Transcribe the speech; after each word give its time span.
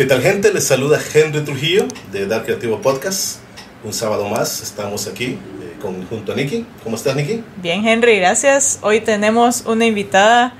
¿Qué 0.00 0.06
tal 0.06 0.22
gente? 0.22 0.50
Les 0.50 0.66
saluda 0.66 0.98
Henry 1.12 1.42
Trujillo 1.42 1.86
de 2.10 2.26
Dark 2.26 2.46
Creativo 2.46 2.80
Podcast. 2.80 3.40
Un 3.84 3.92
sábado 3.92 4.26
más 4.30 4.62
estamos 4.62 5.06
aquí 5.06 5.26
eh, 5.26 5.76
con, 5.78 6.06
junto 6.06 6.32
a 6.32 6.36
Nikki. 6.36 6.64
¿Cómo 6.82 6.96
estás 6.96 7.14
Nikki? 7.14 7.44
Bien 7.58 7.86
Henry, 7.86 8.16
gracias. 8.16 8.78
Hoy 8.80 9.02
tenemos 9.02 9.64
una 9.66 9.84
invitada 9.84 10.54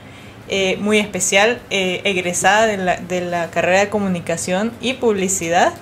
eh, 0.51 0.77
muy 0.77 0.99
especial, 0.99 1.63
eh, 1.71 2.03
egresada 2.05 2.67
de 2.67 2.77
la, 2.77 2.97
de 2.99 3.23
la, 3.23 3.51
carrera 3.51 3.81
de 3.81 3.89
comunicación 3.89 4.73
y 4.83 4.93
publicidad, 4.93 5.73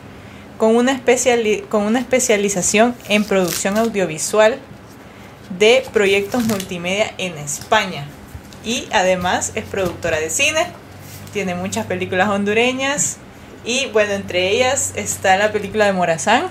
con 0.57 0.77
una, 0.77 0.93
especiali 0.93 1.65
con 1.69 1.83
una 1.83 1.99
especialización 1.99 2.95
en 3.09 3.25
producción 3.25 3.77
audiovisual 3.77 4.61
de 5.59 5.83
proyectos 5.93 6.45
multimedia 6.45 7.13
en 7.19 7.37
España. 7.39 8.07
Y 8.65 8.87
además 8.93 9.51
es 9.57 9.65
productora 9.65 10.21
de 10.21 10.31
cine, 10.31 10.65
tiene 11.33 11.57
muchas 11.57 11.87
películas 11.87 12.29
hondureñas 12.29 13.19
y 13.65 13.87
bueno, 13.87 14.13
entre 14.13 14.51
ellas 14.51 14.93
está 14.97 15.37
la 15.37 15.53
película 15.53 15.87
de 15.87 15.93
Morazán, 15.93 16.49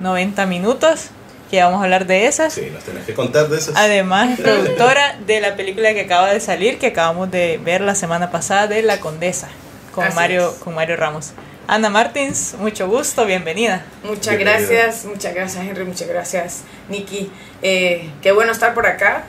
90 0.00 0.46
minutos, 0.46 1.10
que 1.50 1.62
vamos 1.62 1.80
a 1.80 1.84
hablar 1.84 2.06
de 2.06 2.26
esas. 2.26 2.54
Sí, 2.54 2.68
nos 2.72 2.82
tenés 2.84 3.04
que 3.04 3.14
contar 3.14 3.48
de 3.48 3.58
esas. 3.58 3.76
Además, 3.76 4.38
es 4.38 4.40
productora 4.44 5.18
de 5.26 5.40
la 5.40 5.56
película 5.56 5.92
que 5.94 6.02
acaba 6.02 6.32
de 6.32 6.40
salir, 6.40 6.78
que 6.78 6.88
acabamos 6.88 7.30
de 7.30 7.60
ver 7.62 7.80
la 7.80 7.94
semana 7.94 8.30
pasada, 8.30 8.66
de 8.66 8.82
La 8.82 9.00
Condesa, 9.00 9.48
con, 9.94 10.14
Mario, 10.14 10.54
con 10.64 10.74
Mario 10.74 10.96
Ramos. 10.96 11.32
Ana 11.68 11.90
Martins, 11.90 12.54
mucho 12.58 12.88
gusto, 12.88 13.24
bienvenida. 13.24 13.84
Muchas 14.02 14.38
gracias, 14.38 15.04
muchas 15.04 15.34
gracias 15.34 15.64
Henry, 15.64 15.84
muchas 15.84 16.08
gracias 16.08 16.62
Nikki. 16.88 17.30
Eh, 17.62 18.10
qué 18.20 18.32
bueno 18.32 18.52
estar 18.52 18.74
por 18.74 18.86
acá. 18.86 19.24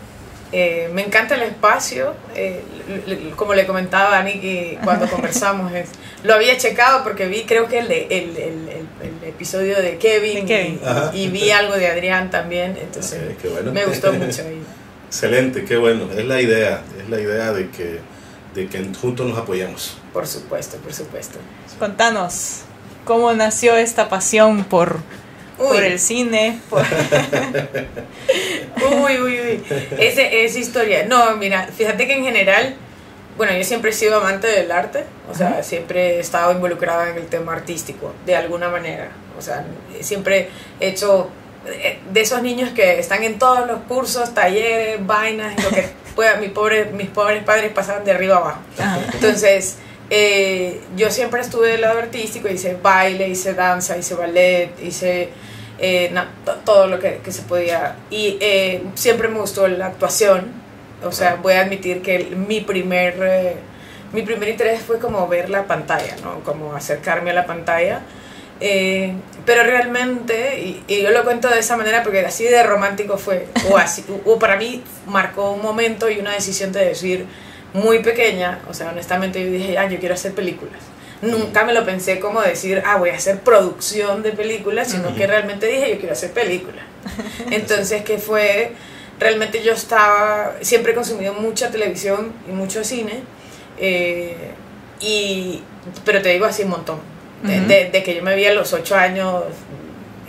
Eh, 0.56 0.88
me 0.94 1.04
encanta 1.04 1.34
el 1.34 1.42
espacio, 1.42 2.14
eh, 2.36 2.62
como 3.36 3.56
le 3.56 3.66
comentaba 3.66 4.20
a 4.20 4.24
Nicky 4.24 4.78
cuando 4.84 5.08
conversamos, 5.10 5.74
es, 5.74 5.90
lo 6.22 6.36
había 6.36 6.56
checado 6.58 7.04
porque 7.04 7.26
vi 7.26 7.42
creo 7.46 7.68
que 7.68 7.80
el, 7.80 7.92
el, 7.92 8.38
el, 8.38 8.88
el 9.02 9.28
episodio 9.28 9.82
de 9.82 9.98
Kevin, 9.98 10.46
Y, 11.12 11.30
vi 11.30 11.50
algo 11.50 11.74
de 11.74 11.88
Adrián 11.88 12.30
también, 12.30 12.78
entonces 12.80 13.20
me 13.74 13.86
gustó 13.86 14.14
mucho. 14.14 14.44
Excelente, 15.08 15.66
qué 15.66 15.76
bueno, 15.78 16.08
es 16.16 16.26
la 16.26 16.40
idea, 16.40 16.84
es 17.02 17.10
la 17.10 17.20
idea 17.20 17.52
de 17.52 17.72
que, 17.72 18.00
de 18.54 18.68
que 18.68 18.86
juntos 19.02 19.26
nos 19.26 19.40
apoyamos. 19.40 19.98
Por 20.14 20.28
supuesto, 20.28 20.78
por 20.78 20.94
supuesto. 20.94 21.40
Contanos, 21.80 22.62
¿cómo 23.06 23.34
nació 23.34 23.76
esta 23.76 24.08
pasión 24.08 24.66
por 24.66 25.00
por 25.58 25.84
el 25.84 26.00
cine. 26.00 26.60
uy, 28.76 29.20
uy, 29.20 29.40
uy. 29.40 29.64
Ese, 29.98 30.46
esa 30.46 30.60
historia. 30.60 31.06
No, 31.06 31.36
mira, 31.38 31.68
fíjate 31.68 32.08
que 32.08 32.14
en 32.14 32.24
general, 32.24 32.76
bueno, 33.38 33.54
yo 33.54 33.64
siempre 33.64 33.92
he 33.92 33.94
sido 33.94 34.18
amante 34.18 34.48
del 34.48 34.72
arte, 34.72 35.06
o 35.32 35.36
sea, 35.36 35.64
siempre 35.64 36.18
he 36.18 36.20
estado 36.20 36.52
involucrada 36.52 37.10
en 37.10 37.18
el 37.18 37.28
tema 37.28 37.54
artístico, 37.54 38.14
de 38.26 38.36
alguna 38.36 38.70
manera. 38.70 39.10
O 39.38 39.42
sea, 39.42 39.66
siempre 40.02 40.50
he 40.80 40.90
hecho 40.90 41.30
eh, 41.66 42.00
de 42.12 42.22
esos 42.22 42.42
niños 42.42 42.72
que 42.72 43.00
están 43.00 43.24
en 43.24 43.40
todos 43.40 43.66
los 43.68 43.80
cursos, 43.84 44.34
talleres, 44.34 45.06
vainas, 45.06 45.62
lo 45.64 45.70
que 45.70 45.88
pueda, 46.16 46.36
mi 46.36 46.50
pobre, 46.50 46.86
mis 46.86 47.08
pobres 47.08 47.44
padres 47.44 47.72
pasaban 47.72 48.04
de 48.04 48.12
arriba 48.12 48.38
abajo. 48.38 48.60
Entonces, 49.14 49.78
eh, 50.10 50.82
yo 50.96 51.10
siempre 51.10 51.42
estuve 51.42 51.70
del 51.70 51.82
lado 51.82 52.00
artístico, 52.00 52.48
hice 52.48 52.78
baile, 52.82 53.30
hice 53.30 53.54
danza, 53.54 53.98
hice 53.98 54.16
ballet, 54.16 54.72
hice 54.84 55.30
eh, 55.80 56.14
todo 56.66 56.88
lo 56.88 57.00
que, 57.00 57.20
se 57.30 57.42
podía. 57.44 57.96
Y 58.10 58.38
eh, 58.40 58.84
siempre 58.96 59.28
me 59.28 59.40
gustó 59.40 59.68
la 59.68 59.88
actuación, 59.88 60.52
o 61.04 61.12
sea, 61.12 61.36
voy 61.36 61.54
a 61.54 61.62
admitir 61.62 62.02
que 62.02 62.26
mi 62.36 62.62
primer, 62.62 63.56
mi 64.14 64.22
primer 64.22 64.50
interés 64.50 64.82
fue 64.82 65.00
como 65.00 65.28
ver 65.28 65.50
la 65.50 65.64
pantalla, 65.66 66.16
¿no? 66.24 66.42
Como 66.44 66.76
acercarme 66.76 67.32
a 67.32 67.34
la 67.34 67.46
pantalla. 67.46 68.02
pero 68.60 69.64
realmente, 69.64 70.82
y, 70.88 71.02
yo 71.02 71.12
lo 71.12 71.24
cuento 71.24 71.50
de 71.50 71.60
esa 71.60 71.76
manera 71.76 72.04
porque 72.04 72.20
así 72.26 72.44
de 72.46 72.64
romántico 72.64 73.18
fue, 73.18 73.48
o 73.70 73.78
así, 73.78 74.06
o 74.26 74.40
para 74.40 74.58
mí 74.58 74.84
marcó 75.08 75.52
un 75.52 75.62
momento 75.62 76.10
y 76.10 76.20
una 76.20 76.34
decisión 76.34 76.72
de 76.72 76.86
decir, 76.86 77.26
muy 77.74 78.00
pequeña, 78.00 78.62
o 78.70 78.74
sea, 78.74 78.90
honestamente 78.90 79.44
yo 79.44 79.52
dije, 79.52 79.78
ah, 79.78 79.90
yo 79.90 80.00
quiero 80.00 80.16
hacer 80.16 80.34
películas. 80.34 80.80
Nunca 81.22 81.64
me 81.64 81.74
lo 81.74 81.86
pensé 81.86 82.20
como 82.20 82.42
decir, 82.42 82.84
ah, 82.86 82.98
voy 82.98 83.10
a 83.10 83.16
hacer 83.16 83.40
producción 83.40 84.24
de 84.24 84.32
películas, 84.32 84.90
sino 84.90 85.16
que 85.16 85.26
realmente 85.26 85.68
dije, 85.68 85.92
yo 85.92 85.98
quiero 85.98 86.14
hacer 86.14 86.32
películas. 86.32 86.84
Entonces, 87.52 88.04
que 88.04 88.18
fue, 88.18 88.74
realmente 89.20 89.64
yo 89.64 89.74
estaba, 89.74 90.56
siempre 90.62 90.92
he 90.92 90.96
consumido 90.96 91.34
mucha 91.34 91.72
televisión 91.72 92.34
y 92.48 92.52
mucho 92.52 92.84
cine, 92.84 93.22
eh, 93.80 94.36
y, 95.00 95.62
pero 96.06 96.22
te 96.22 96.30
digo 96.30 96.46
así 96.46 96.64
un 96.64 96.70
montón. 96.70 97.14
De, 97.44 98.04
que 98.06 98.16
yo 98.16 98.24
me 98.24 98.36
vi 98.36 98.46
a 98.46 98.54
los 98.54 98.72
ocho 98.72 98.96
años, 98.96 99.44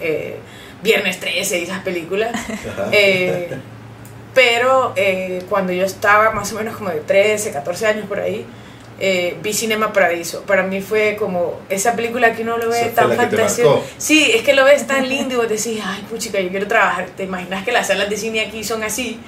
eh, 0.01 0.37
Viernes 0.83 1.19
13 1.19 1.61
y 1.61 1.63
esas 1.63 1.83
películas. 1.83 2.33
Eh, 2.93 3.49
pero 4.35 4.93
eh, 4.97 5.43
cuando 5.49 5.73
yo 5.73 5.85
estaba 5.85 6.31
más 6.33 6.53
o 6.53 6.57
menos 6.57 6.77
como 6.77 6.91
de 6.91 7.01
13, 7.01 7.53
14 7.53 7.87
años 7.87 8.07
por 8.07 8.21
ahí, 8.21 8.45
eh, 9.01 9.37
vi 9.43 9.53
Cinema 9.53 9.93
Paradiso. 9.93 10.43
Para 10.43 10.63
mí 10.63 10.81
fue 10.81 11.17
como 11.17 11.61
esa 11.69 11.95
película 11.95 12.35
que 12.35 12.43
uno 12.43 12.59
lo 12.59 12.69
ve 12.69 12.93
tan 12.95 13.13
fantasioso. 13.13 13.85
Sí, 13.99 14.31
es 14.33 14.43
que 14.43 14.53
lo 14.55 14.65
ves 14.65 14.87
tan 14.87 15.09
lindo 15.09 15.35
y 15.35 15.37
vos 15.37 15.49
decís, 15.49 15.81
ay, 15.85 16.05
puchica, 16.09 16.41
yo 16.41 16.51
quiero 16.51 16.67
trabajar. 16.67 17.07
¿Te 17.17 17.25
imaginas 17.25 17.65
que 17.65 17.73
las 17.73 17.89
salas 17.89 18.11
de 18.11 18.17
cine 18.17 18.41
aquí 18.41 18.65
son 18.65 18.83
así? 18.83 19.21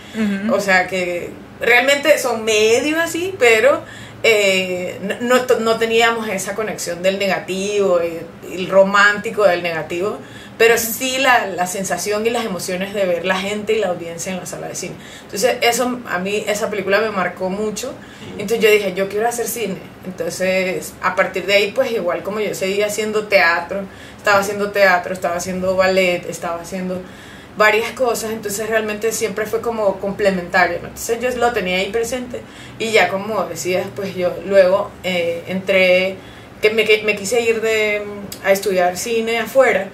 O 0.51 0.61
sea, 0.61 0.87
que 0.87 1.31
realmente 1.61 2.19
son 2.19 2.45
medio 2.45 3.01
así, 3.01 3.35
pero 3.39 3.83
eh, 4.23 4.99
no, 5.21 5.45
no, 5.61 5.79
teníamos 5.79 6.29
esa 6.29 6.55
conexión 6.55 7.03
del 7.03 7.19
negativo, 7.19 8.01
el 8.01 8.69
romántico 8.69 9.45
del 9.45 9.63
negativo 9.63 10.19
pero 10.59 10.79
sí 10.79 11.19
la, 11.19 11.47
la, 11.47 11.67
sensación 11.67 12.27
y 12.27 12.31
las 12.31 12.45
emociones 12.45 12.95
de 12.95 13.05
ver 13.05 13.25
la 13.25 13.37
gente 13.37 13.75
y 13.75 13.79
la 13.79 13.89
audiencia 13.89 14.33
en 14.33 14.39
la 14.39 14.47
sala 14.47 14.69
de 14.69 14.75
cine. 14.75 14.95
Entonces, 15.25 15.57
eso 15.61 16.01
a 16.09 16.19
mí, 16.19 16.45
esa 16.47 16.71
película 16.71 17.01
me 17.01 17.11
marcó 17.11 17.51
mucho. 17.51 17.93
Entonces 18.33 18.61
yo 18.61 18.71
dije, 18.71 18.95
yo 18.95 19.09
quiero 19.09 19.29
hacer 19.29 19.47
cine. 19.47 19.77
Entonces, 20.07 20.95
a 21.03 21.15
partir 21.15 21.45
de 21.47 21.55
ahí, 21.55 21.73
pues 21.73 21.91
igual 21.93 22.23
como 22.23 22.41
yo 22.41 22.55
seguía 22.55 22.87
haciendo 22.87 23.27
teatro, 23.27 23.83
estaba 24.17 24.39
haciendo 24.39 24.71
teatro, 24.71 25.13
estaba 25.13 25.37
haciendo 25.37 25.77
ballet, 25.77 26.25
estaba 26.29 26.63
haciendo 26.63 27.03
varias 27.57 27.93
cosas, 27.93 28.33
entonces 28.33 28.69
realmente 28.69 29.13
siempre 29.13 29.47
fue 29.47 29.61
como 29.61 29.99
complementario, 29.99 30.77
entonces 30.77 31.21
yo 31.21 31.31
lo 31.39 31.53
tenía 31.53 31.79
ahí 31.79 31.91
presente 31.91 32.43
y 32.79 32.93
ya 32.93 33.09
como 33.09 33.45
decías, 33.45 33.87
pues 33.97 34.15
yo 34.15 34.35
luego 34.47 34.91
eh, 35.05 35.43
entré, 35.49 36.17
que 36.61 36.71
me, 36.71 36.85
me, 37.05 37.17
quise 37.17 37.41
ir 37.41 37.61
de, 37.63 38.03
a 38.45 38.53
estudiar 38.53 38.99
cine 38.99 39.39
afuera, 39.39 39.89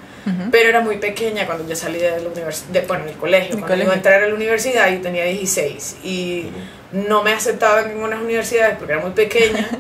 pero 0.51 0.69
era 0.69 0.81
muy 0.81 0.99
pequeña 0.99 1.47
cuando 1.47 1.69
yo 1.69 1.75
salí 1.75 1.99
de 1.99 2.21
la 2.21 2.29
universidad, 2.29 2.87
bueno, 2.87 3.05
del 3.07 3.17
colegio, 3.17 3.59
cuando 3.59 3.83
iba 3.83 3.93
a 3.93 3.97
entrar 3.97 4.23
a 4.23 4.29
la 4.29 4.35
universidad 4.35 4.91
y 4.91 4.99
tenía 4.99 5.25
16 5.25 5.97
y 6.05 6.47
no 6.93 7.23
me 7.23 7.33
aceptaban 7.33 7.87
en 7.87 7.95
ninguna 7.97 8.21
universidades 8.21 8.77
porque 8.79 8.93
era 8.93 9.03
muy 9.03 9.13
pequeña. 9.13 9.69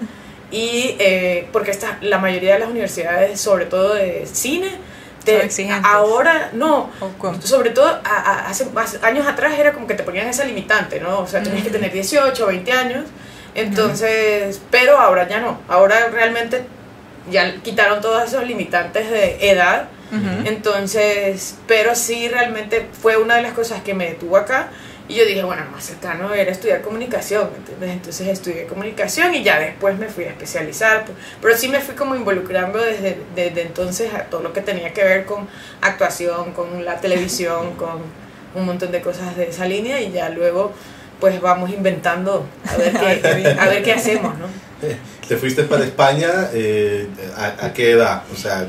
Y 0.52 0.96
eh, 0.98 1.48
porque 1.50 1.70
esta, 1.70 1.96
la 2.02 2.18
mayoría 2.18 2.52
de 2.52 2.58
las 2.58 2.68
universidades, 2.68 3.40
sobre 3.40 3.64
todo 3.64 3.94
de 3.94 4.26
cine, 4.30 4.68
te, 5.24 5.48
ahora 5.82 6.50
no, 6.52 6.90
sobre 7.42 7.70
todo 7.70 8.00
hace, 8.04 8.66
años 9.02 9.26
atrás 9.26 9.58
era 9.58 9.72
como 9.72 9.86
que 9.86 9.94
te 9.94 10.02
ponían 10.02 10.28
esa 10.28 10.44
limitante, 10.44 11.00
¿no? 11.00 11.20
O 11.20 11.26
sea, 11.26 11.42
tenías 11.42 11.64
que 11.64 11.70
tener 11.70 11.90
18 11.90 12.44
o 12.44 12.48
20 12.48 12.72
años, 12.72 13.04
entonces, 13.54 14.60
pero 14.70 14.98
ahora 14.98 15.26
ya 15.26 15.40
no, 15.40 15.58
ahora 15.68 16.08
realmente 16.08 16.64
ya 17.30 17.54
quitaron 17.62 18.00
todos 18.02 18.24
esos 18.24 18.46
limitantes 18.46 19.10
de 19.10 19.50
edad 19.50 19.88
entonces, 20.44 21.56
pero 21.66 21.94
sí 21.94 22.28
realmente 22.28 22.86
fue 23.00 23.16
una 23.16 23.36
de 23.36 23.42
las 23.42 23.52
cosas 23.52 23.82
que 23.82 23.94
me 23.94 24.06
detuvo 24.06 24.36
acá. 24.36 24.70
Y 25.08 25.16
yo 25.16 25.24
dije, 25.26 25.42
bueno, 25.42 25.62
más 25.72 25.84
cercano 25.84 26.32
era 26.32 26.50
estudiar 26.52 26.80
comunicación, 26.80 27.50
Entonces 27.80 28.28
estudié 28.28 28.66
comunicación 28.66 29.34
y 29.34 29.42
ya 29.42 29.58
después 29.58 29.98
me 29.98 30.08
fui 30.08 30.24
a 30.24 30.28
especializar. 30.28 31.04
Pues, 31.04 31.18
pero 31.40 31.56
sí 31.56 31.68
me 31.68 31.80
fui 31.80 31.94
como 31.94 32.14
involucrando 32.14 32.78
desde, 32.78 33.18
desde 33.34 33.62
entonces 33.62 34.14
a 34.14 34.24
todo 34.24 34.42
lo 34.42 34.52
que 34.52 34.60
tenía 34.60 34.92
que 34.92 35.02
ver 35.02 35.24
con 35.24 35.48
actuación, 35.80 36.52
con 36.52 36.84
la 36.84 37.00
televisión, 37.00 37.74
con 37.76 38.02
un 38.54 38.66
montón 38.66 38.92
de 38.92 39.00
cosas 39.00 39.36
de 39.36 39.48
esa 39.48 39.66
línea 39.66 40.00
y 40.00 40.12
ya 40.12 40.28
luego 40.28 40.72
pues 41.20 41.40
vamos 41.40 41.70
inventando 41.70 42.46
a 42.68 42.76
ver 42.76 42.92
qué, 42.92 43.56
a 43.58 43.66
ver 43.68 43.82
qué 43.82 43.92
hacemos, 43.92 44.36
¿no? 44.38 44.46
¿Te 45.28 45.36
fuiste 45.36 45.62
para 45.62 45.84
España 45.84 46.48
eh, 46.52 47.06
¿a, 47.36 47.66
¿a, 47.66 47.72
qué 47.72 47.92
edad? 47.92 48.24
O 48.32 48.36
sea, 48.36 48.66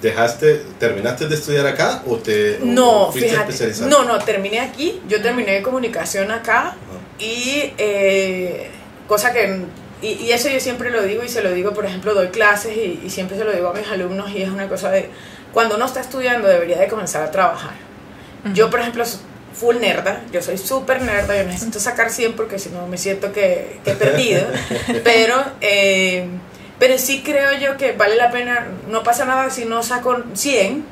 dejaste, 0.00 0.62
terminaste 0.78 1.28
de 1.28 1.34
estudiar 1.34 1.66
acá 1.66 2.02
o 2.06 2.16
te 2.16 2.58
no, 2.62 3.10
fuiste 3.10 3.30
fíjate, 3.30 3.86
No, 3.86 4.04
no, 4.04 4.18
terminé 4.18 4.60
aquí. 4.60 5.00
Yo 5.08 5.22
terminé 5.22 5.52
de 5.52 5.62
comunicación 5.62 6.30
acá 6.30 6.76
y 7.18 7.72
eh, 7.78 8.70
cosa 9.06 9.32
que 9.32 9.64
y, 10.02 10.30
eso 10.32 10.48
yo 10.48 10.60
siempre 10.60 10.90
lo 10.90 11.02
digo 11.02 11.22
y 11.24 11.28
se 11.28 11.42
lo 11.42 11.52
digo, 11.52 11.72
por 11.72 11.86
ejemplo, 11.86 12.14
doy 12.14 12.28
clases 12.28 12.76
y, 12.76 13.08
siempre 13.08 13.38
se 13.38 13.44
lo 13.44 13.52
digo 13.52 13.68
a 13.68 13.72
mis 13.72 13.88
alumnos 13.88 14.30
y 14.30 14.42
es 14.42 14.50
una 14.50 14.68
cosa 14.68 14.90
de 14.90 15.08
cuando 15.52 15.76
uno 15.76 15.86
está 15.86 16.00
estudiando 16.00 16.48
debería 16.48 16.78
de 16.78 16.88
comenzar 16.88 17.22
a 17.22 17.30
trabajar. 17.30 17.72
Yo, 18.52 18.68
por 18.68 18.80
ejemplo, 18.80 19.04
full 19.54 19.76
nerda, 19.76 20.22
yo 20.30 20.42
soy 20.42 20.58
súper 20.58 21.00
nerda, 21.00 21.34
yo 21.36 21.44
necesito 21.44 21.80
sacar 21.80 22.10
100 22.10 22.34
porque 22.34 22.58
si 22.58 22.68
no 22.68 22.86
me 22.86 22.98
siento 22.98 23.32
que, 23.32 23.80
que 23.84 23.92
he 23.92 23.94
perdido, 23.94 24.42
pero 25.04 25.42
eh, 25.62 26.26
Pero 26.78 26.98
sí 26.98 27.22
creo 27.24 27.52
yo 27.58 27.76
que 27.76 27.92
vale 27.92 28.16
la 28.16 28.30
pena, 28.30 28.66
no 28.88 29.02
pasa 29.02 29.24
nada 29.24 29.50
si 29.50 29.64
no 29.64 29.82
saco 29.82 30.22
100, 30.34 30.84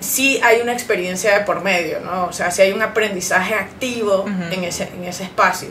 sí 0.00 0.40
hay 0.42 0.60
una 0.60 0.72
experiencia 0.72 1.38
de 1.38 1.44
por 1.44 1.62
medio, 1.62 2.00
¿no? 2.00 2.26
O 2.26 2.32
sea, 2.32 2.50
si 2.50 2.62
hay 2.62 2.72
un 2.72 2.82
aprendizaje 2.82 3.54
activo 3.54 4.24
en, 4.26 4.64
ese, 4.64 4.88
en 4.94 5.04
ese 5.04 5.24
espacio. 5.24 5.68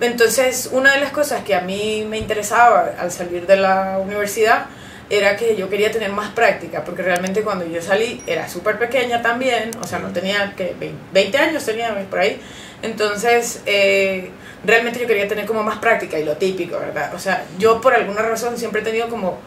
Entonces, 0.00 0.68
una 0.72 0.94
de 0.94 1.00
las 1.00 1.12
cosas 1.12 1.44
que 1.44 1.54
a 1.54 1.60
mí 1.60 2.04
me 2.08 2.18
interesaba 2.18 2.92
al 2.98 3.12
salir 3.12 3.46
de 3.46 3.56
la 3.56 3.98
universidad 4.02 4.66
era 5.10 5.36
que 5.36 5.56
yo 5.56 5.68
quería 5.68 5.90
tener 5.92 6.10
más 6.10 6.30
práctica, 6.30 6.84
porque 6.84 7.02
realmente 7.02 7.42
cuando 7.42 7.66
yo 7.66 7.82
salí 7.82 8.22
era 8.26 8.48
súper 8.48 8.78
pequeña 8.78 9.20
también, 9.20 9.70
o 9.82 9.86
sea, 9.86 9.98
no 9.98 10.08
tenía 10.10 10.54
que 10.56 10.74
20 11.12 11.38
años 11.38 11.64
tenía 11.64 11.94
por 12.08 12.18
ahí, 12.18 12.40
entonces 12.82 13.60
eh, 13.66 14.30
realmente 14.64 15.00
yo 15.00 15.06
quería 15.06 15.28
tener 15.28 15.46
como 15.46 15.62
más 15.62 15.78
práctica 15.78 16.18
y 16.18 16.24
lo 16.24 16.36
típico, 16.36 16.78
¿verdad? 16.78 17.14
O 17.14 17.18
sea, 17.18 17.44
yo 17.58 17.80
por 17.80 17.94
alguna 17.94 18.22
razón 18.22 18.56
siempre 18.56 18.80
he 18.80 18.84
tenido 18.84 19.08
como, 19.08 19.38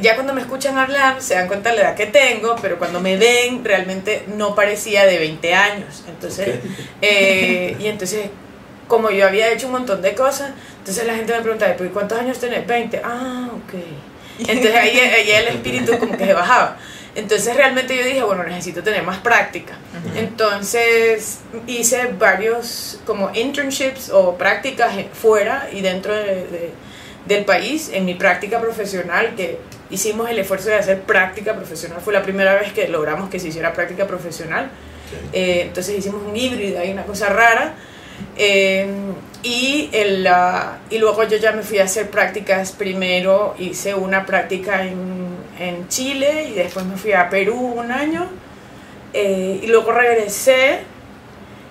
ya 0.00 0.14
cuando 0.14 0.34
me 0.34 0.40
escuchan 0.40 0.78
hablar 0.78 1.20
se 1.22 1.34
dan 1.34 1.48
cuenta 1.48 1.70
de 1.70 1.76
la 1.76 1.82
edad 1.82 1.94
que 1.94 2.06
tengo, 2.06 2.56
pero 2.60 2.78
cuando 2.78 3.00
me 3.00 3.16
ven 3.16 3.64
realmente 3.64 4.24
no 4.36 4.54
parecía 4.54 5.06
de 5.06 5.18
20 5.18 5.54
años, 5.54 6.04
entonces, 6.08 6.60
eh, 7.02 7.76
y 7.78 7.86
entonces 7.86 8.30
como 8.88 9.10
yo 9.10 9.26
había 9.26 9.52
hecho 9.52 9.66
un 9.66 9.74
montón 9.74 10.02
de 10.02 10.14
cosas, 10.14 10.50
entonces 10.78 11.06
la 11.06 11.14
gente 11.14 11.34
me 11.34 11.42
preguntaba, 11.42 11.74
¿cuántos 11.92 12.18
años 12.18 12.38
tenés? 12.38 12.66
20. 12.66 13.02
Ah, 13.04 13.50
ok. 13.52 13.74
Entonces 14.38 14.74
ahí, 14.74 14.98
el 14.98 15.48
espíritu 15.48 15.98
como 15.98 16.16
que 16.16 16.24
se 16.24 16.32
bajaba. 16.32 16.76
Entonces 17.14 17.56
realmente 17.56 17.96
yo 17.96 18.04
dije, 18.04 18.22
bueno, 18.22 18.44
necesito 18.44 18.82
tener 18.82 19.02
más 19.02 19.18
práctica. 19.18 19.74
Entonces 20.14 21.40
hice 21.66 22.14
varios 22.18 23.00
como 23.06 23.30
internships 23.34 24.10
o 24.10 24.36
prácticas 24.36 24.94
fuera 25.14 25.68
y 25.72 25.80
dentro 25.80 26.14
de, 26.14 26.72
del 27.26 27.44
país 27.44 27.90
en 27.92 28.04
mi 28.04 28.14
práctica 28.14 28.60
profesional, 28.60 29.34
que 29.36 29.58
hicimos 29.90 30.30
el 30.30 30.38
esfuerzo 30.38 30.68
de 30.68 30.76
hacer 30.76 31.02
práctica 31.02 31.54
profesional. 31.54 32.00
Fue 32.00 32.12
la 32.12 32.22
primera 32.22 32.54
vez 32.54 32.72
que 32.72 32.88
logramos 32.88 33.30
que 33.30 33.40
se 33.40 33.48
hiciera 33.48 33.72
práctica 33.72 34.06
profesional. 34.06 34.70
Eh, 35.32 35.62
entonces 35.66 35.98
hicimos 35.98 36.22
un 36.22 36.36
híbrido, 36.36 36.80
hay 36.80 36.92
una 36.92 37.04
cosa 37.04 37.28
rara. 37.28 37.74
Eh, 38.36 38.86
y, 39.42 39.88
el, 39.92 40.28
y 40.90 40.98
luego 40.98 41.24
yo 41.24 41.36
ya 41.36 41.52
me 41.52 41.62
fui 41.62 41.78
a 41.78 41.84
hacer 41.84 42.10
prácticas. 42.10 42.72
Primero 42.72 43.54
hice 43.58 43.94
una 43.94 44.26
práctica 44.26 44.84
en, 44.84 45.17
en 45.58 45.88
Chile 45.88 46.48
y 46.50 46.54
después 46.54 46.84
me 46.86 46.96
fui 46.96 47.12
a 47.12 47.28
Perú 47.28 47.56
un 47.56 47.92
año. 47.92 48.28
Eh, 49.12 49.60
y 49.62 49.66
luego 49.68 49.92
regresé 49.92 50.80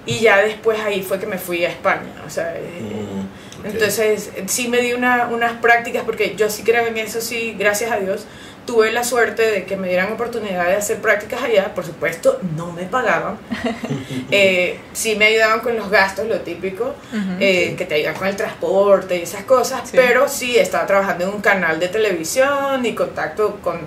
y 0.05 0.19
ya 0.19 0.37
después 0.37 0.79
ahí 0.79 1.01
fue 1.03 1.19
que 1.19 1.27
me 1.27 1.37
fui 1.37 1.65
a 1.65 1.69
España. 1.69 2.23
O 2.25 2.29
sea, 2.29 2.55
eh, 2.57 2.61
mm, 2.81 3.65
Entonces 3.65 4.31
sí 4.47 4.67
me 4.69 4.79
di 4.79 4.93
una, 4.93 5.27
unas 5.27 5.53
prácticas 5.53 6.03
porque 6.03 6.35
yo 6.35 6.49
sí 6.49 6.63
creo 6.63 6.87
en 6.87 6.97
eso, 6.97 7.21
sí, 7.21 7.55
gracias 7.57 7.91
a 7.91 7.97
Dios 7.97 8.25
tuve 8.67 8.91
la 8.91 9.03
suerte 9.03 9.41
de 9.49 9.65
que 9.65 9.77
me 9.77 9.87
dieran 9.87 10.11
oportunidad 10.11 10.67
de 10.67 10.75
hacer 10.75 10.97
prácticas 10.97 11.41
allá, 11.41 11.73
por 11.73 11.85
supuesto 11.85 12.39
no 12.55 12.71
me 12.71 12.83
pagaban, 12.83 13.37
eh, 14.31 14.79
sí 14.93 15.15
me 15.15 15.25
ayudaban 15.25 15.61
con 15.61 15.75
los 15.75 15.89
gastos, 15.89 16.27
lo 16.27 16.41
típico, 16.41 16.93
eh, 17.39 17.73
que 17.75 17.85
te 17.85 17.95
ayudan 17.95 18.13
con 18.13 18.27
el 18.27 18.35
transporte 18.35 19.17
y 19.17 19.21
esas 19.23 19.45
cosas, 19.45 19.89
pero 19.93 20.27
sí 20.27 20.57
estaba 20.57 20.85
trabajando 20.85 21.23
en 21.23 21.29
un 21.31 21.41
canal 21.41 21.79
de 21.79 21.87
televisión 21.87 22.85
y 22.85 22.93
contacto 22.93 23.57
con 23.63 23.79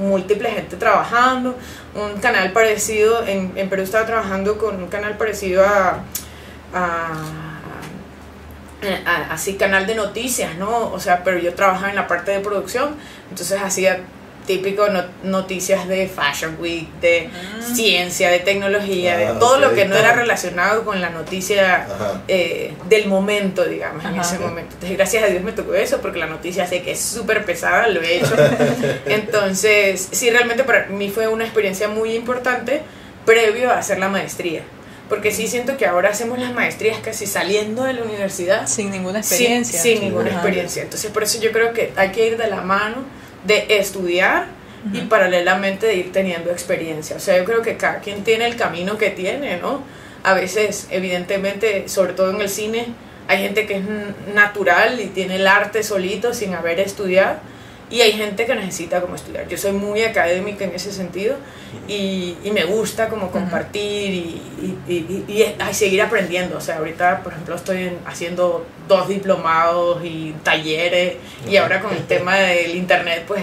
múltiple 0.00 0.50
gente 0.50 0.76
trabajando, 0.76 1.54
un 1.94 2.18
canal 2.20 2.50
parecido, 2.52 3.24
en, 3.26 3.52
en 3.54 3.68
Perú 3.68 3.82
estaba 3.82 4.06
trabajando 4.06 4.58
con 4.58 4.82
un 4.82 4.88
canal 4.88 5.16
parecido 5.16 5.64
a, 5.64 6.00
a 6.72 7.43
así 9.30 9.54
canal 9.54 9.86
de 9.86 9.94
noticias, 9.94 10.56
¿no? 10.56 10.90
O 10.92 11.00
sea, 11.00 11.22
pero 11.24 11.38
yo 11.38 11.54
trabajaba 11.54 11.90
en 11.90 11.96
la 11.96 12.06
parte 12.06 12.32
de 12.32 12.40
producción, 12.40 12.96
entonces 13.30 13.60
hacía 13.62 14.00
típico 14.46 14.86
noticias 15.22 15.88
de 15.88 16.06
Fashion 16.06 16.56
Week, 16.60 16.88
de 17.00 17.30
ah. 17.32 17.62
ciencia, 17.62 18.30
de 18.30 18.40
tecnología, 18.40 19.16
de 19.16 19.26
ah, 19.26 19.38
todo 19.38 19.58
lo 19.58 19.74
que 19.74 19.86
no 19.86 19.96
era 19.96 20.12
relacionado 20.12 20.84
con 20.84 21.00
la 21.00 21.10
noticia 21.10 21.86
eh, 22.28 22.74
del 22.88 23.06
momento, 23.08 23.64
digamos, 23.64 24.04
en 24.04 24.16
ese 24.16 24.38
momento. 24.38 24.74
Entonces, 24.74 24.96
gracias 24.96 25.24
a 25.24 25.26
Dios 25.28 25.42
me 25.42 25.52
tocó 25.52 25.74
eso, 25.74 26.00
porque 26.00 26.18
la 26.18 26.26
noticia 26.26 26.66
sé 26.66 26.82
que 26.82 26.92
es 26.92 27.00
súper 27.00 27.44
pesada, 27.44 27.88
lo 27.88 28.02
he 28.02 28.18
hecho. 28.18 28.34
Entonces, 29.06 30.08
sí, 30.12 30.30
realmente 30.30 30.64
para 30.64 30.86
mí 30.86 31.08
fue 31.08 31.28
una 31.28 31.44
experiencia 31.44 31.88
muy 31.88 32.14
importante 32.14 32.82
previo 33.24 33.70
a 33.70 33.78
hacer 33.78 33.98
la 33.98 34.08
maestría 34.08 34.62
porque 35.08 35.30
sí 35.30 35.48
siento 35.48 35.76
que 35.76 35.86
ahora 35.86 36.10
hacemos 36.10 36.38
las 36.38 36.52
maestrías 36.54 36.98
casi 36.98 37.26
saliendo 37.26 37.84
de 37.84 37.92
la 37.92 38.02
universidad. 38.02 38.66
Sin 38.66 38.90
ninguna 38.90 39.18
experiencia. 39.18 39.80
Sin, 39.80 40.00
ninguna 40.00 40.30
experiencia. 40.30 40.82
Entonces 40.82 41.10
por 41.10 41.22
eso 41.22 41.40
yo 41.40 41.52
creo 41.52 41.72
que 41.72 41.92
hay 41.96 42.10
que 42.10 42.26
ir 42.26 42.36
de 42.36 42.48
la 42.48 42.62
mano 42.62 42.96
de 43.44 43.66
estudiar 43.78 44.46
y 44.92 45.00
paralelamente 45.02 45.86
de 45.86 45.94
ir 45.96 46.12
teniendo 46.12 46.50
experiencia. 46.50 47.16
O 47.16 47.20
sea, 47.20 47.38
yo 47.38 47.44
creo 47.44 47.62
que 47.62 47.76
cada 47.76 48.00
quien 48.00 48.22
tiene 48.22 48.46
el 48.46 48.56
camino 48.56 48.98
que 48.98 49.10
tiene, 49.10 49.56
¿no? 49.56 49.82
A 50.22 50.34
veces, 50.34 50.88
evidentemente, 50.90 51.88
sobre 51.88 52.12
todo 52.12 52.30
en 52.30 52.40
el 52.40 52.48
cine, 52.48 52.86
hay 53.26 53.38
gente 53.38 53.66
que 53.66 53.78
es 53.78 53.84
natural 54.34 55.00
y 55.00 55.06
tiene 55.06 55.36
el 55.36 55.46
arte 55.46 55.82
solito 55.82 56.34
sin 56.34 56.54
haber 56.54 56.80
estudiado 56.80 57.38
y 57.90 58.00
hay 58.00 58.12
gente 58.12 58.46
que 58.46 58.54
necesita 58.54 59.00
como 59.00 59.14
estudiar. 59.14 59.46
Yo 59.48 59.58
soy 59.58 59.72
muy 59.72 60.02
académica 60.02 60.64
en 60.64 60.74
ese 60.74 60.90
sentido 60.90 61.36
y, 61.86 62.36
y 62.42 62.50
me 62.50 62.64
gusta 62.64 63.08
como 63.08 63.30
compartir 63.30 64.10
y, 64.10 64.42
y, 64.88 65.24
y, 65.28 65.74
seguir 65.74 66.00
aprendiendo. 66.00 66.56
O 66.56 66.60
sea, 66.60 66.78
ahorita, 66.78 67.22
por 67.22 67.32
ejemplo, 67.32 67.54
estoy 67.54 67.92
haciendo 68.06 68.66
dos 68.88 69.08
diplomados 69.08 70.02
y 70.02 70.34
talleres 70.42 71.16
y 71.48 71.56
ahora 71.56 71.80
con 71.80 71.92
el 71.92 72.06
tema 72.06 72.36
del 72.36 72.74
internet, 72.74 73.24
pues 73.26 73.42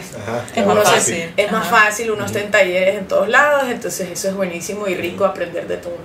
es, 0.56 0.66
más 0.66 0.90
fácil. 0.90 1.34
es 1.38 1.52
más 1.52 1.68
fácil, 1.68 2.12
uno 2.12 2.26
está 2.26 2.40
en 2.40 2.52
talleres 2.52 2.98
en 2.98 3.08
todos 3.08 3.30
lados, 3.30 3.64
entonces 3.70 4.10
eso 4.10 4.30
es 4.30 4.36
buenísimo 4.36 4.88
y 4.88 4.96
rico 4.96 5.24
aprender 5.24 5.68
de 5.68 5.78
todo. 5.78 5.98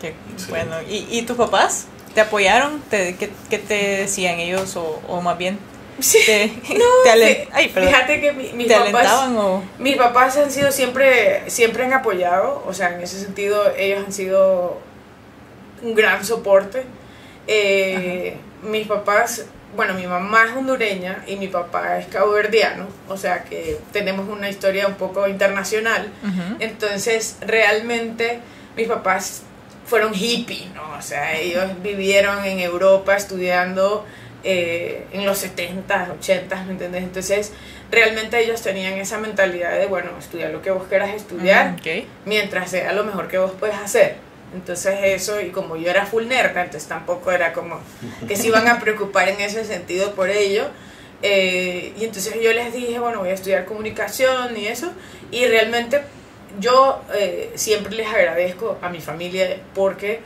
Qué 0.00 0.14
bueno. 0.48 0.76
¿Y, 0.88 1.06
¿Y 1.10 1.22
tus 1.22 1.36
papás 1.36 1.86
te 2.14 2.20
apoyaron? 2.20 2.80
¿Te, 2.88 3.16
qué, 3.16 3.30
qué, 3.50 3.58
te 3.58 3.74
decían 3.98 4.38
ellos 4.38 4.76
o, 4.76 5.02
o 5.08 5.20
más 5.20 5.36
bien? 5.36 5.58
Sí. 6.00 6.60
no, 6.76 6.84
fíjate 7.74 8.20
que 8.20 8.32
mis, 8.32 8.72
papás, 8.72 9.30
mis 9.78 9.96
papás 9.96 10.36
han 10.36 10.50
sido 10.50 10.70
siempre, 10.70 11.42
siempre 11.50 11.84
han 11.84 11.92
apoyado, 11.92 12.62
o 12.66 12.72
sea, 12.72 12.94
en 12.94 13.00
ese 13.00 13.18
sentido 13.20 13.72
ellos 13.76 14.04
han 14.06 14.12
sido 14.12 14.78
un 15.82 15.94
gran 15.94 16.24
soporte. 16.24 16.84
Eh, 17.46 18.36
mis 18.62 18.86
papás, 18.86 19.46
bueno, 19.74 19.94
mi 19.94 20.06
mamá 20.06 20.46
es 20.46 20.56
hondureña 20.56 21.24
y 21.26 21.36
mi 21.36 21.48
papá 21.48 21.98
es 21.98 22.06
caboverdiano, 22.06 22.86
o 23.08 23.16
sea 23.16 23.44
que 23.44 23.78
tenemos 23.92 24.28
una 24.28 24.48
historia 24.48 24.86
un 24.86 24.94
poco 24.94 25.26
internacional. 25.26 26.10
Entonces, 26.58 27.36
realmente 27.40 28.40
mis 28.76 28.88
papás 28.88 29.42
fueron 29.86 30.12
hippies, 30.12 30.72
¿no? 30.74 30.98
O 30.98 31.02
sea, 31.02 31.36
ellos 31.36 31.64
vivieron 31.82 32.44
en 32.44 32.60
Europa 32.60 33.16
estudiando 33.16 34.04
eh, 34.44 35.04
en 35.12 35.26
los 35.26 35.38
70, 35.38 36.14
80, 36.18 36.64
¿me 36.64 36.72
entiendes? 36.72 37.02
Entonces, 37.02 37.52
realmente 37.90 38.38
ellos 38.40 38.62
tenían 38.62 38.94
esa 38.94 39.18
mentalidad 39.18 39.76
de, 39.78 39.86
bueno, 39.86 40.10
estudiar 40.18 40.50
lo 40.50 40.62
que 40.62 40.70
vos 40.70 40.86
quieras 40.88 41.10
estudiar, 41.10 41.76
mientras 42.24 42.70
sea 42.70 42.92
lo 42.92 43.04
mejor 43.04 43.28
que 43.28 43.38
vos 43.38 43.52
puedes 43.58 43.76
hacer. 43.76 44.16
Entonces 44.54 44.98
eso, 45.02 45.40
y 45.40 45.50
como 45.50 45.76
yo 45.76 45.90
era 45.90 46.06
full 46.06 46.26
nerd, 46.26 46.56
entonces 46.56 46.88
tampoco 46.88 47.30
era 47.30 47.52
como 47.52 47.80
que 48.26 48.36
se 48.36 48.46
iban 48.46 48.66
a 48.66 48.78
preocupar 48.80 49.28
en 49.28 49.40
ese 49.40 49.64
sentido 49.64 50.14
por 50.14 50.30
ello. 50.30 50.68
Eh, 51.22 51.92
y 51.98 52.04
entonces 52.04 52.34
yo 52.40 52.52
les 52.52 52.72
dije, 52.72 52.98
bueno, 52.98 53.18
voy 53.18 53.30
a 53.30 53.34
estudiar 53.34 53.64
comunicación 53.66 54.56
y 54.56 54.66
eso. 54.66 54.90
Y 55.30 55.46
realmente 55.46 56.00
yo 56.60 57.02
eh, 57.14 57.52
siempre 57.56 57.94
les 57.94 58.06
agradezco 58.06 58.78
a 58.80 58.88
mi 58.88 59.00
familia 59.00 59.58
porque 59.74 60.20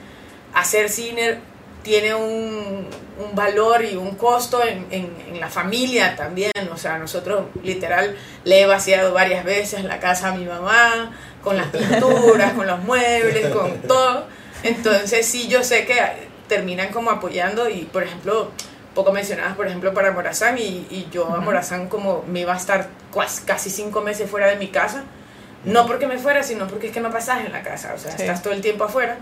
hacer 0.55 0.89
cine 0.89 1.39
tiene 1.83 2.15
un, 2.15 2.87
un, 3.19 3.35
valor 3.35 3.85
y 3.85 3.97
un 3.97 4.15
costo 4.17 4.63
en, 4.65 4.87
en, 4.91 5.41
la 5.41 5.49
familia 5.49 6.17
también. 6.17 6.53
O 6.73 6.77
sea, 6.77 6.99
nosotros 6.99 7.47
literal 7.63 8.17
le 8.45 8.63
he 8.63 8.67
vaciado 8.67 9.13
varias 9.13 9.45
veces 9.45 9.85
la 9.85 9.99
casa 9.99 10.29
a 10.29 10.35
mi 10.37 10.45
mamá, 10.45 11.13
con 11.43 11.57
las 11.57 11.67
pinturas, 11.69 12.53
con 12.53 12.67
los 12.67 12.81
muebles, 12.85 13.49
con 13.49 13.83
todo. 13.83 14.27
Entonces 14.63 15.27
sí, 15.27 15.49
yo 15.49 15.65
sé 15.65 15.85
que 15.85 16.01
terminan 16.49 16.89
como 16.93 17.11
apoyando 17.11 17.69
y, 17.69 17.83
por 17.83 18.03
ejemplo, 18.03 18.51
poco 18.95 19.13
mencionadas, 19.13 19.57
por 19.57 19.67
ejemplo, 19.67 19.95
para 19.95 20.13
Morazán 20.13 20.59
y, 20.59 20.87
y 20.91 21.09
yo 21.11 21.27
a 21.35 21.41
Morazán 21.41 21.89
como 21.89 22.25
me 22.29 22.41
iba 22.41 22.53
a 22.53 22.57
estar 22.57 22.89
casi 23.47 23.71
cinco 23.71 24.03
meses 24.03 24.31
fuera 24.31 24.47
de 24.49 24.57
mi 24.57 24.69
casa. 24.69 25.05
No 25.65 25.87
porque 25.87 26.07
me 26.07 26.19
fuera, 26.19 26.43
sino 26.43 26.67
porque 26.67 26.89
es 26.89 26.93
que 26.93 27.01
no 27.01 27.11
pasas 27.11 27.45
en 27.45 27.53
la 27.53 27.63
casa, 27.63 27.93
o 27.95 27.99
sea, 27.99 28.11
estás 28.11 28.43
todo 28.43 28.53
el 28.53 28.61
tiempo 28.61 28.85
afuera. 28.85 29.19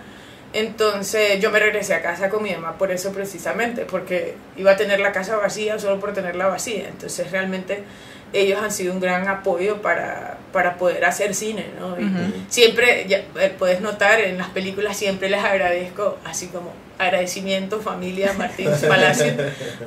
Entonces 0.53 1.41
yo 1.41 1.51
me 1.51 1.61
regresé 1.61 1.95
a 1.95 2.03
casa 2.03 2.29
con 2.29 2.43
mi 2.43 2.51
mamá 2.51 2.77
por 2.77 2.91
eso 2.91 3.13
precisamente, 3.13 3.85
porque 3.85 4.35
iba 4.57 4.73
a 4.73 4.77
tener 4.77 4.99
la 5.01 5.13
casa 5.13 5.37
vacía 5.37 5.79
solo 5.79 6.01
por 6.01 6.13
tenerla 6.13 6.49
vacía. 6.49 6.89
Entonces 6.89 7.31
realmente 7.31 7.85
ellos 8.33 8.61
han 8.63 8.71
sido 8.71 8.93
un 8.93 9.01
gran 9.01 9.29
apoyo 9.29 9.83
para, 9.83 10.39
para 10.53 10.77
poder 10.77 11.05
hacer 11.05 11.35
cine, 11.35 11.67
¿no? 11.79 12.01
Y 12.01 12.11
Siempre, 12.49 13.07
ya, 13.09 13.19
eh, 13.41 13.53
puedes 13.59 13.81
notar, 13.81 14.21
en 14.21 14.39
las 14.39 14.49
películas 14.49 14.97
siempre 14.97 15.29
les 15.29 15.43
agradezco, 15.43 16.19
así 16.25 16.47
como 16.47 16.73
agradecimiento, 16.99 17.81
familia 17.81 18.33
Martínez 18.35 18.85
Palacio, 18.89 19.33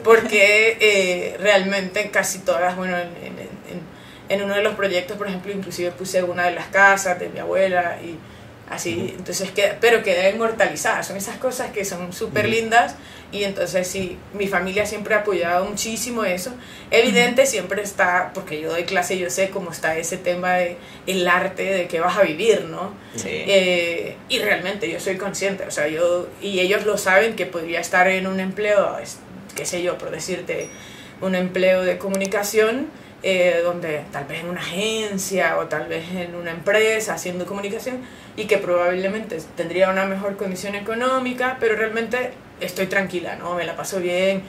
porque 0.03 0.77
eh, 0.79 1.37
realmente 1.39 2.09
casi 2.09 2.39
todas, 2.39 2.75
bueno, 2.75 2.97
en, 2.97 3.07
en, 3.07 3.43
en, 4.29 4.41
uno 4.43 4.55
de 4.55 4.63
los 4.63 4.75
proyectos, 4.75 5.17
por 5.17 5.27
ejemplo, 5.27 5.51
inclusive 5.51 5.91
puse 5.91 6.23
una 6.23 6.45
de 6.45 6.51
las 6.51 6.67
casas 6.67 7.19
de 7.19 7.29
mi 7.29 7.39
abuela 7.39 7.97
y 8.03 8.17
así, 8.75 9.13
entonces 9.17 9.51
queda, 9.51 9.77
pero 9.79 10.03
queda 10.03 10.29
inmortalizada, 10.29 11.03
son 11.03 11.17
esas 11.17 11.37
cosas 11.37 11.71
que 11.71 11.85
son 11.85 12.13
súper 12.13 12.47
lindas 12.49 12.95
y 13.33 13.43
entonces 13.45 13.87
sí, 13.87 14.17
mi 14.33 14.47
familia 14.47 14.85
siempre 14.85 15.15
ha 15.15 15.19
apoyado 15.19 15.65
muchísimo 15.65 16.23
eso. 16.23 16.53
Evidente 16.91 17.47
siempre 17.47 17.81
está, 17.81 18.31
porque 18.31 18.61
yo 18.61 18.69
doy 18.69 18.83
clase 18.83 19.17
yo 19.17 19.31
sé 19.31 19.49
cómo 19.49 19.71
está 19.71 19.97
ese 19.97 20.17
tema 20.17 20.53
de 20.53 20.77
el 21.07 21.27
arte, 21.27 21.63
de 21.63 21.87
que 21.87 21.99
vas 21.99 22.15
a 22.15 22.21
vivir, 22.21 22.65
¿no? 22.65 22.93
Sí. 23.15 23.29
Eh, 23.31 24.17
y 24.29 24.37
realmente 24.37 24.89
yo 24.89 24.99
soy 24.99 25.17
consciente, 25.17 25.65
o 25.65 25.71
sea, 25.71 25.87
yo, 25.87 26.27
y 26.41 26.59
ellos 26.59 26.85
lo 26.85 26.99
saben 26.99 27.35
que 27.35 27.47
podría 27.47 27.79
estar 27.79 28.07
en 28.07 28.27
un 28.27 28.39
empleo, 28.39 28.97
qué 29.55 29.65
sé 29.65 29.81
yo, 29.81 29.97
por 29.97 30.11
decirte, 30.11 30.69
un 31.19 31.33
empleo 31.33 31.81
de 31.81 31.97
comunicación, 31.97 32.87
eh, 33.23 33.61
donde 33.63 34.03
tal 34.11 34.25
vez 34.25 34.41
en 34.41 34.49
una 34.49 34.59
agencia 34.59 35.57
o 35.57 35.67
tal 35.67 35.87
vez 35.87 36.03
en 36.11 36.35
una 36.35 36.51
empresa 36.51 37.13
haciendo 37.13 37.45
comunicación 37.45 38.01
y 38.35 38.45
que 38.45 38.57
probablemente 38.57 39.37
tendría 39.55 39.89
una 39.89 40.05
mejor 40.05 40.35
condición 40.35 40.75
económica, 40.75 41.55
pero 41.57 41.77
realmente 41.77 42.31
estoy 42.59 42.87
tranquila, 42.87 43.37
¿no? 43.37 43.55
Me 43.55 43.63
la 43.63 43.77
paso 43.77 43.99
bien, 43.99 44.43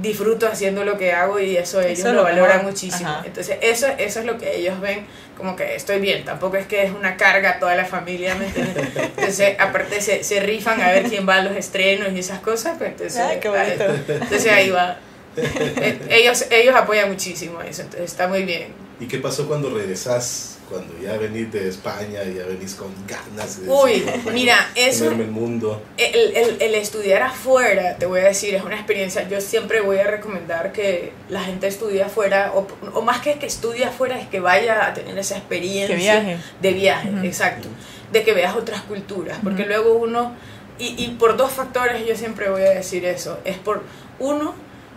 disfruto 0.00 0.46
haciendo 0.46 0.84
lo 0.84 0.96
que 0.96 1.12
hago 1.12 1.40
y 1.40 1.56
eso 1.56 1.80
ellos 1.80 2.12
lo, 2.12 2.22
valoran 2.22 2.64
muchísimo. 2.64 3.10
Entonces, 3.24 3.58
eso, 3.62 3.88
eso 3.98 4.20
es 4.20 4.26
lo 4.26 4.38
que 4.38 4.56
ellos 4.56 4.80
ven 4.80 5.06
como 5.36 5.56
que 5.56 5.74
estoy 5.74 6.00
bien, 6.00 6.24
tampoco 6.24 6.56
es 6.56 6.66
que 6.66 6.84
es 6.84 6.92
una 6.92 7.16
carga 7.16 7.58
toda 7.58 7.74
la 7.74 7.84
familia, 7.84 8.34
¿me 8.36 8.46
entiendes? 8.46 8.86
Entonces, 8.94 9.56
aparte 9.58 10.00
se, 10.00 10.22
se 10.22 10.38
rifan 10.40 10.80
a 10.80 10.92
ver 10.92 11.04
quién 11.04 11.28
va 11.28 11.36
a 11.36 11.42
los 11.42 11.56
estrenos 11.56 12.12
y 12.12 12.20
esas 12.20 12.40
cosas, 12.40 12.76
pues 12.78 12.90
entonces, 12.90 13.18
Ay, 13.18 13.38
qué 13.40 13.48
bonito. 13.48 13.84
entonces 14.08 14.52
ahí 14.52 14.70
va. 14.70 14.98
Ellos, 16.08 16.46
ellos 16.50 16.74
apoyan 16.74 17.08
muchísimo 17.08 17.60
eso, 17.62 17.82
entonces 17.82 18.10
está 18.10 18.26
muy 18.28 18.42
bien. 18.42 18.68
¿Y 18.98 19.06
qué 19.06 19.18
pasó 19.18 19.46
cuando 19.46 19.70
regresas 19.70 20.60
cuando 20.70 20.96
ya 21.02 21.16
venís 21.16 21.52
de 21.52 21.68
España 21.68 22.22
y 22.22 22.34
ya 22.34 22.46
venís 22.46 22.76
con 22.76 22.88
ganas 23.06 23.60
de 23.60 23.68
Uy, 23.68 24.04
mira, 24.32 24.70
eso. 24.76 25.10
El, 25.10 25.26
mundo. 25.26 25.82
El, 25.96 26.36
el, 26.36 26.62
el, 26.62 26.74
estudiar 26.76 27.22
afuera, 27.22 27.96
te 27.96 28.06
voy 28.06 28.20
a 28.20 28.26
decir, 28.26 28.54
es 28.54 28.62
una 28.62 28.76
experiencia. 28.76 29.28
Yo 29.28 29.40
siempre 29.40 29.80
voy 29.80 29.98
a 29.98 30.04
recomendar 30.04 30.72
que 30.72 31.12
la 31.28 31.42
gente 31.42 31.66
estudie 31.66 32.04
afuera, 32.04 32.52
o, 32.54 32.68
o 32.94 33.02
más 33.02 33.20
que 33.20 33.34
que 33.34 33.46
estudie 33.46 33.84
afuera, 33.84 34.18
es 34.20 34.28
que 34.28 34.38
vaya 34.38 34.86
a 34.86 34.94
tener 34.94 35.18
esa 35.18 35.36
experiencia 35.36 35.96
viaje. 36.20 36.38
de 36.62 36.72
viaje, 36.72 37.10
exacto. 37.24 37.68
De 38.12 38.22
que 38.22 38.32
veas 38.32 38.54
otras 38.54 38.82
culturas, 38.82 39.38
porque 39.42 39.66
luego 39.66 39.94
uno. 39.94 40.34
Y, 40.78 40.94
y 41.04 41.16
por 41.18 41.36
dos 41.36 41.50
factores 41.50 42.06
yo 42.06 42.16
siempre 42.16 42.48
voy 42.48 42.62
a 42.62 42.70
decir 42.70 43.04
eso. 43.04 43.38
Es 43.44 43.58
por, 43.58 43.82
uno, 44.18 44.54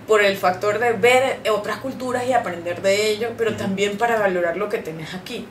por 0.08 0.24
el 0.24 0.38
factor 0.38 0.80
de 0.80 0.94
ver 0.94 1.40
otras 1.52 1.78
culturas 1.78 2.26
y 2.28 2.34
aprender 2.34 2.82
de 2.82 3.10
ello, 3.10 3.32
pero 3.38 3.56
también 3.56 3.98
para 3.98 4.20
valorar 4.20 4.58
lo 4.58 4.70
que 4.70 4.80
tenés 4.80 5.14
aquí. 5.14 5.48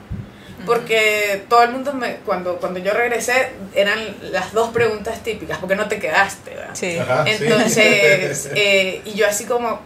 Porque 0.65 1.43
todo 1.49 1.63
el 1.63 1.71
mundo, 1.71 1.93
me, 1.93 2.17
cuando, 2.17 2.57
cuando 2.57 2.79
yo 2.79 2.93
regresé, 2.93 3.51
eran 3.75 3.99
las 4.31 4.53
dos 4.53 4.69
preguntas 4.69 5.21
típicas, 5.21 5.57
¿por 5.57 5.67
qué 5.67 5.75
no 5.75 5.89
te 5.89 5.99
quedaste? 5.99 6.53
Sí. 6.71 6.97
Ajá, 6.97 7.25
sí. 7.25 7.43
Entonces, 7.43 8.49
eh, 8.55 9.01
y 9.03 9.13
yo 9.13 9.27
así 9.27 9.43
como, 9.43 9.81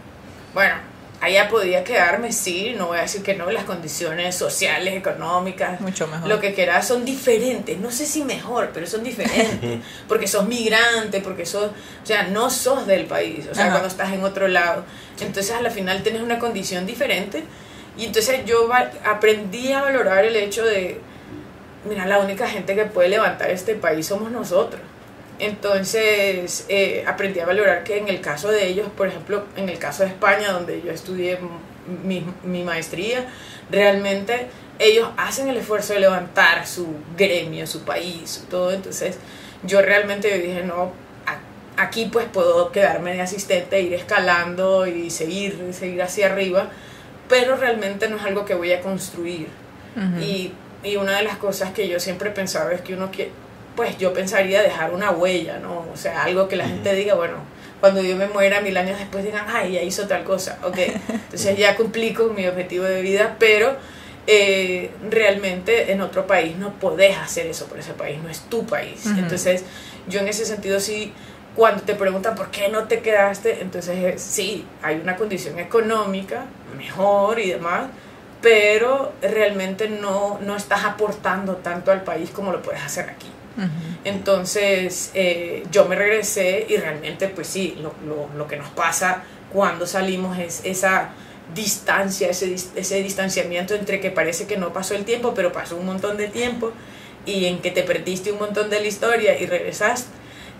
bueno, 0.54 0.76
allá 1.20 1.48
podía 1.48 1.82
quedarme, 1.84 2.32
sí, 2.32 2.74
no 2.76 2.88
voy 2.88 2.98
a 2.98 3.02
decir 3.02 3.22
que 3.22 3.34
no, 3.34 3.50
las 3.50 3.64
condiciones 3.64 4.36
sociales, 4.36 4.94
económicas, 4.94 5.80
Mucho 5.80 6.06
mejor. 6.06 6.28
lo 6.28 6.40
que 6.40 6.54
quieras, 6.54 6.86
son 6.86 7.04
diferentes, 7.04 7.78
no 7.78 7.90
sé 7.90 8.06
si 8.06 8.22
mejor, 8.22 8.70
pero 8.72 8.86
son 8.86 9.02
diferentes, 9.02 9.80
porque 10.08 10.28
sos 10.28 10.46
migrante, 10.46 11.20
porque 11.20 11.44
sos, 11.44 11.70
o 12.02 12.06
sea, 12.06 12.24
no 12.24 12.50
sos 12.50 12.86
del 12.86 13.06
país, 13.06 13.46
o 13.50 13.54
sea, 13.54 13.64
Ajá. 13.64 13.72
cuando 13.72 13.88
estás 13.88 14.12
en 14.12 14.22
otro 14.22 14.46
lado, 14.48 14.84
entonces 15.20 15.52
a 15.54 15.60
la 15.60 15.70
final 15.70 16.02
tienes 16.02 16.22
una 16.22 16.38
condición 16.38 16.86
diferente, 16.86 17.42
y 17.96 18.04
entonces 18.04 18.44
yo 18.46 18.68
aprendí 19.04 19.72
a 19.72 19.82
valorar 19.82 20.24
el 20.24 20.36
hecho 20.36 20.64
de, 20.64 21.00
mira, 21.88 22.06
la 22.06 22.20
única 22.20 22.46
gente 22.46 22.76
que 22.76 22.84
puede 22.84 23.08
levantar 23.08 23.50
este 23.50 23.74
país 23.74 24.06
somos 24.06 24.30
nosotros. 24.30 24.80
Entonces 25.38 26.66
eh, 26.68 27.04
aprendí 27.06 27.40
a 27.40 27.46
valorar 27.46 27.84
que 27.84 27.98
en 27.98 28.08
el 28.08 28.20
caso 28.20 28.48
de 28.48 28.66
ellos, 28.66 28.88
por 28.96 29.08
ejemplo, 29.08 29.44
en 29.56 29.68
el 29.68 29.78
caso 29.78 30.02
de 30.02 30.08
España, 30.08 30.52
donde 30.52 30.82
yo 30.82 30.90
estudié 30.90 31.38
mi, 32.04 32.24
mi 32.42 32.64
maestría, 32.64 33.24
realmente 33.70 34.48
ellos 34.78 35.08
hacen 35.16 35.48
el 35.48 35.56
esfuerzo 35.56 35.94
de 35.94 36.00
levantar 36.00 36.66
su 36.66 36.88
gremio, 37.16 37.66
su 37.66 37.82
país, 37.82 38.30
su 38.30 38.46
todo. 38.46 38.72
Entonces 38.72 39.18
yo 39.62 39.80
realmente 39.82 40.36
dije, 40.38 40.64
no, 40.64 40.92
aquí 41.76 42.08
pues 42.12 42.26
puedo 42.26 42.72
quedarme 42.72 43.14
de 43.14 43.22
asistente, 43.22 43.80
ir 43.80 43.94
escalando 43.94 44.86
y 44.86 45.10
seguir, 45.10 45.72
seguir 45.72 46.02
hacia 46.02 46.26
arriba, 46.26 46.70
pero 47.28 47.56
realmente 47.56 48.08
no 48.08 48.16
es 48.16 48.24
algo 48.24 48.44
que 48.44 48.54
voy 48.54 48.72
a 48.72 48.80
construir. 48.80 49.48
Y, 50.20 50.52
y 50.84 50.94
una 50.94 51.16
de 51.16 51.24
las 51.24 51.38
cosas 51.38 51.72
que 51.72 51.88
yo 51.88 51.98
siempre 51.98 52.30
pensaba 52.30 52.72
es 52.72 52.82
que 52.82 52.94
uno 52.94 53.10
quiere, 53.10 53.32
pues 53.78 53.96
yo 53.96 54.12
pensaría 54.12 54.60
dejar 54.60 54.92
una 54.92 55.12
huella, 55.12 55.60
¿no? 55.60 55.86
O 55.94 55.96
sea, 55.96 56.24
algo 56.24 56.48
que 56.48 56.56
la 56.56 56.66
gente 56.66 56.92
diga, 56.96 57.14
bueno, 57.14 57.36
cuando 57.78 58.02
yo 58.02 58.16
me 58.16 58.26
muera 58.26 58.60
mil 58.60 58.76
años 58.76 58.98
después 58.98 59.22
digan, 59.24 59.44
ay, 59.46 59.74
ya 59.74 59.82
hizo 59.82 60.08
tal 60.08 60.24
cosa, 60.24 60.58
ok, 60.64 60.78
entonces 61.08 61.56
ya 61.56 61.76
cumplí 61.76 62.12
con 62.12 62.34
mi 62.34 62.44
objetivo 62.48 62.82
de 62.82 63.02
vida, 63.02 63.36
pero 63.38 63.76
eh, 64.26 64.90
realmente 65.08 65.92
en 65.92 66.00
otro 66.00 66.26
país 66.26 66.56
no 66.56 66.72
podés 66.80 67.16
hacer 67.18 67.46
eso 67.46 67.66
por 67.66 67.78
ese 67.78 67.92
país, 67.92 68.20
no 68.20 68.28
es 68.28 68.40
tu 68.40 68.66
país. 68.66 69.06
Entonces 69.06 69.62
yo 70.08 70.18
en 70.18 70.26
ese 70.26 70.44
sentido 70.44 70.80
sí, 70.80 71.12
cuando 71.54 71.84
te 71.84 71.94
preguntan 71.94 72.34
por 72.34 72.50
qué 72.50 72.70
no 72.70 72.88
te 72.88 72.98
quedaste, 72.98 73.62
entonces 73.62 73.96
eh, 73.96 74.14
sí, 74.18 74.66
hay 74.82 74.96
una 74.96 75.14
condición 75.14 75.60
económica 75.60 76.46
mejor 76.76 77.38
y 77.38 77.50
demás, 77.52 77.90
pero 78.42 79.12
realmente 79.22 79.88
no, 79.88 80.40
no 80.42 80.56
estás 80.56 80.84
aportando 80.84 81.58
tanto 81.58 81.92
al 81.92 82.02
país 82.02 82.30
como 82.30 82.50
lo 82.50 82.60
puedes 82.60 82.82
hacer 82.82 83.08
aquí. 83.08 83.28
Entonces 84.04 85.10
eh, 85.14 85.64
yo 85.72 85.86
me 85.86 85.96
regresé 85.96 86.66
y 86.68 86.76
realmente 86.76 87.28
pues 87.28 87.48
sí, 87.48 87.76
lo, 87.80 87.92
lo, 88.06 88.28
lo 88.36 88.46
que 88.46 88.56
nos 88.56 88.68
pasa 88.70 89.24
cuando 89.52 89.86
salimos 89.86 90.38
es 90.38 90.60
esa 90.64 91.10
distancia, 91.54 92.28
ese, 92.28 92.54
ese 92.54 93.02
distanciamiento 93.02 93.74
entre 93.74 94.00
que 94.00 94.10
parece 94.10 94.46
que 94.46 94.56
no 94.56 94.72
pasó 94.72 94.94
el 94.94 95.04
tiempo, 95.04 95.34
pero 95.34 95.52
pasó 95.52 95.76
un 95.76 95.86
montón 95.86 96.16
de 96.16 96.28
tiempo 96.28 96.72
y 97.26 97.46
en 97.46 97.60
que 97.60 97.70
te 97.70 97.82
perdiste 97.82 98.32
un 98.32 98.38
montón 98.38 98.70
de 98.70 98.80
la 98.80 98.86
historia 98.86 99.38
y 99.38 99.46
regresaste. 99.46 100.10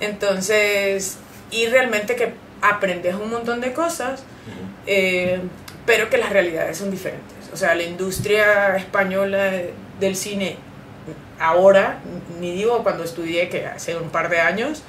Entonces, 0.01 1.19
y 1.51 1.67
realmente 1.67 2.17
que 2.17 2.33
aprendes 2.61 3.15
un 3.15 3.31
montón 3.31 3.61
de 3.61 3.73
cosas, 3.73 4.23
eh, 4.87 5.41
pero 5.87 6.11
que 6.11 6.19
las 6.19 6.31
realidades 6.31 6.79
son 6.79 6.91
diferentes. 6.91 7.37
O 7.53 7.57
sea, 7.57 7.75
la 7.75 7.83
industria 7.83 8.77
española 8.77 9.53
del 10.01 10.17
cine 10.17 10.57
ahora, 11.41 11.99
ni 12.41 12.53
digo 12.53 12.83
cuando 12.83 13.05
estudié, 13.05 13.49
que 13.49 13.67
hace 13.67 13.97
un 13.97 14.11
par 14.11 14.29
de 14.29 14.41
años, 14.41 14.83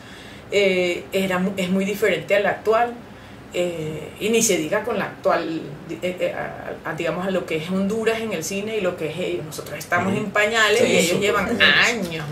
eh, 0.52 1.04
era, 1.12 1.42
es 1.58 1.70
muy 1.70 1.86
diferente 1.86 2.36
a 2.36 2.40
la 2.40 2.50
actual. 2.52 2.94
eh, 3.52 4.10
y 4.20 4.30
ni 4.30 4.44
se 4.44 4.58
diga 4.58 4.84
con 4.84 5.00
la 5.00 5.06
actual, 5.06 5.62
eh, 6.04 6.36
a- 6.38 6.92
a- 6.92 6.94
digamos, 6.94 7.26
a 7.26 7.32
lo 7.32 7.48
que 7.48 7.56
es 7.58 7.68
Honduras 7.72 8.20
en 8.20 8.32
el 8.32 8.44
cine 8.44 8.78
y 8.78 8.82
lo 8.82 8.96
que 8.96 9.10
es 9.10 9.18
ellos. 9.18 9.44
Nosotros 9.44 9.76
estamos 9.80 10.14
Ujú. 10.14 10.26
en 10.26 10.30
pañales 10.30 10.80
Sí, 10.82 10.86
y 10.86 10.98
ellos 10.98 11.20
llevan 11.20 11.60
años. 11.60 12.26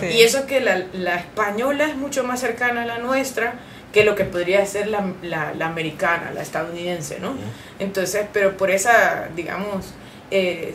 Sí. 0.00 0.06
Y 0.06 0.22
eso 0.22 0.44
que 0.46 0.58
la, 0.60 0.82
la 0.94 1.14
española 1.14 1.84
es 1.86 1.94
mucho 1.94 2.24
más 2.24 2.40
cercana 2.40 2.82
a 2.82 2.86
la 2.86 2.98
nuestra 2.98 3.54
que 3.92 4.02
lo 4.02 4.16
que 4.16 4.24
podría 4.24 4.66
ser 4.66 4.88
la, 4.88 5.04
la, 5.22 5.54
la 5.54 5.66
americana, 5.66 6.32
la 6.34 6.42
estadounidense, 6.42 7.20
¿no? 7.20 7.34
Entonces, 7.78 8.26
pero 8.32 8.56
por 8.56 8.72
esa, 8.72 9.28
digamos, 9.36 9.94
eh, 10.32 10.74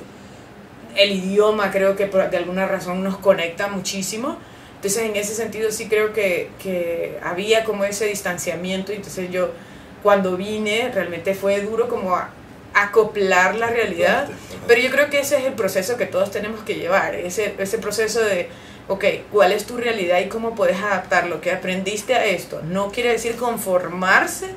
el 0.98 1.12
idioma 1.12 1.72
creo 1.72 1.96
que 1.96 2.08
por, 2.08 2.30
de 2.30 2.38
alguna 2.38 2.66
razón 2.66 3.04
nos 3.04 3.18
conecta 3.18 3.68
muchísimo. 3.68 4.38
Entonces, 4.76 5.04
en 5.04 5.16
ese 5.16 5.34
sentido 5.34 5.72
sí 5.72 5.88
creo 5.88 6.14
que, 6.14 6.50
que 6.62 7.18
había 7.24 7.64
como 7.64 7.84
ese 7.84 8.06
distanciamiento. 8.06 8.92
Y 8.94 8.98
entonces 8.98 9.32
yo, 9.32 9.52
cuando 10.04 10.38
vine, 10.38 10.92
realmente 10.94 11.34
fue 11.34 11.62
duro 11.62 11.88
como 11.90 12.16
a- 12.16 12.30
acoplar 12.74 13.56
la 13.56 13.68
realidad. 13.68 14.28
Pero 14.68 14.82
yo 14.82 14.92
creo 14.92 15.10
que 15.10 15.20
ese 15.20 15.38
es 15.38 15.46
el 15.46 15.54
proceso 15.54 15.98
que 15.98 16.06
todos 16.06 16.30
tenemos 16.32 16.62
que 16.62 16.76
llevar, 16.76 17.16
ese, 17.16 17.56
ese 17.58 17.78
proceso 17.80 18.20
de, 18.22 18.50
ok, 18.88 19.04
¿cuál 19.32 19.52
es 19.52 19.66
tu 19.66 19.78
realidad 19.78 20.20
y 20.20 20.28
cómo 20.28 20.54
puedes 20.56 20.78
adaptar 20.78 21.28
lo 21.28 21.42
que 21.42 21.52
aprendiste 21.52 22.14
a 22.14 22.26
esto? 22.26 22.62
No 22.64 22.92
quiere 22.92 23.12
decir 23.14 23.36
conformarse, 23.36 24.48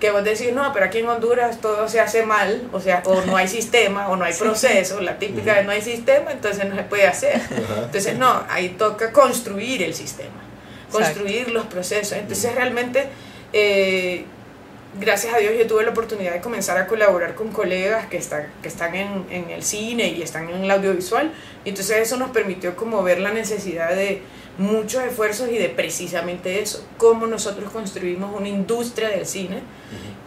que 0.00 0.10
vos 0.10 0.22
decís, 0.24 0.52
no, 0.52 0.72
pero 0.72 0.86
aquí 0.86 0.98
en 0.98 1.08
Honduras 1.08 1.60
todo 1.60 1.88
se 1.88 2.00
hace 2.00 2.24
mal, 2.24 2.68
o 2.72 2.80
sea, 2.80 3.02
o 3.06 3.22
no 3.22 3.36
hay 3.36 3.48
sistema, 3.48 4.08
o 4.08 4.16
no 4.16 4.24
hay 4.24 4.34
proceso, 4.38 5.00
la 5.00 5.18
típica 5.18 5.54
de 5.54 5.64
no 5.64 5.70
hay 5.70 5.82
sistema, 5.82 6.32
entonces 6.32 6.66
no 6.66 6.76
se 6.76 6.82
puede 6.82 7.06
hacer. 7.06 7.40
Entonces, 7.84 8.16
no, 8.16 8.44
ahí 8.50 8.70
toca 8.70 9.12
construir 9.12 9.82
el 9.82 9.94
sistema, 9.94 10.42
construir 10.90 11.50
los 11.50 11.66
procesos. 11.66 12.18
Entonces, 12.18 12.54
realmente, 12.54 13.08
eh, 13.52 14.26
gracias 15.00 15.34
a 15.34 15.38
Dios 15.38 15.54
yo 15.58 15.66
tuve 15.66 15.84
la 15.84 15.90
oportunidad 15.90 16.32
de 16.32 16.40
comenzar 16.40 16.76
a 16.76 16.86
colaborar 16.86 17.34
con 17.34 17.48
colegas 17.48 18.06
que, 18.06 18.18
están 18.18 18.46
que 18.62 18.68
están 18.68 18.94
en, 18.94 19.26
en 19.30 19.50
el 19.50 19.62
cine 19.62 20.08
y 20.08 20.20
están 20.20 20.50
en 20.50 20.64
el 20.64 20.70
audiovisual. 20.70 21.32
Y 21.64 21.70
entonces 21.70 21.96
eso 21.98 22.18
nos 22.18 22.30
permitió 22.30 22.76
como 22.76 23.02
ver 23.02 23.18
la 23.20 23.32
necesidad 23.32 23.94
de 23.94 24.20
muchos 24.58 25.02
esfuerzos 25.02 25.48
y 25.50 25.58
de 25.58 25.68
precisamente 25.68 26.60
eso, 26.60 26.84
cómo 26.96 27.26
nosotros 27.26 27.70
construimos 27.70 28.34
una 28.34 28.48
industria 28.48 29.08
del 29.10 29.26
cine 29.26 29.60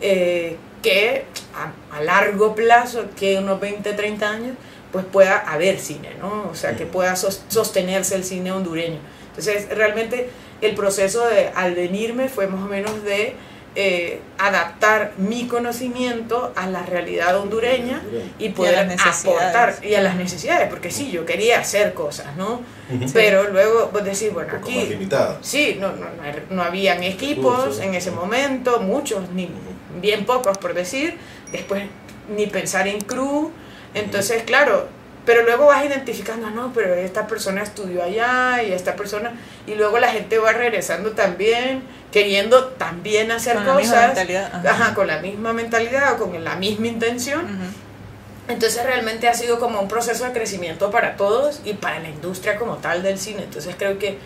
eh, 0.02 0.58
que 0.82 1.26
a, 1.56 1.98
a, 1.98 2.02
largo 2.02 2.56
plazo, 2.56 3.06
que 3.16 3.38
unos 3.38 3.60
20, 3.60 3.94
30 3.94 4.30
años, 4.30 4.56
pues 4.92 5.06
pueda 5.06 5.38
haber 5.38 5.80
cine, 5.80 6.12
¿no? 6.20 6.50
O 6.50 6.56
sea, 6.56 6.76
que 6.76 6.86
pueda 6.86 7.16
sostenerse 7.16 8.16
el 8.16 8.24
cine 8.24 8.52
hondureño. 8.52 9.00
Entonces, 9.30 9.70
realmente 9.70 10.30
el 10.62 10.76
proceso 10.76 11.28
de 11.28 11.50
al 11.56 11.76
venirme 11.76 12.30
fue 12.30 12.48
más 12.48 12.64
o 12.64 12.68
menos 12.68 13.04
de 13.04 13.36
eh, 13.76 14.22
adaptar 14.40 15.14
mi 15.18 15.48
conocimiento 15.48 16.52
a 16.56 16.68
la 16.68 16.84
realidad 16.84 17.38
hondureña 17.38 18.02
y 18.40 18.50
poder 18.50 18.98
aportar 19.00 19.76
y 19.84 19.94
a 19.94 20.02
las 20.02 20.16
necesidades, 20.16 20.70
porque 20.70 20.90
sí, 20.90 21.12
yo 21.12 21.26
quería 21.26 21.60
hacer 21.60 21.94
cosas, 21.94 22.36
¿no? 22.36 22.62
Pero 23.14 23.50
luego 23.52 23.90
vos 23.94 24.04
decís, 24.04 24.34
bueno, 24.34 24.54
aquí... 24.56 24.98
Sí, 25.42 25.78
no, 25.80 25.92
no, 25.92 26.08
no, 26.50 26.64
habían 26.64 27.04
equipos 27.04 27.80
en 27.80 27.94
ese 27.94 28.12
momento, 28.12 28.80
muchos, 28.80 29.30
ni 29.30 29.50
bien 30.02 30.26
pocos 30.26 30.58
por 30.58 30.74
decir, 30.74 31.18
después 31.52 31.84
ni 32.36 32.48
pensar 32.48 32.88
en 32.88 33.02
crew, 33.02 33.52
entonces 33.94 34.44
claro, 34.44 34.88
pero 35.26 35.44
luego 35.44 35.68
vas 35.68 35.86
identificando, 35.86 36.50
no, 36.50 36.72
pero 36.74 36.96
esta 36.96 37.28
persona 37.28 37.62
estudió 37.62 38.04
allá 38.04 38.64
y 38.64 38.72
esta 38.72 38.96
persona, 38.96 39.34
y 39.68 39.76
luego 39.76 40.00
la 40.00 40.08
gente 40.12 40.40
va 40.40 40.54
regresando 40.54 41.12
también, 41.12 41.84
queriendo 42.12 42.66
también 42.66 43.32
hacer 43.32 43.56
con 43.56 43.66
cosas, 43.66 44.08
mentalidad. 44.08 44.66
Ajá, 44.66 44.94
con 44.94 45.08
la 45.08 45.20
misma 45.20 45.54
mentalidad 45.54 46.14
o 46.14 46.30
con 46.30 46.44
la 46.44 46.56
misma 46.56 46.88
intención. 46.88 47.48
Entonces 48.48 48.84
realmente 48.84 49.28
ha 49.28 49.34
sido 49.36 49.60
como 49.60 49.80
un 49.80 49.88
proceso 49.88 50.26
de 50.26 50.32
crecimiento 50.32 50.90
para 50.90 51.18
todos 51.18 51.62
y 51.66 51.74
para 51.74 52.00
la 52.00 52.10
industria 52.10 52.58
como 52.58 52.78
tal 52.78 53.04
del 53.04 53.20
cine. 53.20 53.44
Entonces 53.44 53.76
creo 53.78 54.00
que, 54.00 54.18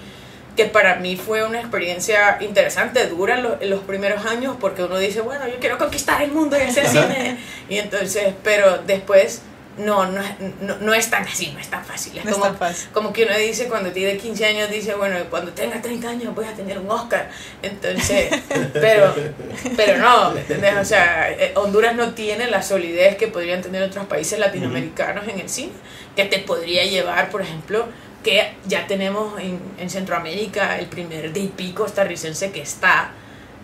que 0.55 0.65
para 0.65 0.95
mí 0.95 1.17
fue 1.17 1.43
una 1.43 1.59
experiencia 1.59 2.37
interesante, 2.39 3.05
dura 3.07 3.37
en, 3.37 3.47
en 3.59 3.69
los 3.69 3.81
primeros 3.81 4.25
años 4.25 4.55
porque 4.61 4.83
uno 4.83 4.97
dice, 4.97 5.19
bueno, 5.19 5.45
yo 5.47 5.55
quiero 5.59 5.77
conquistar 5.77 6.21
el 6.21 6.31
mundo 6.31 6.57
y 6.57 6.61
hacer 6.61 6.87
cine. 6.87 7.37
y 7.69 7.79
entonces, 7.79 8.33
pero 8.43 8.77
después 8.77 9.41
no, 9.77 10.05
no, 10.05 10.21
no, 10.61 10.77
no, 10.77 10.93
es 10.93 11.09
tan 11.09 11.23
así, 11.23 11.51
no 11.51 11.59
es 11.59 11.67
tan 11.69 11.83
fácil. 11.83 12.17
Es, 12.17 12.25
no 12.25 12.31
como, 12.31 12.45
es 12.45 12.51
tan 12.51 12.57
fácil. 12.57 12.89
como 12.93 13.13
que 13.13 13.25
uno 13.25 13.37
dice 13.37 13.67
cuando 13.67 13.91
tiene 13.91 14.17
15 14.17 14.45
años, 14.45 14.69
dice, 14.69 14.93
bueno, 14.95 15.17
cuando 15.29 15.51
tenga 15.51 15.81
30 15.81 16.09
años 16.09 16.35
voy 16.35 16.45
a 16.45 16.53
tener 16.53 16.77
un 16.77 16.89
Oscar. 16.89 17.29
Entonces, 17.61 18.29
pero, 18.73 19.13
pero 19.75 19.97
no, 19.97 20.31
¿me 20.31 20.41
entiendes? 20.41 20.75
O 20.79 20.85
sea, 20.85 21.31
eh, 21.31 21.53
Honduras 21.55 21.95
no 21.95 22.13
tiene 22.13 22.49
la 22.49 22.61
solidez 22.61 23.17
que 23.17 23.27
podrían 23.27 23.61
tener 23.61 23.81
otros 23.81 24.05
países 24.05 24.37
latinoamericanos 24.37 25.27
en 25.27 25.39
el 25.39 25.49
cine, 25.49 25.73
que 26.15 26.25
te 26.25 26.39
podría 26.39 26.85
llevar, 26.85 27.29
por 27.29 27.41
ejemplo, 27.41 27.87
que 28.23 28.53
ya 28.65 28.87
tenemos 28.87 29.39
en, 29.39 29.59
en 29.79 29.89
Centroamérica 29.89 30.79
el 30.79 30.85
primer 30.85 31.33
de 31.33 31.41
pico 31.47 31.83
costarricense 31.83 32.51
que 32.51 32.61
está 32.61 33.11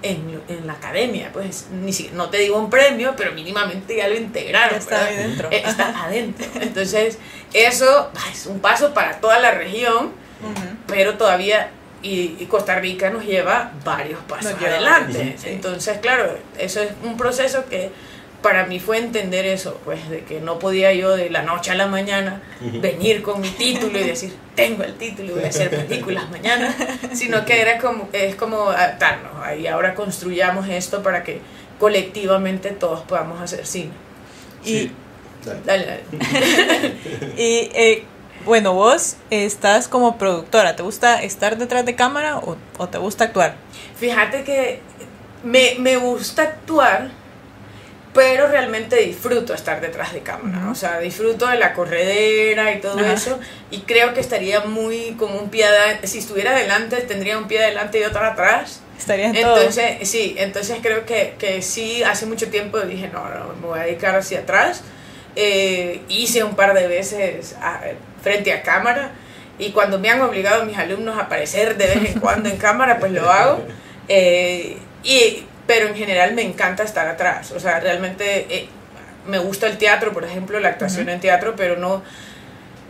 en, 0.02 0.42
en, 0.48 0.68
la 0.68 0.74
academia, 0.74 1.30
pues 1.34 1.68
ni 1.72 1.92
si, 1.92 2.10
no 2.14 2.30
te 2.30 2.38
digo 2.38 2.58
un 2.58 2.70
premio, 2.70 3.14
pero 3.18 3.34
mínimamente 3.34 3.96
ya 3.96 4.08
lo 4.08 4.16
integraron. 4.16 4.78
Está 4.78 5.06
ahí 5.06 5.18
dentro. 5.18 5.50
Eh, 5.52 5.64
Está 5.66 6.06
adentro. 6.06 6.46
Entonces, 6.62 7.18
eso 7.54 8.12
es 8.32 8.46
un 8.46 8.60
paso 8.60 8.94
para 8.94 9.20
toda 9.20 9.40
la 9.40 9.52
región, 9.52 10.08
uh 10.08 10.48
-huh. 10.48 10.78
pero 10.88 11.18
todavía, 11.18 11.72
y, 12.02 12.38
y, 12.40 12.46
Costa 12.46 12.80
Rica 12.80 13.10
nos 13.10 13.26
lleva 13.26 13.74
varios 13.84 14.20
pasos 14.22 14.52
Nos 14.52 14.60
lleva 14.62 14.76
adelante. 14.76 15.36
sí. 15.38 15.50
Entonces, 15.50 15.98
claro, 16.00 16.38
eso 16.58 16.82
es 16.82 16.92
un 17.04 17.18
proceso 17.18 17.66
que 17.70 17.92
para 18.42 18.66
mí 18.66 18.80
fue 18.80 18.98
entender 18.98 19.46
eso, 19.46 19.80
pues 19.84 20.10
de 20.10 20.24
que 20.24 20.40
no 20.40 20.60
podía 20.60 20.94
yo 20.94 21.16
de 21.16 21.30
la 21.30 21.42
noche 21.42 21.72
a 21.72 21.76
la 21.76 21.88
mañana 21.88 22.42
venir 22.60 23.22
con 23.22 23.42
mi 23.42 23.50
título 23.50 24.00
y 24.00 24.04
decir, 24.04 24.34
tengo 24.56 24.84
el 24.84 24.96
título 24.96 25.32
y 25.32 25.36
voy 25.36 25.44
a 25.44 25.50
hacer 25.50 25.70
películas 25.70 26.30
mañana, 26.30 26.74
sino 27.14 27.46
que 27.46 27.62
era 27.62 27.80
como, 27.80 28.10
es 28.14 28.36
como 28.36 28.70
adaptarnos, 28.70 29.32
y 29.58 29.68
ahora 29.68 29.94
construyamos 29.96 30.68
esto 30.70 31.04
para 31.04 31.24
que 31.24 31.42
colectivamente 31.80 32.72
todos 32.72 33.02
podamos 33.02 33.42
hacer 33.42 33.66
cine. 33.66 33.92
Y, 34.64 34.68
sí. 34.68 34.92
dale, 35.66 35.86
dale. 35.86 36.04
y 37.38 37.72
eh, 37.74 38.04
bueno, 38.46 38.74
vos 38.74 39.18
estás 39.30 39.88
como 39.88 40.18
productora, 40.18 40.76
¿te 40.76 40.84
gusta 40.84 41.22
estar 41.22 41.58
detrás 41.58 41.86
de 41.86 41.96
cámara 41.96 42.38
o, 42.38 42.58
o 42.78 42.88
te 42.88 42.98
gusta 42.98 43.26
actuar? 43.26 43.56
Fíjate 43.98 44.44
que 44.44 44.82
me, 45.44 45.76
me 45.80 45.98
gusta 45.98 46.44
actuar, 46.44 47.10
pero 48.20 48.50
realmente 48.50 48.98
disfruto 48.98 49.54
estar 49.54 49.80
detrás 49.80 50.12
de 50.12 50.20
cámara, 50.20 50.70
o 50.70 50.76
sea, 50.76 51.00
disfruto 51.00 51.48
de 51.48 51.58
la 51.58 51.72
corredera 51.72 52.74
y 52.74 52.82
todo 52.82 53.00
Ajá. 53.00 53.14
eso, 53.14 53.40
y 53.72 53.80
creo 53.84 54.14
que 54.14 54.20
estaría 54.20 54.60
muy 54.60 55.16
como 55.18 55.40
un 55.40 55.50
pie 55.50 55.64
adelante, 55.64 56.06
si 56.06 56.18
estuviera 56.18 56.52
adelante 56.52 56.98
tendría 56.98 57.38
un 57.38 57.48
pie 57.48 57.64
adelante 57.64 57.98
y 57.98 58.04
otro 58.04 58.26
atrás, 58.26 58.82
Estaría 58.98 59.28
en 59.28 59.38
entonces, 59.38 60.10
sí, 60.10 60.36
entonces 60.38 60.80
creo 60.82 61.06
que, 61.06 61.36
que 61.40 61.62
sí, 61.62 62.04
hace 62.04 62.26
mucho 62.26 62.50
tiempo 62.50 62.82
dije, 62.82 63.08
no, 63.08 63.24
no, 63.30 63.54
me 63.54 63.68
voy 63.68 63.80
a 63.80 63.84
dedicar 63.84 64.18
hacia 64.18 64.40
atrás, 64.40 64.82
eh, 65.38 66.02
hice 66.10 66.44
un 66.44 66.58
par 66.58 66.74
de 66.74 66.90
veces 66.90 67.56
a, 67.62 67.80
frente 68.22 68.52
a 68.52 68.64
cámara, 68.64 69.12
y 69.58 69.72
cuando 69.72 69.98
me 69.98 70.10
han 70.10 70.20
obligado 70.20 70.66
mis 70.66 70.78
alumnos 70.78 71.18
a 71.18 71.22
aparecer 71.22 71.78
de 71.78 71.88
vez 71.88 72.16
en 72.16 72.20
cuando 72.20 72.50
en 72.50 72.58
cámara, 72.68 73.00
pues 73.00 73.14
lo 73.14 73.32
hago, 73.32 73.64
eh, 74.10 74.76
y 75.04 75.46
pero 75.70 75.88
en 75.88 75.94
general 75.96 76.34
me 76.34 76.42
encanta 76.42 76.82
estar 76.82 77.08
atrás. 77.08 77.52
O 77.52 77.60
sea, 77.60 77.80
realmente 77.80 78.48
eh, 78.50 78.68
me 79.28 79.38
gusta 79.38 79.68
el 79.68 79.78
teatro, 79.78 80.12
por 80.12 80.26
ejemplo, 80.26 80.60
la 80.60 80.70
actuación 80.70 81.06
uh 81.06 81.12
-huh. 81.12 81.14
en 81.14 81.20
teatro, 81.20 81.54
pero 81.56 81.76
no... 81.76 82.02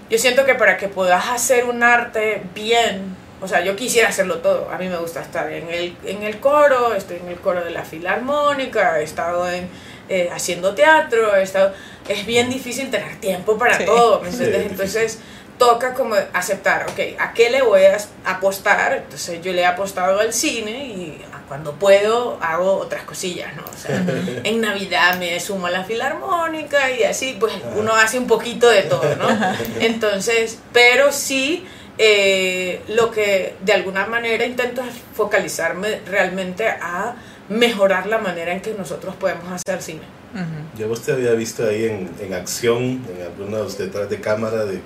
Yo 0.10 0.18
siento 0.18 0.46
que 0.46 0.56
para 0.56 0.78
que 0.78 0.88
puedas 0.88 1.28
hacer 1.28 1.66
un 1.66 1.84
arte 1.84 2.42
bien, 2.56 3.18
o 3.42 3.50
sea, 3.50 3.60
yo 3.60 3.76
quisiera 3.76 4.08
hacerlo 4.08 4.38
todo. 4.38 4.70
A 4.72 4.78
mí 4.78 4.88
me 4.88 4.96
gusta 4.96 5.22
estar 5.22 5.52
en 5.52 5.70
el, 5.70 5.98
en 6.06 6.24
el 6.24 6.40
coro, 6.40 6.96
estoy 6.96 7.18
en 7.18 7.28
el 7.28 7.40
coro 7.40 7.66
de 7.66 7.72
la 7.72 7.84
filarmónica, 7.84 8.98
he 9.02 9.04
estado 9.04 9.52
en, 9.52 9.68
eh, 10.08 10.30
haciendo 10.32 10.74
teatro, 10.74 11.36
he 11.36 11.44
estado... 11.44 11.74
Es 12.08 12.26
bien 12.26 12.50
difícil 12.50 12.90
tener 12.90 13.18
tiempo 13.20 13.58
para 13.58 13.76
sí. 13.78 13.84
todo, 13.84 14.22
¿me 14.22 14.30
entiendes? 14.30 14.62
Sí, 14.62 14.68
Entonces 14.72 15.20
toca 15.58 15.94
como 15.94 16.16
aceptar, 16.32 16.86
ok, 16.90 17.20
¿a 17.20 17.34
qué 17.34 17.50
le 17.50 17.62
voy 17.62 17.84
a 17.84 17.98
apostar? 18.24 18.94
Entonces 19.04 19.42
yo 19.42 19.52
le 19.52 19.64
he 19.64 19.66
apostado 19.66 20.22
al 20.22 20.32
cine 20.32 20.86
y 20.86 21.22
cuando 21.50 21.74
puedo 21.74 22.38
hago 22.42 22.78
otras 22.78 23.04
cosillas, 23.04 23.54
¿no? 23.58 23.64
O 23.64 23.78
sea, 23.78 24.02
en 24.44 24.62
Navidad 24.62 25.20
me 25.20 25.38
sumo 25.42 25.68
a 25.68 25.72
la 25.72 25.84
filarmónica 25.84 26.92
y 26.92 27.04
así, 27.04 27.36
pues 27.38 27.54
uno 27.76 27.94
hace 27.94 28.18
un 28.18 28.28
poquito 28.28 28.70
de 28.70 28.84
todo, 28.84 29.16
¿no? 29.18 29.28
Entonces, 29.82 30.60
pero 30.72 31.12
sí, 31.12 31.66
eh, 31.98 32.82
lo 32.88 33.12
que 33.12 33.56
de 33.66 33.74
alguna 33.74 34.06
manera 34.06 34.46
intento 34.46 34.82
es 34.82 34.94
focalizarme 35.14 36.00
realmente 36.06 36.66
a 36.68 37.16
mejorar 37.50 38.06
la 38.06 38.20
manera 38.20 38.54
en 38.54 38.62
que 38.62 38.74
nosotros 38.74 39.16
podemos 39.16 39.52
hacer 39.52 39.82
cine. 39.82 40.02
Uh 40.34 40.38
-huh. 40.38 40.80
Yo 40.80 40.88
vos 40.88 41.02
te 41.02 41.12
había 41.12 41.34
visto 41.34 41.68
ahí 41.68 41.86
en, 41.86 42.12
en 42.22 42.34
acción, 42.36 43.04
en 43.10 43.24
algunos 43.26 43.78
detrás 43.78 44.10
de 44.10 44.22
cámara 44.22 44.66
de 44.66 44.80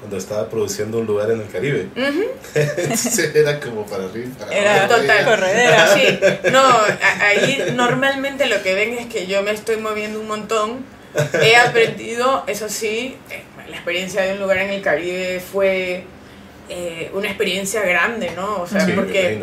cuando 0.00 0.16
estaba 0.16 0.48
produciendo 0.48 0.98
un 0.98 1.06
lugar 1.06 1.30
en 1.30 1.40
el 1.40 1.48
Caribe. 1.48 1.88
Uh 1.94 2.00
-huh. 2.54 3.34
era 3.34 3.60
como 3.60 3.86
para 3.86 4.04
arriba. 4.04 4.30
Para 4.38 4.52
era 4.52 4.88
total 4.88 5.24
corredera. 5.24 5.86
Sí. 5.94 6.18
No, 6.50 6.62
ahí 7.20 7.72
normalmente 7.74 8.46
lo 8.46 8.62
que 8.62 8.74
ven 8.74 8.94
es 8.94 9.06
que 9.06 9.26
yo 9.26 9.42
me 9.42 9.50
estoy 9.52 9.76
moviendo 9.76 10.20
un 10.20 10.26
montón. 10.26 10.84
He 11.42 11.56
aprendido, 11.56 12.44
eso 12.46 12.68
sí, 12.68 13.16
eh, 13.30 13.42
la 13.68 13.76
experiencia 13.76 14.22
de 14.22 14.34
un 14.34 14.40
lugar 14.40 14.58
en 14.58 14.70
el 14.70 14.80
Caribe 14.80 15.40
fue 15.40 16.04
eh, 16.68 17.10
una 17.14 17.26
experiencia 17.26 17.82
grande, 17.82 18.30
¿no? 18.36 18.62
O 18.62 18.66
sea, 18.66 18.86
sí, 18.86 18.92
porque, 18.92 19.42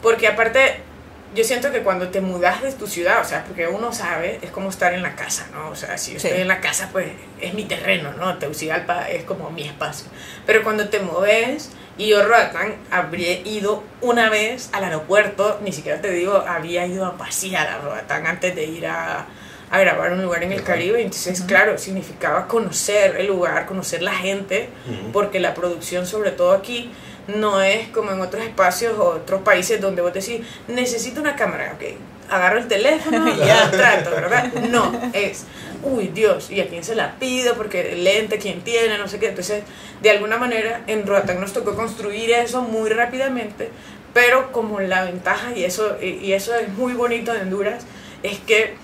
porque 0.00 0.28
aparte 0.28 0.87
yo 1.34 1.44
siento 1.44 1.70
que 1.70 1.82
cuando 1.82 2.08
te 2.08 2.20
mudas 2.20 2.62
de 2.62 2.72
tu 2.72 2.86
ciudad, 2.86 3.20
o 3.20 3.24
sea, 3.24 3.44
porque 3.44 3.66
uno 3.68 3.92
sabe, 3.92 4.38
es 4.42 4.50
como 4.50 4.70
estar 4.70 4.94
en 4.94 5.02
la 5.02 5.14
casa, 5.14 5.46
¿no? 5.52 5.68
O 5.70 5.76
sea, 5.76 5.98
si 5.98 6.12
yo 6.12 6.16
estoy 6.16 6.40
en 6.40 6.48
la 6.48 6.60
casa, 6.60 6.88
pues 6.90 7.08
es 7.40 7.54
mi 7.54 7.64
terreno, 7.64 8.12
¿no? 8.14 8.38
Tegucigalpa 8.38 9.08
es 9.10 9.24
como 9.24 9.50
mi 9.50 9.62
espacio. 9.62 10.06
Pero 10.46 10.62
cuando 10.62 10.88
te 10.88 11.00
mueves, 11.00 11.70
y 11.98 12.08
yo, 12.08 12.26
Roatán, 12.26 12.76
habría 12.90 13.40
ido 13.40 13.82
una 14.00 14.30
vez 14.30 14.70
al 14.72 14.84
aeropuerto, 14.84 15.58
ni 15.62 15.72
siquiera 15.72 16.00
te 16.00 16.10
digo, 16.10 16.44
había 16.46 16.86
ido 16.86 17.04
a 17.04 17.18
pasear 17.18 17.66
a 17.68 17.78
Roatán 17.78 18.26
antes 18.26 18.54
de 18.54 18.64
ir 18.64 18.86
a, 18.86 19.26
a 19.70 19.78
grabar 19.80 20.12
un 20.12 20.22
lugar 20.22 20.42
en 20.44 20.52
el 20.52 20.62
Caribe. 20.62 21.02
Entonces, 21.02 21.40
uh 21.40 21.42
-huh. 21.42 21.46
claro, 21.46 21.76
significaba 21.76 22.46
conocer 22.46 23.16
el 23.16 23.26
lugar, 23.26 23.66
conocer 23.66 24.02
la 24.02 24.14
gente, 24.14 24.70
uh 24.86 24.90
-huh. 24.90 25.12
porque 25.12 25.40
la 25.40 25.54
producción, 25.54 26.06
sobre 26.06 26.30
todo 26.30 26.52
aquí, 26.52 26.90
no 27.28 27.60
es 27.60 27.88
como 27.88 28.10
en 28.10 28.20
otros 28.20 28.42
espacios 28.42 28.98
o 28.98 29.10
otros 29.10 29.42
países 29.42 29.80
donde 29.80 30.02
vos 30.02 30.12
decís, 30.12 30.40
necesito 30.66 31.20
una 31.20 31.36
cámara, 31.36 31.74
ok, 31.76 31.84
agarro 32.30 32.58
el 32.58 32.68
teléfono 32.68 33.28
y 33.28 33.36
ya 33.36 33.70
trato, 33.70 34.10
¿verdad? 34.10 34.52
No, 34.70 34.92
es, 35.12 35.44
uy, 35.82 36.08
Dios, 36.08 36.50
¿y 36.50 36.60
a 36.60 36.68
quién 36.68 36.82
se 36.82 36.94
la 36.94 37.18
pido? 37.18 37.54
Porque 37.54 37.92
el 37.92 38.04
lente, 38.04 38.38
¿quién 38.38 38.62
tiene? 38.62 38.98
No 38.98 39.08
sé 39.08 39.18
qué. 39.18 39.28
Entonces, 39.28 39.62
de 40.02 40.10
alguna 40.10 40.38
manera, 40.38 40.82
en 40.86 41.06
Roatán 41.06 41.40
nos 41.40 41.52
tocó 41.52 41.74
construir 41.74 42.30
eso 42.30 42.62
muy 42.62 42.90
rápidamente, 42.90 43.70
pero 44.14 44.50
como 44.52 44.80
la 44.80 45.04
ventaja, 45.04 45.52
y 45.54 45.64
eso, 45.64 45.96
y 46.02 46.32
eso 46.32 46.54
es 46.54 46.68
muy 46.70 46.94
bonito 46.94 47.32
de 47.32 47.42
Honduras, 47.42 47.84
es 48.22 48.38
que 48.38 48.74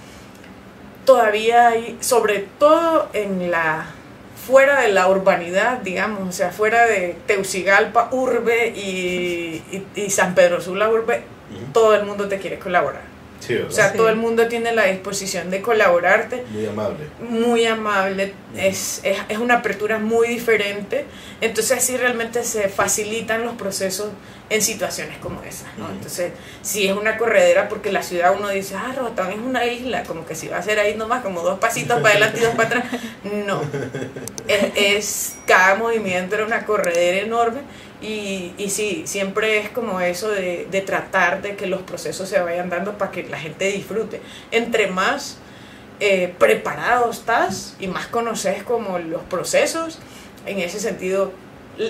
todavía 1.04 1.68
hay, 1.68 1.96
sobre 2.00 2.46
todo 2.58 3.08
en 3.12 3.50
la 3.50 3.93
fuera 4.46 4.82
de 4.82 4.88
la 4.88 5.08
urbanidad, 5.08 5.78
digamos, 5.78 6.28
o 6.28 6.32
sea, 6.32 6.50
fuera 6.50 6.86
de 6.86 7.16
Teucigalpa, 7.26 8.08
urbe 8.12 8.68
y, 8.68 9.62
y, 9.94 10.10
San 10.10 10.34
Pedro 10.34 10.60
Sula, 10.60 10.90
urbe, 10.90 11.22
todo 11.72 11.94
el 11.94 12.04
mundo 12.04 12.28
te 12.28 12.38
quiere 12.38 12.58
colaborar 12.58 13.13
o 13.66 13.70
sea, 13.70 13.92
todo 13.92 14.08
el 14.08 14.16
mundo 14.16 14.48
tiene 14.48 14.72
la 14.72 14.84
disposición 14.84 15.50
de 15.50 15.60
colaborarte. 15.60 16.44
Muy 16.50 16.66
amable. 16.66 17.06
Muy 17.20 17.66
amable. 17.66 18.34
es, 18.56 19.00
es, 19.02 19.18
es, 19.28 19.38
una 19.38 19.56
apertura 19.56 19.98
muy 19.98 20.28
diferente. 20.28 21.04
Entonces 21.40 21.78
así 21.78 21.96
realmente 21.96 22.44
se 22.44 22.68
facilitan 22.68 23.44
los 23.44 23.54
procesos 23.54 24.08
en 24.50 24.62
situaciones 24.62 25.18
como 25.18 25.42
esas. 25.42 25.76
¿no? 25.78 25.90
Entonces, 25.90 26.32
si 26.62 26.86
es 26.86 26.94
una 26.94 27.16
corredera, 27.16 27.68
porque 27.68 27.90
la 27.90 28.02
ciudad 28.02 28.34
uno 28.38 28.48
dice, 28.50 28.74
ah, 28.76 28.94
Roatán 28.96 29.32
es 29.32 29.38
una 29.38 29.66
isla, 29.66 30.02
como 30.04 30.26
que 30.26 30.34
si 30.34 30.48
va 30.48 30.58
a 30.58 30.62
ser 30.62 30.78
ahí 30.78 30.94
nomás, 30.94 31.22
como 31.22 31.42
dos 31.42 31.58
pasitos 31.58 32.00
para 32.00 32.10
adelante 32.10 32.40
y 32.40 32.44
dos 32.44 32.54
para 32.54 32.68
atrás. 32.68 32.84
No. 33.46 33.62
Es, 34.46 34.72
es 34.76 35.36
cada 35.46 35.74
movimiento 35.76 36.34
era 36.34 36.44
una 36.44 36.66
corredera 36.66 37.22
enorme 37.24 37.60
y, 38.04 38.52
y 38.58 38.68
sí, 38.68 39.04
siempre 39.06 39.58
es 39.58 39.70
como 39.70 40.00
eso 40.00 40.28
de, 40.30 40.68
de, 40.70 40.80
tratar 40.82 41.40
de 41.40 41.56
que 41.56 41.66
los 41.66 41.82
procesos 41.82 42.28
se 42.28 42.38
vayan 42.38 42.68
dando 42.68 42.98
para 42.98 43.10
que 43.10 43.22
la 43.22 43.38
gente 43.38 43.72
disfrute. 43.72 44.20
Entre 44.50 44.88
más 44.88 45.38
eh, 46.00 46.34
preparado 46.38 47.10
estás 47.10 47.76
y 47.78 47.86
más 47.86 48.06
conoces 48.08 48.62
como 48.62 48.98
los 48.98 49.22
procesos, 49.22 50.00
en 50.44 50.58
ese 50.58 50.80
sentido 50.80 51.32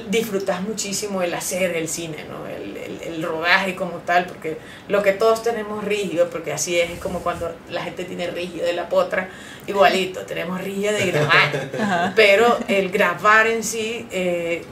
disfrutas 0.08 0.62
muchísimo 0.62 1.20
el 1.20 1.34
hacer 1.34 1.76
el 1.76 1.88
cine, 1.88 2.24
¿no? 2.30 2.46
el, 2.46 2.76
el, 2.76 3.00
el, 3.02 3.22
rodaje 3.22 3.74
como 3.74 3.98
tal, 3.98 4.26
porque 4.26 4.56
lo 4.88 5.02
que 5.02 5.12
todos 5.12 5.42
tenemos 5.42 5.84
rígido, 5.84 6.30
porque 6.30 6.52
así 6.52 6.78
es, 6.78 6.90
es 6.90 7.00
como 7.00 7.20
cuando 7.20 7.54
la 7.68 7.82
gente 7.82 8.04
tiene 8.04 8.28
rígido 8.28 8.64
de 8.64 8.72
la 8.72 8.88
potra, 8.88 9.28
igualito, 9.66 10.20
tenemos 10.20 10.60
rígido 10.62 10.92
de 10.92 11.10
grabar, 11.10 12.12
pero 12.16 12.56
el 12.68 12.90
grabar 12.90 13.46
en 13.46 13.62
sí 13.62 14.06
eh, 14.10 14.62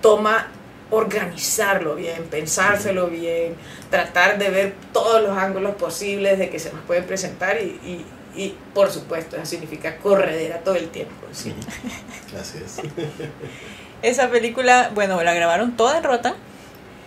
toma 0.00 0.48
organizarlo 0.92 1.94
bien, 1.94 2.24
pensárselo 2.24 3.08
bien, 3.08 3.56
tratar 3.90 4.38
de 4.38 4.50
ver 4.50 4.74
todos 4.92 5.22
los 5.22 5.36
ángulos 5.36 5.74
posibles 5.76 6.38
de 6.38 6.50
que 6.50 6.58
se 6.58 6.70
nos 6.70 6.82
pueden 6.82 7.04
presentar 7.04 7.56
y, 7.60 8.04
y, 8.36 8.54
por 8.74 8.90
supuesto 8.90 9.36
eso 9.36 9.46
significa 9.46 9.96
corredera 9.96 10.58
todo 10.58 10.76
el 10.76 10.90
tiempo. 10.90 11.26
¿sí? 11.32 11.54
Gracias. 12.30 12.80
Esa 14.02 14.28
película, 14.28 14.90
bueno, 14.94 15.22
¿la 15.22 15.32
grabaron 15.32 15.76
toda 15.76 15.96
en 15.96 16.04
Rota? 16.04 16.34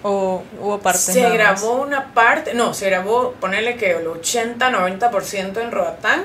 ¿O 0.01 0.43
hubo 0.59 0.79
partes? 0.79 1.01
Se 1.01 1.29
grabó 1.29 1.81
una 1.81 2.13
parte, 2.13 2.55
no, 2.55 2.73
se 2.73 2.87
grabó, 2.87 3.33
ponerle 3.33 3.75
que 3.75 3.91
el 3.91 4.07
80-90% 4.07 5.61
en 5.61 5.71
Roatán. 5.71 6.23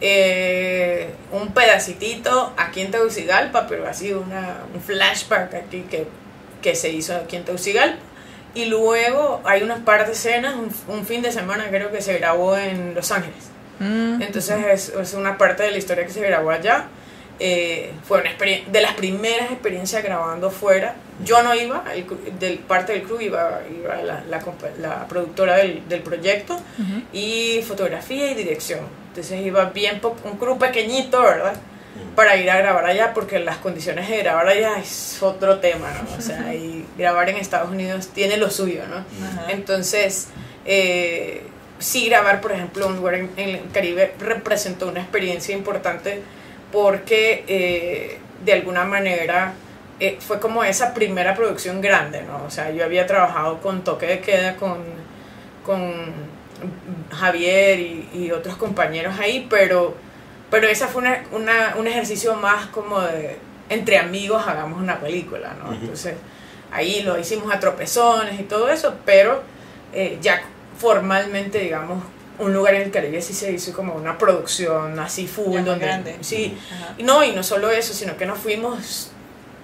Eh, 0.00 1.14
un 1.32 1.54
pedacitito 1.54 2.52
aquí 2.58 2.82
en 2.82 2.90
Tegucigalpa, 2.90 3.66
pero 3.68 3.88
así 3.88 4.12
una, 4.12 4.58
un 4.74 4.82
flashback 4.82 5.54
aquí 5.54 5.82
que 5.88 6.06
que 6.64 6.74
se 6.74 6.88
hizo 6.88 7.14
aquí 7.14 7.36
en 7.36 7.44
Teucigalpa. 7.44 7.98
Y 8.54 8.64
luego 8.66 9.42
hay 9.44 9.62
unas 9.62 9.80
par 9.80 10.06
de 10.06 10.12
escenas, 10.12 10.54
un, 10.88 11.04
fin 11.04 11.20
de 11.20 11.30
semana 11.30 11.66
creo 11.68 11.92
que 11.92 12.00
se 12.00 12.16
grabó 12.18 12.56
en 12.56 12.94
Los 12.94 13.12
Ángeles. 13.12 13.50
Mm. 13.80 14.22
Entonces 14.22 14.64
es, 14.72 14.88
es, 14.88 15.14
una 15.14 15.36
parte 15.36 15.64
de 15.64 15.72
la 15.72 15.78
historia 15.78 16.06
que 16.06 16.12
se 16.12 16.20
grabó 16.20 16.50
allá. 16.50 16.86
Eh, 17.40 17.92
fue 18.04 18.20
una 18.20 18.30
de 18.70 18.80
las 18.80 18.94
primeras 18.94 19.50
experiencias 19.50 20.02
grabando 20.02 20.50
fuera. 20.50 20.94
Yo 21.24 21.42
no 21.42 21.54
iba, 21.54 21.84
el, 21.92 22.06
del 22.38 22.58
parte 22.60 22.92
del 22.92 23.02
club 23.02 23.20
iba, 23.20 23.60
iba 23.68 23.96
la, 23.96 24.22
la, 24.30 24.42
la, 24.78 25.06
productora 25.08 25.56
del, 25.56 25.86
del 25.88 26.00
proyecto 26.00 26.58
y 27.12 27.60
fotografía 27.66 28.30
y 28.30 28.34
dirección. 28.34 28.80
Entonces 29.08 29.44
iba 29.44 29.64
bien, 29.66 30.00
un 30.24 30.38
crew 30.38 30.56
pequeñito, 30.58 31.20
¿verdad? 31.20 31.54
Para 32.14 32.36
ir 32.36 32.50
a 32.50 32.56
grabar 32.58 32.84
allá 32.86 33.12
porque 33.12 33.38
las 33.38 33.58
condiciones 33.58 34.08
de 34.08 34.18
grabar 34.18 34.46
allá 34.46 34.78
es 34.78 35.22
otro 35.22 35.58
tema, 35.58 35.88
¿no? 35.90 36.16
O 36.16 36.20
sea, 36.20 36.54
y 36.54 36.86
grabar 36.96 37.28
en 37.28 37.36
Estados 37.36 37.70
Unidos 37.70 38.08
tiene 38.08 38.36
lo 38.36 38.50
suyo, 38.50 38.82
¿no? 38.88 39.04
Entonces, 39.48 40.28
eh, 40.64 41.42
sí 41.78 42.06
grabar, 42.06 42.40
por 42.40 42.52
ejemplo, 42.52 42.86
un 42.86 42.96
lugar 42.96 43.14
en, 43.14 43.30
el 43.36 43.70
Caribe 43.72 44.14
representó 44.18 44.88
una 44.88 45.00
experiencia 45.00 45.54
importante 45.56 46.22
porque 46.72 47.44
eh, 47.46 48.18
de 48.44 48.52
alguna 48.52 48.84
manera 48.84 49.54
eh, 50.00 50.18
fue 50.20 50.40
como 50.40 50.64
esa 50.64 50.94
primera 50.94 51.34
producción 51.34 51.80
grande, 51.80 52.22
¿no? 52.22 52.44
O 52.44 52.50
sea, 52.50 52.70
yo 52.70 52.84
había 52.84 53.06
trabajado 53.06 53.60
con 53.60 53.82
Toque 53.82 54.06
de 54.06 54.20
Queda, 54.20 54.56
con, 54.56 54.78
con 55.64 56.12
Javier 57.10 57.80
y, 57.80 58.08
y 58.14 58.30
otros 58.30 58.56
compañeros 58.56 59.18
ahí, 59.18 59.46
pero 59.48 59.94
pero 60.54 60.68
esa 60.68 60.86
fue 60.86 61.02
una, 61.02 61.24
una, 61.32 61.74
un 61.76 61.88
ejercicio 61.88 62.36
más 62.36 62.66
como 62.66 63.00
de, 63.00 63.38
entre 63.68 63.98
amigos 63.98 64.46
hagamos 64.46 64.80
una 64.80 65.00
película, 65.00 65.52
¿no? 65.60 65.72
Entonces, 65.72 66.14
ahí 66.70 67.02
lo 67.02 67.18
hicimos 67.18 67.52
a 67.52 67.58
tropezones 67.58 68.38
y 68.38 68.44
todo 68.44 68.68
eso, 68.68 68.94
pero 69.04 69.42
eh, 69.92 70.16
ya 70.22 70.44
formalmente, 70.78 71.58
digamos, 71.58 72.04
un 72.38 72.54
lugar 72.54 72.76
en 72.76 72.82
el 72.82 72.92
Caribe 72.92 73.20
sí 73.20 73.32
se 73.32 73.50
hizo 73.50 73.72
como 73.72 73.94
una 73.94 74.16
producción 74.16 74.96
así 75.00 75.26
full, 75.26 75.64
donde, 75.64 75.86
grande. 75.86 76.18
sí, 76.20 76.56
y 76.98 77.02
no, 77.02 77.24
y 77.24 77.32
no 77.32 77.42
solo 77.42 77.72
eso, 77.72 77.92
sino 77.92 78.16
que 78.16 78.24
nos 78.24 78.38
fuimos 78.38 79.10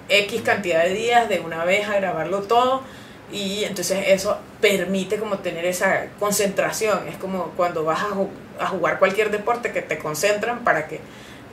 X 0.09 0.41
cantidad 0.41 0.83
de 0.83 0.93
días 0.93 1.29
de 1.29 1.39
una 1.39 1.63
vez 1.63 1.87
a 1.87 1.95
grabarlo 1.95 2.41
todo 2.41 2.83
y 3.31 3.63
entonces 3.63 4.05
eso 4.07 4.37
permite 4.59 5.17
como 5.17 5.39
tener 5.39 5.65
esa 5.65 6.07
concentración, 6.19 7.07
es 7.07 7.15
como 7.17 7.51
cuando 7.57 7.83
vas 7.83 8.03
a, 8.03 8.67
jugar 8.67 8.99
cualquier 8.99 9.31
deporte 9.31 9.71
que 9.71 9.81
te 9.81 9.97
concentran 9.97 10.63
para 10.63 10.87
que 10.87 10.99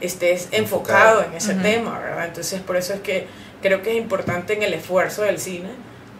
estés 0.00 0.48
enfocado 0.52 1.24
en 1.24 1.34
ese 1.34 1.54
tema, 1.54 1.98
¿verdad? 1.98 2.26
Entonces 2.26 2.60
por 2.60 2.76
eso 2.76 2.94
es 2.94 3.00
que 3.00 3.26
creo 3.62 3.82
que 3.82 3.92
es 3.92 3.96
importante 3.96 4.52
en 4.52 4.62
el 4.62 4.74
esfuerzo 4.74 5.22
del 5.22 5.38
cine 5.38 5.70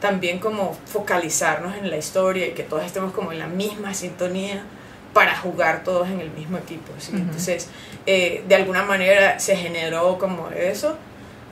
también 0.01 0.39
como 0.39 0.77
focalizarnos 0.87 1.77
en 1.77 1.91
la 1.91 1.97
historia 1.97 2.47
y 2.47 2.51
que 2.53 2.63
todos 2.63 2.85
estemos 2.85 3.13
como 3.13 3.33
en 3.33 3.39
la 3.39 3.47
misma 3.47 3.95
sintonía 3.95 4.63
para 5.13 5.37
jugar 5.37 5.83
todos 5.85 6.09
en 6.09 6.21
el 6.21 6.31
mismo 6.31 6.59
equipo. 6.59 6.93
Entonces, 7.13 7.69
eh, 8.07 8.45
de 8.47 8.55
alguna 8.55 8.85
manera 8.85 9.41
se 9.41 9.57
generó 9.57 10.19
como 10.19 10.51
eso 10.51 10.97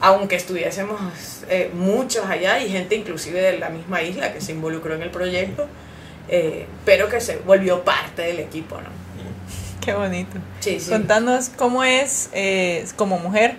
aunque 0.01 0.37
estuviésemos 0.37 1.01
eh, 1.49 1.71
muchos 1.75 2.27
allá 2.27 2.61
y 2.61 2.71
gente 2.71 2.95
inclusive 2.95 3.41
de 3.41 3.59
la 3.59 3.71
misma 3.71 4.03
isla 4.03 4.33
que 4.33 4.41
se 4.41 4.53
involucró 4.53 4.95
en 4.95 5.03
el 5.03 5.11
proyecto, 5.11 5.67
eh, 6.29 6.67
pero 6.85 7.09
que 7.09 7.21
se 7.21 7.39
volvió 7.39 7.83
parte 7.85 8.23
del 8.23 8.41
equipo, 8.41 8.77
¿no? 8.77 8.89
Qué 9.85 9.95
bonito. 9.95 10.39
Sí, 10.61 10.79
Contanos 10.89 11.51
cómo 11.57 11.85
es 11.85 12.31
eh, 12.33 12.85
como 12.97 13.19
mujer 13.19 13.57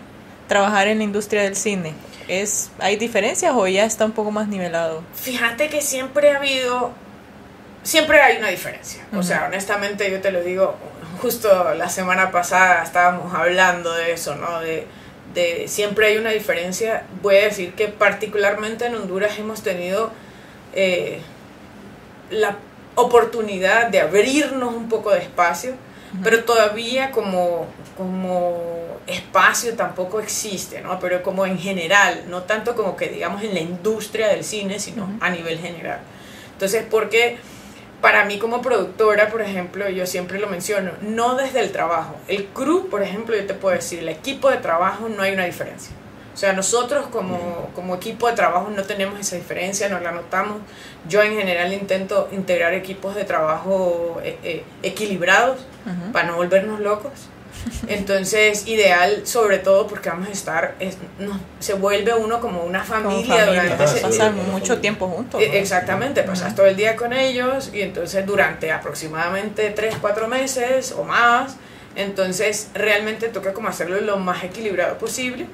trabajar 0.47 0.87
en 0.87 0.99
la 0.99 1.03
industria 1.03 1.43
del 1.43 1.55
cine. 1.55 1.93
¿Es, 2.27 2.71
¿Hay 2.79 2.97
diferencias 2.97 3.53
o 3.55 3.67
ya 3.67 3.85
está 3.85 4.05
un 4.05 4.11
poco 4.11 4.31
más 4.31 4.47
nivelado? 4.47 5.01
Fíjate 5.15 5.69
que 5.69 5.81
siempre 5.81 6.31
ha 6.31 6.37
habido, 6.37 6.91
siempre 7.83 8.21
hay 8.21 8.37
una 8.37 8.49
diferencia. 8.49 9.05
O 9.15 9.23
sea, 9.23 9.45
honestamente 9.45 10.11
yo 10.11 10.19
te 10.19 10.31
lo 10.31 10.41
digo, 10.41 10.75
justo 11.21 11.73
la 11.73 11.87
semana 11.87 12.31
pasada 12.31 12.83
estábamos 12.83 13.33
hablando 13.33 13.93
de 13.93 14.11
eso, 14.11 14.35
¿no? 14.35 14.59
De, 14.59 14.85
siempre 15.67 16.07
hay 16.07 16.17
una 16.17 16.31
diferencia. 16.31 17.03
Voy 17.21 17.35
a 17.37 17.43
decir 17.45 17.73
que 17.73 17.87
particularmente 17.87 18.85
en 18.85 18.95
Honduras 18.95 19.37
hemos 19.37 19.61
tenido 19.61 20.11
eh, 20.73 21.19
la 22.29 22.57
oportunidad 22.95 23.87
de 23.87 23.99
abrirnos 23.99 24.73
un 24.73 24.89
poco 24.89 25.11
de 25.11 25.19
espacio, 25.19 25.75
pero 26.23 26.43
todavía 26.43 27.11
como, 27.11 27.67
como 27.95 28.97
espacio 29.05 29.75
tampoco 29.75 30.19
existe, 30.19 30.81
¿no? 30.81 30.99
Pero 30.99 31.21
como 31.21 31.45
en 31.45 31.59
general, 31.59 32.23
no 32.27 32.43
tanto 32.43 32.75
como 32.75 32.95
que 32.95 33.09
digamos 33.09 33.43
en 33.43 33.53
la 33.53 33.59
industria 33.59 34.27
del 34.29 34.43
cine, 34.43 34.79
sino 34.79 35.17
a 35.19 35.29
nivel 35.29 35.59
general. 35.59 35.99
Entonces, 36.53 36.83
¿por 36.83 37.09
qué? 37.09 37.37
Para 38.01 38.25
mí 38.25 38.37
como 38.37 38.61
productora, 38.61 39.29
por 39.29 39.41
ejemplo, 39.41 39.89
yo 39.89 40.05
siempre 40.05 40.39
lo 40.39 40.47
menciono, 40.47 40.91
no 41.01 41.35
desde 41.35 41.61
el 41.61 41.71
trabajo. 41.71 42.15
El 42.27 42.45
crew, 42.45 42.89
por 42.89 43.01
ejemplo, 43.01 43.35
yo 43.35 43.45
te 43.45 43.53
puedo 43.53 43.75
decir, 43.75 43.99
el 43.99 44.09
equipo 44.09 44.49
de 44.49 44.57
trabajo 44.57 45.09
no 45.09 45.23
hay 45.23 45.33
una 45.33 45.45
diferencia. 45.45 45.95
O 46.37 46.39
sea, 46.39 46.53
nosotros 46.53 47.07
como, 47.07 47.71
como 47.73 47.95
equipo 47.95 48.27
de 48.27 48.33
trabajo 48.33 48.69
no 48.69 48.83
tenemos 48.83 49.19
esa 49.19 49.35
diferencia, 49.35 49.89
no 49.89 49.99
la 49.99 50.11
notamos. 50.11 50.57
Yo 51.09 51.23
en 51.23 51.35
general 51.35 51.73
intento 51.73 52.29
integrar 52.31 52.75
equipos 52.75 53.15
de 53.15 53.23
trabajo 53.23 54.21
eh, 54.23 54.37
eh, 54.43 54.63
equilibrados 54.83 55.57
para 56.13 56.27
no 56.27 56.35
volvernos 56.35 56.79
locos. 56.79 57.11
Entonces, 57.87 58.67
ideal 58.67 59.21
sobre 59.25 59.59
todo 59.59 59.87
porque 59.87 60.09
vamos 60.09 60.27
a 60.27 60.31
estar, 60.31 60.75
no, 61.19 61.39
se 61.59 61.73
vuelve 61.73 62.13
uno 62.13 62.39
como 62.39 62.63
una 62.63 62.83
familia, 62.83 63.45
durante 63.45 63.83
ese, 63.83 64.29
mucho 64.51 64.79
tiempo 64.79 65.07
juntos. 65.07 65.41
E, 65.41 65.59
exactamente, 65.59 66.23
pasas 66.23 66.55
todo 66.55 66.65
el 66.65 66.75
día 66.75 66.95
con 66.95 67.13
ellos 67.13 67.71
y 67.73 67.81
entonces 67.81 68.25
durante 68.25 68.71
aproximadamente 68.71 69.69
3, 69.69 69.95
4 70.01 70.27
meses 70.27 70.91
o 70.97 71.03
más, 71.03 71.55
entonces 71.95 72.69
realmente 72.73 73.29
toca 73.29 73.53
como 73.53 73.69
hacerlo 73.69 73.99
lo 74.01 74.17
más 74.17 74.43
equilibrado 74.43 74.97
posible, 74.97 75.45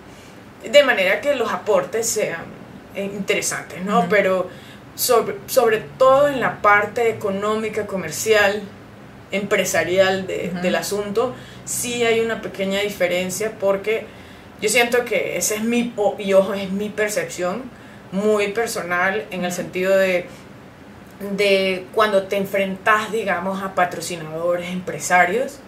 de 0.70 0.84
manera 0.84 1.22
que 1.22 1.36
los 1.36 1.52
aportes 1.52 2.08
sean 2.08 2.44
eh, 2.96 3.04
interesantes, 3.04 3.84
¿no? 3.84 4.08
Pero 4.10 4.50
sobre, 4.96 5.36
sobre 5.48 5.80
todo 5.98 6.28
en 6.28 6.40
la 6.40 6.62
parte 6.62 7.10
económica, 7.10 7.86
comercial, 7.86 8.62
empresarial 9.32 10.28
de, 10.28 10.52
del 10.62 10.76
asunto, 10.76 11.34
sí 11.66 12.04
hay 12.04 12.20
una 12.20 12.42
pequeña 12.42 12.82
diferencia 12.82 13.54
porque 13.60 14.06
yo 14.62 14.70
siento 14.70 15.06
que 15.06 15.38
esa 15.38 15.56
es 15.56 15.64
mi, 15.64 15.94
y 16.20 16.34
ojo, 16.34 16.54
es 16.54 16.72
mi 16.72 16.90
percepción 16.90 17.64
muy 18.12 18.50
personal 18.50 19.26
en 19.32 19.44
el 19.44 19.52
sentido 19.52 19.98
de, 19.98 20.26
de 21.36 21.86
cuando 21.94 22.24
te 22.24 22.38
enfrentas, 22.38 23.12
digamos, 23.12 23.62
a 23.62 23.76
patrocinadores, 23.76 24.70
empresarios, 24.70 25.60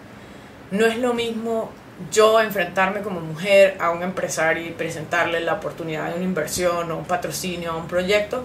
no 0.70 0.86
es 0.86 0.98
lo 0.98 1.14
mismo 1.14 1.70
yo 2.12 2.40
enfrentarme 2.40 3.00
como 3.00 3.20
mujer 3.20 3.76
a 3.80 3.90
un 3.90 4.02
empresario 4.02 4.66
y 4.66 4.70
presentarle 4.70 5.40
la 5.40 5.54
oportunidad 5.54 6.10
de 6.10 6.16
una 6.16 6.24
inversión 6.24 6.90
o 6.90 6.98
un 6.98 7.04
patrocinio 7.04 7.74
o 7.74 7.78
un 7.78 7.88
proyecto, 7.88 8.44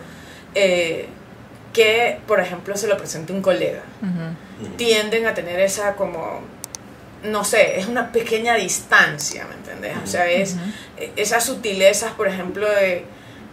eh, 0.55 1.07
que, 1.73 2.19
por 2.27 2.39
ejemplo, 2.39 2.75
se 2.75 2.87
lo 2.87 2.97
presente 2.97 3.33
un 3.33 3.41
colega. 3.41 3.81
Tienden 4.77 5.25
a 5.25 5.33
tener 5.33 5.59
esa 5.59 5.95
como, 5.95 6.41
no 7.23 7.43
sé, 7.43 7.79
es 7.79 7.87
una 7.87 8.11
pequeña 8.11 8.55
distancia, 8.55 9.45
¿me 9.45 9.55
entiendes? 9.55 9.97
O 10.03 10.07
sea, 10.07 10.29
es 10.29 10.55
esas 11.15 11.45
sutilezas, 11.45 12.13
por 12.13 12.27
ejemplo, 12.27 12.69
de 12.69 13.05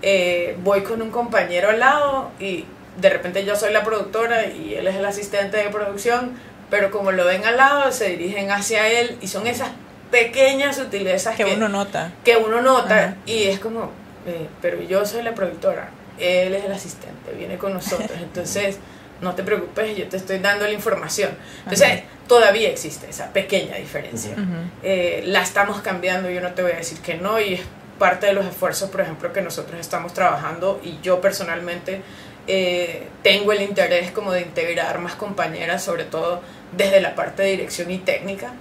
eh, 0.03 0.57
voy 0.63 0.83
con 0.83 1.03
un 1.03 1.11
compañero 1.11 1.71
al 1.71 1.81
lado 1.81 2.31
y 2.39 2.65
de 3.01 3.11
repente 3.11 3.45
yo 3.45 3.57
soy 3.57 3.73
la 3.73 3.83
productora 3.83 4.47
y 4.47 4.75
él 4.75 4.87
es 4.87 4.97
el 4.97 5.05
asistente 5.05 5.57
de 5.57 5.69
producción, 5.71 6.33
pero 6.71 6.91
como 6.91 7.13
lo 7.13 7.25
ven 7.25 7.45
al 7.45 7.57
lado, 7.57 7.91
se 7.93 8.11
dirigen 8.11 8.51
hacia 8.51 8.89
él 8.89 9.17
y 9.21 9.29
son 9.29 9.47
esas 9.47 9.71
pequeñas 10.11 10.77
sutilezas 10.77 11.37
que, 11.37 11.45
uno 11.45 11.69
nota. 11.69 12.13
Que 12.25 12.37
uno 12.37 12.61
nota 12.61 13.17
y 13.27 13.45
es 13.45 13.59
como, 13.59 13.91
eh, 14.27 14.49
pero 14.61 14.81
yo 14.83 15.05
soy 15.05 15.23
la 15.23 15.35
productora, 15.35 15.91
él 16.19 16.55
es 16.55 16.65
el 16.65 16.73
asistente, 16.73 17.33
viene 17.37 17.59
con 17.59 17.73
nosotros, 17.75 18.13
entonces 18.23 18.79
no 19.21 19.35
te 19.35 19.43
preocupes, 19.43 19.97
yo 19.97 20.09
te 20.09 20.17
estoy 20.17 20.39
dando 20.39 20.65
la 20.65 20.73
información. 20.73 21.31
Entonces, 21.65 22.03
todavía 22.27 22.69
existe 22.69 23.09
esa 23.11 23.33
pequeña 23.33 23.77
diferencia. 23.77 24.35
Eh, 24.83 25.23
la 25.27 25.43
estamos 25.43 25.81
cambiando, 25.81 26.31
yo 26.31 26.41
no 26.41 26.53
te 26.53 26.63
voy 26.63 26.73
a 26.73 26.77
decir 26.77 26.99
que 26.99 27.15
no, 27.15 27.41
y 27.41 27.55
es 27.55 27.61
parte 27.99 28.27
de 28.27 28.33
los 28.33 28.47
esfuerzos, 28.47 28.91
por 28.91 29.01
ejemplo, 29.01 29.33
que 29.33 29.43
nosotros 29.43 29.81
estamos 29.81 30.15
trabajando 30.15 30.81
y 30.85 30.99
yo 31.03 31.21
personalmente 31.21 32.03
eh, 32.47 33.09
tengo 33.23 33.53
el 33.53 33.63
interés 33.63 34.11
como 34.11 34.33
de 34.33 34.41
integrar 34.43 35.01
más 35.01 35.15
compañeras, 35.15 35.83
sobre 35.83 36.05
todo 36.05 36.41
desde 36.77 37.01
la 37.01 37.15
parte 37.15 37.43
de 37.43 37.51
dirección 37.51 37.91
y 37.91 37.99
técnica. 37.99 38.53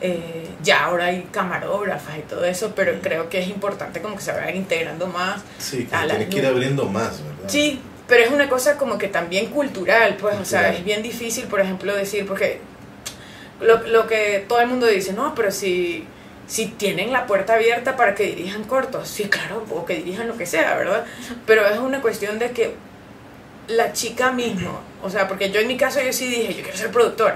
Eh, 0.00 0.48
ya 0.62 0.84
ahora 0.84 1.06
hay 1.06 1.28
camarógrafas 1.32 2.18
y 2.18 2.22
todo 2.22 2.44
eso, 2.44 2.72
pero 2.76 3.00
creo 3.00 3.28
que 3.28 3.40
es 3.40 3.48
importante 3.48 4.00
como 4.00 4.16
que 4.16 4.22
se 4.22 4.32
vayan 4.32 4.56
integrando 4.56 5.06
más. 5.06 5.42
Sí, 5.58 5.86
que 5.86 5.96
tiene 6.06 6.28
que 6.28 6.38
ir 6.38 6.46
abriendo 6.46 6.84
más, 6.86 7.22
¿verdad? 7.22 7.48
Sí, 7.48 7.80
pero 8.06 8.22
es 8.22 8.30
una 8.30 8.48
cosa 8.48 8.76
como 8.76 8.98
que 8.98 9.08
también 9.08 9.46
cultural, 9.46 10.16
pues, 10.20 10.36
o 10.38 10.44
sea, 10.44 10.72
es 10.72 10.84
bien 10.84 11.02
difícil, 11.02 11.44
por 11.44 11.60
ejemplo, 11.60 11.94
decir, 11.94 12.26
porque 12.26 12.60
lo, 13.60 13.78
lo 13.86 14.06
que 14.06 14.44
todo 14.48 14.60
el 14.60 14.66
mundo 14.66 14.86
dice, 14.86 15.12
no, 15.12 15.34
pero 15.34 15.50
si 15.50 16.06
si 16.46 16.66
tienen 16.66 17.12
la 17.12 17.26
puerta 17.26 17.54
abierta 17.54 17.96
para 17.96 18.14
que 18.14 18.24
dirijan 18.24 18.64
cortos, 18.64 19.08
sí, 19.08 19.24
claro, 19.24 19.64
o 19.70 19.84
que 19.84 19.96
dirijan 19.96 20.28
lo 20.28 20.36
que 20.36 20.46
sea, 20.46 20.76
¿verdad? 20.76 21.04
Pero 21.46 21.66
es 21.66 21.78
una 21.78 22.02
cuestión 22.02 22.38
de 22.38 22.50
que 22.50 22.74
la 23.68 23.92
chica 23.92 24.30
mismo, 24.30 24.80
o 25.02 25.08
sea, 25.08 25.26
porque 25.26 25.50
yo 25.50 25.60
en 25.60 25.68
mi 25.68 25.76
caso 25.76 26.00
yo 26.02 26.12
sí 26.12 26.28
dije, 26.28 26.54
yo 26.54 26.62
quiero 26.62 26.76
ser 26.76 26.90
productor, 26.90 27.34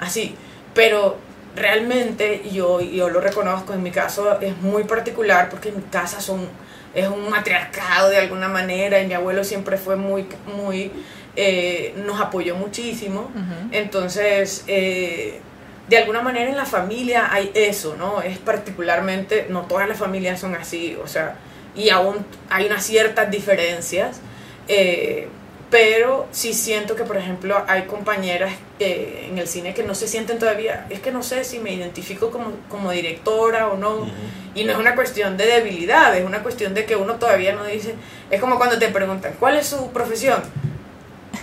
así, 0.00 0.34
pero 0.74 1.16
realmente 1.54 2.42
yo, 2.52 2.80
yo 2.80 3.08
lo 3.08 3.20
reconozco, 3.20 3.72
en 3.72 3.82
mi 3.82 3.90
caso 3.90 4.40
es 4.40 4.56
muy 4.58 4.84
particular 4.84 5.48
porque 5.48 5.68
en 5.68 5.76
mi 5.76 5.82
casa 5.82 6.20
son, 6.20 6.48
es 6.94 7.08
un 7.08 7.28
matriarcado 7.30 8.08
de 8.08 8.18
alguna 8.18 8.48
manera 8.48 9.00
y 9.00 9.06
mi 9.06 9.14
abuelo 9.14 9.44
siempre 9.44 9.76
fue 9.76 9.96
muy, 9.96 10.26
muy, 10.56 10.90
eh, 11.36 11.94
nos 12.04 12.20
apoyó 12.20 12.56
muchísimo, 12.56 13.30
entonces... 13.72 14.64
Eh, 14.66 15.40
de 15.88 15.98
alguna 15.98 16.22
manera 16.22 16.48
en 16.48 16.56
la 16.56 16.66
familia 16.66 17.32
hay 17.32 17.50
eso, 17.52 17.96
¿no? 17.96 18.22
Es 18.22 18.38
particularmente, 18.38 19.46
no 19.50 19.62
todas 19.62 19.88
las 19.88 19.98
familias 19.98 20.38
son 20.38 20.54
así, 20.54 20.96
o 21.02 21.08
sea, 21.08 21.34
y 21.74 21.90
aún 21.90 22.24
hay 22.48 22.66
unas 22.66 22.84
ciertas 22.84 23.28
diferencias, 23.28 24.20
eh, 24.68 25.26
pero 25.70 26.26
sí 26.32 26.52
siento 26.52 26.96
que, 26.96 27.04
por 27.04 27.16
ejemplo, 27.16 27.62
hay 27.68 27.82
compañeras 27.82 28.52
en 28.80 29.38
el 29.38 29.46
cine 29.46 29.72
que 29.72 29.84
no 29.84 29.94
se 29.94 30.08
sienten 30.08 30.40
todavía, 30.40 30.86
es 30.90 30.98
que 30.98 31.12
no 31.12 31.22
sé 31.22 31.44
si 31.44 31.60
me 31.60 31.72
identifico 31.72 32.30
como, 32.30 32.52
como 32.68 32.90
directora 32.90 33.68
o 33.68 33.76
no, 33.76 34.10
y 34.54 34.64
no 34.64 34.72
es 34.72 34.78
una 34.78 34.96
cuestión 34.96 35.36
de 35.36 35.46
debilidad, 35.46 36.16
es 36.16 36.26
una 36.26 36.42
cuestión 36.42 36.74
de 36.74 36.84
que 36.84 36.96
uno 36.96 37.14
todavía 37.14 37.54
no 37.54 37.64
dice, 37.64 37.94
es 38.30 38.40
como 38.40 38.56
cuando 38.56 38.78
te 38.78 38.88
preguntan, 38.88 39.34
¿cuál 39.38 39.56
es 39.56 39.68
su 39.68 39.92
profesión? 39.92 40.42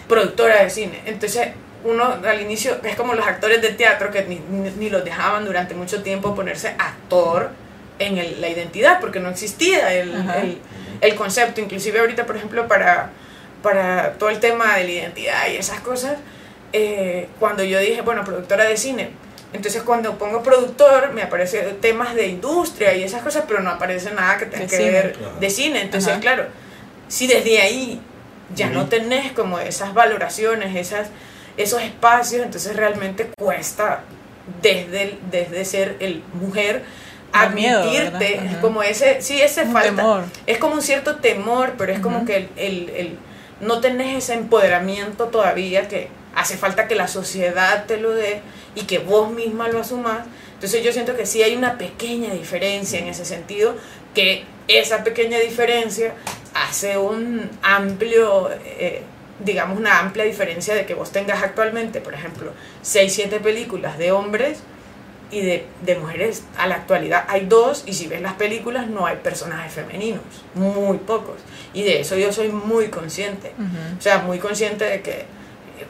Productora 0.10 0.62
de 0.62 0.70
cine. 0.70 1.02
Entonces, 1.06 1.50
uno 1.86 2.04
al 2.26 2.42
inicio 2.42 2.78
es 2.84 2.96
como 2.98 3.14
los 3.14 3.26
actores 3.26 3.62
de 3.62 3.70
teatro 3.70 4.12
que 4.12 4.26
ni, 4.26 4.40
ni, 4.78 4.90
los 4.90 5.06
dejaban 5.06 5.46
durante 5.46 5.74
mucho 5.74 6.04
tiempo 6.04 6.36
ponerse 6.36 6.76
actor 6.78 7.52
en 8.00 8.42
la 8.42 8.50
identidad 8.50 9.00
porque 9.00 9.20
no 9.20 9.30
existía 9.30 9.94
el, 9.94 10.14
el, 10.14 10.58
el, 11.02 11.16
concepto 11.16 11.62
inclusive 11.62 12.00
ahorita 12.00 12.26
por 12.26 12.36
ejemplo 12.36 12.68
para, 12.68 13.12
para 13.68 14.14
todo 14.14 14.30
el 14.30 14.40
tema 14.40 14.78
de 14.78 14.86
la 14.86 14.92
identidad 14.92 15.48
y 15.52 15.58
esas 15.58 15.82
cosas 15.82 16.16
eh, 16.72 17.28
cuando 17.38 17.66
yo 17.66 17.80
dije 17.80 18.02
bueno 18.02 18.24
productora 18.24 18.64
de 18.64 18.78
cine 18.78 19.10
entonces 19.52 19.82
cuando 19.84 20.18
pongo 20.18 20.42
productor 20.42 21.12
me 21.12 21.22
aparecen 21.22 21.82
temas 21.82 22.16
de 22.16 22.28
industria 22.28 22.94
y 22.96 23.04
esas 23.04 23.22
cosas 23.24 23.44
pero 23.46 23.60
no 23.60 23.72
aparece 23.72 24.12
nada 24.12 24.38
que 24.38 24.46
tenga 24.46 24.68
que 24.68 24.92
ver 24.92 25.18
de 25.18 25.50
cine. 25.50 25.82
Entonces 25.82 26.18
claro 26.20 26.46
si 27.10 27.28
desde 27.28 27.60
ahí 27.62 28.00
ya 28.56 28.70
no 28.70 28.88
tenés 28.88 29.34
como 29.34 29.60
esas 29.60 29.94
valoraciones 29.94 30.74
esas 30.78 31.10
esos 31.58 31.82
espacios, 31.82 32.46
entonces 32.46 32.74
realmente 32.76 33.30
cuesta 33.38 34.04
desde, 34.62 35.18
desde 35.30 35.66
ser 35.66 35.98
el 36.00 36.24
mujer 36.34 36.84
admitirte, 37.34 38.36
es 38.36 38.56
como 38.58 38.84
ese, 38.84 39.22
sí, 39.22 39.42
ese 39.42 39.66
falta, 39.66 40.26
es 40.46 40.58
como 40.60 40.76
un 40.76 40.82
cierto 40.82 41.18
temor, 41.18 41.74
pero 41.78 41.92
es 41.92 42.00
como 42.00 42.26
que 42.26 42.50
el, 42.56 42.90
el, 42.96 43.18
no 43.62 43.82
tenés 43.82 44.24
ese 44.24 44.34
empoderamiento 44.34 45.26
todavía 45.26 45.88
que 45.88 46.10
hace 46.36 46.58
falta 46.58 46.88
que 46.88 46.96
la 46.96 47.08
sociedad 47.08 47.86
te 47.86 47.98
lo 47.98 48.12
dé 48.12 48.42
y 48.76 48.84
que 48.84 49.00
vos 49.00 49.32
misma 49.32 49.68
lo 49.70 49.80
asumas. 49.80 50.26
Entonces 50.54 50.84
yo 50.84 50.92
siento 50.92 51.16
que 51.16 51.26
sí 51.26 51.42
hay 51.42 51.56
una 51.56 51.78
pequeña 51.78 52.34
diferencia 52.34 53.00
en 53.00 53.08
ese 53.08 53.26
sentido, 53.26 53.76
que 54.14 54.46
esa 54.68 55.04
pequeña 55.04 55.40
diferencia 55.40 56.14
hace 56.54 56.98
un 56.98 57.50
amplio... 57.62 58.50
Eh, 58.64 59.04
digamos, 59.40 59.78
una 59.78 60.00
amplia 60.00 60.26
diferencia 60.26 60.74
de 60.74 60.88
que 60.88 60.96
vos 60.96 61.12
tengas 61.12 61.44
actualmente, 61.44 62.02
por 62.02 62.16
ejemplo, 62.16 62.54
6, 62.82 63.14
7 63.14 63.40
películas 63.40 64.00
de 64.00 64.12
hombres 64.12 64.62
y 65.30 65.42
de, 65.42 65.66
de, 65.84 65.96
mujeres 65.96 66.44
a 66.58 66.66
la 66.68 66.76
actualidad 66.76 67.26
hay 67.28 67.46
dos 67.46 67.84
y 67.86 67.94
si 67.94 68.08
ves 68.08 68.22
las 68.22 68.34
películas 68.34 68.88
no 68.88 69.06
hay 69.06 69.18
personajes 69.18 69.74
femeninos, 69.74 70.24
muy 70.56 70.98
pocos. 70.98 71.36
Y 71.74 71.84
de 71.84 72.02
eso 72.02 72.18
yo 72.18 72.32
soy 72.32 72.50
muy 72.50 72.88
consciente. 72.88 73.52
O 73.98 74.02
sea, 74.02 74.20
muy 74.20 74.40
consciente 74.40 74.86
de 74.86 75.02
que 75.02 75.38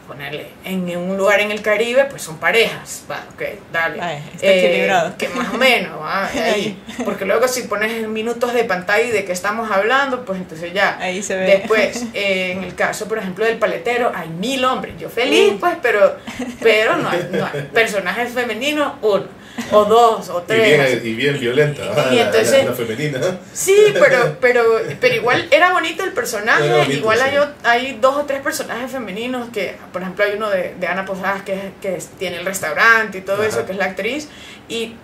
ponerle 0.08 0.48
en 0.64 0.98
un 0.98 1.18
lugar 1.18 1.42
en 1.42 1.52
el 1.52 1.62
Caribe, 1.62 2.06
pues 2.06 2.22
son 2.22 2.38
parejas, 2.38 3.04
va, 3.12 3.26
ok, 3.34 3.44
dale. 3.72 4.22
está 4.34 4.48
equilibrado. 4.48 5.10
Eh, 5.10 5.14
que 5.18 5.30
más 5.30 5.54
o 5.54 5.58
menos, 5.58 6.00
¿va? 6.00 6.28
ahí. 6.34 6.82
Porque 7.04 7.26
luego 7.26 7.48
si 7.48 7.64
pones 7.64 8.08
minutos 8.08 8.54
de 8.54 8.64
pantalla 8.64 9.04
y 9.04 9.12
de 9.12 9.26
qué 9.26 9.34
estamos 9.34 9.70
hablando, 9.70 10.26
pues 10.26 10.40
entonces 10.40 10.74
ya. 10.74 10.98
Ahí 11.00 11.22
se 11.22 11.36
ve. 11.36 11.46
Después, 11.46 12.06
eh, 12.14 12.54
en 12.54 12.64
el 12.64 12.74
caso, 12.74 13.08
por 13.08 13.18
ejemplo, 13.18 13.46
del 13.46 13.58
paletero, 13.58 14.12
hay 14.16 14.30
mil 14.30 14.64
hombres. 14.66 14.96
Yo 14.98 15.10
feliz, 15.10 15.54
pues, 15.60 15.76
pero, 15.82 16.18
pero 16.62 16.98
no, 16.98 17.10
hay, 17.10 17.30
no 17.32 17.46
hay 17.46 17.62
personajes 17.74 18.32
femeninos, 18.32 18.94
uno 19.02 19.26
o 19.72 19.86
dos 19.86 20.30
o 20.30 20.42
tres. 20.44 21.04
Y 21.04 21.14
bien, 21.14 21.40
violenta, 21.40 22.10
y, 22.12 22.20
entonces, 22.20 22.66
la, 22.66 22.74
femenina. 22.74 23.20
Sí, 23.54 23.76
pero, 23.94 24.38
pero, 24.40 24.64
pero 25.00 25.16
igual 25.16 25.48
era 25.52 25.74
bonito 25.74 26.04
el 26.04 26.14
personaje, 26.14 26.94
igual 26.94 27.22
hay, 27.22 27.38
hay 27.64 27.98
dos 28.00 28.16
o 28.18 28.26
tres 28.26 28.42
personajes 28.42 28.92
femeninos 28.92 29.50
que, 29.50 29.76
por 29.92 30.02
ejemplo, 30.02 30.26
hay 30.26 30.36
uno 30.36 30.50
de, 30.50 30.76
de 30.80 30.88
Ana 30.88 31.06
Posadas 31.06 31.42
que, 31.44 31.72
que 31.82 31.98
tiene 32.20 32.38
el 32.38 32.46
restaurante 32.46 33.20
y 33.20 33.22
todo 33.22 33.44
eso, 33.44 33.66
que 33.66 33.72
es 33.72 33.78
la 33.78 33.86
actriz, 33.86 34.30
y 34.70 34.96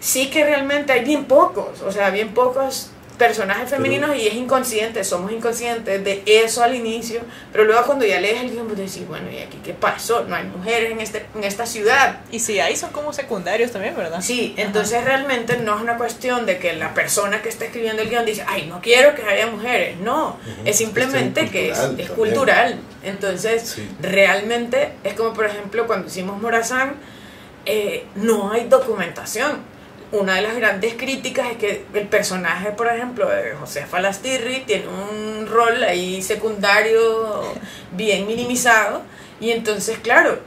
sí 0.00 0.30
que 0.30 0.44
realmente 0.44 0.92
hay 0.92 1.04
bien 1.04 1.26
pocos, 1.26 1.82
o 1.82 1.92
sea, 1.92 2.10
bien 2.10 2.30
pocos 2.34 2.90
personajes 3.20 3.68
femeninos 3.68 4.16
y 4.16 4.26
es 4.26 4.34
inconsciente, 4.34 5.04
somos 5.04 5.30
inconscientes 5.30 6.02
de 6.02 6.22
eso 6.24 6.64
al 6.64 6.74
inicio, 6.74 7.20
pero 7.52 7.64
luego 7.64 7.84
cuando 7.84 8.06
ya 8.06 8.18
lees 8.18 8.40
el 8.40 8.50
guion, 8.50 8.66
pues 8.66 8.78
decís, 8.78 9.06
bueno, 9.06 9.30
¿y 9.30 9.40
aquí 9.40 9.58
qué 9.62 9.74
pasó? 9.74 10.24
No 10.24 10.34
hay 10.34 10.44
mujeres 10.44 10.92
en, 10.92 11.00
este, 11.00 11.26
en 11.34 11.44
esta 11.44 11.66
ciudad. 11.66 12.20
Y 12.32 12.38
si 12.38 12.60
hay, 12.60 12.76
son 12.76 12.92
como 12.92 13.12
secundarios 13.12 13.72
también, 13.72 13.94
¿verdad? 13.94 14.22
Sí, 14.22 14.54
entonces 14.56 15.04
realmente 15.04 15.58
no 15.58 15.76
es 15.76 15.82
una 15.82 15.98
cuestión 15.98 16.46
de 16.46 16.56
que 16.56 16.72
la 16.72 16.94
persona 16.94 17.42
que 17.42 17.50
está 17.50 17.66
escribiendo 17.66 18.00
el 18.00 18.08
guion 18.08 18.24
dice, 18.24 18.42
ay, 18.48 18.66
no 18.68 18.80
quiero 18.80 19.14
que 19.14 19.22
haya 19.22 19.48
mujeres, 19.48 19.98
no, 19.98 20.38
es 20.64 20.76
simplemente 20.76 21.50
que 21.50 21.72
es, 21.72 22.10
cultural. 22.16 22.78
Entonces, 23.02 23.76
realmente 24.00 24.92
es 25.04 25.12
como, 25.12 25.34
por 25.34 25.44
ejemplo, 25.44 25.86
cuando 25.86 26.06
hicimos 26.06 26.40
Morazán, 26.40 26.94
eh, 27.66 28.06
no 28.14 28.50
hay 28.50 28.66
documentación 28.66 29.69
una 30.12 30.34
de 30.36 30.42
las 30.42 30.56
grandes 30.56 30.94
críticas 30.94 31.52
es 31.52 31.56
que 31.56 31.84
el 31.94 32.08
personaje, 32.08 32.72
por 32.72 32.88
ejemplo, 32.88 33.28
de 33.28 33.52
José 33.52 33.86
Falastirri 33.86 34.60
tiene 34.60 34.86
un 34.88 35.46
rol 35.46 35.82
ahí 35.84 36.20
secundario 36.20 37.42
bien 37.92 38.26
minimizado 38.26 39.02
y 39.40 39.50
entonces, 39.50 39.98
claro, 39.98 40.38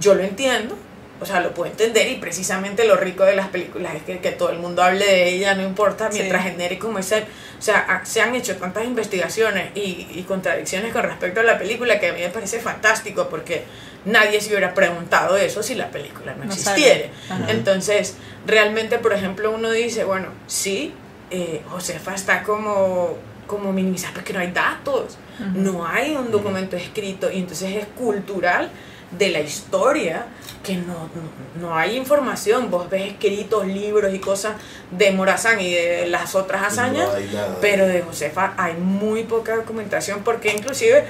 yo 0.00 0.14
lo 0.14 0.22
entiendo, 0.22 0.76
o 1.20 1.26
sea, 1.26 1.40
lo 1.40 1.54
puedo 1.54 1.70
entender 1.70 2.08
y 2.10 2.16
precisamente 2.16 2.84
lo 2.84 2.96
rico 2.96 3.24
de 3.24 3.36
las 3.36 3.48
películas 3.48 3.94
es 3.94 4.02
que, 4.02 4.18
que 4.18 4.32
todo 4.32 4.50
el 4.50 4.58
mundo 4.58 4.82
hable 4.82 5.06
de 5.06 5.28
ella, 5.28 5.54
no 5.54 5.62
importa, 5.62 6.10
mientras 6.12 6.42
genere 6.42 6.78
como 6.78 6.98
ese... 6.98 7.24
O 7.58 7.62
sea, 7.62 8.02
se 8.04 8.20
han 8.20 8.34
hecho 8.34 8.56
tantas 8.56 8.84
investigaciones 8.84 9.70
y, 9.74 10.08
y, 10.10 10.24
contradicciones 10.28 10.92
con 10.92 11.04
respecto 11.04 11.40
a 11.40 11.44
la 11.44 11.56
película 11.56 11.98
que 11.98 12.08
a 12.08 12.12
mí 12.12 12.20
me 12.20 12.28
parece 12.28 12.60
fantástico 12.60 13.28
porque 13.30 13.64
nadie 14.04 14.40
se 14.40 14.50
hubiera 14.50 14.74
preguntado 14.74 15.36
eso 15.36 15.62
si 15.62 15.74
la 15.74 15.90
película 15.90 16.34
no, 16.34 16.44
existiera. 16.44 17.08
Entonces, 17.48 18.16
realmente, 18.46 18.98
por 18.98 19.12
ejemplo, 19.12 19.50
uno 19.50 19.70
dice, 19.70 20.04
bueno, 20.04 20.28
sí, 20.46 20.94
eh, 21.30 21.62
Josefa 21.70 22.14
está 22.14 22.42
como, 22.42 23.16
como 23.46 23.72
minimizada 23.72 24.14
porque 24.14 24.32
no 24.32 24.40
hay 24.40 24.52
datos, 24.52 25.16
no 25.54 25.86
hay 25.86 26.14
un 26.14 26.30
documento 26.30 26.76
escrito 26.76 27.30
y 27.30 27.38
entonces 27.38 27.76
es 27.76 27.86
cultural 27.86 28.70
de 29.18 29.30
la 29.30 29.40
historia 29.40 30.26
que 30.62 30.76
no, 30.76 31.10
no, 31.60 31.76
hay 31.76 31.96
información. 31.96 32.70
Vos 32.70 32.88
ves 32.88 33.12
escritos, 33.12 33.66
libros 33.66 34.14
y 34.14 34.18
cosas 34.18 34.54
de 34.90 35.12
Morazán 35.12 35.60
y 35.60 35.72
de 35.72 36.06
las 36.06 36.34
otras 36.34 36.62
hazañas, 36.62 37.08
pero 37.60 37.86
de 37.86 38.02
Josefa 38.02 38.54
hay 38.56 38.74
muy 38.74 39.24
poca 39.24 39.56
documentación 39.56 40.22
porque 40.24 40.52
inclusive 40.52 41.04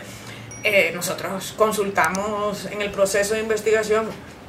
eh, 0.65 0.93
nosotros 0.95 1.55
consultamos 1.57 2.67
en 2.67 2.83
el 2.83 2.91
proceso 2.91 3.35
de 3.35 3.41
investigación 3.41 4.07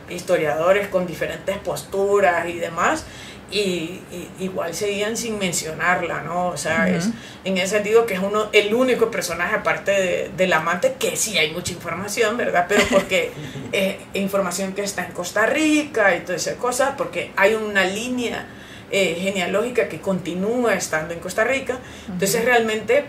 historiadores 0.10 0.88
con 0.88 1.06
diferentes 1.06 1.58
posturas 1.58 2.48
y 2.48 2.54
demás 2.54 3.06
y, 3.52 4.02
igual 4.40 4.74
seguían 4.74 5.16
sin 5.18 5.38
mencionarla, 5.38 6.22
¿no? 6.22 6.48
O 6.48 6.58
sea, 6.58 6.90
es 6.90 7.10
en 7.44 7.58
ese 7.58 7.76
sentido 7.76 8.06
que 8.06 8.16
es 8.16 8.20
uno 8.20 8.50
el 8.54 8.74
único 8.74 9.12
personaje 9.12 9.56
aparte 9.56 10.32
del 10.36 10.54
amante 10.54 10.96
que 10.98 11.16
sí 11.16 11.38
hay 11.38 11.52
mucha 11.52 11.74
información, 11.74 12.38
¿verdad? 12.38 12.66
Pero 12.68 12.84
porque 12.90 13.32
es 13.72 13.98
información 14.14 14.74
que 14.74 14.84
está 14.84 15.06
en 15.06 15.12
Costa 15.12 15.46
Rica 15.46 16.16
y 16.16 16.22
todas 16.22 16.48
esas 16.48 16.58
cosas, 16.58 16.94
porque 16.98 17.32
hay 17.36 17.54
una 17.54 17.86
línea 17.86 18.48
eh, 18.90 19.16
genealógica 19.20 19.90
que 19.90 20.02
continúa 20.02 20.74
estando 20.74 21.14
en 21.14 21.20
Costa 21.20 21.44
Rica, 21.44 21.78
entonces 22.08 22.44
realmente 22.44 23.06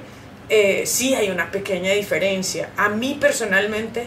eh, 0.48 0.84
sí 0.86 1.14
hay 1.14 1.30
una 1.30 1.50
pequeña 1.50 1.92
diferencia. 1.92 2.70
A 2.76 2.88
mí 2.88 3.18
personalmente 3.20 4.06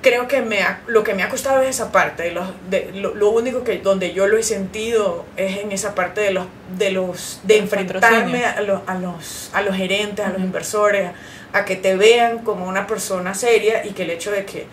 creo 0.00 0.28
que 0.28 0.42
me 0.42 0.60
lo 0.86 1.02
que 1.02 1.14
me 1.14 1.22
ha 1.22 1.28
costado 1.28 1.62
es 1.62 1.70
esa 1.70 1.90
parte 1.90 2.22
de 2.22 2.30
los 2.32 2.48
de, 2.70 2.92
lo, 2.94 3.30
único 3.30 3.64
que 3.64 3.78
donde 3.78 4.12
yo 4.12 4.26
lo 4.28 4.38
he 4.38 4.42
sentido 4.42 5.26
es 5.36 5.58
en 5.58 5.72
esa 5.72 5.94
parte 5.94 6.20
de 6.20 6.30
los 6.30 6.46
de 6.78 6.92
los 6.92 7.40
de 7.42 7.58
enfrentarme 7.58 8.44
a, 8.44 8.60
los 8.60 8.80
a 8.86 8.94
los 8.94 9.50
a 9.52 9.62
los 9.62 9.74
gerentes 9.74 10.24
a 10.24 10.30
los 10.30 10.40
inversores 10.40 11.10
a 11.52 11.64
que 11.64 11.76
te 11.76 11.96
vean 11.96 12.38
como 12.38 12.68
una 12.68 12.86
persona 12.86 13.34
seria 13.34 13.84
y 13.84 13.90
que 13.90 14.04
el 14.04 14.10
hecho 14.10 14.30
de 14.30 14.44
que 14.44 14.66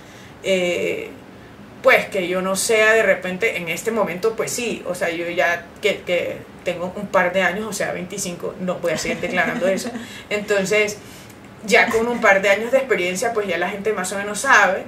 eh, 0.43 1.09
pues 1.85 2.07
que 2.07 2.27
yo 2.27 2.41
no 2.41 2.57
sea 2.57 2.91
de 2.93 3.03
repente 3.03 3.57
en 3.57 3.69
este 3.69 3.91
momento 3.91 4.35
pues 4.35 4.51
sí 4.51 4.83
o 4.85 4.95
sea 4.95 5.09
yo 5.11 5.29
ya 5.29 5.67
que, 5.81 6.01
que 6.01 6.39
tengo 6.65 6.91
un 6.97 7.07
par 7.07 7.31
de 7.31 7.43
años 7.43 7.65
o 7.65 7.73
sea 7.73 7.93
25 7.93 8.55
no 8.59 8.79
voy 8.79 8.91
a 8.91 8.97
seguir 8.97 9.21
declarando 9.21 9.67
eso 9.67 9.89
entonces 10.29 10.97
ya 11.65 11.87
con 11.89 12.07
un 12.07 12.19
par 12.21 12.41
de 12.41 12.49
años 12.49 12.71
de 12.71 12.79
experiencia 12.79 13.33
pues 13.33 13.47
ya 13.47 13.57
la 13.57 13.69
gente 13.69 13.93
más 13.93 14.11
o 14.11 14.17
menos 14.17 14.39
sabe 14.39 14.83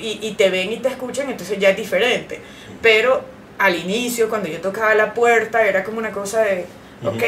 y, 0.00 0.18
y, 0.22 0.32
te 0.32 0.50
ven 0.50 0.72
y 0.72 0.76
te 0.78 0.88
escuchan, 0.88 1.28
entonces 1.30 1.58
ya 1.58 1.70
es 1.70 1.76
diferente. 1.76 2.40
Pero 2.82 3.22
al 3.58 3.76
inicio, 3.76 4.28
cuando 4.28 4.48
yo 4.48 4.60
tocaba 4.60 4.94
la 4.94 5.12
puerta, 5.14 5.66
era 5.66 5.84
como 5.84 5.98
una 5.98 6.10
cosa 6.10 6.42
de, 6.42 6.64
ok, 7.04 7.22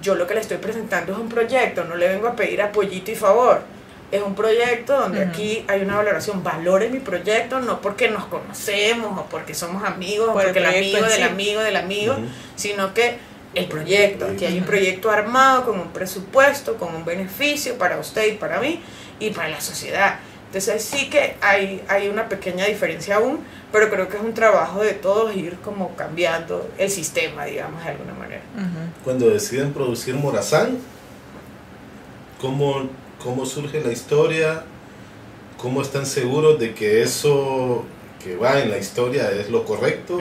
yo 0.00 0.14
lo 0.14 0.26
que 0.26 0.34
le 0.34 0.40
estoy 0.40 0.58
presentando 0.58 1.12
es 1.12 1.18
un 1.18 1.28
proyecto, 1.28 1.84
no 1.84 1.96
le 1.96 2.08
vengo 2.08 2.28
a 2.28 2.36
pedir 2.36 2.62
apoyito 2.62 3.10
y 3.10 3.16
favor. 3.16 3.62
Es 4.12 4.22
un 4.22 4.34
proyecto 4.34 5.00
donde 5.00 5.24
aquí 5.24 5.64
hay 5.68 5.80
una 5.80 5.96
valoración, 5.96 6.44
valore 6.44 6.90
mi 6.90 7.00
proyecto, 7.00 7.60
no 7.60 7.80
porque 7.80 8.10
nos 8.10 8.26
conocemos 8.26 9.18
o 9.18 9.24
porque 9.24 9.54
somos 9.54 9.82
amigos 9.84 10.28
o 10.28 10.32
porque 10.34 10.58
el, 10.58 10.66
amigo 10.66 11.06
del 11.06 11.22
amigo 11.22 11.60
del 11.62 11.76
amigo, 11.76 12.16
sino 12.54 12.92
que 12.92 13.16
el 13.54 13.66
proyecto, 13.66 14.26
aquí 14.26 14.44
hay 14.44 14.58
un 14.58 14.64
proyecto 14.64 15.10
armado 15.10 15.64
con 15.64 15.80
un 15.80 15.88
presupuesto, 15.88 16.76
con 16.76 16.94
un 16.94 17.04
beneficio 17.04 17.76
para 17.78 17.98
usted 17.98 18.34
y 18.34 18.36
para 18.36 18.60
mí 18.60 18.80
y 19.18 19.30
para 19.30 19.48
la 19.48 19.60
sociedad. 19.60 20.18
Entonces 20.46 20.84
sí 20.84 21.08
que 21.08 21.36
hay, 21.40 21.82
hay 21.88 22.08
una 22.08 22.28
pequeña 22.28 22.66
diferencia 22.66 23.16
aún, 23.16 23.40
pero 23.72 23.88
creo 23.88 24.08
que 24.08 24.18
es 24.18 24.22
un 24.22 24.34
trabajo 24.34 24.82
de 24.82 24.92
todos 24.92 25.34
ir 25.34 25.56
como 25.64 25.96
cambiando 25.96 26.70
el 26.76 26.90
sistema, 26.90 27.46
digamos, 27.46 27.82
de 27.82 27.90
alguna 27.90 28.12
manera. 28.12 28.42
Cuando 29.02 29.30
deciden 29.30 29.72
producir 29.72 30.14
Morazán, 30.14 30.76
¿cómo, 32.38 32.90
¿cómo 33.22 33.46
surge 33.46 33.80
la 33.80 33.92
historia? 33.92 34.64
¿Cómo 35.58 35.82
están 35.82 36.06
seguros 36.06 36.58
de 36.58 36.74
que 36.74 37.02
eso 37.02 37.84
que 38.22 38.36
va 38.36 38.60
en 38.60 38.70
la 38.70 38.78
historia 38.78 39.30
es 39.30 39.50
lo 39.50 39.64
correcto 39.64 40.20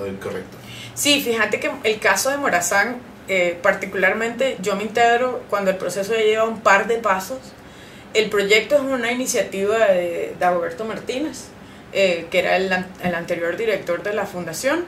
o 0.00 0.06
incorrecto? 0.06 0.56
Sí, 0.94 1.22
fíjate 1.22 1.58
que 1.60 1.70
el 1.84 1.98
caso 1.98 2.30
de 2.30 2.36
Morazán, 2.36 2.98
eh, 3.28 3.58
particularmente 3.62 4.56
yo 4.60 4.76
me 4.76 4.82
integro 4.82 5.42
cuando 5.48 5.70
el 5.70 5.76
proceso 5.76 6.12
ya 6.12 6.20
lleva 6.20 6.44
un 6.44 6.60
par 6.60 6.86
de 6.86 6.98
pasos 6.98 7.38
el 8.14 8.30
proyecto 8.30 8.76
es 8.76 8.80
una 8.80 9.10
iniciativa 9.10 9.86
de 9.88 10.36
Dagoberto 10.38 10.84
Martínez, 10.84 11.46
eh, 11.92 12.26
que 12.30 12.38
era 12.38 12.56
el, 12.56 12.72
anterior 12.72 13.56
director 13.56 14.04
de 14.04 14.14
la 14.14 14.24
fundación, 14.24 14.84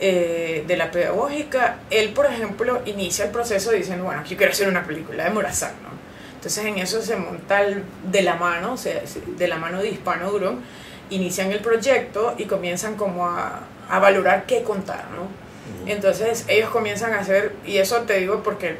eh, 0.00 0.64
de 0.66 0.76
la 0.78 0.90
pedagógica. 0.90 1.80
Él, 1.90 2.14
por 2.14 2.24
ejemplo, 2.24 2.80
inicia 2.86 3.26
el 3.26 3.32
proceso 3.32 3.70
diciendo, 3.70 4.04
bueno, 4.04 4.24
yo 4.24 4.34
quiero 4.38 4.52
hacer 4.52 4.66
una 4.66 4.84
película 4.84 5.24
de 5.24 5.30
Morazán, 5.30 5.74
¿no? 5.82 5.89
Entonces 6.40 6.64
en 6.64 6.78
eso 6.78 7.02
se 7.02 7.16
monta 7.16 7.62
de 7.62 8.22
la 8.22 8.36
mano, 8.36 8.72
o 8.72 8.76
sea, 8.78 9.02
de 9.36 9.46
la 9.46 9.58
mano 9.58 9.82
de 9.82 9.90
Hispano 9.90 10.30
Durón, 10.30 10.60
inician 11.10 11.52
el 11.52 11.60
proyecto 11.60 12.34
y 12.38 12.46
comienzan 12.46 12.96
como 12.96 13.26
a, 13.26 13.60
a 13.90 13.98
valorar 13.98 14.46
qué 14.46 14.62
contar, 14.62 15.04
¿no? 15.10 15.28
Entonces 15.86 16.46
ellos 16.48 16.70
comienzan 16.70 17.12
a 17.12 17.18
hacer, 17.18 17.54
y 17.66 17.76
eso 17.76 17.98
te 18.02 18.18
digo 18.18 18.42
porque 18.42 18.78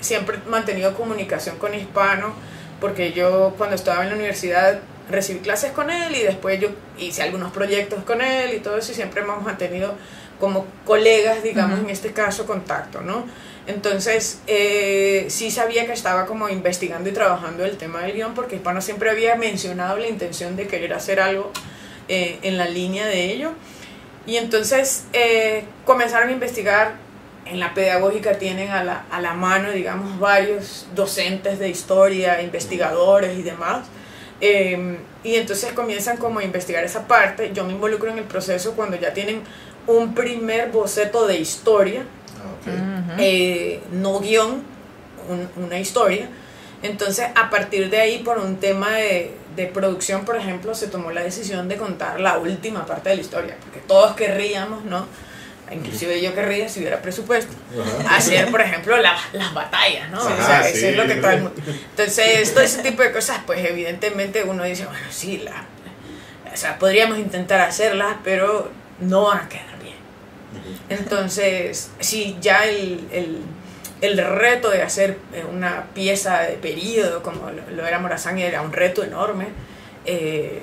siempre 0.00 0.38
he 0.44 0.48
mantenido 0.48 0.94
comunicación 0.94 1.56
con 1.56 1.74
Hispano, 1.74 2.34
porque 2.80 3.12
yo 3.12 3.54
cuando 3.58 3.74
estaba 3.74 4.04
en 4.04 4.10
la 4.10 4.14
universidad 4.14 4.78
recibí 5.10 5.40
clases 5.40 5.72
con 5.72 5.90
él 5.90 6.14
y 6.14 6.22
después 6.22 6.60
yo 6.60 6.68
hice 6.98 7.24
algunos 7.24 7.50
proyectos 7.50 8.04
con 8.04 8.20
él 8.20 8.54
y 8.54 8.60
todo 8.60 8.78
eso 8.78 8.92
y 8.92 8.94
siempre 8.94 9.22
hemos 9.22 9.42
mantenido 9.42 9.94
como 10.38 10.66
colegas, 10.84 11.42
digamos, 11.42 11.80
en 11.80 11.90
este 11.90 12.12
caso, 12.12 12.46
contacto, 12.46 13.00
¿no? 13.00 13.24
Entonces, 13.66 14.40
eh, 14.46 15.26
sí 15.28 15.50
sabía 15.50 15.86
que 15.86 15.92
estaba 15.92 16.26
como 16.26 16.48
investigando 16.48 17.08
y 17.08 17.12
trabajando 17.12 17.64
el 17.64 17.76
tema 17.76 18.02
del 18.02 18.12
guion 18.12 18.34
porque 18.34 18.56
Hispano 18.56 18.80
siempre 18.80 19.10
había 19.10 19.34
mencionado 19.34 19.98
la 19.98 20.06
intención 20.06 20.54
de 20.54 20.68
querer 20.68 20.92
hacer 20.94 21.18
algo 21.18 21.50
eh, 22.08 22.38
en 22.42 22.58
la 22.58 22.68
línea 22.68 23.06
de 23.06 23.32
ello. 23.32 23.52
Y 24.26 24.36
entonces 24.36 25.04
eh, 25.12 25.64
comenzaron 25.84 26.28
a 26.28 26.32
investigar 26.32 27.06
en 27.46 27.60
la 27.60 27.74
pedagógica 27.74 28.38
tienen 28.38 28.70
a 28.70 28.82
la, 28.82 29.04
a 29.10 29.20
la 29.20 29.34
mano, 29.34 29.70
digamos, 29.70 30.18
varios 30.18 30.86
docentes 30.94 31.58
de 31.58 31.68
historia, 31.68 32.42
investigadores 32.42 33.38
y 33.38 33.42
demás. 33.42 33.86
Em, 34.40 34.98
y 35.24 35.36
entonces 35.36 35.72
comienzan 35.72 36.18
como 36.18 36.40
a 36.40 36.44
investigar 36.44 36.84
esa 36.84 37.06
parte. 37.06 37.52
Yo 37.54 37.64
me 37.64 37.72
involucro 37.72 38.10
en 38.10 38.18
el 38.18 38.24
proceso 38.24 38.74
cuando 38.74 38.96
ya 38.96 39.14
tienen 39.14 39.42
un 39.86 40.14
primer 40.14 40.70
boceto 40.70 41.26
de 41.26 41.38
historia, 41.38 42.02
eh, 43.18 43.80
no 43.92 44.20
guion, 44.20 44.62
una 45.56 45.78
historia. 45.78 46.28
Entonces, 46.82 47.26
a 47.34 47.50
partir 47.50 47.90
de 47.90 48.00
ahí, 48.00 48.18
por 48.18 48.38
un 48.38 48.58
tema 48.58 48.96
de, 48.96 49.32
de, 49.56 49.66
producción, 49.66 50.24
por 50.24 50.36
ejemplo, 50.36 50.74
se 50.74 50.88
tomó 50.88 51.10
la 51.10 51.22
decisión 51.22 51.68
de 51.68 51.76
contar 51.76 52.20
la 52.20 52.38
última 52.38 52.86
parte 52.86 53.08
de 53.08 53.16
la 53.16 53.22
historia, 53.22 53.56
porque 53.62 53.80
todos 53.80 54.14
querríamos, 54.14 54.84
¿no? 54.84 55.06
inclusive 55.72 56.20
yo 56.20 56.34
querría, 56.34 56.68
si 56.68 56.80
hubiera 56.80 57.02
presupuesto, 57.02 57.52
hacer, 58.08 58.50
por 58.50 58.60
ejemplo, 58.60 58.96
las 58.98 59.54
batallas, 59.54 60.10
¿no? 60.10 60.18
o 60.18 60.36
sea, 60.44 60.68
eso 60.68 60.86
es 60.86 60.96
lo 60.96 61.06
que 61.06 61.16
todo 61.16 61.30
el 61.30 61.42
mundo... 61.42 61.62
Entonces, 61.90 62.54
todo 62.54 62.62
ese 62.62 62.82
tipo 62.82 63.02
de 63.02 63.12
cosas, 63.12 63.40
pues 63.46 63.64
evidentemente 63.64 64.44
uno 64.44 64.62
dice, 64.64 64.84
bueno, 64.86 65.06
sí, 65.10 65.38
la, 65.38 65.64
o 66.52 66.56
sea, 66.56 66.78
podríamos 66.78 67.18
intentar 67.18 67.60
hacerlas, 67.60 68.16
pero 68.22 68.70
no 69.00 69.24
van 69.24 69.38
a 69.38 69.48
quedar. 69.48 69.75
Entonces, 70.88 71.90
sí, 72.00 72.36
ya 72.40 72.64
el, 72.64 73.06
el, 73.12 73.38
el 74.00 74.18
reto 74.18 74.70
de 74.70 74.82
hacer 74.82 75.18
una 75.52 75.86
pieza 75.94 76.40
de 76.42 76.54
periodo, 76.54 77.22
como 77.22 77.50
lo, 77.50 77.86
era 77.86 77.98
Morazán, 77.98 78.38
era 78.38 78.62
un 78.62 78.72
reto 78.72 79.02
enorme. 79.02 79.48
Eh, 80.04 80.62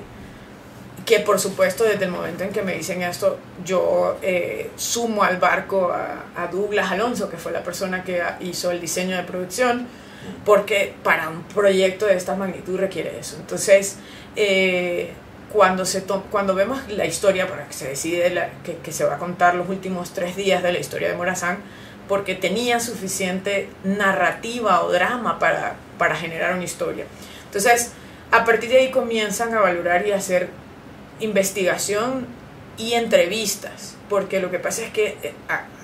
que 1.06 1.20
por 1.20 1.40
supuesto 1.40 1.84
desde 1.84 2.06
el 2.06 2.12
momento 2.12 2.44
en 2.44 2.52
que 2.52 2.62
me 2.62 2.76
dicen 2.76 3.02
esto, 3.02 3.38
yo 3.66 4.18
eh, 4.22 4.72
sumo 4.76 5.24
al 5.24 5.38
barco 5.38 5.92
a, 5.92 6.48
Douglas 6.52 6.92
Alonso, 6.92 7.30
que 7.30 7.38
fue 7.38 7.52
la 7.52 7.64
persona 7.64 8.04
que 8.04 8.22
hizo 8.42 8.72
el 8.72 8.80
diseño 8.80 9.16
de 9.18 9.24
producción, 9.24 9.88
porque 10.46 10.94
para 11.04 11.30
un 11.30 11.44
proyecto 11.44 12.06
de 12.06 12.16
esta 12.16 12.36
magnitud 12.36 12.80
requiere 12.80 13.20
eso. 13.20 13.36
Entonces, 13.38 13.98
eh, 14.36 15.14
cuando, 15.54 15.86
se 15.86 16.04
cuando 16.32 16.56
vemos 16.56 16.82
la 16.90 17.06
historia, 17.06 17.48
para 17.48 17.68
que 17.68 17.74
se 17.74 17.88
decide 17.88 18.50
que, 18.64 18.78
que, 18.78 18.92
se 18.92 19.06
va 19.06 19.16
a 19.16 19.18
contar 19.20 19.54
los 19.54 19.70
últimos 19.70 20.12
tres 20.12 20.36
días 20.36 20.64
de 20.64 20.74
la 20.74 20.80
historia 20.80 21.10
de 21.10 21.16
Morazán, 21.16 21.60
porque 22.10 22.34
tenía 22.36 22.80
suficiente 22.80 23.70
narrativa 23.84 24.84
o 24.84 24.92
drama 24.92 25.38
para, 25.38 25.76
para 26.00 26.16
generar 26.16 26.56
una 26.56 26.64
historia. 26.64 27.06
Entonces, 27.46 27.92
a 28.32 28.44
partir 28.46 28.72
de 28.72 28.80
ahí 28.80 28.92
comienzan 28.92 29.54
a 29.54 29.62
valorar 29.62 30.08
y 30.08 30.12
a 30.12 30.18
hacer 30.18 30.50
investigación 31.20 32.26
y 32.78 32.94
entrevistas, 32.94 33.96
porque 34.10 34.40
lo 34.40 34.50
que 34.50 34.58
pasa 34.58 34.82
es 34.82 34.92
que 34.92 35.18
eh, 35.22 35.34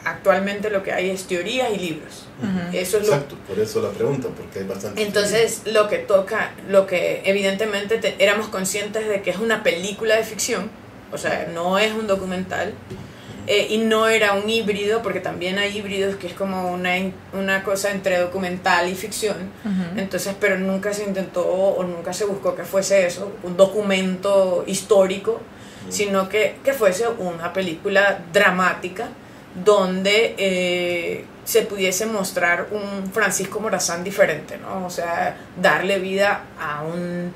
actualmente 0.06 0.70
lo 0.70 0.84
que 0.84 0.92
hay 0.92 1.10
es 1.10 1.26
teorías 1.26 1.70
y 1.74 1.78
libros. 1.78 2.26
Eso 2.74 2.98
es 2.98 3.08
Exacto, 3.08 3.36
por 3.48 3.60
eso 3.60 3.82
la 3.82 3.90
pregunta, 3.90 4.30
porque 4.30 4.60
hay 4.60 4.66
bastante. 4.66 5.02
Entonces, 5.02 5.64
lo 5.66 5.90
que 5.90 5.98
toca, 5.98 6.52
lo 6.70 6.88
que 6.88 7.22
evidentemente 7.26 8.16
éramos 8.20 8.48
conscientes 8.48 9.08
de 9.08 9.22
que 9.22 9.32
es 9.32 9.38
una 9.38 9.64
película 9.64 10.16
de 10.16 10.24
ficción, 10.24 10.70
o 11.12 11.18
sea, 11.18 11.50
no 11.54 11.78
es 11.80 11.94
un 11.94 12.08
documental, 12.08 12.74
eh, 13.48 13.68
y 13.72 13.80
no 13.80 14.08
era 14.08 14.34
un 14.34 14.48
híbrido, 14.48 15.02
porque 15.02 15.20
también 15.20 15.58
hay 15.58 15.76
híbridos 15.76 16.16
que 16.18 16.28
es 16.28 16.34
como 16.34 16.72
una, 16.72 16.92
una 17.34 17.64
cosa 17.64 17.90
entre 17.90 18.20
documental 18.20 18.88
y 18.88 18.94
ficción. 18.94 19.38
Entonces, 19.98 20.36
pero 20.40 20.60
nunca 20.60 20.94
se 20.94 21.04
intentó 21.04 21.46
o 21.46 21.84
nunca 21.84 22.14
se 22.14 22.26
buscó 22.26 22.56
que 22.56 22.64
fuese 22.64 23.08
eso, 23.08 23.32
un 23.42 23.58
documento 23.58 24.64
histórico, 24.68 25.42
sino 25.90 26.30
que, 26.30 26.58
que 26.64 26.74
fuese 26.74 27.08
una 27.08 27.52
película 27.52 28.20
dramática 28.32 29.10
donde 29.64 30.36
eh, 30.38 31.26
se 31.46 31.64
pudiese 31.64 32.06
mostrar 32.06 32.68
un 32.72 33.12
Francisco 33.12 33.60
Morazán 33.60 34.04
diferente, 34.04 34.58
¿no? 34.58 34.86
O 34.86 34.90
sea, 34.90 35.38
darle 35.60 36.00
vida 36.00 36.44
a 36.60 36.84
un 36.84 37.34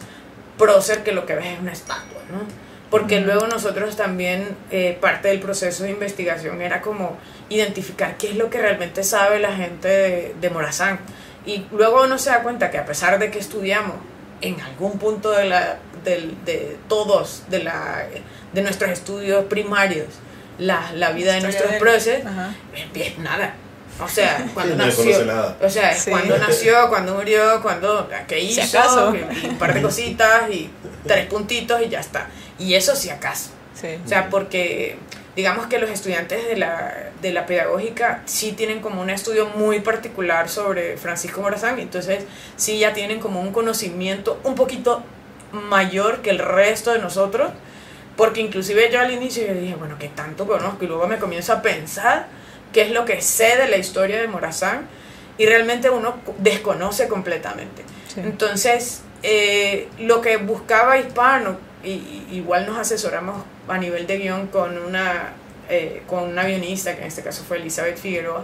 prócer 0.57 1.03
que 1.03 1.11
lo 1.11 1.25
que 1.25 1.35
ves 1.35 1.47
es 1.47 1.59
una 1.59 1.73
estatua, 1.73 2.21
¿no? 2.31 2.63
porque 2.93 3.21
luego 3.21 3.47
nosotros 3.47 3.95
también, 3.95 4.55
eh, 4.69 4.95
parte 5.01 5.29
del 5.29 5.39
proceso 5.39 5.83
de 5.83 5.89
investigación 5.89 6.61
era 6.61 6.79
como 6.79 7.17
identificar 7.49 8.17
qué 8.17 8.29
es 8.29 8.35
lo 8.35 8.51
que 8.51 8.59
realmente 8.59 9.03
sabe 9.03 9.39
la 9.39 9.55
gente 9.55 10.35
de, 10.39 10.49
Morazán. 10.51 10.99
Y 11.43 11.65
luego 11.71 12.03
uno 12.03 12.19
se 12.19 12.29
da 12.29 12.43
cuenta 12.43 12.69
que 12.69 12.77
a 12.77 12.85
pesar 12.85 13.17
de 13.17 13.31
que 13.31 13.39
estudiamos 13.39 13.95
en 14.41 14.61
algún 14.61 14.99
punto 14.99 15.31
de, 15.31 15.45
la, 15.45 15.79
de, 16.03 16.77
todos, 16.87 17.45
de, 17.49 17.63
la, 17.63 18.05
de 18.53 18.61
nuestros 18.61 18.91
estudios 18.91 19.45
primarios, 19.45 20.09
la, 20.57 20.91
la 20.93 21.11
vida 21.11 21.33
de 21.33 21.41
nuestros 21.41 21.73
procesos, 21.73 22.23
es 22.93 23.17
nada. 23.19 23.55
O 24.01 24.07
sea, 24.07 24.47
cuando 24.53 24.75
nació, 24.75 25.17
o 25.61 25.69
sea, 25.69 25.95
cuando 26.09 26.37
nació, 26.37 26.89
cuando 26.89 27.15
murió, 27.15 27.61
cuando 27.61 28.09
qué 28.27 28.39
hizo, 28.39 29.11
un 29.11 29.57
par 29.57 29.73
de 29.73 29.81
cositas 29.81 30.49
y 30.49 30.69
tres 31.05 31.27
puntitos 31.27 31.81
y 31.81 31.89
ya 31.89 31.99
está. 31.99 32.27
Y 32.57 32.73
eso 32.73 32.95
si 32.95 33.09
acaso. 33.09 33.51
O 34.05 34.07
sea, 34.07 34.29
porque 34.29 34.97
digamos 35.35 35.67
que 35.67 35.79
los 35.79 35.89
estudiantes 35.89 36.47
de 36.47 36.55
la, 36.55 37.11
de 37.21 37.33
la 37.33 37.45
pedagógica 37.45 38.21
sí 38.25 38.51
tienen 38.51 38.81
como 38.81 39.01
un 39.01 39.09
estudio 39.09 39.47
muy 39.47 39.79
particular 39.79 40.47
sobre 40.47 40.97
Francisco 40.97 41.41
Morazán, 41.41 41.79
entonces 41.79 42.23
sí 42.55 42.79
ya 42.79 42.93
tienen 42.93 43.19
como 43.19 43.41
un 43.41 43.51
conocimiento 43.51 44.39
un 44.43 44.55
poquito 44.55 45.03
mayor 45.51 46.21
que 46.21 46.29
el 46.29 46.39
resto 46.39 46.93
de 46.93 46.99
nosotros, 46.99 47.51
porque 48.15 48.41
inclusive 48.41 48.89
yo 48.91 48.99
al 48.99 49.11
inicio 49.11 49.45
yo 49.47 49.53
dije, 49.53 49.75
bueno, 49.75 49.97
¿qué 49.99 50.09
tanto 50.09 50.45
conozco? 50.45 50.83
Y 50.83 50.87
luego 50.87 51.07
me 51.07 51.17
comienzo 51.17 51.53
a 51.53 51.61
pensar 51.61 52.27
qué 52.71 52.83
es 52.83 52.91
lo 52.91 53.05
que 53.05 53.21
sé 53.21 53.57
de 53.57 53.67
la 53.67 53.77
historia 53.77 54.19
de 54.19 54.27
Morazán 54.27 54.87
y 55.37 55.45
realmente 55.45 55.89
uno 55.89 56.15
desconoce 56.37 57.07
completamente. 57.07 57.83
Entonces, 58.17 59.01
eh, 59.23 59.87
lo 59.99 60.21
que 60.21 60.37
buscaba 60.37 60.97
Hispano 60.97 61.57
y, 61.83 62.27
igual 62.31 62.65
nos 62.65 62.77
asesoramos 62.77 63.43
a 63.67 63.77
nivel 63.77 64.05
de 64.05 64.17
guion 64.17 64.47
con 64.47 64.77
una, 64.77 65.33
eh, 65.69 66.03
con 66.07 66.23
una 66.23 66.43
guionista, 66.43 66.93
que 66.95 67.01
en 67.01 67.07
este 67.07 67.23
caso 67.23 67.43
fue 67.43 67.57
Elizabeth 67.57 67.97
Figueroa, 67.97 68.43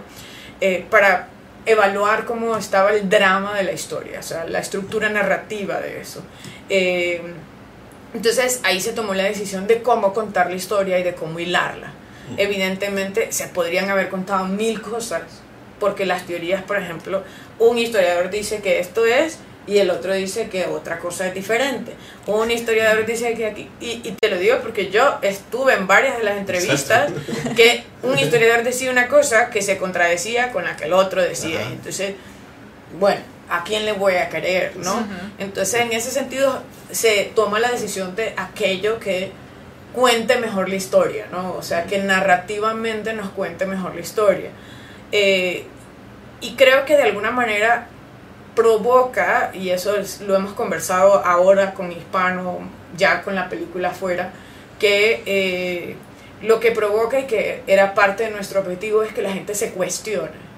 eh, 0.60 0.84
para 0.90 1.28
evaluar 1.66 2.24
cómo 2.24 2.56
estaba 2.56 2.90
el 2.90 3.08
drama 3.08 3.54
de 3.54 3.64
la 3.64 3.72
historia, 3.72 4.20
o 4.20 4.22
sea, 4.22 4.44
la 4.46 4.58
estructura 4.58 5.08
narrativa 5.10 5.78
de 5.80 6.00
eso. 6.00 6.22
Entonces 8.14 8.60
ahí 8.64 8.80
se 8.80 8.92
tomó 8.92 9.14
la 9.14 9.24
decisión 9.24 9.66
de 9.66 9.82
cómo 9.82 10.12
contar 10.12 10.50
la 10.50 10.56
historia 10.56 10.98
y 10.98 11.02
de 11.02 11.14
cómo 11.14 11.38
hilarla. 11.38 11.92
Evidentemente 12.36 13.32
se 13.32 13.48
podrían 13.48 13.90
haber 13.90 14.08
contado 14.08 14.44
mil 14.46 14.80
cosas, 14.80 15.22
porque 15.80 16.06
las 16.06 16.26
teorías, 16.26 16.62
por 16.62 16.76
ejemplo, 16.76 17.24
un 17.58 17.78
historiador 17.78 18.30
dice 18.30 18.60
que 18.60 18.78
esto 18.78 19.04
es 19.06 19.38
y 19.66 19.78
el 19.78 19.90
otro 19.90 20.12
dice 20.14 20.48
que 20.48 20.66
otra 20.66 20.98
cosa 20.98 21.26
es 21.26 21.34
diferente. 21.34 21.94
Un 22.26 22.50
historiador 22.50 23.06
dice 23.06 23.34
que 23.34 23.46
aquí, 23.46 23.68
y, 23.80 23.98
te 24.20 24.28
lo 24.28 24.38
digo 24.38 24.58
porque 24.62 24.90
yo 24.90 25.18
estuve 25.22 25.74
en 25.74 25.86
varias 25.86 26.18
de 26.18 26.24
las 26.24 26.38
entrevistas 26.38 27.10
que 27.56 27.84
un 28.02 28.18
historiador 28.18 28.64
decía 28.64 28.90
una 28.90 29.08
cosa 29.08 29.50
que 29.50 29.62
se 29.62 29.78
contradecía 29.78 30.52
con 30.52 30.64
la 30.64 30.76
que 30.76 30.84
el 30.84 30.92
otro 30.92 31.22
decía. 31.22 31.62
Entonces, 31.62 32.14
bueno, 32.98 33.20
¿a 33.48 33.62
quién 33.64 33.84
le 33.84 33.92
voy 33.92 34.14
a 34.14 34.28
querer? 34.28 34.76
¿no? 34.76 35.06
Entonces, 35.38 35.80
en 35.80 35.92
ese 35.92 36.10
sentido, 36.10 36.62
se 36.92 37.32
toma 37.34 37.60
la 37.60 37.70
decisión 37.70 38.14
de 38.16 38.34
aquello 38.36 38.98
que 38.98 39.32
cuente 39.92 40.36
mejor 40.38 40.68
la 40.68 40.76
historia, 40.76 41.26
¿no? 41.30 41.54
O 41.54 41.62
sea, 41.62 41.84
que 41.84 41.98
narrativamente 41.98 43.12
nos 43.12 43.30
cuente 43.30 43.66
mejor 43.66 43.94
la 43.94 44.00
historia. 44.00 44.50
Eh, 45.12 45.64
y 46.40 46.54
creo 46.54 46.84
que 46.84 46.96
de 46.96 47.02
alguna 47.02 47.30
manera 47.30 47.88
provoca, 48.54 49.50
y 49.54 49.70
eso 49.70 49.94
lo 50.26 50.36
hemos 50.36 50.52
conversado 50.52 51.24
ahora 51.24 51.74
con 51.74 51.92
Hispano, 51.92 52.60
ya 52.96 53.22
con 53.22 53.34
la 53.34 53.48
película 53.48 53.90
afuera, 53.90 54.32
que 54.78 55.22
eh, 55.26 55.96
lo 56.42 56.60
que 56.60 56.72
provoca 56.72 57.20
y 57.20 57.26
que 57.26 57.62
era 57.66 57.94
parte 57.94 58.24
de 58.24 58.30
nuestro 58.30 58.60
objetivo 58.60 59.02
es 59.02 59.12
que 59.12 59.22
la 59.22 59.32
gente 59.32 59.54
se 59.54 59.70
cuestione. 59.72 60.49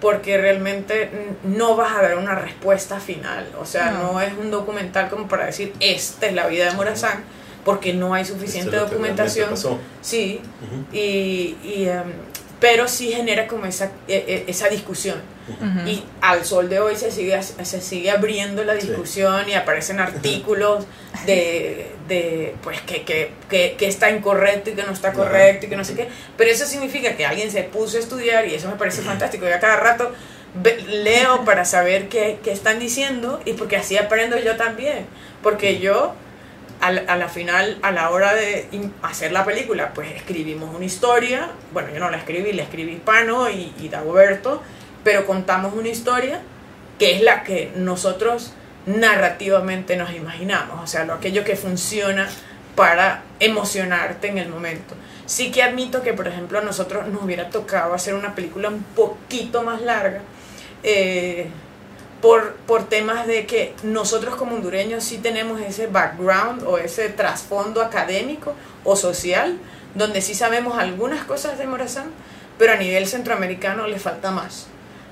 Porque 0.00 0.38
realmente 0.38 1.10
no 1.44 1.76
vas 1.76 1.96
a 1.96 2.02
dar 2.02 2.18
una 2.18 2.34
respuesta 2.34 2.98
final. 3.00 3.48
O 3.60 3.64
sea, 3.64 3.90
no, 3.92 4.20
es 4.20 4.32
un 4.34 4.50
documental 4.50 5.08
como 5.08 5.28
para 5.28 5.46
decir, 5.46 5.72
esta 5.80 6.26
es 6.26 6.34
la 6.34 6.46
vida 6.48 6.66
de 6.66 6.72
Morazán, 6.72 7.24
porque 7.64 7.92
no 7.94 8.12
hay 8.14 8.24
suficiente 8.24 8.76
documentación. 8.76 9.50
Sí, 10.00 10.40
y, 10.92 11.56
y 11.62 11.86
em, 11.88 12.12
pero 12.62 12.86
sí 12.86 13.10
genera 13.10 13.48
como 13.48 13.66
esa, 13.66 13.90
e, 14.06 14.14
e, 14.14 14.44
esa 14.46 14.68
discusión. 14.68 15.20
Y 15.84 16.04
al 16.20 16.44
sol 16.44 16.68
de 16.68 16.78
hoy 16.78 16.94
se 16.94 17.10
sigue, 17.10 17.42
se 17.42 17.80
sigue 17.80 18.08
abriendo 18.08 18.62
la 18.62 18.74
discusión 18.74 19.48
y 19.48 19.54
aparecen 19.54 19.98
artículos 19.98 20.86
de, 21.26 21.90
de 22.06 22.54
pues, 22.62 22.80
que, 22.82 23.02
que, 23.02 23.32
que, 23.50 23.74
que, 23.76 23.88
está 23.88 24.12
incorrecto 24.12 24.70
y 24.70 24.74
que 24.74 24.84
no 24.84 24.92
está 24.92 25.12
correcto 25.12 25.66
y 25.66 25.68
que 25.70 25.76
no 25.76 25.84
sé 25.84 25.94
qué. 25.94 26.06
Pero 26.36 26.50
eso 26.50 26.64
significa 26.64 27.16
que 27.16 27.26
alguien 27.26 27.50
se 27.50 27.64
puso 27.64 27.96
a 27.96 28.00
estudiar 28.00 28.46
y 28.46 28.54
eso 28.54 28.68
me 28.68 28.76
parece 28.76 29.02
fantástico. 29.02 29.48
Yo 29.48 29.56
a 29.56 29.58
cada 29.58 29.76
rato 29.76 30.12
leo 30.86 31.44
para 31.44 31.64
saber 31.64 32.08
qué, 32.08 32.38
qué 32.44 32.52
están 32.52 32.78
diciendo 32.78 33.40
y 33.44 33.54
porque 33.54 33.74
así 33.74 33.96
aprendo 33.96 34.38
yo 34.38 34.54
también. 34.54 35.06
Porque 35.42 35.80
yo 35.80 36.14
a 36.82 37.16
la, 37.16 37.28
final, 37.28 37.78
a 37.82 37.92
la 37.92 38.10
hora 38.10 38.34
de 38.34 38.68
hacer 39.02 39.32
la 39.32 39.44
película, 39.44 39.94
pues 39.94 40.10
escribimos 40.12 40.74
una 40.74 40.84
historia. 40.84 41.48
Bueno, 41.72 41.88
yo 41.94 42.00
no 42.00 42.10
la 42.10 42.18
escribí, 42.18 42.52
la 42.52 42.64
escribí 42.64 42.92
Hispano 42.92 43.48
y, 43.48 43.72
y 43.78 43.88
Dagoberto 43.88 44.60
pero 45.04 45.26
contamos 45.26 45.74
una 45.74 45.88
historia 45.88 46.40
que 46.98 47.16
es 47.16 47.22
la 47.22 47.42
que 47.42 47.72
nosotros 47.76 48.52
narrativamente 48.86 49.96
nos 49.96 50.12
imaginamos, 50.14 50.82
o 50.82 50.86
sea, 50.86 51.04
lo 51.04 51.14
aquello 51.14 51.44
que 51.44 51.56
funciona 51.56 52.28
para 52.76 53.22
emocionarte 53.40 54.28
en 54.28 54.38
el 54.38 54.48
momento. 54.48 54.94
Sí 55.26 55.50
que 55.50 55.62
admito 55.62 56.02
que, 56.02 56.12
por 56.14 56.26
ejemplo, 56.26 56.58
a 56.58 56.62
nosotros 56.62 57.06
nos 57.08 57.22
hubiera 57.22 57.48
tocado 57.50 57.94
hacer 57.94 58.14
una 58.14 58.34
película 58.34 58.68
un 58.68 58.82
poquito 58.82 59.62
más 59.62 59.82
larga, 59.82 60.20
eh, 60.82 61.48
por, 62.22 62.54
por 62.66 62.88
temas 62.88 63.26
de 63.26 63.46
que 63.46 63.74
nosotros 63.82 64.36
como 64.36 64.54
hondureños 64.54 65.04
sí 65.04 65.18
tenemos 65.18 65.60
ese 65.60 65.88
background 65.88 66.62
o 66.62 66.78
ese 66.78 67.08
trasfondo 67.08 67.82
académico 67.82 68.54
o 68.84 68.96
social, 68.96 69.58
donde 69.94 70.22
sí 70.22 70.34
sabemos 70.34 70.78
algunas 70.78 71.24
cosas 71.24 71.58
de 71.58 71.66
Morazán, 71.66 72.10
pero 72.58 72.72
a 72.72 72.76
nivel 72.76 73.06
centroamericano 73.06 73.86
le 73.88 73.98
falta 73.98 74.30
más. 74.30 74.68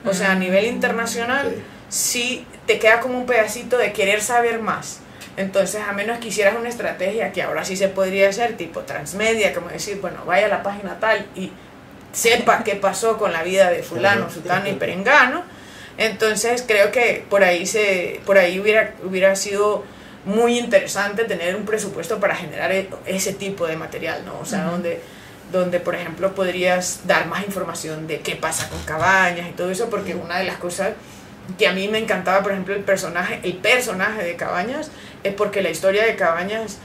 O 0.06 0.14
sea, 0.14 0.32
a 0.32 0.34
nivel 0.34 0.64
internacional, 0.64 1.54
sí 1.90 2.46
te 2.66 2.78
queda 2.78 3.00
como 3.00 3.18
un 3.18 3.26
pedacito 3.26 3.76
de 3.76 3.92
querer 3.92 4.22
saber 4.22 4.60
más. 4.60 5.00
Entonces, 5.36 5.82
a 5.86 5.92
menos 5.92 6.18
que 6.18 6.28
hicieras 6.28 6.54
una 6.58 6.68
estrategia 6.68 7.32
que 7.32 7.42
ahora 7.42 7.64
sí 7.64 7.76
se 7.76 7.88
podría 7.88 8.28
hacer, 8.28 8.56
tipo 8.56 8.80
transmedia, 8.80 9.52
como 9.52 9.68
decir, 9.68 10.00
bueno, 10.00 10.24
vaya 10.24 10.46
a 10.46 10.48
la 10.48 10.62
página 10.62 10.98
tal 11.00 11.26
y 11.34 11.52
sepa 12.12 12.62
qué 12.64 12.76
pasó 12.76 13.18
con 13.18 13.32
la 13.32 13.42
vida 13.42 13.70
de 13.70 13.82
fulano, 13.82 14.30
sutano 14.30 14.68
y 14.68 14.74
perengano. 14.74 15.42
Entonces, 16.00 16.64
creo 16.66 16.90
que 16.90 17.24
por 17.28 17.44
ahí 17.44 17.66
se 17.66 18.20
por 18.24 18.38
ahí 18.38 18.58
hubiera 18.58 18.94
hubiera 19.04 19.36
sido 19.36 19.84
muy 20.24 20.58
interesante 20.58 21.24
tener 21.24 21.54
un 21.54 21.66
presupuesto 21.66 22.18
para 22.18 22.34
generar 22.34 22.72
e, 22.72 22.88
ese 23.04 23.34
tipo 23.34 23.66
de 23.66 23.76
material, 23.76 24.24
¿no? 24.24 24.40
O 24.40 24.46
sea, 24.46 24.64
donde 24.64 25.02
donde 25.52 25.78
por 25.78 25.94
ejemplo 25.94 26.34
podrías 26.34 27.06
dar 27.06 27.26
más 27.26 27.44
información 27.44 28.06
de 28.06 28.20
qué 28.20 28.34
pasa 28.34 28.70
con 28.70 28.82
Cabañas 28.84 29.46
y 29.50 29.52
todo 29.52 29.70
eso, 29.70 29.90
porque 29.90 30.14
una 30.14 30.38
de 30.38 30.44
las 30.44 30.56
cosas 30.56 30.92
que 31.58 31.66
a 31.66 31.72
mí 31.72 31.86
me 31.88 31.98
encantaba, 31.98 32.42
por 32.42 32.52
ejemplo, 32.52 32.74
el 32.74 32.82
personaje, 32.82 33.40
el 33.42 33.56
personaje 33.56 34.24
de 34.24 34.36
Cabañas, 34.36 34.90
es 35.22 35.34
porque 35.34 35.60
la 35.60 35.68
historia 35.68 36.06
de 36.06 36.16
Cabañas, 36.16 36.78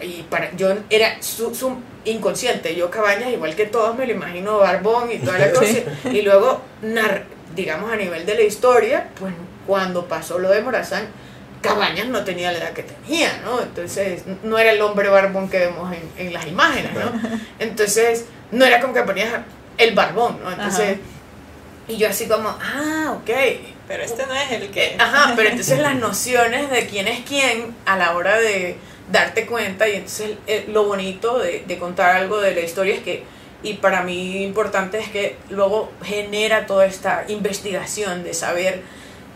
y 0.00 0.22
para, 0.30 0.54
yo 0.56 0.72
era 0.88 1.20
su, 1.20 1.76
inconsciente, 2.06 2.74
yo 2.74 2.90
Cabañas, 2.90 3.30
igual 3.32 3.54
que 3.54 3.66
todos, 3.66 3.98
me 3.98 4.06
lo 4.06 4.12
imagino 4.12 4.58
barbón 4.58 5.12
y 5.12 5.18
toda 5.18 5.38
la 5.38 5.50
cosa, 5.52 5.78
y 6.10 6.22
luego, 6.22 6.62
digamos, 7.54 7.92
a 7.92 7.96
nivel 7.96 8.26
de 8.26 8.34
la 8.34 8.42
historia, 8.42 9.08
pues 9.18 9.32
cuando 9.66 10.06
pasó 10.06 10.38
lo 10.38 10.50
de 10.50 10.62
Morazán, 10.62 11.08
Cabañas 11.60 12.06
no 12.06 12.24
tenía 12.24 12.52
la 12.52 12.58
edad 12.58 12.72
que 12.72 12.82
tenía, 12.82 13.40
¿no? 13.44 13.60
Entonces, 13.60 14.22
no 14.42 14.58
era 14.58 14.72
el 14.72 14.80
hombre 14.80 15.08
barbón 15.10 15.50
que 15.50 15.58
vemos 15.58 15.92
en, 15.92 16.26
en 16.26 16.32
las 16.32 16.46
imágenes, 16.46 16.92
¿no? 16.94 17.12
Entonces, 17.58 18.24
no 18.50 18.64
era 18.64 18.80
como 18.80 18.94
que 18.94 19.02
ponías 19.02 19.28
el 19.76 19.94
barbón, 19.94 20.38
¿no? 20.42 20.50
Entonces, 20.50 20.98
y 21.86 21.96
yo 21.96 22.08
así 22.08 22.26
como, 22.26 22.48
ah, 22.48 23.16
ok. 23.16 23.30
Pero 23.88 24.04
este 24.04 24.24
no 24.26 24.34
es 24.34 24.52
el 24.52 24.70
que... 24.70 24.96
Ajá, 24.98 25.32
pero 25.34 25.48
entonces 25.48 25.80
las 25.80 25.96
nociones 25.96 26.70
de 26.70 26.86
quién 26.86 27.08
es 27.08 27.20
quién 27.26 27.74
a 27.84 27.96
la 27.96 28.14
hora 28.14 28.38
de 28.38 28.76
darte 29.10 29.46
cuenta 29.46 29.88
y 29.88 29.96
entonces 29.96 30.36
eh, 30.46 30.66
lo 30.68 30.84
bonito 30.84 31.40
de, 31.40 31.64
de 31.66 31.78
contar 31.78 32.14
algo 32.14 32.40
de 32.40 32.54
la 32.54 32.60
historia 32.60 32.94
es 32.94 33.00
que 33.00 33.24
y 33.62 33.74
para 33.74 34.02
mí 34.02 34.42
importante 34.42 34.98
es 34.98 35.08
que 35.08 35.36
luego 35.50 35.92
genera 36.02 36.66
toda 36.66 36.86
esta 36.86 37.24
investigación 37.28 38.24
de 38.24 38.34
saber 38.34 38.82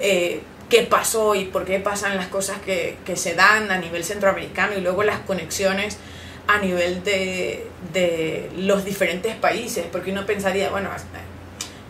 eh, 0.01 0.41
qué 0.69 0.83
pasó 0.83 1.35
y 1.35 1.45
por 1.45 1.65
qué 1.65 1.79
pasan 1.79 2.17
las 2.17 2.29
cosas 2.29 2.59
que, 2.65 2.97
que, 3.05 3.17
se 3.17 3.35
dan 3.35 3.71
a 3.71 3.79
nivel 3.79 4.05
centroamericano 4.05 4.77
y 4.77 4.81
luego 4.81 5.03
las 5.03 5.21
conexiones 5.21 5.99
a 6.47 6.59
nivel 6.59 7.05
de, 7.05 7.67
de 7.93 8.51
los 8.57 8.85
diferentes 8.85 9.35
países, 9.37 9.87
porque 9.91 10.11
uno 10.11 10.27
pensaría, 10.27 10.71
bueno, 10.71 10.91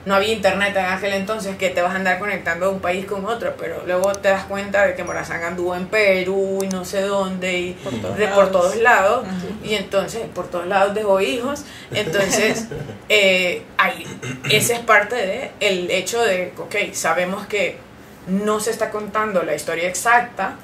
no 0.07 0.14
había 0.14 0.32
internet 0.32 0.76
en 0.76 0.84
aquel 0.84 1.14
entonces 1.14 1.57
que 1.57 1.70
te 1.70 1.80
vas 1.80 1.92
a 1.92 1.96
andar 1.96 2.18
conectando 2.18 2.68
de 2.68 2.74
un 2.74 2.80
país 2.80 3.07
con 3.07 3.24
otro, 3.24 3.55
pero 3.59 3.82
luego 3.86 4.12
te 4.12 4.28
das 4.28 4.44
cuenta 4.44 4.86
de 4.86 4.94
que 4.94 5.02
Morazán 5.02 5.42
anduvo 5.42 5.74
en 5.74 5.86
Perú 5.86 6.61
y 6.62 6.68
no 6.68 6.84
sé 6.84 7.02
dónde 7.02 7.59
y 7.59 7.72
por 7.72 7.94
todos, 8.00 8.16
de, 8.18 8.26
lados. 8.26 8.38
Por 8.38 8.52
todos 8.52 8.76
lados. 8.76 9.26
Y 9.62 9.74
entonces 9.74 10.22
por 10.34 10.48
todos 10.50 10.66
lados 10.66 10.94
dejó 10.94 11.20
hijos, 11.20 11.64
entonces 11.90 12.66
eh, 13.09 13.62
ahí, 13.78 14.07
ese 14.50 14.74
es 14.74 14.80
parte 14.80 15.16
de 15.16 15.50
el 15.61 15.90
hecho 15.90 16.22
de, 16.22 16.52
ok, 16.59 16.92
sabemos 16.92 17.46
que 17.46 17.78
no 18.26 18.61
se 18.61 18.70
está 18.70 18.90
contando 18.90 19.42
la 19.42 19.55
historia 19.55 19.88
exacta, 19.88 20.57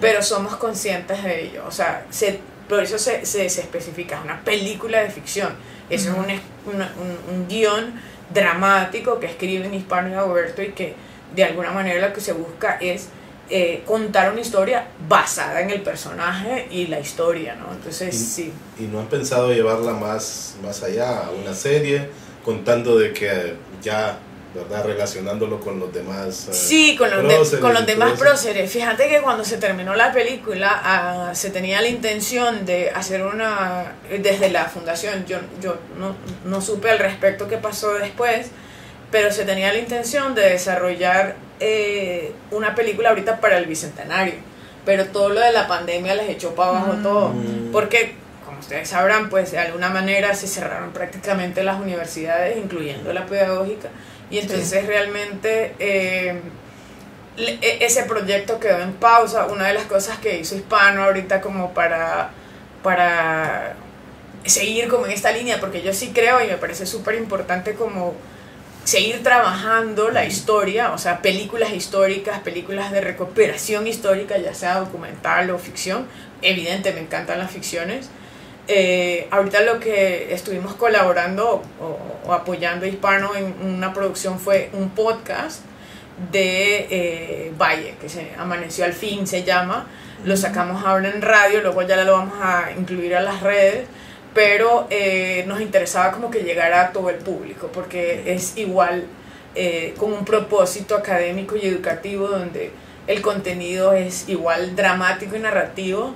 pero 0.00 0.22
somos 0.22 0.56
conscientes 0.56 1.22
de 1.22 1.44
ello, 1.44 1.64
o 1.66 1.70
sea, 1.70 2.04
se, 2.10 2.40
por 2.68 2.82
eso 2.82 2.98
se, 2.98 3.24
se, 3.26 3.48
se 3.48 3.60
especifica, 3.60 4.18
es 4.18 4.24
una 4.24 4.40
película 4.44 5.00
de 5.00 5.10
ficción, 5.10 5.54
eso 5.90 6.10
uh 6.10 6.22
-huh. 6.22 6.30
es 6.30 6.40
un, 6.66 6.74
un, 6.74 6.82
un, 6.82 7.34
un 7.34 7.48
guion 7.48 8.07
dramático 8.32 9.18
que 9.18 9.26
escribe 9.26 9.66
en 9.66 9.74
hispano 9.74 10.08
y 10.10 10.14
Alberto 10.14 10.62
y 10.62 10.68
que 10.68 10.94
de 11.34 11.44
alguna 11.44 11.70
manera 11.70 12.08
lo 12.08 12.14
que 12.14 12.20
se 12.20 12.32
busca 12.32 12.78
es 12.80 13.08
eh, 13.50 13.82
contar 13.86 14.30
una 14.30 14.40
historia 14.40 14.88
basada 15.08 15.60
en 15.62 15.70
el 15.70 15.80
personaje 15.80 16.68
y 16.70 16.86
la 16.86 17.00
historia, 17.00 17.54
¿no? 17.54 17.72
Entonces, 17.72 18.14
y, 18.14 18.18
sí. 18.18 18.52
¿Y 18.78 18.82
no 18.82 19.00
han 19.00 19.06
pensado 19.06 19.52
llevarla 19.52 19.92
más, 19.92 20.56
más 20.62 20.82
allá, 20.82 21.24
a 21.24 21.30
una 21.30 21.54
serie, 21.54 22.10
contando 22.44 22.98
de 22.98 23.12
que 23.14 23.54
ya 23.82 24.18
¿verdad? 24.54 24.84
Relacionándolo 24.84 25.60
con 25.60 25.78
los 25.78 25.92
demás. 25.92 26.46
Uh, 26.48 26.52
sí, 26.52 26.96
con 26.96 27.10
los, 27.10 27.20
próceres, 27.20 27.50
de, 27.50 27.60
con 27.60 27.74
los 27.74 27.86
demás 27.86 28.18
próceres. 28.18 28.72
Fíjate 28.72 29.08
que 29.08 29.20
cuando 29.20 29.44
se 29.44 29.58
terminó 29.58 29.94
la 29.94 30.12
película, 30.12 31.30
uh, 31.30 31.34
se 31.34 31.50
tenía 31.50 31.80
la 31.80 31.88
intención 31.88 32.64
de 32.64 32.90
hacer 32.90 33.24
una. 33.24 33.94
Desde 34.10 34.50
la 34.50 34.64
fundación, 34.66 35.24
yo, 35.26 35.38
yo 35.60 35.76
no, 35.98 36.14
no 36.44 36.60
supe 36.60 36.90
al 36.90 36.98
respecto 36.98 37.48
qué 37.48 37.58
pasó 37.58 37.94
después, 37.94 38.48
pero 39.10 39.32
se 39.32 39.44
tenía 39.44 39.72
la 39.72 39.78
intención 39.78 40.34
de 40.34 40.50
desarrollar 40.50 41.36
eh, 41.60 42.32
una 42.50 42.74
película 42.74 43.10
ahorita 43.10 43.40
para 43.40 43.58
el 43.58 43.66
bicentenario. 43.66 44.34
Pero 44.84 45.06
todo 45.06 45.28
lo 45.28 45.40
de 45.40 45.52
la 45.52 45.68
pandemia 45.68 46.14
les 46.14 46.30
echó 46.30 46.54
para 46.54 46.70
abajo 46.70 46.92
mm. 46.94 47.02
todo. 47.02 47.34
Porque 47.72 48.14
como 48.58 48.66
ustedes 48.66 48.88
sabrán, 48.88 49.30
pues 49.30 49.52
de 49.52 49.58
alguna 49.58 49.88
manera 49.88 50.34
se 50.34 50.48
cerraron 50.48 50.92
prácticamente 50.92 51.62
las 51.62 51.80
universidades, 51.80 52.56
incluyendo 52.56 53.12
la 53.12 53.24
pedagógica, 53.26 53.88
y 54.30 54.38
entonces 54.38 54.80
sí. 54.80 54.86
realmente 54.86 55.74
eh, 55.78 56.40
ese 57.36 58.02
proyecto 58.02 58.58
quedó 58.58 58.80
en 58.80 58.94
pausa. 58.94 59.46
Una 59.46 59.68
de 59.68 59.74
las 59.74 59.84
cosas 59.84 60.18
que 60.18 60.38
hizo 60.38 60.56
Hispano 60.56 61.04
ahorita 61.04 61.40
como 61.40 61.72
para, 61.72 62.30
para 62.82 63.76
seguir 64.44 64.88
como 64.88 65.06
en 65.06 65.12
esta 65.12 65.30
línea, 65.30 65.60
porque 65.60 65.82
yo 65.82 65.92
sí 65.92 66.10
creo 66.12 66.42
y 66.42 66.48
me 66.48 66.56
parece 66.56 66.84
súper 66.84 67.14
importante 67.14 67.74
como 67.74 68.14
seguir 68.84 69.22
trabajando 69.22 70.10
la 70.10 70.24
historia, 70.24 70.92
o 70.92 70.98
sea, 70.98 71.22
películas 71.22 71.72
históricas, 71.72 72.40
películas 72.40 72.90
de 72.90 73.02
recuperación 73.02 73.86
histórica, 73.86 74.36
ya 74.38 74.54
sea 74.54 74.80
documental 74.80 75.50
o 75.50 75.58
ficción. 75.58 76.06
Evidente, 76.42 76.92
me 76.92 77.00
encantan 77.00 77.38
las 77.38 77.50
ficciones. 77.50 78.10
Eh, 78.70 79.26
ahorita 79.30 79.62
lo 79.62 79.80
que 79.80 80.34
estuvimos 80.34 80.74
colaborando 80.74 81.62
o, 81.80 81.98
o, 82.26 82.32
apoyando 82.34 82.84
a 82.84 82.88
Hispano 82.88 83.34
en 83.34 83.54
una 83.62 83.94
producción 83.94 84.38
fue 84.38 84.68
un 84.74 84.90
podcast 84.90 85.62
de 86.30 86.86
eh, 86.90 87.52
Valle, 87.56 87.94
que 87.98 88.10
se 88.10 88.32
Amaneció 88.36 88.84
al 88.84 88.92
fin, 88.92 89.26
se 89.26 89.42
llama. 89.42 89.86
Lo 90.24 90.36
sacamos 90.36 90.84
ahora 90.84 91.08
en 91.08 91.22
radio, 91.22 91.62
luego 91.62 91.80
ya 91.80 91.96
lo 92.04 92.12
vamos 92.12 92.34
a 92.42 92.70
incluir 92.76 93.16
a 93.16 93.22
las 93.22 93.40
redes, 93.40 93.86
pero 94.34 94.86
eh, 94.90 95.44
nos 95.46 95.62
interesaba 95.62 96.12
como 96.12 96.30
que 96.30 96.40
llegara 96.40 96.82
a 96.82 96.92
todo 96.92 97.08
el 97.08 97.16
público, 97.16 97.70
porque 97.72 98.34
es 98.34 98.56
igual 98.58 99.06
con 99.96 100.12
un 100.12 100.24
propósito 100.24 100.94
académico 100.94 101.56
y 101.56 101.66
educativo 101.66 102.28
donde 102.28 102.70
el 103.08 103.22
contenido 103.22 103.92
es 103.92 104.28
igual 104.28 104.76
dramático 104.76 105.34
y 105.34 105.40
narrativo 105.40 106.14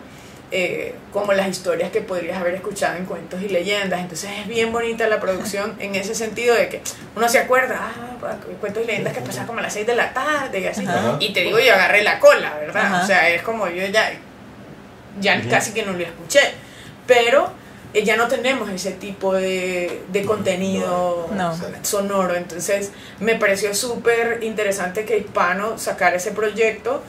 eh, 0.55 0.95
como 1.15 1.33
las 1.33 1.49
historias 1.49 1.91
que 1.91 2.03
podrías 2.03 2.39
haber 2.39 2.53
escuchado 2.55 2.99
en 2.99 3.07
cuentos 3.07 3.41
y 3.41 3.49
leyendas. 3.49 4.01
Entonces 4.01 4.31
es 4.39 4.47
bien 4.47 4.71
bonita 4.71 5.09
la 5.09 5.19
producción 5.19 5.75
en 5.81 5.95
ese 5.95 6.15
sentido 6.15 6.55
de 6.55 6.69
que 6.69 6.83
uno 7.17 7.27
se 7.27 7.39
acuerda, 7.39 7.81
ah, 8.23 8.37
cuentos 8.61 8.83
y 8.83 8.87
leyendas 8.87 9.15
que 9.15 9.23
pasan 9.23 9.47
como 9.47 9.61
a 9.61 9.63
las 9.63 9.73
6 9.73 9.87
de 9.87 9.97
la 9.97 10.13
tarde 10.13 10.61
y 10.61 10.67
así. 10.67 10.87
Ajá. 10.87 11.17
Y 11.21 11.33
te 11.33 11.41
digo, 11.41 11.59
yo 11.59 11.73
agarré 11.73 12.03
la 12.03 12.21
cola, 12.21 12.55
¿verdad? 12.61 12.85
Ajá. 12.85 13.03
O 13.03 13.07
sea, 13.07 13.31
es 13.31 13.41
como 13.41 13.67
yo 13.69 13.87
ya, 13.87 14.13
ya 15.21 15.41
casi 15.49 15.73
que 15.73 15.85
no 15.85 15.95
lo 15.95 16.05
escuché. 16.05 16.41
Pero 17.07 17.51
eh, 17.95 18.05
ya 18.05 18.17
no 18.17 18.29
tenemos 18.29 18.69
ese 18.69 18.93
tipo 18.93 19.33
de, 19.33 20.03
de 20.09 20.23
contenido 20.25 21.31
no. 21.33 21.57
sonoro. 21.81 22.35
Entonces 22.35 22.93
me 23.21 23.37
pareció 23.37 23.75
súper 23.75 24.41
interesante 24.43 25.07
que 25.07 25.17
Hispano 25.17 25.79
sacara 25.79 26.17
ese 26.17 26.33
proyecto 26.33 27.03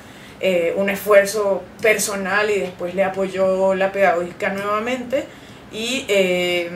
eh, 0.45 0.73
un 0.75 0.89
esfuerzo 0.89 1.63
personal 1.81 2.49
y 2.51 2.59
después 2.59 2.93
le 2.95 3.05
apoyó 3.05 3.73
la 3.75 3.93
pedagógica 3.93 4.49
nuevamente 4.49 5.25
y, 5.71 6.05
eh, 6.09 6.69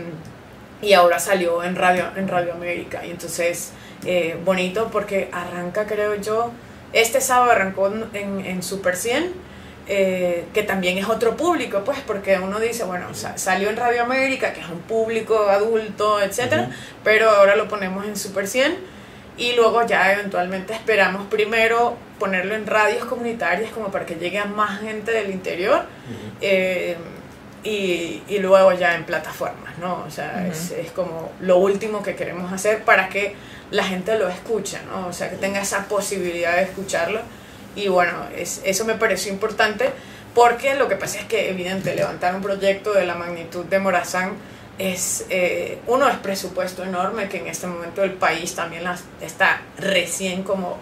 y 0.82 0.93
ahora 0.93 1.20
salió 1.20 1.61
en 1.65 1.76
Radio, 1.76 2.05
en 2.15 2.30
Radio 2.30 2.53
América. 2.53 3.05
Y 3.05 3.11
entonces, 3.11 3.74
eh, 4.05 4.38
bonito 4.45 4.88
porque 4.89 5.28
arranca, 5.34 5.86
creo 5.86 6.15
yo, 6.15 6.53
este 6.93 7.20
sábado 7.20 7.51
arrancó 7.51 7.91
en, 8.13 8.45
en 8.45 8.63
Super 8.63 8.95
100. 8.95 9.47
Eh, 9.89 10.43
que 10.53 10.63
también 10.63 10.97
es 10.97 11.07
otro 11.07 11.38
público, 11.38 11.82
pues, 11.86 11.97
porque 12.05 12.38
uno 12.38 12.59
dice, 12.59 12.84
bueno, 12.84 13.07
salió 13.13 13.70
en 13.70 13.78
Radio 13.78 14.03
América, 14.03 14.51
que 14.51 14.59
es 14.59 14.68
un 14.68 14.80
público 14.82 15.47
adulto, 15.47 16.20
etcétera, 16.20 16.63
uh 16.63 16.65
-huh. 16.65 16.99
pero 17.05 17.30
ahora 17.30 17.55
lo 17.55 17.70
ponemos 17.70 18.05
en 18.05 18.18
Super 18.18 18.47
100 18.49 18.97
y 19.38 19.54
luego 19.54 19.86
ya 19.86 20.12
eventualmente 20.14 20.74
esperamos 20.74 21.28
primero 21.28 21.96
ponerlo 22.20 22.56
en 22.56 22.66
radios 22.66 23.06
comunitarias 23.06 23.72
como 23.72 23.90
para 23.90 24.06
que 24.06 24.16
llegue 24.16 24.40
a 24.40 24.46
más 24.46 24.82
gente 24.82 25.12
del 25.12 25.30
interior 25.30 25.80
uh 25.80 25.82
-huh. 25.82 26.32
eh, 26.42 26.98
y, 27.64 28.24
y, 28.30 28.40
luego 28.40 28.72
ya 28.74 28.96
en 28.96 29.04
plataformas, 29.04 29.78
¿no? 29.80 30.06
O 30.08 30.12
sea, 30.12 30.36
uh 30.38 30.48
-huh. 30.48 30.52
es, 30.52 30.72
es, 30.72 30.92
como 30.92 31.32
lo 31.42 31.58
último 31.58 32.02
que 32.02 32.16
queremos 32.16 32.54
hacer 32.54 32.84
para 32.84 33.10
que 33.10 33.36
la 33.72 33.84
gente 33.84 34.18
lo 34.18 34.30
escuche, 34.30 34.78
¿no? 34.90 35.08
O 35.08 35.14
sea, 35.14 35.30
que 35.30 35.36
tenga 35.36 35.60
esa 35.62 35.86
posibilidad 35.88 36.56
de 36.56 36.64
escucharlo 36.64 37.20
y 37.76 37.90
bueno, 37.90 38.14
es, 38.36 38.62
eso 38.64 38.86
me 38.86 38.96
pareció 38.96 39.32
importante 39.32 39.92
porque 40.34 40.76
lo 40.76 40.88
que 40.88 40.96
pasa 40.96 41.20
es 41.20 41.26
que 41.26 41.50
evidente 41.50 41.96
levantar 41.96 42.36
un 42.36 42.42
proyecto 42.42 42.94
de 42.94 43.06
la 43.06 43.16
magnitud 43.16 43.66
de 43.66 43.80
Morazán 43.80 44.34
es 44.78 45.26
eh, 45.30 45.80
uno 45.88 46.08
es 46.08 46.18
presupuesto 46.18 46.84
enorme 46.84 47.30
que 47.30 47.38
en 47.38 47.48
este 47.48 47.68
momento 47.68 48.04
el 48.04 48.14
país 48.14 48.54
también 48.56 48.84
las, 48.84 49.04
está 49.22 49.62
recién 49.78 50.44
como 50.44 50.78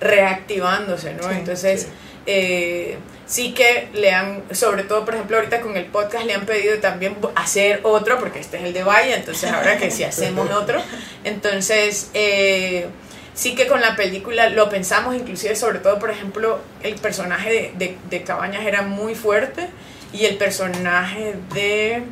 reactivándose, 0.00 1.14
¿no? 1.14 1.22
Sí, 1.24 1.36
Entonces, 1.36 1.82
sí. 1.82 1.88
Eh, 2.26 2.98
sí 3.26 3.54
que 3.54 3.88
le 3.94 4.12
han, 4.12 4.42
sobre 4.52 4.82
todo 4.82 5.04
por 5.04 5.14
ejemplo 5.14 5.36
ahorita 5.36 5.60
con 5.60 5.76
el 5.76 5.84
podcast 5.86 6.24
le 6.24 6.34
han 6.34 6.44
pedido 6.44 6.78
también 6.78 7.16
hacer 7.34 7.80
otro, 7.82 8.18
porque 8.18 8.40
este 8.40 8.56
es 8.56 8.64
el 8.64 8.72
de 8.72 8.82
Valle, 8.82 9.14
entonces 9.14 9.50
ahora 9.50 9.76
que 9.78 9.90
si 9.90 10.04
hacemos 10.04 10.50
otro, 10.50 10.80
entonces 11.24 12.10
eh, 12.14 12.86
sí 13.34 13.54
que 13.54 13.66
con 13.66 13.80
la 13.80 13.94
película 13.94 14.48
lo 14.50 14.68
pensamos, 14.68 15.14
inclusive 15.14 15.54
sobre 15.54 15.78
todo 15.78 15.98
por 15.98 16.10
ejemplo 16.10 16.60
el 16.82 16.96
personaje 16.96 17.50
de, 17.50 17.86
de, 17.86 17.98
de 18.10 18.22
Cabañas 18.22 18.64
era 18.64 18.82
muy 18.82 19.14
fuerte 19.14 19.68
y 20.12 20.24
el 20.24 20.36
personaje 20.36 21.34
de 21.54 22.02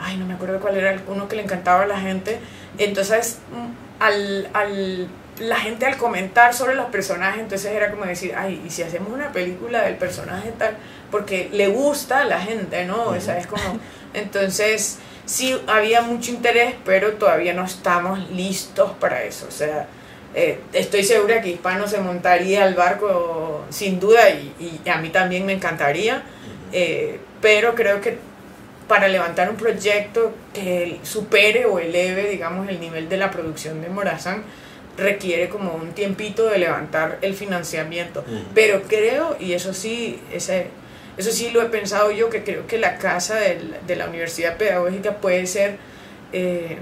ay, 0.00 0.16
no 0.16 0.26
me 0.26 0.34
acuerdo 0.34 0.60
cuál 0.60 0.76
era 0.76 1.00
uno 1.06 1.28
que 1.28 1.36
le 1.36 1.42
encantaba 1.42 1.82
a 1.82 1.86
la 1.86 2.00
gente. 2.00 2.38
Entonces, 2.78 3.38
mm, 3.52 4.02
al, 4.02 4.48
al, 4.54 5.08
la 5.38 5.56
gente 5.56 5.86
al 5.86 5.96
comentar 5.96 6.54
sobre 6.54 6.74
los 6.74 6.86
personajes, 6.86 7.40
entonces 7.40 7.72
era 7.72 7.90
como 7.90 8.04
decir, 8.04 8.34
ay, 8.36 8.62
¿y 8.66 8.70
si 8.70 8.82
hacemos 8.82 9.12
una 9.12 9.32
película 9.32 9.82
del 9.82 9.96
personaje 9.96 10.52
tal? 10.58 10.76
Porque 11.10 11.48
le 11.52 11.68
gusta 11.68 12.20
a 12.20 12.24
la 12.24 12.40
gente, 12.40 12.84
¿no? 12.84 13.04
O 13.04 13.20
sea, 13.20 13.38
es 13.38 13.46
como, 13.46 13.78
entonces, 14.14 14.98
sí 15.26 15.56
había 15.66 16.02
mucho 16.02 16.30
interés, 16.30 16.74
pero 16.84 17.12
todavía 17.12 17.52
no 17.52 17.64
estamos 17.64 18.30
listos 18.30 18.92
para 18.98 19.22
eso. 19.22 19.46
O 19.48 19.52
sea, 19.52 19.86
eh, 20.34 20.60
estoy 20.72 21.04
segura 21.04 21.40
que 21.40 21.50
Hispano 21.50 21.88
se 21.88 22.00
montaría 22.00 22.64
al 22.64 22.74
barco 22.74 23.64
sin 23.70 23.98
duda 23.98 24.30
y, 24.30 24.80
y 24.84 24.88
a 24.88 24.98
mí 24.98 25.10
también 25.10 25.44
me 25.44 25.52
encantaría, 25.52 26.22
eh, 26.72 27.18
pero 27.40 27.74
creo 27.74 28.00
que 28.00 28.18
para 28.90 29.06
levantar 29.06 29.48
un 29.48 29.54
proyecto 29.54 30.34
que 30.52 30.98
supere 31.04 31.64
o 31.64 31.78
eleve, 31.78 32.28
digamos, 32.28 32.68
el 32.68 32.80
nivel 32.80 33.08
de 33.08 33.18
la 33.18 33.30
producción 33.30 33.80
de 33.82 33.88
Morazán, 33.88 34.42
requiere 34.96 35.48
como 35.48 35.74
un 35.74 35.92
tiempito 35.92 36.46
de 36.46 36.58
levantar 36.58 37.18
el 37.22 37.34
financiamiento. 37.34 38.24
Pero 38.52 38.82
creo, 38.88 39.36
y 39.38 39.52
eso 39.52 39.74
sí, 39.74 40.20
ese, 40.32 40.66
eso 41.16 41.30
sí 41.30 41.52
lo 41.52 41.62
he 41.62 41.66
pensado 41.66 42.10
yo, 42.10 42.30
que 42.30 42.42
creo 42.42 42.66
que 42.66 42.78
la 42.78 42.98
casa 42.98 43.36
de 43.36 43.94
la 43.94 44.06
Universidad 44.06 44.56
Pedagógica 44.56 45.18
puede 45.18 45.46
ser... 45.46 45.76
Eh, 46.32 46.76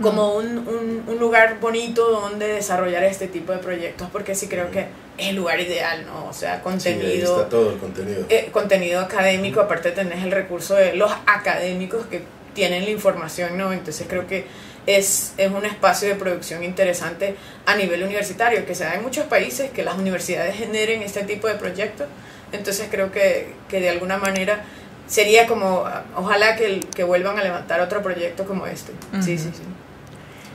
como 0.00 0.36
un, 0.36 0.58
un, 0.58 1.04
un, 1.06 1.18
lugar 1.18 1.58
bonito 1.60 2.08
donde 2.10 2.46
desarrollar 2.48 3.04
este 3.04 3.28
tipo 3.28 3.52
de 3.52 3.58
proyectos, 3.58 4.08
porque 4.10 4.34
sí 4.34 4.48
creo 4.48 4.70
que 4.70 4.86
es 5.18 5.28
el 5.28 5.36
lugar 5.36 5.60
ideal, 5.60 6.06
¿no? 6.06 6.26
O 6.26 6.32
sea, 6.32 6.62
contenido... 6.62 7.36
está 7.36 7.48
todo 7.48 7.72
el 7.72 7.78
contenido. 7.78 8.24
Eh, 8.28 8.48
contenido 8.52 9.00
académico, 9.00 9.60
aparte 9.60 9.90
tenés 9.90 10.24
el 10.24 10.30
recurso 10.30 10.74
de 10.74 10.94
los 10.94 11.12
académicos 11.26 12.06
que 12.06 12.22
tienen 12.54 12.84
la 12.84 12.90
información, 12.90 13.58
¿no? 13.58 13.72
Entonces 13.72 14.06
creo 14.08 14.26
que 14.26 14.46
es, 14.86 15.34
es 15.36 15.50
un 15.50 15.64
espacio 15.64 16.08
de 16.08 16.14
producción 16.14 16.64
interesante 16.64 17.36
a 17.66 17.76
nivel 17.76 18.02
universitario, 18.02 18.64
que 18.64 18.74
se 18.74 18.84
da 18.84 18.94
en 18.94 19.02
muchos 19.02 19.26
países, 19.26 19.70
que 19.70 19.82
las 19.82 19.96
universidades 19.96 20.56
generen 20.56 21.02
este 21.02 21.22
tipo 21.24 21.48
de 21.48 21.54
proyectos. 21.54 22.06
Entonces 22.50 22.88
creo 22.90 23.12
que, 23.12 23.52
que 23.68 23.80
de 23.80 23.90
alguna 23.90 24.18
manera 24.18 24.64
sería 25.06 25.46
como, 25.46 25.84
ojalá 26.16 26.56
que, 26.56 26.80
que 26.94 27.04
vuelvan 27.04 27.38
a 27.38 27.42
levantar 27.42 27.80
otro 27.80 28.02
proyecto 28.02 28.44
como 28.44 28.66
este. 28.66 28.92
Sí, 29.20 29.38
sí, 29.38 29.50
sí. 29.52 29.62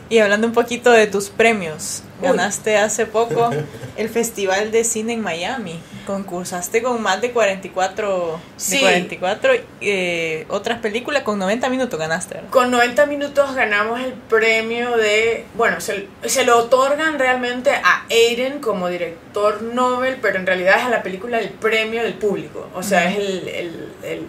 Y 0.10 0.20
hablando 0.20 0.48
un 0.48 0.54
poquito 0.54 0.92
de 0.92 1.08
tus 1.08 1.30
premios, 1.30 2.04
ganaste 2.22 2.78
hace 2.78 3.06
poco 3.06 3.50
el 3.98 4.10
Festival 4.10 4.72
de 4.72 4.84
Cine 4.84 5.14
en 5.14 5.22
Miami. 5.22 5.80
Concursaste 6.06 6.82
con 6.82 7.02
más 7.02 7.20
de 7.20 7.32
44, 7.32 8.40
de 8.70 8.80
44 8.80 9.54
eh, 9.82 10.46
otras 10.48 10.80
películas, 10.80 11.24
con 11.24 11.38
90 11.40 11.70
minutos 11.70 12.00
ganaste. 12.00 12.40
Con 12.50 12.72
90 12.72 13.06
minutos 13.08 13.54
ganamos 13.54 14.00
el 14.00 14.14
premio 14.14 14.96
de, 14.96 15.46
bueno, 15.56 15.82
se, 15.82 16.08
se, 16.24 16.46
lo 16.46 16.58
otorgan 16.60 17.20
realmente 17.20 17.72
a 17.72 18.06
Aiden 18.10 18.60
como 18.60 18.88
director 18.88 19.62
Nobel, 19.62 20.18
pero 20.22 20.40
en 20.40 20.46
realidad 20.46 20.80
es 20.80 20.86
a 20.86 20.90
la 20.90 21.04
película 21.04 21.40
el 21.40 21.50
premio 21.50 22.04
del 22.04 22.14
público. 22.14 22.70
O 22.74 22.84
sea, 22.84 23.12
es 23.12 23.18
el, 23.18 23.48
el, 23.50 23.94
el, 24.04 24.26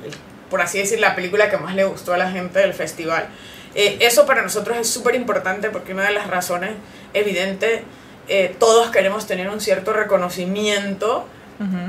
por 0.50 0.60
así 0.60 0.78
decir, 0.78 0.98
la 0.98 1.14
película 1.14 1.48
que 1.48 1.58
más 1.58 1.76
le 1.76 1.84
gustó 1.84 2.14
a 2.14 2.18
la 2.18 2.30
gente 2.32 2.58
del 2.58 2.74
festival. 2.74 3.28
Eh, 3.74 3.98
eso 4.00 4.26
para 4.26 4.42
nosotros 4.42 4.76
es 4.78 4.88
súper 4.88 5.14
importante 5.14 5.70
porque 5.70 5.92
una 5.92 6.04
de 6.04 6.12
las 6.12 6.26
razones 6.26 6.70
evidentes, 7.14 7.82
eh, 8.28 8.54
todos 8.58 8.90
queremos 8.90 9.26
tener 9.26 9.48
un 9.48 9.60
cierto 9.60 9.92
reconocimiento, 9.92 11.26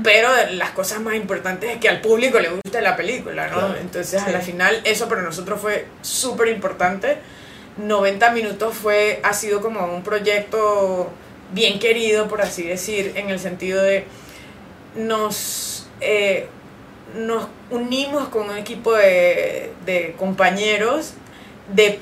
pero 0.04 0.30
las 0.54 0.72
cosas 0.72 1.00
más 1.00 1.14
importantes 1.14 1.70
es 1.70 1.78
que 1.78 1.90
al 1.90 2.02
público 2.02 2.40
le 2.40 2.50
guste 2.50 2.82
la 2.82 2.96
película, 2.96 3.50
¿no? 3.50 3.76
Entonces, 3.76 4.20
al 4.24 4.42
final, 4.42 4.82
eso 4.84 5.08
para 5.08 5.22
nosotros 5.22 5.62
fue 5.62 5.86
súper 6.02 6.48
importante. 6.48 7.20
90 7.78 8.32
minutos 8.32 8.74
fue, 8.74 9.20
ha 9.22 9.34
sido 9.34 9.62
como 9.62 9.86
un 9.86 10.02
proyecto 10.02 11.12
bien 11.54 11.78
querido, 11.78 12.28
por 12.28 12.42
así 12.42 12.64
decir, 12.64 13.14
en 13.16 13.30
el 13.30 13.40
sentido 13.40 13.84
de 13.84 14.06
nos, 14.96 15.88
eh, 16.02 16.48
nos 17.16 17.48
unimos 17.70 18.30
con 18.30 18.50
un 18.50 18.58
equipo 18.58 18.94
de, 18.94 19.72
de 19.86 20.16
compañeros 20.18 21.14
de 21.74 21.99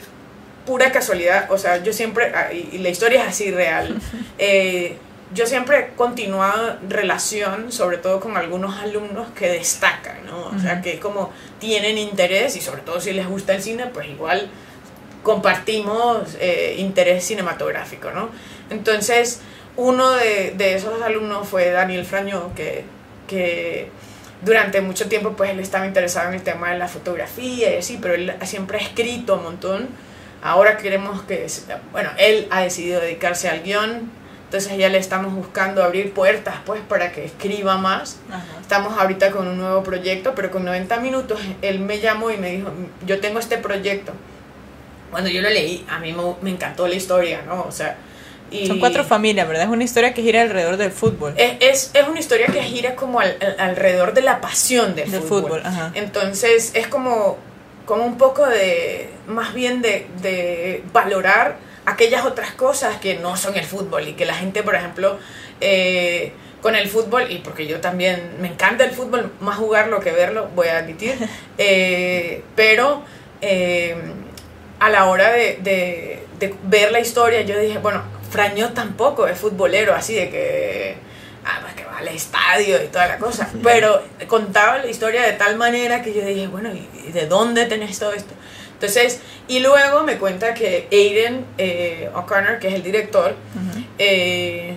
pura 0.66 0.92
casualidad, 0.92 1.50
o 1.50 1.58
sea, 1.58 1.82
yo 1.82 1.94
siempre, 1.94 2.32
ah, 2.36 2.52
y 2.52 2.78
la 2.80 2.90
historia 2.90 3.24
es 3.24 3.30
así 3.30 3.52
real, 3.52 4.00
eh, 4.38 4.98
yo 5.34 5.46
siempre 5.46 5.80
he 5.80 5.96
continuado 5.96 6.78
relación, 6.88 7.72
sobre 7.72 7.98
todo 7.98 8.20
con 8.20 8.38
algunos 8.38 8.78
alumnos 8.78 9.28
que 9.32 9.50
destacan, 9.50 10.26
¿no? 10.26 10.48
O 10.48 10.60
sea, 10.60 10.82
que 10.82 11.00
como 11.00 11.32
tienen 11.60 11.98
interés 11.98 12.56
y 12.56 12.62
sobre 12.62 12.82
todo 12.82 13.02
si 13.02 13.12
les 13.12 13.28
gusta 13.28 13.54
el 13.56 13.62
cine, 13.62 13.88
pues 13.88 14.08
igual 14.08 14.50
compartimos 15.24 16.38
eh, 16.40 16.76
interés 16.78 17.26
cinematográfico, 17.26 18.12
¿no? 18.12 18.30
Entonces, 18.70 19.42
uno 19.76 20.12
de, 20.12 20.54
de, 20.56 20.76
esos 20.76 21.02
alumnos 21.02 21.48
fue 21.48 21.72
Daniel 21.72 22.06
Frañó, 22.06 22.54
que, 22.56 22.86
que 23.28 23.90
durante 24.42 24.82
mucho 24.82 25.08
tiempo 25.08 25.34
pues 25.34 25.52
él 25.52 25.60
estaba 25.60 25.86
interesado 25.86 26.30
en 26.30 26.36
el 26.36 26.42
tema 26.42 26.72
de 26.72 26.78
la 26.78 26.88
fotografía 26.88 27.74
y 27.74 27.78
así, 27.78 27.98
pero 28.02 28.14
él 28.14 28.34
siempre 28.44 28.78
ha 28.78 28.82
escrito 28.82 29.36
un 29.36 29.44
montón. 29.44 29.88
Ahora 30.42 30.78
queremos 30.78 31.24
que, 31.24 31.48
bueno, 31.92 32.12
él 32.18 32.48
ha 32.52 32.62
decidido 32.62 33.02
dedicarse 33.02 33.50
al 33.50 33.64
guion, 33.64 34.12
entonces 34.46 34.78
ya 34.78 34.88
le 34.88 34.98
estamos 34.98 35.34
buscando 35.34 35.84
abrir 35.84 36.14
puertas 36.14 36.56
pues 36.66 36.82
para 36.88 37.12
que 37.12 37.26
escriba 37.26 37.78
más. 37.78 38.20
Estamos 38.62 38.98
ahorita 38.98 39.32
con 39.32 39.48
un 39.48 39.58
nuevo 39.58 39.84
proyecto, 39.84 40.34
pero 40.36 40.52
con 40.52 40.64
90 40.64 40.98
minutos 40.98 41.40
él 41.62 41.80
me 41.80 42.00
llamó 42.00 42.32
y 42.32 42.38
me 42.38 42.52
dijo, 42.52 42.72
yo 43.06 43.20
tengo 43.20 43.40
este 43.40 43.58
proyecto. 43.58 44.14
Cuando 45.12 45.30
yo 45.30 45.42
lo 45.42 45.50
leí, 45.50 45.86
a 45.90 46.00
mí 46.00 46.14
me, 46.14 46.24
me 46.42 46.52
encantó 46.52 46.88
la 46.88 46.96
historia, 46.96 47.42
¿no? 47.46 47.64
O 47.64 47.72
sea, 47.72 47.98
son 48.68 48.80
cuatro 48.80 49.04
familias, 49.04 49.48
¿verdad? 49.48 49.66
Es 49.66 49.70
una 49.70 49.84
historia 49.84 50.14
que 50.14 50.22
gira 50.22 50.42
alrededor 50.42 50.78
del 50.78 50.92
fútbol. 50.92 51.34
Es, 51.38 51.92
es, 51.94 52.08
una 52.08 52.20
historia 52.20 52.48
que 52.48 52.62
gira 52.64 52.96
como 52.96 53.20
alrededor 53.20 54.14
de 54.14 54.22
la 54.22 54.42
pasión 54.42 54.96
del, 54.96 55.10
fútbol. 55.10 55.62
Entonces 55.94 56.72
es 56.74 56.88
como, 56.88 57.38
como 57.86 58.06
un 58.06 58.18
poco 58.18 58.46
de, 58.46 59.10
más 59.28 59.54
bien 59.54 59.82
de, 59.82 60.08
de, 60.22 60.84
valorar 60.94 61.58
aquellas 61.86 62.26
otras 62.26 62.52
cosas 62.52 62.98
que 62.98 63.16
no 63.16 63.38
son 63.38 63.56
el 63.56 63.66
fútbol 63.66 64.08
y 64.08 64.14
que 64.14 64.26
la 64.26 64.34
gente, 64.34 64.64
por 64.64 64.76
ejemplo, 64.76 65.20
eh, 65.62 66.32
con 66.62 66.76
el 66.76 66.88
fútbol, 66.90 67.32
y 67.32 67.38
porque 67.38 67.68
yo 67.68 67.80
también 67.80 68.38
me 68.40 68.48
encanta 68.48 68.84
el 68.84 68.92
fútbol, 68.92 69.32
más 69.40 69.58
jugarlo 69.58 70.00
que 70.00 70.12
verlo, 70.12 70.50
voy 70.56 70.68
a 70.68 70.80
admitir, 70.80 71.16
eh, 71.58 72.44
pero 72.56 73.04
eh, 73.42 73.96
a 74.80 74.90
la 74.90 75.06
hora 75.06 75.32
de, 75.32 75.60
de, 75.62 76.24
de 76.40 76.56
ver 76.64 76.92
la 76.92 77.00
historia 77.00 77.42
yo 77.42 77.60
dije, 77.60 77.78
bueno, 77.78 78.04
Frañó 78.30 78.74
tampoco 78.74 79.28
es 79.28 79.38
futbolero, 79.38 79.94
así 79.96 80.16
de 80.16 80.30
que, 80.30 80.96
ah, 81.46 81.60
pues 81.62 81.74
que 81.76 81.86
va 81.86 81.98
al 81.98 82.08
estadio 82.10 82.84
y 82.84 82.88
toda 82.88 83.08
la 83.08 83.18
cosa, 83.18 83.50
pero 83.64 84.02
contaba 84.28 84.78
la 84.80 84.88
historia 84.88 85.24
de 85.24 85.34
tal 85.34 85.58
manera 85.58 86.02
que 86.02 86.14
yo 86.14 86.26
dije, 86.26 86.48
bueno, 86.48 86.70
¿y 86.74 87.12
de 87.12 87.28
dónde 87.28 87.66
tenés 87.66 87.98
todo 88.00 88.14
esto? 88.14 88.34
Entonces, 88.74 89.22
y 89.48 89.60
luego 89.60 90.04
me 90.04 90.18
cuenta 90.18 90.54
que 90.54 90.88
Aiden 90.92 91.46
eh, 91.58 92.12
O'Connor, 92.14 92.60
que 92.60 92.68
es 92.68 92.76
el 92.76 92.84
director, 92.84 93.34
eh, 93.98 94.76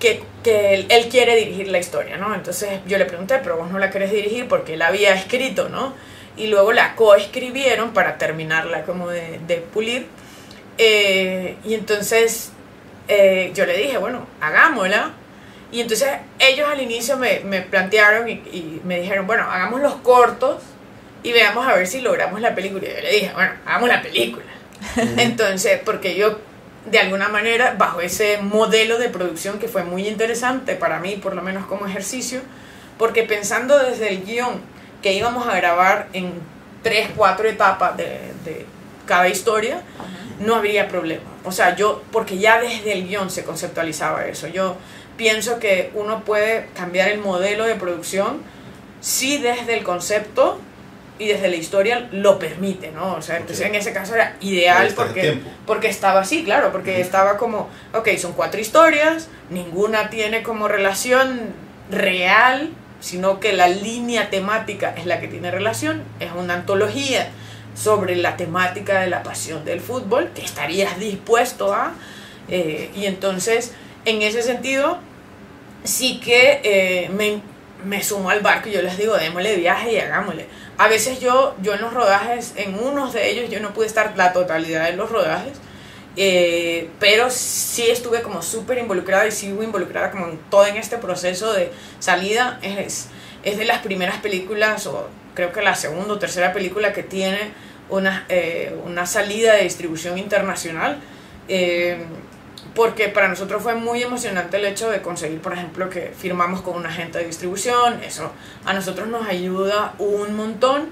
que, 0.00 0.22
que 0.42 0.74
él, 0.74 0.86
él, 0.88 1.08
quiere 1.08 1.36
dirigir 1.36 1.68
la 1.68 1.78
historia, 1.78 2.16
¿no? 2.16 2.34
Entonces 2.34 2.80
yo 2.88 2.98
le 2.98 3.04
pregunté, 3.04 3.38
pero 3.40 3.56
vos 3.56 3.70
no 3.70 3.78
la 3.78 3.90
querés 3.90 4.10
dirigir 4.10 4.48
porque 4.48 4.74
él 4.74 4.82
había 4.82 5.14
escrito, 5.14 5.68
¿no? 5.68 5.94
Y 6.36 6.48
luego 6.48 6.72
la 6.72 6.96
coescribieron 6.96 7.92
para 7.92 8.18
terminarla 8.18 8.82
como 8.82 9.08
de, 9.08 9.38
de 9.46 9.58
pulir. 9.58 10.08
Eh, 10.78 11.56
y 11.64 11.74
entonces 11.74 12.50
eh, 13.08 13.52
yo 13.54 13.64
le 13.64 13.76
dije, 13.76 13.98
bueno, 13.98 14.26
hagámosla. 14.40 15.12
Y 15.72 15.80
entonces 15.80 16.08
ellos 16.38 16.68
al 16.68 16.80
inicio 16.80 17.16
me, 17.16 17.40
me 17.40 17.62
plantearon 17.62 18.28
y, 18.28 18.80
me 18.84 19.00
dijeron, 19.00 19.26
bueno, 19.26 19.44
hagamos 19.50 19.80
los 19.80 19.96
cortos 19.96 20.62
y 21.22 21.32
veamos 21.32 21.66
a 21.66 21.74
ver 21.74 21.86
si 21.86 22.00
logramos 22.00 22.40
la 22.40 22.54
película. 22.54 22.86
Y 22.86 22.94
yo 22.94 23.00
le 23.00 23.12
dije, 23.12 23.32
bueno, 23.34 23.52
hagamos 23.66 23.88
la 23.88 24.02
película. 24.02 24.46
entonces, 25.16 25.80
porque 25.84 26.14
yo, 26.14 26.38
de 26.86 26.98
alguna 26.98 27.28
manera, 27.28 27.74
bajo 27.76 28.00
ese 28.00 28.38
modelo 28.38 28.98
de 28.98 29.08
producción 29.08 29.58
que 29.58 29.68
fue 29.68 29.84
muy 29.84 30.06
interesante 30.06 30.74
para 30.74 31.00
mí, 31.00 31.16
por 31.16 31.34
lo 31.34 31.42
menos 31.42 31.66
como 31.66 31.86
ejercicio, 31.86 32.40
porque 32.98 33.24
pensando 33.24 33.78
desde 33.78 34.08
el 34.08 34.24
guion 34.24 34.60
que 35.02 35.12
íbamos 35.12 35.46
a 35.46 35.56
grabar 35.56 36.08
en 36.12 36.32
tres, 36.82 37.08
cuatro 37.14 37.48
etapas 37.48 37.96
de, 37.96 38.32
de 38.44 38.66
cada 39.08 39.28
historia, 39.28 39.82
no 40.38 40.54
habría 40.54 40.86
problema. 40.86 41.24
O 41.44 41.50
sea, 41.50 41.74
yo, 41.74 42.02
porque 42.12 42.38
ya 42.38 42.60
desde 42.60 42.92
el 42.92 43.08
guion 43.08 43.30
se 43.30 43.42
conceptualizaba 43.42 44.26
eso. 44.26 44.46
Yo 44.46 44.76
pienso 45.16 45.58
que 45.58 45.90
uno 45.94 46.24
puede 46.24 46.68
cambiar 46.76 47.08
el 47.08 47.18
modelo 47.18 47.64
de 47.64 47.74
producción 47.74 48.42
si 49.00 49.38
desde 49.38 49.76
el 49.76 49.82
concepto 49.82 50.60
y 51.18 51.26
desde 51.26 51.48
la 51.48 51.56
historia 51.56 52.08
lo 52.12 52.38
permite, 52.38 52.92
¿no? 52.92 53.14
O 53.14 53.22
sea, 53.22 53.38
entonces 53.38 53.66
en 53.66 53.74
ese 53.74 53.92
caso 53.92 54.14
era 54.14 54.36
ideal 54.40 54.92
porque, 54.94 55.40
porque 55.66 55.88
estaba 55.88 56.20
así, 56.20 56.44
claro, 56.44 56.70
porque 56.70 57.00
estaba 57.00 57.36
como, 57.36 57.68
ok, 57.92 58.10
son 58.16 58.34
cuatro 58.34 58.60
historias, 58.60 59.28
ninguna 59.50 60.10
tiene 60.10 60.44
como 60.44 60.68
relación 60.68 61.40
real, 61.90 62.70
sino 63.00 63.40
que 63.40 63.52
la 63.52 63.68
línea 63.68 64.30
temática 64.30 64.94
es 64.96 65.06
la 65.06 65.18
que 65.18 65.26
tiene 65.26 65.50
relación, 65.50 66.02
es 66.20 66.30
una 66.36 66.54
antología 66.54 67.30
sobre 67.78 68.16
la 68.16 68.36
temática 68.36 69.00
de 69.00 69.08
la 69.08 69.22
pasión 69.22 69.64
del 69.64 69.80
fútbol, 69.80 70.30
que 70.34 70.42
estarías 70.42 70.98
dispuesto 70.98 71.72
a. 71.72 71.92
Eh, 72.48 72.90
y 72.94 73.06
entonces, 73.06 73.72
en 74.04 74.22
ese 74.22 74.42
sentido, 74.42 74.98
sí 75.84 76.20
que 76.20 76.60
eh, 76.64 77.08
me, 77.10 77.40
me, 77.84 78.02
sumo 78.02 78.30
al 78.30 78.40
barco 78.40 78.68
y 78.68 78.72
yo 78.72 78.82
les 78.82 78.98
digo, 78.98 79.16
démosle 79.16 79.56
viaje 79.56 79.92
y 79.92 79.98
hagámosle. 79.98 80.46
A 80.76 80.88
veces 80.88 81.20
yo, 81.20 81.54
yo 81.62 81.74
en 81.74 81.80
los 81.80 81.92
rodajes, 81.94 82.54
en 82.56 82.74
unos 82.74 83.12
de 83.12 83.30
ellos, 83.30 83.50
yo 83.50 83.60
no 83.60 83.72
pude 83.72 83.86
estar 83.86 84.14
la 84.16 84.32
totalidad 84.32 84.86
de 84.86 84.96
los 84.96 85.10
rodajes. 85.10 85.58
Eh, 86.20 86.90
pero 86.98 87.30
sí 87.30 87.88
estuve 87.88 88.22
como 88.22 88.42
súper 88.42 88.78
involucrada 88.78 89.28
y 89.28 89.30
sigo 89.30 89.62
involucrada 89.62 90.10
como 90.10 90.26
en 90.26 90.38
todo 90.50 90.66
en 90.66 90.76
este 90.76 90.98
proceso 90.98 91.52
de 91.52 91.70
salida. 92.00 92.58
Es, 92.62 93.08
es 93.44 93.56
de 93.56 93.64
las 93.64 93.82
primeras 93.82 94.18
películas, 94.18 94.86
o 94.88 95.08
creo 95.38 95.52
que 95.52 95.62
la 95.62 95.76
segunda 95.76 96.14
o 96.14 96.18
tercera 96.18 96.52
película 96.52 96.92
que 96.92 97.04
tiene 97.04 97.52
una, 97.90 98.26
eh, 98.28 98.74
una 98.84 99.06
salida 99.06 99.54
de 99.54 99.62
distribución 99.62 100.18
internacional. 100.18 100.98
Eh, 101.46 101.96
porque 102.74 103.08
para 103.08 103.28
nosotros 103.28 103.62
fue 103.62 103.76
muy 103.76 104.02
emocionante 104.02 104.56
el 104.56 104.64
hecho 104.64 104.90
de 104.90 105.00
conseguir, 105.00 105.40
por 105.40 105.52
ejemplo, 105.52 105.88
que 105.88 106.12
firmamos 106.16 106.60
con 106.62 106.74
un 106.74 106.86
agente 106.86 107.18
de 107.18 107.26
distribución, 107.26 108.02
eso 108.02 108.32
a 108.64 108.72
nosotros 108.72 109.06
nos 109.06 109.28
ayuda 109.28 109.94
un 109.98 110.34
montón, 110.34 110.88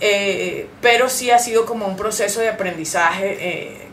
eh, 0.00 0.66
pero 0.80 1.10
sí 1.10 1.30
ha 1.30 1.38
sido 1.38 1.66
como 1.66 1.86
un 1.86 1.96
proceso 1.96 2.40
de 2.40 2.48
aprendizaje 2.48 3.36
eh, 3.38 3.88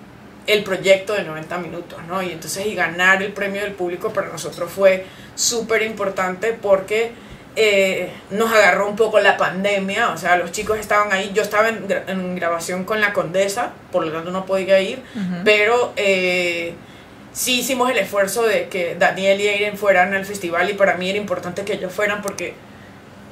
el 0.48 0.64
proyecto 0.64 1.14
de 1.14 1.24
90 1.24 1.58
minutos, 1.58 2.00
¿no? 2.08 2.22
Y 2.22 2.32
entonces 2.32 2.66
y 2.66 2.76
ganar 2.76 3.22
el 3.22 3.34
premio 3.34 3.62
del 3.62 3.74
público 3.74 4.14
para 4.14 4.28
nosotros 4.28 4.72
fue 4.72 5.06
súper 5.36 5.82
importante 5.82 6.54
porque 6.54 7.12
eh, 7.56 8.12
nos 8.32 8.52
agarró 8.52 8.88
un 8.88 8.96
poco 8.96 9.20
la 9.20 9.38
pandemia, 9.38 10.10
o 10.10 10.18
sea, 10.18 10.38
los 10.38 10.52
chicos 10.52 10.80
estaban 10.80 11.12
ahí, 11.12 11.32
yo 11.34 11.42
estaba 11.42 11.70
en, 11.70 11.86
en 12.08 12.36
grabación 12.36 12.84
con 12.84 13.02
la 13.02 13.14
condesa, 13.14 13.72
por 13.92 14.06
lo 14.06 14.12
tanto 14.12 14.32
no 14.32 14.46
podía 14.46 14.80
ir, 14.82 15.02
pero 15.44 15.94
sí 17.32 17.60
hicimos 17.60 17.92
el 17.92 17.98
esfuerzo 17.98 18.44
de 18.44 18.70
que 18.70 18.96
Daniel 18.96 19.42
y 19.42 19.48
Aiden 19.50 19.78
fueran 19.78 20.14
al 20.14 20.26
festival 20.26 20.70
y 20.70 20.74
para 20.74 20.96
mí 20.96 21.10
era 21.10 21.18
importante 21.18 21.64
que 21.64 21.74
ellos 21.74 21.92
fueran 21.92 22.22
porque 22.22 22.54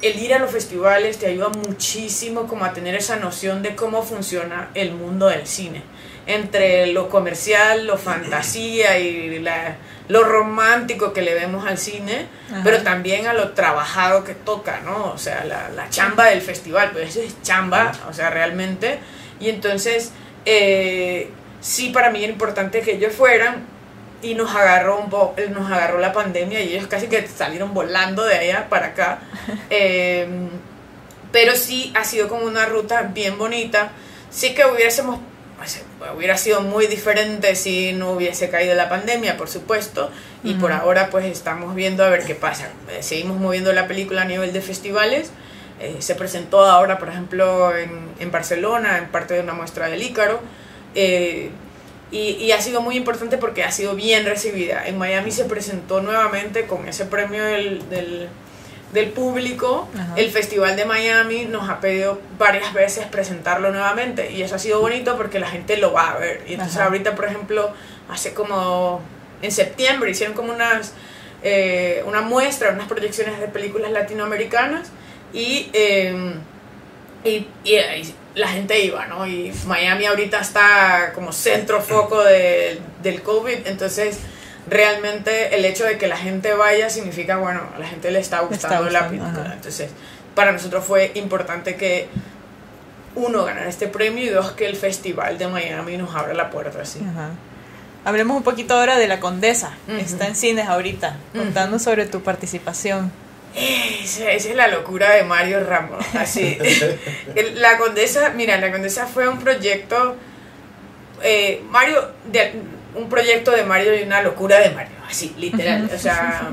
el 0.02 0.18
ir 0.18 0.34
a 0.34 0.38
los 0.38 0.50
festivales 0.50 1.18
te 1.18 1.26
ayuda 1.26 1.48
muchísimo 1.48 2.46
como 2.46 2.66
a 2.66 2.74
tener 2.74 2.94
esa 2.94 3.16
noción 3.16 3.62
de 3.62 3.74
cómo 3.74 4.02
funciona 4.02 4.68
el 4.74 4.92
mundo 4.92 5.28
del 5.28 5.46
cine. 5.46 5.82
Entre 6.26 6.88
lo 6.88 7.08
comercial, 7.08 7.86
lo 7.86 7.96
fantasía 7.96 8.98
y 8.98 9.38
la, 9.38 9.76
lo 10.08 10.24
romántico 10.24 11.12
que 11.12 11.22
le 11.22 11.34
vemos 11.34 11.66
al 11.66 11.78
cine, 11.78 12.26
pero 12.62 12.82
también 12.82 13.26
a 13.26 13.32
lo 13.32 13.52
trabajado 13.52 14.24
que 14.24 14.34
toca, 14.34 14.80
¿no? 14.80 15.12
O 15.12 15.18
sea, 15.18 15.44
la, 15.44 15.70
la 15.70 15.88
chamba 15.88 16.26
del 16.26 16.42
festival, 16.42 16.90
pues 16.92 17.10
eso 17.10 17.20
es 17.20 17.40
chamba, 17.42 17.92
o 18.08 18.12
sea, 18.12 18.30
realmente. 18.30 18.98
Y 19.40 19.48
entonces, 19.48 20.12
eh, 20.44 21.30
sí 21.60 21.90
para 21.90 22.10
mí 22.10 22.22
era 22.22 22.32
importante 22.32 22.82
que 22.82 22.92
ellos 22.92 23.14
fueran, 23.14 23.74
y 24.24 24.34
nos 24.34 24.54
agarró 24.54 24.98
un 24.98 25.10
poco, 25.10 25.34
nos 25.50 25.70
agarró 25.70 25.98
la 25.98 26.12
pandemia 26.12 26.60
y 26.60 26.74
ellos 26.74 26.86
casi 26.86 27.08
que 27.08 27.26
salieron 27.28 27.74
volando 27.74 28.24
de 28.24 28.36
allá 28.36 28.68
para 28.68 28.86
acá. 28.88 29.18
Em, 29.70 30.48
pero 31.30 31.54
sí 31.56 31.92
ha 31.94 32.04
sido 32.04 32.28
como 32.28 32.46
una 32.46 32.66
ruta 32.66 33.02
bien 33.02 33.36
bonita. 33.36 33.90
Sí 34.30 34.54
que 34.54 34.64
hubiésemos, 34.64 35.18
hubiera 36.16 36.36
sido 36.36 36.60
muy 36.60 36.86
diferente 36.86 37.54
si 37.54 37.92
no 37.92 38.12
hubiese 38.12 38.50
caído 38.50 38.74
la 38.74 38.88
pandemia, 38.88 39.36
por 39.36 39.48
supuesto. 39.48 40.10
Y 40.42 40.54
por 40.54 40.72
ahora 40.72 41.08
pues 41.10 41.24
estamos 41.24 41.74
viendo 41.74 42.04
a 42.04 42.08
ver 42.08 42.24
qué 42.24 42.34
pasa. 42.34 42.68
Eh, 42.90 43.02
seguimos 43.02 43.38
moviendo 43.38 43.72
la 43.72 43.88
película 43.88 44.22
a 44.22 44.24
nivel 44.26 44.52
de 44.52 44.60
festivales. 44.60 45.30
Eh, 45.80 45.96
se 46.00 46.14
presentó 46.14 46.64
ahora, 46.64 46.98
por 46.98 47.08
ejemplo, 47.08 47.76
en, 47.76 47.90
en, 48.18 48.30
Barcelona, 48.30 48.98
en 48.98 49.08
parte 49.08 49.34
de 49.34 49.40
una 49.40 49.54
muestra 49.54 49.88
del 49.88 50.02
Ícaro. 50.02 50.40
Eh, 50.94 51.50
y, 52.10 52.52
ha 52.52 52.60
sido 52.60 52.80
muy 52.80 52.96
importante 52.96 53.38
porque 53.38 53.64
ha 53.64 53.72
sido 53.72 53.96
bien 53.96 54.24
recibida. 54.24 54.86
En 54.86 54.98
Miami 54.98 55.32
se 55.32 55.46
presentó 55.46 56.00
nuevamente 56.00 56.66
con 56.66 56.86
ese 56.86 57.06
premio 57.06 57.42
del, 57.44 57.88
del, 57.90 58.28
público. 59.12 59.88
El 60.16 60.30
Festival 60.30 60.76
de 60.76 60.84
Miami 60.84 61.44
nos 61.46 61.68
ha 61.68 61.80
pedido 61.80 62.20
varias 62.38 62.72
veces 62.72 63.06
presentarlo 63.06 63.70
nuevamente 63.70 64.30
y 64.30 64.42
eso 64.42 64.54
ha 64.54 64.58
sido 64.58 64.80
bonito 64.80 65.16
porque 65.16 65.38
la 65.38 65.48
gente 65.48 65.76
lo 65.76 65.92
va 65.92 66.10
a 66.10 66.18
ver. 66.18 66.44
Y 66.46 66.54
entonces 66.54 66.78
ahorita, 66.78 67.14
por 67.14 67.24
ejemplo, 67.26 67.72
hace 68.08 68.34
como 68.34 69.00
en 69.42 69.50
septiembre 69.50 70.10
hicieron 70.10 70.34
como 70.34 70.52
unas, 70.52 70.94
eh, 71.42 72.02
una 72.06 72.20
muestra, 72.22 72.70
unas 72.70 72.88
proyecciones 72.88 73.40
de 73.40 73.48
películas 73.48 73.90
latinoamericanas 73.90 74.88
y, 75.32 75.70
eh, 75.72 76.34
y, 77.24 77.46
y 77.64 78.14
la 78.34 78.48
gente 78.48 78.80
iba, 78.80 79.06
¿no? 79.06 79.26
Y 79.26 79.52
Miami 79.66 80.06
ahorita 80.06 80.40
está 80.40 81.12
como 81.14 81.32
centro 81.32 81.80
foco 81.80 82.22
de, 82.22 82.80
del 83.02 83.22
COVID, 83.22 83.66
entonces 83.66 84.18
realmente 84.68 85.56
el 85.56 85.64
hecho 85.64 85.84
de 85.84 85.98
que 85.98 86.06
la 86.06 86.16
gente 86.16 86.54
vaya 86.54 86.90
significa, 86.90 87.36
bueno, 87.36 87.62
a 87.74 87.78
la 87.78 87.86
gente 87.86 88.10
le 88.10 88.20
está 88.20 88.40
gustando, 88.40 88.90
la 88.90 89.08
película. 89.08 89.52
Entonces, 89.54 89.90
para 90.34 90.52
nosotros 90.52 90.84
fue 90.84 91.12
importante 91.14 91.76
que 91.76 92.08
uno 93.14 93.44
ganara 93.44 93.68
este 93.68 93.86
premio 93.86 94.24
y 94.24 94.28
dos 94.28 94.52
que 94.52 94.66
el 94.66 94.76
festival 94.76 95.38
de 95.38 95.48
Miami 95.48 95.96
nos 95.96 96.14
abra 96.14 96.34
la 96.34 96.50
puerta 96.50 96.82
así. 96.82 97.00
Hablemos 98.04 98.36
un 98.36 98.42
poquito 98.42 98.74
ahora 98.74 98.98
de 98.98 99.06
La 99.06 99.20
Condesa. 99.20 99.72
Está 99.98 100.26
en 100.26 100.34
cines 100.34 100.68
ahorita. 100.68 101.16
Contando 101.32 101.78
sobre 101.78 102.06
tu 102.06 102.22
participación. 102.22 103.12
Esa, 103.54 104.32
es 104.32 104.52
la 104.54 104.66
locura 104.66 105.12
de 105.12 105.22
Mario 105.22 105.64
Ramos. 105.64 106.04
Así. 106.14 106.58
la 107.54 107.78
Condesa, 107.78 108.30
mira, 108.30 108.58
la 108.58 108.72
Condesa 108.72 109.06
fue 109.06 109.28
un 109.28 109.38
proyecto. 109.38 110.16
Eh, 111.22 111.62
Mario, 111.70 112.10
de, 112.30 112.52
un 112.94 113.08
proyecto 113.08 113.50
de 113.50 113.64
Mario 113.64 113.98
y 113.98 114.02
una 114.02 114.22
locura 114.22 114.60
de 114.60 114.70
Mario, 114.70 114.96
así, 115.08 115.34
literal. 115.38 115.90
O 115.94 115.98
sea, 115.98 116.50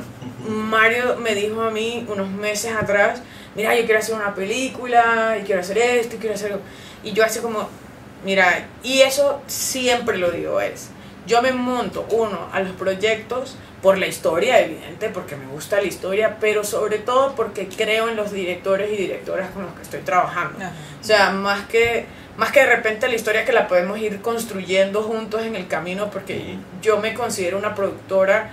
Mario 0.48 1.18
me 1.18 1.36
dijo 1.36 1.62
a 1.62 1.72
mí 1.72 2.06
unos 2.08 2.30
meses 2.30 2.74
atrás: 2.74 3.22
Mira, 3.56 3.76
yo 3.76 3.86
quiero 3.86 4.00
hacer 4.00 4.16
una 4.16 4.34
película, 4.34 5.38
y 5.40 5.44
quiero 5.44 5.62
hacer 5.62 5.78
esto, 5.78 6.16
y 6.16 6.20
quiero 6.20 6.36
hacer. 6.36 6.58
Y 7.04 7.14
yo 7.14 7.24
hace 7.24 7.42
como, 7.42 7.70
mira, 8.24 8.68
y 8.84 9.02
eso 9.02 9.42
siempre 9.48 10.18
lo 10.18 10.32
digo: 10.32 10.62
es, 10.62 10.90
yo 11.28 11.42
me 11.42 11.52
monto, 11.52 12.06
uno, 12.12 12.50
a 12.52 12.60
los 12.60 12.74
proyectos 12.74 13.56
por 13.82 13.98
la 13.98 14.06
historia, 14.06 14.60
evidente, 14.60 15.10
porque 15.10 15.36
me 15.36 15.48
gusta 15.48 15.78
la 15.78 15.88
historia, 15.88 16.38
pero 16.40 16.64
sobre 16.64 17.00
todo 17.00 17.34
porque 17.36 17.68
creo 17.68 18.10
en 18.10 18.16
los 18.16 18.32
directores 18.32 18.92
y 18.92 18.96
directoras 18.96 19.50
con 19.52 19.64
los 19.64 19.74
que 19.74 19.82
estoy 19.82 20.02
trabajando. 20.02 20.64
O 21.00 21.04
sea, 21.04 21.32
más 21.32 21.66
que, 21.66 22.06
más 22.38 22.52
que 22.52 22.62
de 22.62 22.68
repente 22.68 23.08
la 23.08 23.16
historia 23.16 23.46
que 23.46 23.52
la 23.52 23.68
podemos 23.68 24.00
ir 24.00 24.22
construyendo 24.22 25.04
juntos 25.04 25.44
en 25.44 25.56
el 25.56 25.68
camino, 25.68 26.10
porque 26.10 26.56
yo 26.82 27.00
me 27.00 27.14
considero 27.14 27.58
una 27.58 27.76
productora, 27.76 28.52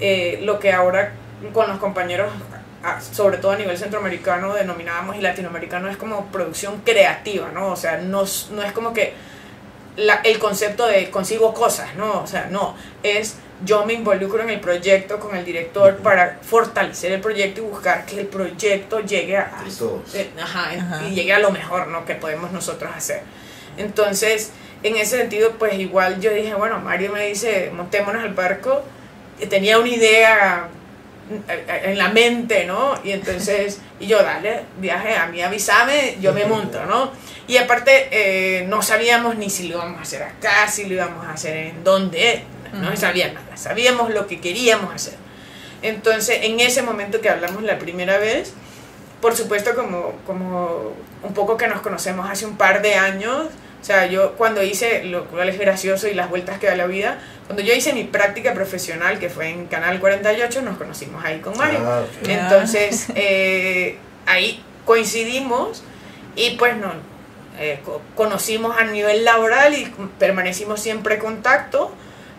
eh, 0.00 0.40
lo 0.42 0.58
que 0.58 0.72
ahora 0.72 1.12
con 1.52 1.68
los 1.68 1.78
compañeros, 1.78 2.32
sobre 3.12 3.38
todo 3.38 3.52
a 3.52 3.56
nivel 3.56 3.76
centroamericano, 3.78 4.54
denominábamos 4.54 5.16
y 5.16 5.20
latinoamericano, 5.20 5.88
es 5.88 5.96
como 5.96 6.26
producción 6.26 6.80
creativa, 6.84 7.50
¿no? 7.52 7.68
O 7.68 7.76
sea, 7.76 7.98
no, 7.98 8.24
no 8.52 8.62
es 8.62 8.72
como 8.72 8.92
que 8.92 9.14
la, 9.96 10.16
el 10.16 10.38
concepto 10.38 10.86
de 10.86 11.10
consigo 11.10 11.54
cosas, 11.54 11.94
¿no? 11.96 12.22
O 12.22 12.26
sea, 12.26 12.48
no, 12.50 12.76
es 13.02 13.36
yo 13.64 13.86
me 13.86 13.94
involucro 13.94 14.42
en 14.42 14.50
el 14.50 14.60
proyecto 14.60 15.18
con 15.18 15.34
el 15.34 15.44
director 15.44 15.96
para 15.98 16.38
fortalecer 16.42 17.12
el 17.12 17.20
proyecto 17.20 17.62
y 17.62 17.64
buscar 17.64 18.04
que 18.04 18.20
el 18.20 18.26
proyecto 18.26 19.00
llegue 19.00 19.38
a, 19.38 19.50
eh, 20.14 20.30
y 21.08 21.14
llegue 21.14 21.32
a 21.32 21.38
lo 21.38 21.50
mejor 21.50 21.88
¿no? 21.88 22.04
que 22.04 22.14
podemos 22.14 22.52
nosotros 22.52 22.90
hacer. 22.94 23.22
Entonces, 23.78 24.52
en 24.82 24.96
ese 24.96 25.18
sentido, 25.18 25.52
pues 25.58 25.74
igual 25.78 26.20
yo 26.20 26.32
dije, 26.32 26.54
bueno, 26.54 26.78
Mario 26.80 27.12
me 27.12 27.26
dice, 27.26 27.70
montémonos 27.74 28.22
al 28.22 28.34
barco, 28.34 28.84
tenía 29.48 29.78
una 29.78 29.88
idea 29.88 30.68
en 31.68 31.98
la 31.98 32.08
mente, 32.10 32.64
¿no? 32.66 32.94
Y 33.02 33.12
entonces, 33.12 33.80
y 34.00 34.06
yo, 34.06 34.22
dale, 34.22 34.62
viaje, 34.78 35.16
a 35.16 35.26
mí 35.26 35.42
avísame, 35.42 36.16
yo 36.20 36.32
me 36.32 36.44
monto, 36.44 36.84
¿no? 36.86 37.10
Y 37.48 37.56
aparte, 37.56 38.08
eh, 38.10 38.64
no 38.68 38.82
sabíamos 38.82 39.36
ni 39.36 39.50
si 39.50 39.68
lo 39.68 39.76
íbamos 39.76 39.98
a 39.98 40.02
hacer 40.02 40.22
acá, 40.22 40.68
si 40.68 40.86
lo 40.86 40.94
íbamos 40.94 41.26
a 41.26 41.32
hacer 41.32 41.56
en 41.56 41.84
dónde, 41.84 42.44
no 42.80 42.96
sabía 42.96 43.32
nada, 43.32 43.56
sabíamos 43.56 44.10
lo 44.10 44.26
que 44.26 44.40
queríamos 44.40 44.94
hacer. 44.94 45.14
Entonces, 45.82 46.40
en 46.42 46.60
ese 46.60 46.82
momento 46.82 47.20
que 47.20 47.28
hablamos 47.28 47.62
la 47.62 47.78
primera 47.78 48.18
vez, 48.18 48.52
por 49.20 49.36
supuesto, 49.36 49.74
como, 49.74 50.12
como 50.26 50.92
un 51.22 51.34
poco 51.34 51.56
que 51.56 51.68
nos 51.68 51.80
conocemos 51.80 52.28
hace 52.28 52.46
un 52.46 52.56
par 52.56 52.82
de 52.82 52.94
años, 52.94 53.46
o 53.80 53.84
sea, 53.84 54.06
yo 54.06 54.32
cuando 54.32 54.62
hice, 54.62 55.04
lo 55.04 55.26
cual 55.26 55.48
es 55.48 55.58
gracioso 55.58 56.08
y 56.08 56.14
las 56.14 56.28
vueltas 56.28 56.58
que 56.58 56.66
da 56.66 56.76
la 56.76 56.86
vida, 56.86 57.18
cuando 57.46 57.62
yo 57.62 57.72
hice 57.72 57.92
mi 57.92 58.04
práctica 58.04 58.52
profesional, 58.52 59.18
que 59.18 59.28
fue 59.30 59.48
en 59.48 59.66
Canal 59.66 60.00
48, 60.00 60.62
nos 60.62 60.76
conocimos 60.76 61.24
ahí 61.24 61.38
con 61.38 61.56
Mario. 61.56 61.80
Ah, 61.84 62.02
Entonces, 62.26 63.06
eh, 63.14 63.98
ahí 64.26 64.62
coincidimos 64.84 65.84
y 66.34 66.56
pues 66.56 66.76
no, 66.76 66.92
eh, 67.58 67.80
conocimos 68.14 68.76
a 68.76 68.84
nivel 68.84 69.24
laboral 69.24 69.74
y 69.74 69.92
permanecimos 70.18 70.80
siempre 70.80 71.14
en 71.14 71.20
contacto 71.20 71.92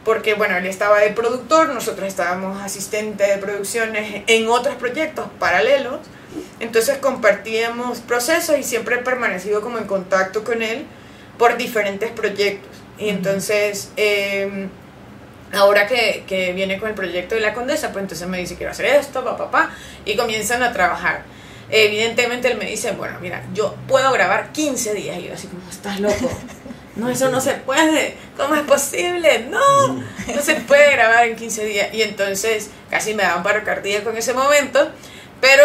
porque 0.08 0.36
bueno, 0.36 0.55
él 0.55 0.66
estaba 0.68 0.99
de 0.99 1.10
productor, 1.10 1.68
nosotros 1.68 2.08
estábamos 2.08 2.64
asistentes 2.64 3.28
de 3.28 3.38
producciones 3.39 4.24
en 4.28 4.47
otros 4.47 4.76
proyectos 4.76 5.26
paralelos, 5.38 5.99
entonces 6.62 6.97
compartíamos 6.99 7.99
procesos 7.99 8.58
y 8.58 8.64
siempre 8.64 8.95
he 8.95 8.99
permanecido 8.99 9.60
como 9.60 9.80
en 9.80 9.84
contacto 9.84 10.45
con 10.45 10.62
él 10.62 10.86
por 11.38 11.58
diferentes 11.58 12.10
proyectos. 12.12 12.72
Y 12.97 13.10
entonces, 13.10 13.91
em, 13.97 14.70
ahora 15.51 15.88
que, 15.88 16.24
que, 16.26 16.53
viene 16.53 16.80
con 16.80 16.88
el 16.88 16.95
proyecto 16.95 17.36
de 17.36 17.41
la 17.41 17.53
condesa, 17.53 17.91
pues 17.91 18.03
entonces 18.03 18.30
me 18.30 18.38
dice, 18.38 18.55
quiero 18.55 18.72
hacer 18.72 18.86
esto, 18.86 19.26
papá, 19.26 19.51
papá, 19.51 19.72
y 20.05 20.16
comienzan 20.16 20.64
a 20.64 20.72
trabajar. 20.72 21.24
Evidentemente 21.70 22.49
él 22.49 22.58
me 22.58 22.66
dice, 22.66 22.93
bueno, 22.93 23.20
mira, 23.20 23.43
yo 23.53 23.76
puedo 23.89 24.10
grabar 24.14 24.53
15 24.53 24.93
días. 24.93 25.18
Y 25.20 25.24
yo 25.24 25.34
así 25.34 25.47
como, 25.47 25.70
estás 25.70 25.99
loco. 25.99 26.32
no, 26.98 27.10
eso 27.10 27.30
no 27.30 27.39
se 27.41 27.54
puede, 27.54 28.16
¿cómo 28.36 28.56
es 28.56 28.64
posible? 28.64 29.48
No, 29.50 29.93
no 29.93 30.41
se 30.41 30.56
puede 30.56 30.91
grabar 30.91 31.28
en 31.28 31.36
15 31.36 31.66
días. 31.66 31.93
Y 31.93 32.02
entonces 32.02 32.70
casi 32.89 33.14
me 33.14 33.24
da 33.24 33.36
un 33.36 33.43
paro 33.43 33.64
cardíaco 33.64 34.10
en 34.10 34.18
ese 34.18 34.34
momento, 34.34 34.89
pero 35.39 35.64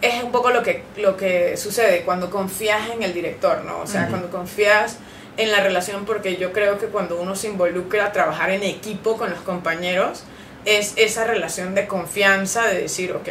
es 0.00 0.22
un 0.22 0.32
poco 0.32 0.50
lo 0.50 0.62
que, 0.62 0.82
lo 0.96 1.16
que 1.16 1.56
sucede 1.56 2.02
cuando 2.02 2.30
confías 2.30 2.90
en 2.90 3.02
el 3.02 3.12
director, 3.12 3.64
¿no? 3.64 3.80
O 3.80 3.86
sea, 3.86 4.08
cuando 4.08 4.30
confías 4.30 4.98
en 5.36 5.52
la 5.52 5.60
relación, 5.60 6.04
porque 6.04 6.36
yo 6.36 6.52
creo 6.52 6.78
que 6.78 6.86
cuando 6.86 7.20
uno 7.20 7.36
se 7.36 7.48
involucra 7.48 8.06
a 8.06 8.12
trabajar 8.12 8.50
en 8.50 8.62
equipo 8.62 9.16
con 9.16 9.30
los 9.30 9.40
compañeros, 9.40 10.24
es 10.64 10.94
esa 10.96 11.24
relación 11.24 11.74
de 11.74 11.86
confianza, 11.86 12.66
de 12.66 12.82
decir, 12.82 13.12
ok, 13.12 13.28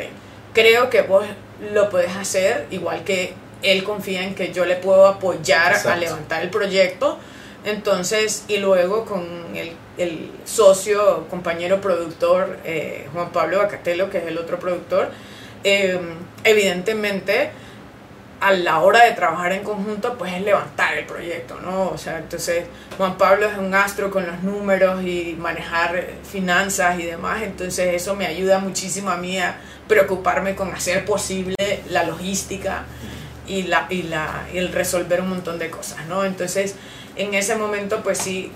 creo 0.54 0.90
que 0.90 1.02
vos 1.02 1.26
lo 1.74 1.90
podés 1.90 2.16
hacer, 2.16 2.68
igual 2.72 3.04
que 3.04 3.34
él 3.62 3.84
confía 3.84 4.24
en 4.24 4.36
que 4.36 4.54
yo 4.54 4.66
le 4.66 4.76
puedo 4.76 5.08
apoyar 5.08 5.76
a 5.86 5.96
levantar 5.96 6.42
el 6.42 6.50
proyecto. 6.50 7.20
Entonces, 7.66 8.46
y 8.48 8.58
luego 8.58 9.06
con 9.06 9.26
el, 9.56 10.32
socio, 10.46 11.28
compañero 11.30 11.82
productor, 11.82 12.60
eh, 12.64 13.08
Juan 13.14 13.32
Pablo 13.32 13.60
Bacatelo, 13.60 14.10
que 14.10 14.20
es 14.20 14.28
el 14.28 14.38
otro 14.38 14.58
productor, 14.58 15.10
eh, 15.64 16.00
evidentemente 16.44 17.52
a 18.40 18.54
la 18.54 18.80
hora 18.80 19.04
de 19.04 19.12
trabajar 19.12 19.52
en 19.52 19.64
conjunto, 19.64 20.18
pues 20.18 20.34
es 20.34 20.42
levantar 20.42 20.98
el 20.98 21.06
proyecto, 21.06 21.60
¿no? 21.60 21.90
O 21.90 21.98
sea, 21.98 22.20
entonces 22.20 22.66
Juan 22.98 23.18
Pablo 23.18 23.48
es 23.48 23.58
un 23.58 23.74
astro 23.76 24.10
con 24.10 24.26
los 24.26 24.42
números 24.44 25.04
y 25.04 25.36
manejar 25.38 26.06
finanzas 26.24 27.00
y 27.00 27.04
demás, 27.04 27.42
entonces 27.44 27.94
eso 27.94 28.16
me 28.16 28.26
ayuda 28.26 28.60
muchísimo 28.60 29.10
a 29.10 29.18
mí 29.18 29.38
a 29.40 29.58
preocuparme 29.88 30.56
con 30.56 30.74
hacer 30.74 31.04
posible 31.04 31.56
la 31.90 32.04
logística 32.04 32.86
y, 33.46 33.64
la, 33.64 33.88
y, 33.90 34.04
la, 34.04 34.48
y 34.54 34.58
el 34.58 34.72
resolver 34.72 35.22
un 35.22 35.30
montón 35.30 35.60
de 35.60 35.70
cosas, 35.70 36.06
¿no? 36.08 36.24
Entonces, 36.24 36.76
en 37.16 37.34
ese 37.34 37.56
momento, 37.56 38.02
pues 38.04 38.18
sí, 38.18 38.52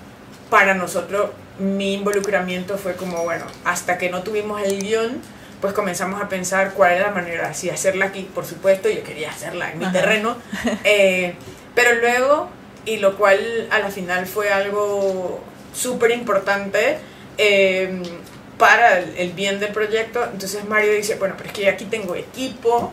para 0.49 0.73
nosotros 0.73 1.31
mi 1.59 1.93
involucramiento 1.93 2.77
fue 2.77 2.95
como, 2.95 3.23
bueno, 3.23 3.45
hasta 3.65 3.97
que 3.97 4.09
no 4.09 4.23
tuvimos 4.23 4.61
el 4.61 4.81
guion, 4.81 5.21
pues 5.61 5.73
comenzamos 5.73 6.21
a 6.21 6.27
pensar 6.27 6.73
cuál 6.73 6.93
era 6.93 7.07
la 7.07 7.13
manera, 7.13 7.53
si 7.53 7.69
hacerla 7.69 8.05
aquí, 8.05 8.29
por 8.33 8.45
supuesto, 8.45 8.89
yo 8.89 9.03
quería 9.03 9.29
hacerla 9.29 9.71
en 9.71 9.79
mi 9.79 9.91
terreno, 9.91 10.35
eh, 10.83 11.35
pero 11.75 11.95
luego, 12.01 12.49
y 12.85 12.97
lo 12.97 13.17
cual 13.17 13.67
a 13.71 13.79
la 13.79 13.89
final 13.89 14.25
fue 14.25 14.51
algo 14.51 15.41
súper 15.73 16.11
importante 16.11 16.97
eh, 17.37 18.01
para 18.57 18.99
el, 18.99 19.31
bien 19.31 19.59
del 19.59 19.71
proyecto, 19.71 20.23
entonces 20.31 20.65
Mario 20.65 20.91
dice, 20.93 21.15
bueno, 21.15 21.35
pero 21.37 21.49
es 21.49 21.55
que 21.55 21.69
aquí 21.69 21.85
tengo 21.85 22.15
equipo, 22.15 22.91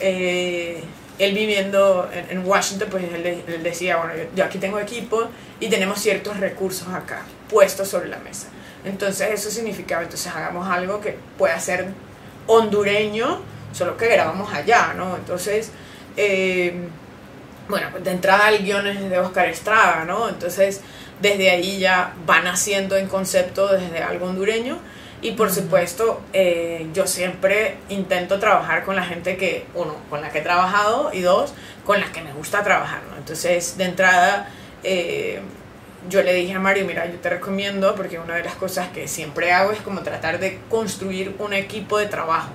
eh, 0.00 0.82
él 1.18 1.34
viviendo 1.34 2.08
en, 2.12 2.46
Washington, 2.46 2.88
pues 2.90 3.04
él, 3.04 3.62
decía, 3.62 3.96
bueno, 3.96 4.12
yo, 4.34 4.44
aquí 4.44 4.58
tengo 4.58 4.78
equipo 4.78 5.28
y 5.60 5.68
tenemos 5.68 6.00
ciertos 6.00 6.38
recursos 6.38 6.88
acá 6.88 7.22
puestos 7.48 7.88
sobre 7.88 8.08
la 8.08 8.18
mesa. 8.18 8.48
Entonces 8.84 9.30
eso 9.32 9.50
significaba, 9.50 10.02
entonces 10.02 10.32
hagamos 10.34 10.68
algo 10.68 11.00
que 11.00 11.16
pueda 11.38 11.58
ser 11.58 11.86
hondureño, 12.46 13.40
solo 13.72 13.96
que 13.96 14.08
grabamos 14.08 14.52
allá, 14.52 14.94
¿no? 14.94 15.16
Entonces, 15.16 15.70
eh, 16.16 16.74
bueno, 17.68 17.88
pues 17.90 18.04
de 18.04 18.10
entrada 18.12 18.50
el 18.50 18.64
guion 18.64 18.86
es 18.86 19.10
de 19.10 19.18
Oscar 19.18 19.48
Estrada, 19.48 20.04
¿no? 20.04 20.28
Entonces, 20.28 20.82
desde 21.20 21.50
ahí 21.50 21.78
ya 21.78 22.14
van 22.26 22.46
haciendo 22.46 22.96
en 22.96 23.08
concepto 23.08 23.68
desde 23.68 24.02
algo 24.02 24.26
hondureño. 24.26 24.78
Y 25.26 25.32
por 25.32 25.50
supuesto, 25.50 26.20
eh, 26.32 26.86
yo 26.94 27.08
siempre 27.08 27.78
intento 27.88 28.38
trabajar 28.38 28.84
con 28.84 28.94
la 28.94 29.02
gente 29.02 29.36
que, 29.36 29.66
uno, 29.74 29.96
con 30.08 30.20
la 30.20 30.30
que 30.30 30.38
he 30.38 30.40
trabajado 30.40 31.10
y 31.12 31.20
dos, 31.20 31.52
con 31.84 31.98
la 31.98 32.12
que 32.12 32.22
me 32.22 32.32
gusta 32.32 32.62
trabajar, 32.62 33.00
¿no? 33.10 33.16
Entonces, 33.16 33.76
de 33.76 33.86
entrada, 33.86 34.48
eh, 34.84 35.40
yo 36.08 36.22
le 36.22 36.32
dije 36.32 36.54
a 36.54 36.60
Mario, 36.60 36.84
mira, 36.86 37.06
yo 37.06 37.18
te 37.18 37.28
recomiendo, 37.28 37.96
porque 37.96 38.20
una 38.20 38.36
de 38.36 38.44
las 38.44 38.54
cosas 38.54 38.90
que 38.90 39.08
siempre 39.08 39.50
hago 39.50 39.72
es 39.72 39.80
como 39.80 40.02
tratar 40.02 40.38
de 40.38 40.60
construir 40.70 41.34
un 41.40 41.54
equipo 41.54 41.98
de 41.98 42.06
trabajo. 42.06 42.52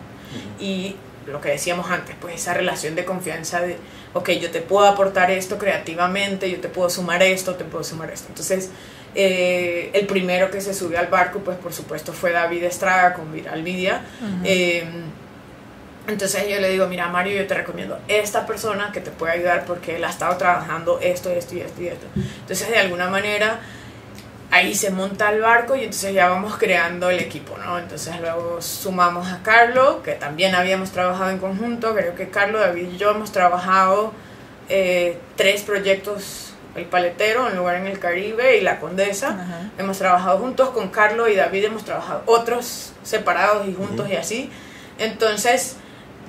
Y 0.57 0.95
lo 1.28 1.41
que 1.41 1.49
decíamos 1.49 1.91
antes, 1.91 2.15
pues 2.22 2.36
esa 2.36 2.53
relación 2.53 2.95
de 2.95 3.03
confianza 3.03 3.59
de, 3.59 3.76
ok, 4.13 4.30
yo 4.30 4.49
te 4.49 4.61
puedo 4.61 4.88
aportar 4.88 5.30
esto 5.30 5.57
creativamente, 5.57 6.49
yo 6.49 6.61
te 6.61 6.69
puedo 6.69 6.89
sumar 6.89 7.22
esto, 7.22 7.55
te 7.55 7.65
puedo 7.65 7.84
sumar 7.84 8.11
esto. 8.11 8.28
Entonces, 8.30 8.69
eh, 9.16 9.89
el 9.93 10.07
primero 10.07 10.49
que 10.51 10.62
se 10.62 10.74
subió 10.74 10.99
al 10.99 11.07
barco, 11.07 11.39
pues 11.39 11.57
por 11.57 11.74
supuesto 11.74 12.14
fue 12.14 12.32
David 12.32 12.64
Estraga 12.64 13.14
con 13.14 13.32
Viral 13.32 13.64
Media. 13.64 14.01
Entonces 16.07 16.47
yo 16.49 16.59
le 16.59 16.70
digo, 16.70 16.88
mira 16.88 17.07
Mario, 17.09 17.38
yo 17.38 17.47
te 17.47 17.53
recomiendo 17.53 17.99
esta 18.07 18.45
persona 18.45 18.91
que 18.91 19.01
te 19.01 19.12
puede 19.12 19.34
ayudar 19.34 19.66
porque 19.66 19.95
él 19.95 20.03
ha 20.03 20.09
estado 20.09 20.36
trabajando 20.36 20.99
esto, 20.99 21.30
esto 21.30 21.55
y 21.55 21.62
esto 21.62 21.82
y 21.82 21.88
esto. 21.88 22.07
Entonces 22.16 22.70
de 22.70 22.78
alguna 22.78 23.09
manera 23.09 23.59
ahí 24.51 24.76
se 24.76 24.89
monta 24.91 25.32
el 25.32 25.41
barco 25.41 25.76
y 25.76 25.80
entonces 25.80 26.14
ya 26.14 26.28
vamos 26.28 26.57
creando 26.57 27.09
el 27.09 27.20
equipo, 27.20 27.57
¿no? 27.57 27.80
Entonces 27.80 28.20
luego 28.20 28.62
sumamos 28.62 29.32
a 29.32 29.41
Carlos, 29.43 29.97
que 30.03 30.12
también 30.14 30.53
habíamos 30.55 30.91
trabajado 30.91 31.30
en 31.30 31.38
conjunto, 31.38 31.95
creo 31.95 32.16
que 32.16 32.30
Carlos, 32.30 32.62
David 32.62 32.89
y 32.93 32.97
yo 32.97 33.12
hemos 33.12 33.32
trabajado 33.32 34.12
eh, 34.68 35.18
tres 35.38 35.62
proyectos, 35.62 36.50
El 36.76 36.86
Paletero, 36.86 37.47
Un 37.47 37.57
lugar 37.57 37.76
en 37.76 37.88
el 37.88 37.99
Caribe 37.99 38.57
y 38.57 38.61
La 38.61 38.80
Condesa. 38.80 39.69
Hemos 39.78 39.97
trabajado 39.97 40.39
juntos 40.39 40.69
con 40.69 40.89
Carlos 40.89 41.30
y 41.30 41.36
David, 41.36 41.65
hemos 41.65 41.84
trabajado 41.84 42.24
otros 42.26 42.93
separados 43.03 43.67
y 43.67 43.74
juntos 43.74 44.09
y 44.09 44.15
así. 44.15 44.49
Entonces 44.97 45.78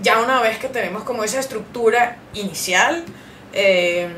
ya 0.01 0.21
una 0.21 0.41
vez 0.41 0.59
que 0.59 0.69
tenemos 0.69 1.05
como 1.05 1.23
esa 1.23 1.39
estructura 1.39 2.17
inicial, 2.35 3.05
eh, 3.53 4.09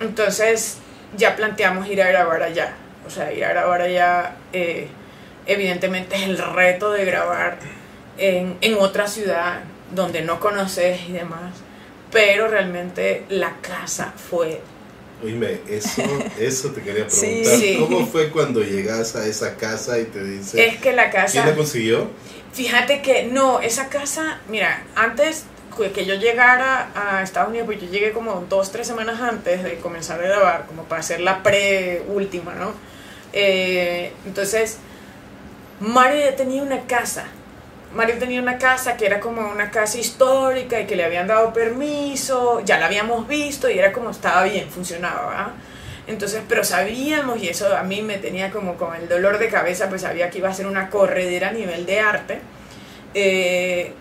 entonces 0.00 0.78
ya 1.16 1.36
planteamos 1.36 1.88
ir 1.88 2.02
a 2.02 2.08
grabar 2.08 2.42
allá. 2.42 2.74
O 3.06 3.10
sea, 3.10 3.32
ir 3.32 3.44
a 3.44 3.48
grabar 3.50 3.80
allá, 3.82 4.36
eh, 4.52 4.88
evidentemente 5.46 6.16
es 6.16 6.22
el 6.22 6.38
reto 6.38 6.92
de 6.92 7.04
grabar 7.04 7.58
en, 8.18 8.58
en, 8.60 8.74
otra 8.74 9.06
ciudad 9.06 9.60
donde 9.92 10.22
no 10.22 10.38
conoces 10.38 11.00
y 11.08 11.12
demás. 11.12 11.54
Pero 12.10 12.48
realmente 12.48 13.24
la 13.28 13.54
casa 13.62 14.12
fue... 14.16 14.60
Oíme, 15.22 15.60
eso, 15.68 16.02
eso 16.38 16.70
te 16.70 16.82
quería 16.82 17.06
preguntar. 17.06 17.60
¿Cómo 17.78 18.06
fue 18.06 18.30
cuando 18.30 18.62
llegas 18.62 19.16
a 19.16 19.26
esa 19.26 19.56
casa 19.56 19.98
y 19.98 20.04
te 20.04 20.22
dice... 20.22 20.66
Es 20.66 20.78
que 20.78 20.92
la 20.92 21.10
casa... 21.10 21.32
¿Quién 21.32 21.46
la 21.46 21.56
consiguió? 21.56 22.10
Fíjate 22.52 23.00
que 23.00 23.24
no, 23.24 23.60
esa 23.60 23.88
casa, 23.88 24.40
mira, 24.48 24.84
antes 24.94 25.44
que 25.94 26.04
yo 26.04 26.14
llegara 26.16 26.90
a 26.94 27.22
Estados 27.22 27.48
Unidos, 27.48 27.66
pues 27.66 27.80
yo 27.80 27.88
llegué 27.88 28.12
como 28.12 28.44
dos, 28.48 28.70
tres 28.70 28.86
semanas 28.86 29.20
antes 29.20 29.64
de 29.64 29.78
comenzar 29.78 30.20
a 30.20 30.24
grabar, 30.24 30.66
como 30.66 30.84
para 30.84 31.00
hacer 31.00 31.20
la 31.20 31.42
pre-última, 31.42 32.54
¿no? 32.54 32.72
Eh, 33.32 34.12
entonces, 34.26 34.76
Mario 35.80 36.20
ya 36.20 36.36
tenía 36.36 36.62
una 36.62 36.82
casa. 36.82 37.24
Mario 37.94 38.18
tenía 38.18 38.40
una 38.40 38.58
casa 38.58 38.96
que 38.96 39.06
era 39.06 39.20
como 39.20 39.46
una 39.50 39.70
casa 39.70 39.98
histórica 39.98 40.80
y 40.80 40.86
que 40.86 40.96
le 40.96 41.04
habían 41.04 41.26
dado 41.26 41.52
permiso, 41.52 42.60
ya 42.64 42.78
la 42.78 42.86
habíamos 42.86 43.28
visto 43.28 43.68
y 43.68 43.78
era 43.78 43.92
como 43.92 44.10
estaba 44.10 44.44
bien, 44.44 44.70
funcionaba, 44.70 45.28
¿verdad? 45.28 45.52
Entonces, 46.06 46.42
pero 46.48 46.64
sabíamos, 46.64 47.40
y 47.40 47.48
eso 47.48 47.76
a 47.76 47.82
mí 47.82 48.02
me 48.02 48.18
tenía 48.18 48.50
como 48.50 48.74
con 48.76 48.94
el 48.96 49.08
dolor 49.08 49.38
de 49.38 49.48
cabeza, 49.48 49.88
pues 49.88 50.02
sabía 50.02 50.30
que 50.30 50.38
iba 50.38 50.48
a 50.48 50.54
ser 50.54 50.66
una 50.66 50.90
corredera 50.90 51.50
a 51.50 51.52
nivel 51.52 51.86
de 51.86 52.00
arte, 52.00 52.40
eh, 53.14 53.92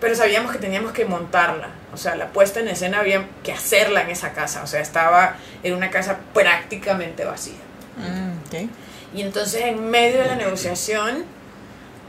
pero 0.00 0.14
sabíamos 0.16 0.52
que 0.52 0.58
teníamos 0.58 0.92
que 0.92 1.04
montarla, 1.04 1.68
o 1.92 1.96
sea, 1.96 2.16
la 2.16 2.32
puesta 2.32 2.60
en 2.60 2.68
escena 2.68 3.00
había 3.00 3.28
que 3.44 3.52
hacerla 3.52 4.02
en 4.02 4.10
esa 4.10 4.32
casa, 4.32 4.62
o 4.62 4.66
sea, 4.66 4.80
estaba 4.80 5.36
en 5.62 5.74
una 5.74 5.90
casa 5.90 6.18
prácticamente 6.34 7.24
vacía. 7.24 7.54
Mm, 7.96 9.16
y 9.16 9.22
entonces 9.22 9.62
en 9.62 9.88
medio 9.88 10.20
de 10.20 10.26
la 10.26 10.36
negociación, 10.36 11.24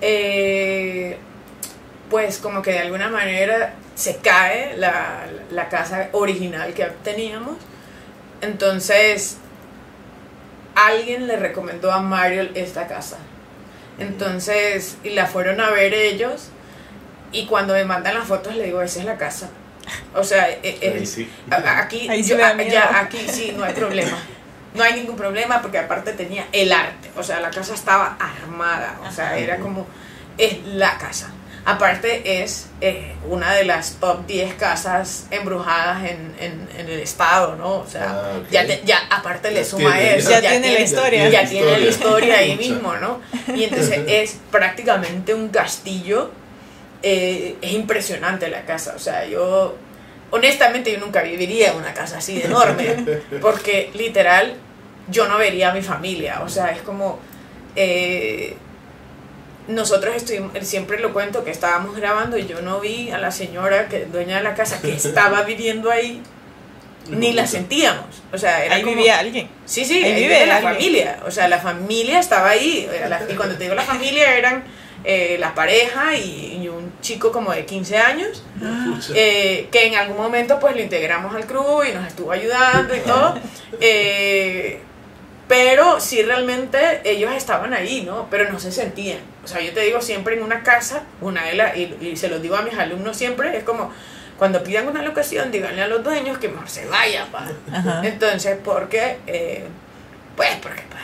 eh, 0.02 1.18
pues 2.10 2.38
como 2.38 2.62
que 2.62 2.72
de 2.72 2.80
alguna 2.80 3.10
manera 3.10 3.74
se 3.96 4.18
cae 4.18 4.78
la, 4.78 5.26
la 5.52 5.70
casa 5.70 6.10
original 6.14 6.74
que 6.74 6.86
teníamos 7.04 7.58
entonces, 8.42 9.38
alguien 10.76 11.28
le 11.28 11.38
recomendó 11.38 11.92
a 11.92 12.00
Mario 12.00 12.50
esta 12.54 12.88
casa. 12.88 13.18
Entonces, 14.00 14.98
y 15.04 15.12
la 15.12 15.26
fueron 15.26 15.60
a 15.60 15.72
ver 15.72 15.94
ellos. 15.94 16.50
Y 17.32 17.46
cuando 17.46 17.74
me 17.74 17.84
mandan 17.84 18.14
las 18.14 18.28
fotos, 18.28 18.56
le 18.56 18.66
digo, 18.66 18.82
esa 18.82 19.00
es 19.00 19.06
la 19.06 19.18
casa. 19.18 19.50
O 20.14 20.24
sea, 20.24 20.50
e, 20.50 20.60
e, 20.64 21.28
aquí, 21.66 22.08
ya, 22.70 23.00
aquí 23.00 23.26
sí, 23.28 23.54
no 23.56 23.64
hay 23.64 23.74
problema. 23.74 24.18
No 24.78 24.84
hay 24.84 24.94
ningún 24.94 25.16
problema 25.16 25.62
porque 25.62 25.80
aparte 25.80 26.14
tenía 26.14 26.48
el 26.52 26.72
arte. 26.72 27.10
O 27.18 27.24
sea, 27.24 27.40
la 27.40 27.50
casa 27.50 27.74
estaba 27.74 28.18
armada. 28.20 29.00
O 29.08 29.12
sea, 29.12 29.38
era 29.38 29.58
como, 29.58 29.88
es 30.38 30.64
la 30.66 30.98
casa. 30.98 31.32
Aparte 31.68 32.42
es 32.42 32.68
eh, 32.80 33.14
una 33.28 33.54
de 33.54 33.66
las 33.66 33.96
top 34.00 34.26
10 34.26 34.54
casas 34.54 35.28
embrujadas 35.32 36.06
en, 36.06 36.34
en, 36.40 36.70
en 36.78 36.88
el 36.88 37.02
estado, 37.02 37.58
¿no? 37.58 37.80
O 37.80 37.86
sea, 37.86 38.10
ah, 38.10 38.40
ya, 38.50 38.64
ya 38.64 39.00
aparte 39.10 39.52
le 39.52 39.66
suma 39.66 40.00
eso. 40.00 40.30
Ya, 40.30 40.40
tiene, 40.40 40.72
la 40.72 40.80
historia. 40.80 41.28
Ya 41.28 41.46
tiene 41.46 41.78
la 41.78 41.86
historia 41.86 42.38
ahí 42.38 42.56
mismo, 42.56 42.96
¿no? 42.96 43.20
Y 43.54 43.66
entonces 43.66 44.00
es 44.08 44.38
prácticamente 44.50 45.34
un 45.34 45.50
castillo. 45.50 46.32
Eh, 47.04 47.58
es 47.62 47.74
impresionante 47.74 48.48
la 48.48 48.62
casa. 48.62 48.94
O 48.96 49.00
sea, 49.00 49.26
yo, 49.26 49.76
honestamente, 50.32 50.94
yo 50.94 51.00
nunca 51.00 51.22
viviría 51.22 51.72
en 51.72 51.76
una 51.80 51.94
casa 51.94 52.20
así 52.20 52.38
de 52.38 52.46
enorme. 52.46 52.96
Porque 53.42 53.92
literal 53.94 54.56
yo 55.10 55.28
no 55.28 55.38
vería 55.38 55.72
a 55.72 55.74
mi 55.74 55.82
familia. 55.82 56.42
O 56.44 56.50
sea, 56.50 56.68
es 56.72 56.82
como... 56.82 57.20
eh, 57.76 58.56
nosotros 59.68 60.16
estuvimos, 60.16 60.52
siempre 60.62 60.98
lo 61.00 61.12
cuento 61.12 61.44
que 61.44 61.52
estábamos 61.52 61.94
grabando 61.98 62.38
y 62.38 62.48
yo 62.48 62.62
no 62.62 62.80
vi 62.80 63.12
a 63.12 63.18
la 63.18 63.32
señora 63.32 63.90
que 63.90 64.06
dueña 64.06 64.38
de 64.38 64.44
la 64.44 64.56
casa 64.56 64.80
que 64.82 64.94
estaba 64.96 65.42
viviendo 65.44 65.92
ahí, 65.92 66.22
ni 67.10 67.34
la 67.34 67.46
sentíamos. 67.48 68.06
O 68.32 68.38
sea, 68.38 68.64
era 68.64 68.76
Ahí 68.76 68.82
como- 68.84 68.96
vivía 68.96 69.20
alguien. 69.20 69.50
Sí, 69.66 69.84
sí, 69.84 70.02
Ahí 70.04 70.14
ahí 70.14 70.22
vive 70.24 70.46
la 70.46 70.58
alguien. 70.58 70.74
familia. 70.74 71.20
O 71.26 71.32
sea, 71.32 71.50
la 71.50 71.58
familia 71.60 72.20
estaba 72.20 72.50
ahí. 72.52 72.88
La- 73.10 73.22
y 73.30 73.36
cuando 73.36 73.56
te 73.58 73.64
digo 73.66 73.76
la 73.76 73.82
familia, 73.84 74.38
eran 74.38 74.64
eh, 75.04 75.36
la 75.38 75.54
pareja 75.54 76.16
y, 76.16 76.60
y 76.64 76.70
un 76.70 76.94
chico 77.02 77.32
como 77.34 77.52
de 77.52 77.66
15 77.66 77.98
años, 77.98 78.44
eh, 79.14 79.68
que 79.72 79.86
en 79.88 79.96
algún 79.96 80.18
momento 80.18 80.60
pues 80.62 80.76
lo 80.76 80.82
integramos 80.82 81.36
al 81.36 81.46
crew 81.46 81.84
y 81.84 81.92
nos 81.94 82.08
estuvo 82.08 82.32
ayudando 82.32 82.96
y 82.96 83.00
todo. 83.00 83.38
Eh, 83.82 84.80
pero 85.48 86.00
sí 86.00 86.22
realmente 86.24 87.02
ellos 87.06 87.32
estaban 87.34 87.74
ahí, 87.74 88.02
¿no? 88.04 88.28
Pero 88.30 88.52
no 88.52 88.60
se 88.60 88.72
sentían. 88.72 89.20
O 89.44 89.48
sea, 89.48 89.62
yo 89.62 89.74
te 89.74 89.82
digo 89.82 90.02
siempre 90.02 90.36
en 90.36 90.44
una 90.44 90.64
casa, 90.64 91.04
una 91.22 91.44
de 91.46 91.54
las, 91.56 91.78
y, 91.78 91.98
y 92.02 92.18
se 92.18 92.28
lo 92.28 92.40
digo 92.40 92.56
a 92.58 92.62
mis 92.64 92.78
alumnos 92.78 93.16
siempre, 93.16 93.56
es 93.58 93.64
como 93.64 93.92
cuando 94.38 94.62
pidan 94.64 94.88
una 94.88 95.02
locación, 95.02 95.52
díganle 95.52 95.82
a 95.82 95.88
los 95.88 96.04
dueños 96.04 96.38
que 96.38 96.50
mejor 96.50 96.70
se 96.70 96.86
vayan, 96.86 97.28
pa. 97.32 97.48
Ajá. 97.74 98.02
Entonces, 98.04 98.58
porque, 98.64 99.18
eh, 99.26 99.64
pues, 100.36 100.50
porque 100.62 100.84
pues, 100.90 101.02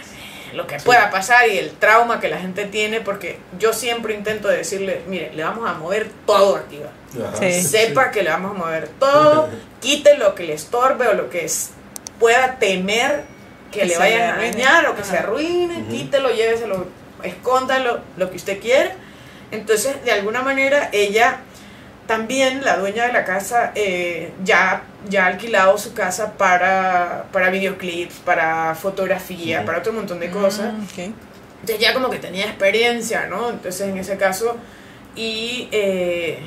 lo 0.54 0.68
que 0.68 0.78
pueda 0.78 1.10
pasar 1.10 1.48
y 1.50 1.58
el 1.58 1.72
trauma 1.72 2.20
que 2.20 2.28
la 2.28 2.38
gente 2.38 2.66
tiene, 2.66 3.02
porque 3.02 3.39
yo 3.58 3.74
siempre 3.74 4.14
intento 4.14 4.50
decirle, 4.50 5.02
mire, 5.08 5.32
le 5.34 5.44
vamos 5.44 5.68
a 5.70 5.74
mover 5.74 6.10
todo 6.28 6.58
aquí, 6.58 6.80
va. 6.80 6.91
Ajá. 7.30 7.38
Sí. 7.38 7.62
sepa 7.64 8.12
que 8.12 8.24
le 8.24 8.30
vamos 8.30 8.52
a 8.52 8.60
mover 8.60 8.88
todo, 9.00 9.50
quite 9.82 10.18
lo 10.18 10.36
que 10.36 10.44
le 10.44 10.54
estorbe 10.54 11.08
o 11.08 11.14
lo 11.14 11.30
que 11.30 11.46
es- 11.46 11.72
pueda 12.20 12.58
temer 12.60 13.24
que, 13.74 13.80
Que 13.82 13.86
le 13.88 13.97
vayan 13.97 14.21
a 14.36 14.38
dañar 14.38 14.86
o 14.88 14.95
que 14.95 15.01
Ajá. 15.01 15.11
se 15.11 15.17
arruine, 15.17 15.80
Ujú. 15.80 15.89
quítelo, 15.89 16.30
lléveselo, 16.32 16.88
escóndalo, 17.24 17.99
lo 18.17 18.30
que 18.30 18.36
usted 18.38 18.59
quiera. 18.59 18.91
Entonces, 19.51 20.03
de 20.05 20.11
alguna 20.11 20.41
manera, 20.41 20.89
ella 20.91 21.39
también, 22.07 22.63
la 22.63 22.78
dueña 22.78 23.07
de 23.07 23.13
la 23.13 23.24
casa, 23.26 23.71
eh, 23.76 24.32
ya, 24.43 24.84
ya 25.09 25.26
ha 25.26 25.28
alquilado 25.28 25.78
su 25.78 25.93
casa 25.93 26.34
para, 26.34 27.26
para 27.32 27.49
videoclips, 27.49 28.15
para 28.26 28.76
fotografía, 28.76 29.65
para 29.65 29.80
otro 29.80 29.93
montón 29.93 30.19
de 30.19 30.30
cosas. 30.30 30.74
Mm, 30.74 30.84
ok. 30.84 31.13
Entonces 31.61 31.80
ya 31.80 31.93
como 31.93 32.09
que 32.09 32.19
tenía 32.19 32.45
experiencia, 32.45 33.28
¿no? 33.28 33.49
Entonces 33.49 33.88
en 33.88 33.97
ese 33.97 34.17
caso, 34.17 34.57
y 35.15 35.69
eh, 35.71 36.39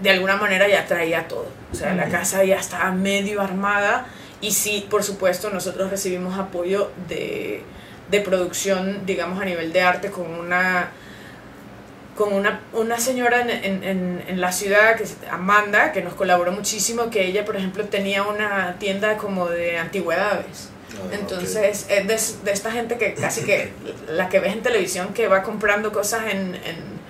de 0.00 0.10
alguna 0.10 0.36
manera 0.36 0.66
ya 0.68 0.84
traía 0.84 1.28
todo. 1.28 1.46
O 1.70 1.74
sea, 1.74 1.94
la 1.94 2.08
casa 2.08 2.42
ya 2.44 2.56
estaba 2.56 2.90
medio 2.90 3.40
armada 3.40 4.06
y 4.42 4.50
sí, 4.50 4.86
por 4.90 5.04
supuesto, 5.04 5.50
nosotros 5.50 5.90
recibimos 5.90 6.36
apoyo 6.38 6.90
de, 7.08 7.62
de 8.10 8.20
producción, 8.20 9.06
digamos, 9.06 9.40
a 9.40 9.44
nivel 9.44 9.72
de 9.72 9.80
arte 9.80 10.10
con 10.10 10.30
una 10.30 10.90
con 12.16 12.34
una, 12.34 12.60
una 12.74 12.98
señora 12.98 13.40
en, 13.40 13.50
en, 13.50 14.22
en, 14.28 14.40
la 14.40 14.52
ciudad, 14.52 14.96
que 14.96 15.04
es 15.04 15.16
Amanda, 15.30 15.92
que 15.92 16.02
nos 16.02 16.12
colaboró 16.12 16.52
muchísimo, 16.52 17.08
que 17.08 17.24
ella, 17.24 17.46
por 17.46 17.56
ejemplo, 17.56 17.84
tenía 17.86 18.22
una 18.24 18.76
tienda 18.78 19.16
como 19.16 19.48
de 19.48 19.78
antigüedades. 19.78 20.68
Ah. 20.90 21.14
Entonces, 21.18 21.86
es 21.88 22.06
de, 22.06 22.44
de 22.44 22.52
esta 22.52 22.70
gente 22.70 22.98
que 22.98 23.14
casi 23.14 23.44
que 23.44 23.72
la 24.08 24.28
que 24.28 24.40
ves 24.40 24.52
en 24.52 24.62
televisión 24.62 25.14
que 25.14 25.26
va 25.26 25.42
comprando 25.42 25.90
cosas 25.90 26.24
en, 26.30 26.54
en, 26.56 27.00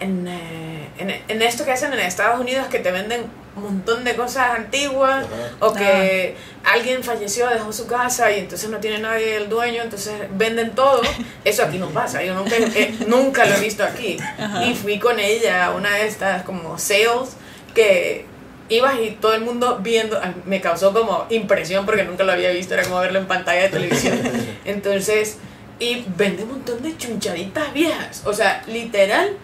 en, 0.00 0.28
eh, 0.28 0.88
en, 0.98 1.10
en 1.26 1.42
esto 1.42 1.64
que 1.64 1.72
hacen 1.72 1.92
en 1.94 2.00
Estados 2.00 2.38
Unidos 2.38 2.66
que 2.68 2.80
te 2.80 2.92
venden 2.92 3.24
un 3.56 3.62
montón 3.64 4.04
de 4.04 4.14
cosas 4.14 4.58
antiguas 4.58 5.26
Ajá. 5.26 5.66
o 5.66 5.74
que 5.74 6.36
alguien 6.64 7.02
falleció, 7.02 7.48
dejó 7.48 7.72
su 7.72 7.86
casa 7.86 8.30
y 8.30 8.40
entonces 8.40 8.70
no 8.70 8.78
tiene 8.78 8.98
nadie 8.98 9.36
el 9.36 9.48
dueño, 9.48 9.82
entonces 9.82 10.14
venden 10.32 10.74
todo. 10.74 11.02
Eso 11.44 11.64
aquí 11.64 11.78
no 11.78 11.88
pasa, 11.88 12.22
yo 12.22 12.34
nunca, 12.34 12.56
eh, 12.56 12.94
nunca 13.06 13.44
lo 13.44 13.56
he 13.56 13.60
visto 13.60 13.84
aquí. 13.84 14.18
Ajá. 14.38 14.64
Y 14.64 14.74
fui 14.74 14.98
con 14.98 15.18
ella 15.18 15.66
a 15.66 15.70
una 15.72 15.94
de 15.96 16.06
estas 16.06 16.42
como 16.44 16.78
sales 16.78 17.36
que 17.74 18.26
ibas 18.68 18.94
y 19.00 19.10
todo 19.10 19.34
el 19.34 19.42
mundo 19.42 19.80
viendo, 19.82 20.18
ah, 20.22 20.32
me 20.46 20.60
causó 20.60 20.92
como 20.92 21.26
impresión 21.28 21.84
porque 21.84 22.04
nunca 22.04 22.24
lo 22.24 22.32
había 22.32 22.50
visto, 22.50 22.74
era 22.74 22.84
como 22.84 23.00
verlo 23.00 23.18
en 23.18 23.26
pantalla 23.26 23.62
de 23.62 23.68
televisión. 23.68 24.18
Entonces, 24.64 25.38
y 25.78 26.04
vende 26.16 26.44
un 26.44 26.50
montón 26.50 26.82
de 26.82 26.96
chunchaditas 26.96 27.72
viejas, 27.72 28.22
o 28.24 28.32
sea, 28.32 28.62
literal. 28.66 29.36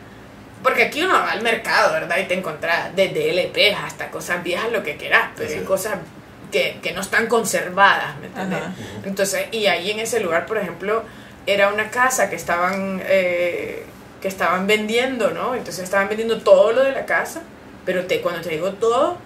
Porque 0.62 0.84
aquí 0.84 1.02
uno 1.02 1.14
va 1.14 1.30
al 1.32 1.42
mercado, 1.42 1.92
¿verdad? 1.92 2.16
Y 2.18 2.24
te 2.24 2.34
encontrás 2.34 2.94
desde 2.96 3.30
LPs 3.30 3.76
hasta 3.84 4.10
cosas 4.10 4.42
viejas, 4.42 4.70
lo 4.72 4.82
que 4.82 4.96
quieras, 4.96 5.30
pero 5.36 5.48
hay 5.50 5.58
Sí. 5.60 5.64
cosas 5.64 5.98
que, 6.50 6.78
que 6.82 6.92
no 6.92 7.00
están 7.02 7.26
conservadas, 7.26 8.16
¿me 8.20 8.26
entiendes? 8.28 8.60
Ajá. 8.60 8.72
Entonces, 9.04 9.46
y 9.52 9.66
ahí 9.66 9.90
en 9.90 10.00
ese 10.00 10.20
lugar, 10.20 10.46
por 10.46 10.58
ejemplo, 10.58 11.02
era 11.46 11.68
una 11.68 11.90
casa 11.90 12.28
que 12.30 12.36
estaban, 12.36 13.00
eh, 13.04 13.84
que 14.20 14.28
estaban 14.28 14.66
vendiendo, 14.66 15.30
¿no? 15.30 15.54
Entonces 15.54 15.84
estaban 15.84 16.08
vendiendo 16.08 16.40
todo 16.40 16.72
lo 16.72 16.82
de 16.82 16.92
la 16.92 17.04
casa, 17.06 17.42
pero 17.84 18.06
te, 18.06 18.20
cuando 18.20 18.40
te 18.40 18.48
digo 18.50 18.72
todo, 18.72 19.18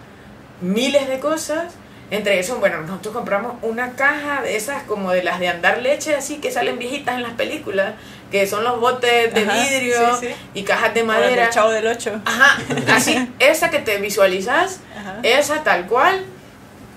miles 0.60 1.08
de 1.08 1.20
cosas. 1.20 1.72
Entre 2.10 2.40
eso, 2.40 2.56
bueno, 2.56 2.80
nosotros 2.82 3.14
compramos 3.14 3.54
una 3.62 3.92
caja 3.92 4.42
de 4.42 4.56
esas 4.56 4.82
como 4.82 5.12
de 5.12 5.22
las 5.22 5.38
de 5.38 5.48
andar 5.48 5.78
leche, 5.80 6.16
así 6.16 6.36
que 6.38 6.50
salen 6.50 6.78
viejitas 6.78 7.14
en 7.14 7.22
las 7.22 7.32
películas, 7.34 7.94
que 8.32 8.46
son 8.48 8.64
los 8.64 8.80
botes 8.80 9.32
de 9.32 9.42
Ajá, 9.42 9.52
vidrio 9.62 10.16
sí, 10.18 10.26
sí. 10.26 10.34
y 10.54 10.62
cajas 10.64 10.92
de 10.94 11.00
O 11.00 11.04
el 11.04 11.08
madera. 11.08 11.50
Chavo 11.50 11.70
del 11.70 11.86
8. 11.86 12.22
Ajá, 12.24 12.58
así, 12.94 13.28
esa 13.38 13.70
que 13.70 13.78
te 13.78 13.98
visualizas, 13.98 14.80
Ajá. 14.98 15.20
esa 15.22 15.62
tal 15.62 15.86
cual. 15.86 16.24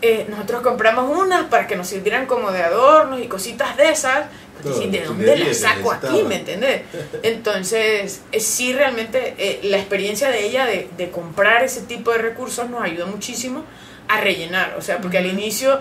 eh, 0.01 0.25
nosotros 0.29 0.61
compramos 0.63 1.15
unas 1.17 1.45
para 1.45 1.65
que 1.67 1.75
nos 1.77 1.87
sirvieran 1.87 2.25
como 2.25 2.51
de 2.51 2.61
adornos 2.63 3.21
y 3.21 3.27
cositas 3.27 3.77
de 3.77 3.89
esas. 3.89 4.25
¿De 4.63 5.01
dónde 5.05 5.37
las 5.37 5.57
saco 5.59 5.91
aquí? 5.91 6.23
¿Me 6.23 6.35
entendés? 6.37 6.81
Entonces, 7.23 8.21
eh, 8.31 8.39
sí, 8.39 8.73
realmente 8.73 9.33
eh, 9.37 9.59
la 9.63 9.77
experiencia 9.77 10.29
de 10.29 10.45
ella 10.45 10.65
de, 10.65 10.89
de 10.97 11.09
comprar 11.11 11.63
ese 11.63 11.81
tipo 11.81 12.11
de 12.11 12.19
recursos 12.19 12.69
nos 12.69 12.81
ayudó 12.81 13.07
muchísimo 13.07 13.63
a 14.07 14.21
rellenar. 14.21 14.75
O 14.77 14.81
sea, 14.81 14.99
porque 14.99 15.17
al 15.17 15.25
inicio, 15.25 15.79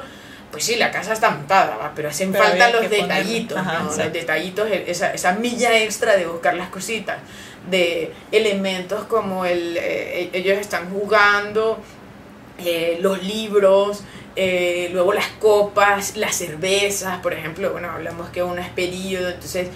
pues 0.51 0.64
sí, 0.64 0.77
la 0.77 0.91
casa 0.91 1.12
está 1.12 1.31
montada, 1.31 1.77
¿va? 1.77 1.93
pero 1.95 2.09
hacen 2.09 2.33
Pero 2.33 2.45
falta 2.45 2.70
los 2.70 2.89
detallitos, 2.89 3.59
Ajá, 3.59 3.79
¿no? 3.81 3.85
Los 3.85 4.12
detallitos, 4.12 4.70
e- 4.70 4.91
esa, 4.91 5.12
esa 5.12 5.33
milla 5.33 5.79
extra 5.79 6.16
de 6.16 6.27
buscar 6.27 6.55
las 6.55 6.68
cositas, 6.68 7.18
de 7.70 8.12
elementos 8.33 9.05
como 9.05 9.45
el, 9.45 9.77
eh, 9.81 10.31
ellos 10.33 10.59
están 10.59 10.91
jugando, 10.91 11.79
eh, 12.59 12.99
los 13.01 13.23
libros, 13.23 14.03
eh, 14.37 14.89
luego 14.93 15.12
las 15.12 15.29
copas, 15.41 16.16
las 16.16 16.37
cervezas, 16.37 17.18
por 17.20 17.33
ejemplo, 17.33 17.70
bueno, 17.73 17.91
hablamos 17.91 18.31
que 18.31 18.43
uno 18.43 18.61
es 18.61 18.68
periodo, 18.70 19.29
entonces 19.29 19.68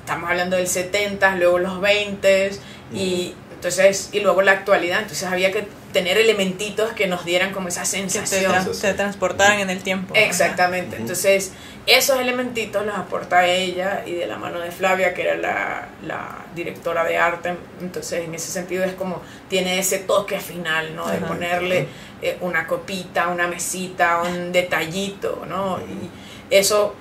estamos 0.00 0.30
hablando 0.30 0.56
del 0.56 0.68
70, 0.68 1.36
luego 1.36 1.58
los 1.58 1.80
20 1.80 2.50
y 2.92 3.34
entonces 3.54 4.10
y 4.12 4.20
luego 4.20 4.42
la 4.42 4.52
actualidad, 4.52 5.00
entonces 5.00 5.26
había 5.26 5.50
que 5.50 5.66
tener 5.94 6.18
elementitos 6.18 6.92
que 6.92 7.06
nos 7.06 7.24
dieran 7.24 7.52
como 7.54 7.68
esa 7.68 7.80
Que 7.84 7.86
te, 7.86 8.10
sensación. 8.10 8.52
tra- 8.52 8.80
te 8.80 8.92
transportaran 8.92 9.60
en 9.60 9.70
el 9.70 9.82
tiempo. 9.82 10.12
Exactamente. 10.14 10.96
Entonces, 10.96 11.52
esos 11.86 12.18
elementos 12.20 12.84
los 12.84 12.94
aporta 12.94 13.46
ella 13.46 14.02
y 14.04 14.12
de 14.12 14.26
la 14.26 14.36
mano 14.36 14.60
de 14.60 14.70
Flavia, 14.70 15.14
que 15.14 15.22
era 15.22 15.36
la, 15.36 15.88
la 16.02 16.44
directora 16.54 17.04
de 17.04 17.16
arte. 17.16 17.54
Entonces, 17.80 18.24
en 18.24 18.34
ese 18.34 18.50
sentido 18.52 18.84
es 18.84 18.92
como 18.92 19.22
tiene 19.48 19.78
ese 19.78 19.98
toque 20.00 20.38
final, 20.40 20.94
¿no? 20.94 21.06
De 21.08 21.16
Ajá. 21.16 21.26
ponerle 21.28 21.86
eh, 22.20 22.36
una 22.42 22.66
copita, 22.66 23.28
una 23.28 23.46
mesita, 23.48 24.20
un 24.22 24.52
detallito, 24.52 25.44
¿no? 25.48 25.78
Y 25.78 26.10
eso 26.54 26.94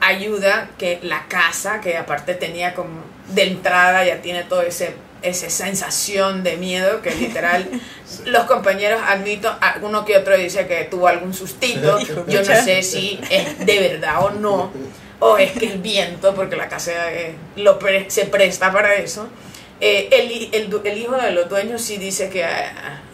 ayuda 0.00 0.70
que 0.78 0.98
la 1.02 1.26
casa, 1.26 1.80
que 1.80 1.96
aparte 1.96 2.34
tenía 2.34 2.74
como 2.74 3.00
de 3.28 3.42
entrada 3.44 4.04
ya 4.04 4.20
tiene 4.22 4.44
todo 4.44 4.62
ese 4.62 4.94
esa 5.26 5.50
sensación 5.50 6.42
de 6.42 6.56
miedo 6.56 7.02
que 7.02 7.10
literal 7.14 7.68
los 8.24 8.44
compañeros 8.44 9.00
admito 9.06 9.54
alguno 9.60 10.04
que 10.04 10.16
otro 10.16 10.36
dice 10.36 10.66
que 10.66 10.84
tuvo 10.84 11.08
algún 11.08 11.34
sustito 11.34 11.98
yo 12.28 12.40
no 12.42 12.54
sé 12.64 12.82
si 12.82 13.20
es 13.30 13.58
de 13.64 13.78
verdad 13.80 14.24
o 14.24 14.30
no 14.30 14.72
o 15.18 15.38
es 15.38 15.52
que 15.52 15.66
el 15.72 15.78
viento 15.78 16.34
porque 16.34 16.56
la 16.56 16.68
casa 16.68 16.92
eh, 17.12 17.34
lo 17.56 17.78
pre- 17.78 18.10
se 18.10 18.26
presta 18.26 18.72
para 18.72 18.94
eso 18.96 19.28
Eh, 19.78 20.08
el, 20.10 20.96
hijo 20.98 21.16
de 21.16 21.32
los 21.32 21.50
dueños 21.50 21.82
sí 21.82 21.98
dice 21.98 22.30
que 22.30 22.42
hay, 22.42 22.64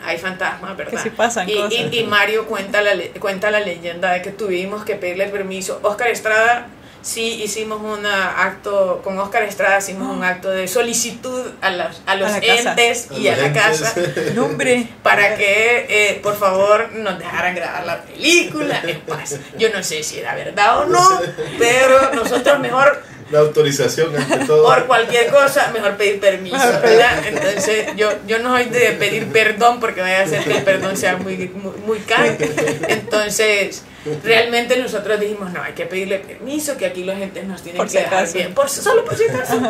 hay 0.04 0.16
fantasmas, 0.16 0.76
¿verdad? 0.76 0.92
Que 0.92 0.98
sí 0.98 1.10
pasan 1.10 1.48
y, 1.48 1.54
cosas. 1.56 1.72
y- 1.72 1.98
y 1.98 2.04
Mario 2.04 2.46
cuenta 2.46 2.82
la, 2.82 2.92
cuenta 3.18 3.50
la 3.50 3.58
leyenda 3.58 4.12
de 4.12 4.22
que 4.22 4.30
tuvimos 4.30 4.84
que 4.84 4.94
pedirle 4.94 5.26
permiso. 5.26 5.80
Oscar 5.82 6.06
Estrada, 6.08 6.68
sí 7.02 7.42
hicimos 7.42 7.80
un 7.82 8.06
acto, 8.06 9.00
con 9.02 9.18
Oscar 9.18 9.42
Estrada 9.42 9.78
hicimos 9.78 10.14
un 10.16 10.22
acto 10.24 10.50
de 10.50 10.68
solicitud 10.68 11.50
a, 11.60 11.70
los 11.70 12.00
a 12.06 12.14
los 12.14 12.30
casa. 12.30 12.70
entes 12.70 13.08
y 13.16 13.28
a 13.28 13.36
la 13.36 13.46
entes. 13.46 13.62
casa 13.62 13.94
Nombre. 14.34 14.88
para 15.02 15.34
que 15.36 15.86
eh, 15.88 16.20
por 16.22 16.38
favor 16.38 16.92
nos 16.92 17.18
dejaran 17.18 17.54
grabar 17.54 17.84
la 17.86 18.02
película 18.02 18.80
en 18.86 19.00
paz. 19.00 19.36
Yo 19.58 19.68
no 19.74 19.82
sé 19.82 20.02
si 20.02 20.18
era 20.20 20.34
verdad 20.34 20.80
o 20.80 20.86
no, 20.86 21.20
pero 21.58 22.12
nosotros 22.14 22.58
mejor 22.60 23.02
La 23.30 23.40
autorización 23.40 24.16
ante 24.16 24.44
todo. 24.46 24.62
por 24.64 24.86
cualquier 24.86 25.28
cosa, 25.30 25.70
mejor 25.72 25.96
pedir 25.96 26.20
permiso, 26.20 26.56
¿verdad? 26.56 27.26
Entonces, 27.26 27.86
yo, 27.96 28.10
yo 28.26 28.38
no 28.38 28.50
soy 28.56 28.66
de 28.66 28.92
pedir 28.92 29.26
perdón 29.32 29.80
porque 29.80 30.00
vaya 30.02 30.22
a 30.22 30.26
ser 30.28 30.44
que 30.44 30.58
el 30.58 30.62
perdón 30.62 30.96
sea 30.96 31.16
muy, 31.16 31.36
muy, 31.54 31.72
muy 31.86 31.98
caro. 32.00 32.32
Entonces, 32.88 33.82
realmente 34.24 34.76
nosotros 34.76 35.18
dijimos, 35.20 35.52
no, 35.52 35.62
hay 35.62 35.72
que 35.74 35.86
pedirle 35.86 36.18
permiso, 36.18 36.76
que 36.76 36.86
aquí 36.86 37.04
los 37.04 37.16
gente 37.16 37.42
nos 37.44 37.62
tienen 37.62 37.76
Por 37.78 37.86
que 37.86 37.92
si 37.92 37.98
dejar 37.98 38.32
bien. 38.32 38.54
Por, 38.54 38.68
solo 38.68 39.04
por 39.04 39.16
si 39.16 39.24
acaso. 39.28 39.60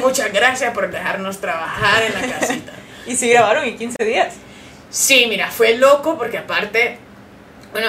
Muchas 0.00 0.32
gracias 0.32 0.72
por 0.74 0.90
dejarnos 0.90 1.38
trabajar 1.38 2.02
en 2.02 2.14
la 2.14 2.38
casita. 2.38 2.72
Y 3.06 3.14
sí 3.14 3.28
grabaron 3.30 3.64
en 3.64 3.78
15 3.78 4.04
días. 4.04 4.34
Sí, 4.90 5.26
mira, 5.28 5.48
fue 5.50 5.76
loco 5.76 6.18
porque 6.18 6.38
aparte, 6.38 6.98
bueno, 7.70 7.86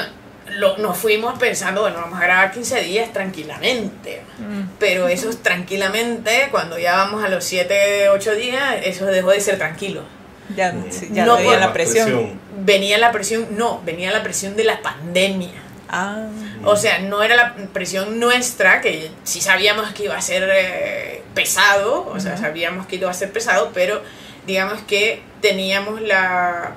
lo- 0.52 0.78
nos 0.78 0.96
fuimos 0.96 1.40
pensando, 1.40 1.82
bueno, 1.82 1.98
vamos 2.00 2.20
a 2.20 2.24
grabar 2.24 2.52
15 2.52 2.82
días 2.84 3.12
tranquilamente. 3.14 4.22
Mm. 4.38 4.62
Pero 4.78 5.08
eso 5.08 5.30
es 5.32 5.42
tranquilamente, 5.42 6.50
cuando 6.52 6.78
ya 6.78 6.98
vamos 6.98 7.24
a 7.24 7.30
los 7.30 7.44
7, 7.44 8.10
8 8.10 8.36
días, 8.36 8.76
eso 8.84 9.08
dejó 9.08 9.32
de 9.32 9.40
ser 9.42 9.58
tranquilo. 9.58 10.04
Ya, 10.56 10.72
Mm. 10.72 10.86
sí, 10.92 11.10
ya 11.12 11.26
No, 11.26 11.38
por 11.40 11.58
la 11.58 11.74
presión. 11.74 12.40
Venía 12.60 13.00
la 13.00 13.12
presión, 13.12 13.48
no, 13.58 13.82
venía 13.84 14.12
la 14.12 14.22
presión 14.22 14.56
de 14.56 14.66
la 14.66 14.82
pandemia. 14.84 15.64
Ah, 15.90 16.28
O 16.66 16.76
sea, 16.76 17.00
no 17.00 17.24
era 17.24 17.36
la 17.36 17.56
presión 17.74 18.20
nuestra, 18.20 18.82
que 18.82 19.10
sí 19.24 19.42
sabíamos 19.42 19.92
que 19.94 20.06
iba 20.06 20.18
a 20.18 20.22
ser 20.22 20.50
eh, 20.52 21.24
pesado, 21.34 22.10
o 22.10 22.20
sea, 22.20 22.38
sabíamos 22.38 22.88
que 22.88 22.98
iba 22.98 23.10
a 23.10 23.14
ser 23.14 23.32
pesado, 23.32 23.72
pero 23.74 24.02
digamos 24.46 24.82
que 24.82 25.22
teníamos 25.42 26.02
la... 26.02 26.74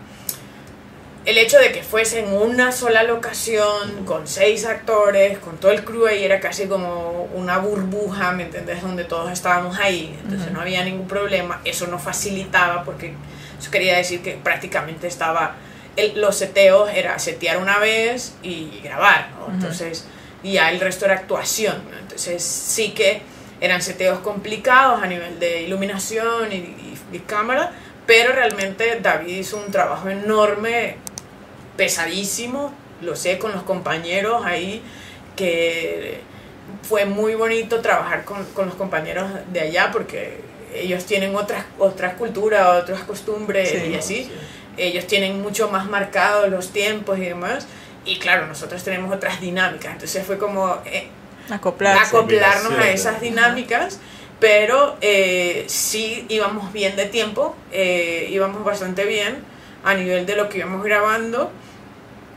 El 1.26 1.36
hecho 1.36 1.58
de 1.58 1.70
que 1.70 1.82
fuese 1.82 2.20
en 2.20 2.32
una 2.32 2.72
sola 2.72 3.02
locación, 3.02 4.06
con 4.06 4.26
seis 4.26 4.64
actores, 4.64 5.38
con 5.38 5.58
todo 5.58 5.70
el 5.70 5.84
crew 5.84 6.06
ahí, 6.06 6.24
era 6.24 6.40
casi 6.40 6.66
como 6.66 7.28
una 7.34 7.58
burbuja, 7.58 8.32
¿me 8.32 8.44
entendés? 8.44 8.80
Donde 8.80 9.04
todos 9.04 9.30
estábamos 9.30 9.78
ahí, 9.78 10.18
entonces 10.24 10.50
no 10.50 10.62
había 10.62 10.82
ningún 10.82 11.06
problema. 11.06 11.61
Eso 11.64 11.86
nos 11.88 12.00
facilitaba 12.00 12.84
porque 12.84 13.12
eso 13.58 13.70
quería 13.70 13.98
decir 13.98 14.22
que 14.22 14.32
prácticamente 14.32 15.08
estaba 15.08 15.56
el- 16.01 16.20
los 16.20 16.36
seteos 16.36 16.90
era 16.94 17.18
setear 17.18 17.59
una 17.59 17.78
vez 17.78 18.34
y 18.42 18.80
grabar, 18.82 19.30
¿no? 19.38 19.53
Entonces, 19.55 20.07
y 20.42 20.53
ya 20.53 20.70
el 20.70 20.80
resto 20.80 21.05
era 21.05 21.14
actuación, 21.14 21.82
¿no? 21.90 21.98
Entonces, 21.98 22.42
sí 22.42 22.90
que 22.92 23.22
eran 23.61 23.82
seteos 23.82 24.20
complicados 24.20 25.03
a 25.03 25.07
nivel 25.07 25.38
de 25.38 25.62
iluminación 25.62 26.51
y, 26.53 26.57
y- 26.57 26.98
y 27.12 27.18
cámara, 27.20 27.72
pero 28.07 28.32
realmente 28.32 28.98
David 29.03 29.36
hizo 29.38 29.57
un 29.59 29.70
trabajo 29.70 30.09
enorme, 30.09 30.96
pesadísimo, 31.76 32.72
lo 33.03 33.16
sé 33.16 33.38
con 33.38 33.53
los 33.53 33.62
compañeros 33.62 34.44
ahí, 34.44 34.82
que 35.36 36.20
fue 36.82 37.05
muy 37.05 37.34
bonito 37.34 37.80
trabajar 37.80 38.24
con, 38.24 38.44
con 38.46 38.66
los 38.66 38.74
compañeros 38.74 39.30
de 39.53 39.61
allá 39.61 39.90
porque 39.92 40.40
ellos 40.74 41.05
tienen 41.05 41.34
otras, 41.34 41.64
otras 41.78 42.14
culturas, 42.14 42.82
otras 42.82 43.01
costumbres 43.03 43.70
Sí. 43.70 43.90
y 43.90 43.94
así 43.96 44.30
ellos 44.86 45.06
tienen 45.06 45.40
mucho 45.40 45.70
más 45.70 45.88
marcados 45.88 46.48
los 46.50 46.72
tiempos 46.72 47.18
y 47.18 47.22
demás. 47.22 47.66
Y 48.04 48.18
claro, 48.18 48.46
nosotros 48.46 48.82
tenemos 48.82 49.14
otras 49.14 49.40
dinámicas. 49.40 49.92
Entonces 49.92 50.26
fue 50.26 50.38
como 50.38 50.78
eh, 50.86 51.08
acoplarse. 51.50 52.16
acoplarnos 52.16 52.72
a 52.72 52.90
esas 52.90 53.20
dinámicas. 53.20 54.00
Pero 54.40 54.96
eh, 55.02 55.64
sí 55.68 56.24
íbamos 56.30 56.72
bien 56.72 56.96
de 56.96 57.04
tiempo, 57.04 57.54
eh, 57.72 58.26
íbamos 58.30 58.64
bastante 58.64 59.04
bien 59.04 59.44
a 59.84 59.92
nivel 59.92 60.24
de 60.24 60.34
lo 60.34 60.48
que 60.48 60.58
íbamos 60.58 60.82
grabando. 60.82 61.50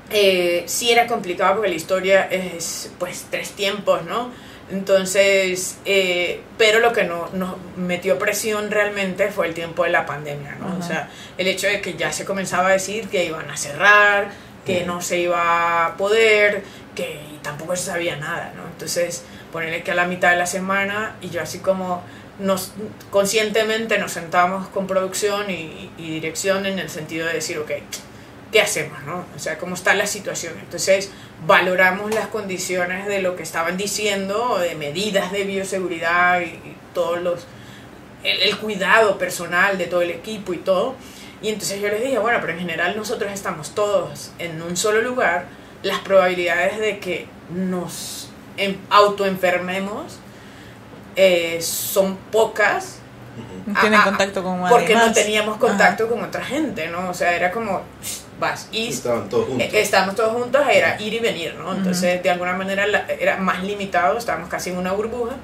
Eh, 0.10 0.64
sí 0.68 0.92
era 0.92 1.08
complicado 1.08 1.56
porque 1.56 1.70
la 1.70 1.76
historia 1.76 2.28
es 2.30 2.92
pues 3.00 3.28
tres 3.30 3.52
tiempos, 3.52 4.04
¿no? 4.04 4.32
Entonces, 4.74 5.78
eh, 5.86 6.42
pero 6.58 6.80
lo 6.80 6.94
que 6.94 7.04
no, 7.04 7.30
nos 7.34 7.58
metió 7.78 8.18
presión 8.18 8.72
realmente 8.72 9.30
fue 9.30 9.46
el 9.46 9.54
tiempo 9.54 9.84
de 9.84 9.92
la 9.92 10.08
pandemia, 10.08 10.56
¿no? 10.56 10.76
O 10.80 10.82
sea, 10.82 11.12
el 11.38 11.46
hecho 11.46 11.68
de 11.68 11.80
que 11.80 11.94
ya 11.94 12.12
se 12.12 12.26
comenzaba 12.26 12.70
a 12.70 12.72
decir 12.72 13.08
que 13.08 13.24
iban 13.24 13.52
a 13.52 13.56
cerrar, 13.56 14.32
que 14.66 14.84
no 14.84 15.00
se 15.00 15.20
iba 15.20 15.86
a 15.86 15.96
poder, 15.96 16.64
que 16.96 17.20
tampoco 17.44 17.76
se 17.76 17.84
sabía 17.84 18.16
nada, 18.16 18.52
¿no? 18.56 18.64
Entonces, 18.66 19.22
ponerle 19.52 19.84
que 19.84 19.92
a 19.92 19.96
la 19.96 20.06
mitad 20.06 20.32
de 20.32 20.38
la 20.38 20.48
semana 20.48 21.18
y 21.22 21.30
yo 21.30 21.44
así 21.44 21.60
como 21.60 22.04
nos 22.40 22.72
conscientemente 23.12 24.00
nos 24.00 24.14
sentamos 24.14 24.68
con 24.70 24.88
producción 24.88 25.52
y, 25.52 25.92
y 26.00 26.16
dirección 26.16 26.66
en 26.66 26.80
el 26.80 26.90
sentido 26.90 27.28
de 27.28 27.34
decir, 27.34 27.60
ok, 27.60 27.74
¿qué 28.54 28.62
hacemos, 28.62 29.04
no? 29.04 29.26
O 29.36 29.40
sea, 29.40 29.58
¿cómo 29.58 29.76
está 29.76 29.94
la 29.96 30.08
situación? 30.08 30.54
Entonces, 30.62 31.12
valoramos 31.46 32.14
las 32.16 32.28
condiciones 32.28 33.06
de 33.08 33.22
lo 33.22 33.36
que 33.36 33.44
estaban 33.44 33.76
diciendo, 33.76 34.58
de 34.60 34.76
medidas 34.76 35.34
de 35.34 35.44
bioseguridad 35.44 36.40
y, 36.40 36.46
y 36.46 36.78
todos 36.94 37.22
los 37.22 37.46
el, 38.24 38.42
el 38.42 38.58
cuidado 38.58 39.18
personal 39.18 39.78
de 39.78 39.88
todo 39.88 40.02
el 40.02 40.12
equipo 40.12 40.54
y 40.54 40.58
todo. 40.60 40.96
Y 41.42 41.50
entonces 41.50 41.82
yo 41.82 41.90
les 41.90 42.02
dije, 42.02 42.18
bueno, 42.20 42.38
pero 42.40 42.54
en 42.54 42.60
general 42.60 42.96
nosotros 42.96 43.30
estamos 43.34 43.76
todos 43.76 44.32
en 44.40 44.62
un 44.62 44.78
solo 44.78 45.02
lugar, 45.02 45.48
las 45.82 46.00
probabilidades 46.00 46.80
de 46.80 47.00
que 47.00 47.28
nos 47.54 48.30
em- 48.56 48.78
autoenfermemos 48.90 50.20
eh, 51.18 51.60
son 51.62 52.16
pocas 52.32 53.00
No 53.68 53.80
tienen 53.80 54.00
Ah, 54.00 54.04
ah, 54.04 54.10
contacto 54.10 54.44
con 54.44 54.68
porque 54.70 54.96
no 54.96 55.12
teníamos 55.12 55.58
contacto 55.58 56.08
con 56.08 56.24
otra 56.24 56.44
gente, 56.46 56.88
¿no? 56.88 57.10
O 57.10 57.14
sea, 57.14 57.36
era 57.36 57.52
como, 57.52 57.82
vas, 58.44 58.68
y 58.72 58.90
Estaban 58.90 59.28
todos 59.30 59.48
juntos. 59.48 59.68
eh, 59.74 59.82
estábamos 59.82 60.16
todos 60.16 60.34
juntos, 60.34 60.62
era 60.72 61.02
ir 61.02 61.14
y 61.14 61.20
venir, 61.20 61.56
¿no? 61.56 61.74
Entonces, 61.74 62.22
de 62.22 62.30
alguna 62.30 62.54
manera 62.54 62.86
la- 62.88 63.06
era 63.20 63.38
más 63.38 63.64
limitado, 63.64 64.18
estábamos 64.18 64.50
casi 64.50 64.70
en 64.70 64.78
una 64.78 64.92
burbuja. 64.92 65.36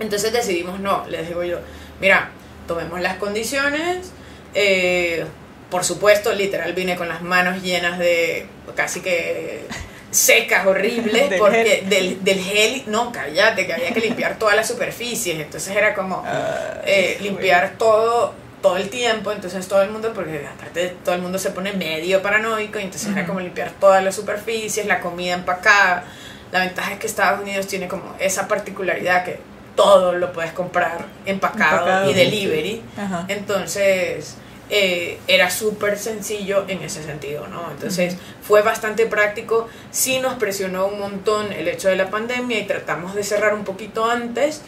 Entonces 0.00 0.32
decidimos, 0.32 0.80
no, 0.80 1.04
les 1.08 1.28
digo 1.28 1.42
yo, 1.44 1.58
mira, 2.00 2.30
tomemos 2.66 3.00
las 3.00 3.16
condiciones. 3.16 4.12
eh, 4.54 5.24
por 5.70 5.84
supuesto, 5.84 6.34
literal, 6.34 6.74
vine 6.74 6.96
con 6.96 7.08
las 7.08 7.22
manos 7.22 7.62
llenas 7.62 7.98
de 7.98 8.46
casi 8.76 9.00
que 9.00 9.62
secas, 10.10 10.66
horribles, 10.66 11.30
Del 11.30 11.38
porque 11.38 11.64
gel. 11.64 11.88
Del, 11.88 12.22
del 12.24 12.38
gel, 12.40 12.82
no, 12.88 13.10
cállate, 13.10 13.66
que 13.66 13.72
había 13.72 13.90
que 13.94 14.00
limpiar 14.00 14.38
todas 14.38 14.54
las 14.54 14.68
superficies. 14.68 15.40
Entonces 15.40 15.74
era 15.74 15.94
como 15.94 16.22
Ah, 16.26 16.82
eh, 16.84 17.16
limpiar 17.22 17.72
todo 17.78 18.34
todo 18.62 18.76
el 18.78 18.88
tiempo, 18.88 19.32
entonces 19.32 19.66
todo 19.68 19.82
el 19.82 19.90
mundo, 19.90 20.12
porque 20.14 20.46
aparte 20.46 20.94
todo 21.04 21.14
el 21.16 21.20
mundo 21.20 21.38
se 21.38 21.50
pone 21.50 21.72
medio 21.72 22.22
paranoico, 22.22 22.78
y 22.78 22.84
entonces 22.84 23.10
era 23.10 23.26
como 23.26 23.40
limpiar 23.40 23.72
todas 23.80 24.02
las 24.02 24.14
superficies, 24.14 24.86
la 24.86 25.00
comida 25.00 25.34
empacada. 25.34 26.04
La 26.52 26.60
ventaja 26.60 26.92
es 26.92 26.98
que 26.98 27.06
Estados 27.06 27.40
Unidos 27.42 27.66
tiene 27.66 27.88
como 27.88 28.14
esa 28.20 28.46
particularidad 28.48 29.24
que 29.24 29.38
todo 29.74 30.12
lo 30.12 30.32
puedes 30.32 30.52
comprar 30.52 31.06
empacado, 31.26 31.78
Empacado. 31.78 32.10
y 32.10 32.14
delivery. 32.14 32.82
Ajá. 32.96 33.24
Entonces 33.28 34.36
eh, 34.70 35.18
era 35.26 35.50
súper 35.50 35.98
sencillo 35.98 36.64
en 36.68 36.82
ese 36.82 37.02
sentido, 37.02 37.46
¿no? 37.48 37.70
Entonces 37.70 38.16
fue 38.46 38.60
bastante 38.62 39.06
práctico. 39.06 39.68
Sí 39.90 40.18
nos 40.20 40.34
presionó 40.34 40.86
un 40.86 40.98
montón 41.00 41.52
el 41.52 41.68
hecho 41.68 41.88
de 41.88 41.96
la 41.96 42.10
pandemia 42.10 42.58
y 42.58 42.66
tratamos 42.66 43.14
de 43.14 43.24
cerrar 43.24 43.54
un 43.54 43.64
poquito 43.64 44.04
antes. 44.04 44.60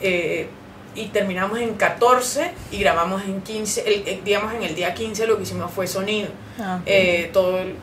eh, 0.00 0.48
y 0.94 1.06
terminamos 1.06 1.58
en 1.58 1.74
14 1.74 2.50
y 2.70 2.78
grabamos 2.78 3.22
en 3.24 3.40
15, 3.42 3.82
el- 3.86 4.06
el- 4.08 4.24
digamos 4.24 4.52
en 4.54 4.62
el 4.62 4.74
día 4.74 4.94
15 4.94 5.26
lo 5.26 5.36
que 5.36 5.44
hicimos 5.44 5.70
fue 5.72 5.86
sonido, 5.86 6.28
Ah, 6.60 6.76
ok. 6.80 6.82
eh, 6.86 7.30
todo 7.32 7.58
el- 7.58 7.74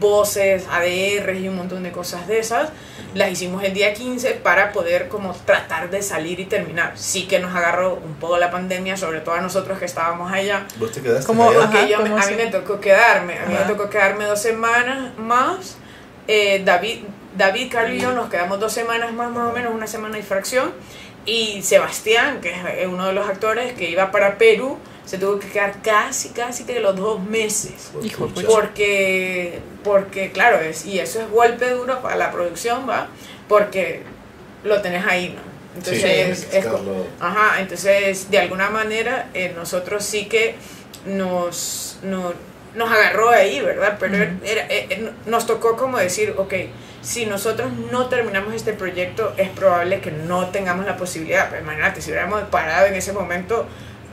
voces, 0.00 0.66
ADR 0.70 1.32
y 1.38 1.48
un 1.48 1.56
montón 1.56 1.82
de 1.82 1.90
cosas 1.90 2.28
de 2.28 2.38
esas, 2.38 2.68
las 3.14 3.30
hicimos 3.30 3.64
el 3.64 3.72
día 3.72 3.94
15 3.94 4.32
para 4.32 4.70
poder 4.70 5.08
como 5.08 5.32
tratar 5.32 5.88
de 5.90 6.02
salir 6.02 6.38
y 6.40 6.44
terminar. 6.44 6.92
Sí 6.94 7.26
que 7.26 7.38
nos 7.38 7.54
agarró 7.56 7.94
un 7.94 8.14
poco 8.16 8.36
la 8.36 8.50
pandemia, 8.50 8.98
sobre 8.98 9.20
todo 9.20 9.34
a 9.36 9.40
nosotros 9.40 9.78
que 9.78 9.86
estábamos 9.86 10.30
allá, 10.30 10.66
¿Vos 10.78 10.92
te 10.92 11.00
quedaste 11.00 11.26
¿Cómo? 11.26 11.48
allá? 11.50 11.64
Ajá, 11.64 11.86
yo, 11.86 11.98
¿cómo 12.00 12.18
a 12.18 12.26
mí 12.26 12.34
me 12.36 12.46
tocó 12.48 12.78
quedarme, 12.80 13.38
a 13.38 13.46
mí 13.46 13.54
Ajá. 13.54 13.64
me 13.64 13.72
tocó 13.74 13.88
quedarme 13.88 14.24
dos 14.26 14.40
semanas 14.42 15.16
más. 15.18 15.78
Eh, 16.28 16.60
David, 16.64 17.04
David, 17.36 17.72
Carlos 17.72 17.96
y 17.96 18.00
yo 18.00 18.12
nos 18.12 18.28
quedamos 18.28 18.60
dos 18.60 18.72
semanas 18.72 19.12
más, 19.14 19.30
más 19.30 19.50
o 19.50 19.52
menos, 19.54 19.72
una 19.74 19.86
semana 19.86 20.18
y 20.18 20.22
fracción. 20.22 20.72
Y 21.26 21.62
Sebastián, 21.62 22.40
que 22.40 22.50
es 22.50 22.86
uno 22.86 23.06
de 23.06 23.12
los 23.12 23.28
actores 23.28 23.74
que 23.74 23.90
iba 23.90 24.10
para 24.10 24.38
Perú, 24.38 24.78
se 25.04 25.18
tuvo 25.18 25.38
que 25.38 25.48
quedar 25.48 25.80
casi, 25.82 26.30
casi 26.30 26.64
que 26.64 26.80
los 26.80 26.96
dos 26.96 27.20
meses. 27.22 27.90
Hijo. 28.02 28.28
Porque, 28.46 29.60
porque 29.82 30.30
claro, 30.32 30.60
es, 30.60 30.84
y 30.84 31.00
eso 31.00 31.20
es 31.22 31.30
golpe 31.30 31.70
duro 31.70 32.00
para 32.02 32.16
la 32.16 32.30
producción, 32.30 32.88
¿va? 32.88 33.08
Porque 33.48 34.02
lo 34.64 34.82
tenés 34.82 35.06
ahí, 35.06 35.30
¿no? 35.30 35.48
Sí, 35.82 35.94
Entonces, 35.94 36.44
que 36.46 36.58
es 36.58 36.66
Ajá, 37.20 37.60
entonces 37.60 38.30
de 38.30 38.38
alguna 38.38 38.68
manera 38.70 39.30
eh, 39.32 39.52
nosotros 39.54 40.04
sí 40.04 40.26
que 40.26 40.56
nos, 41.06 41.98
no- 42.02 42.32
nos 42.78 42.90
agarró 42.90 43.28
ahí, 43.30 43.60
¿verdad? 43.60 43.96
Pero 44.00 44.16
era- 44.16 44.32
eh, 44.70 44.86
eh, 44.90 45.10
nos 45.26 45.46
tocó 45.46 45.76
como 45.76 45.98
decir, 45.98 46.34
ok, 46.36 46.54
si 47.02 47.26
nosotros 47.26 47.70
no 47.92 48.08
terminamos 48.08 48.54
este 48.54 48.72
proyecto, 48.72 49.34
es 49.36 49.50
probable 49.50 50.00
que 50.00 50.10
no 50.10 50.48
tengamos 50.48 50.86
la 50.86 50.96
posibilidad. 50.96 51.48
Pero 51.50 51.62
imagínate, 51.62 52.00
si 52.00 52.10
hubiéramos 52.10 52.42
parado 52.44 52.86
en 52.86 52.94
ese 52.94 53.12
momento, 53.12 53.66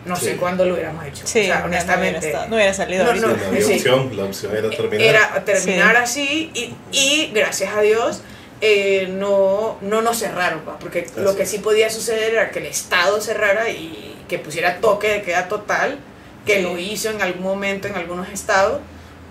no 0.05 0.15
Sí. 0.15 0.25
sé 0.25 0.35
cuándo 0.37 0.65
lo 0.65 0.73
hubiéramos 0.75 1.03
hecho. 1.05 1.25
Sí, 1.25 1.39
o 1.41 1.43
sea, 1.43 1.55
ya 1.55 1.59
no 1.61 1.67
hubiera 1.67 1.83
honestamente. 1.83 2.27
estado- 2.27 2.47
no 2.47 2.55
hubiera 2.57 2.73
salido 2.73 3.03
No, 3.05 3.13
no, 3.13 3.15
Sí, 3.19 3.35
no 3.41 3.47
había 3.47 3.61
sí. 3.65 3.73
opción, 3.73 4.17
la 4.17 4.23
opción 4.25 4.55
era 4.55 4.69
terminar. 4.69 5.01
Era 5.07 5.45
terminar 5.45 5.95
así 5.97 6.51
y, 6.53 6.75
y 6.91 7.31
gracias 7.33 7.73
a 7.75 7.81
Dios 7.81 8.21
eh, 8.61 9.07
no, 9.11 9.77
no 9.81 10.01
nos 10.01 10.17
cerraron, 10.19 10.61
pa, 10.61 10.79
porque 10.79 11.07
lo 11.17 11.35
que 11.35 11.45
sí 11.45 11.57
podía 11.59 11.89
suceder 11.89 12.33
era 12.33 12.51
que 12.51 12.59
el 12.59 12.67
Estado 12.67 13.19
cerrara 13.19 13.69
y 13.69 14.15
que 14.29 14.39
pusiera 14.39 14.77
toque 14.77 15.09
de 15.09 15.21
queda 15.23 15.47
total, 15.49 15.97
que 16.45 16.61
lo 16.61 16.77
hizo 16.77 17.09
en 17.09 17.22
algún 17.22 17.43
momento 17.43 17.88
en 17.88 17.95
algunos 17.95 18.30
estados, 18.30 18.80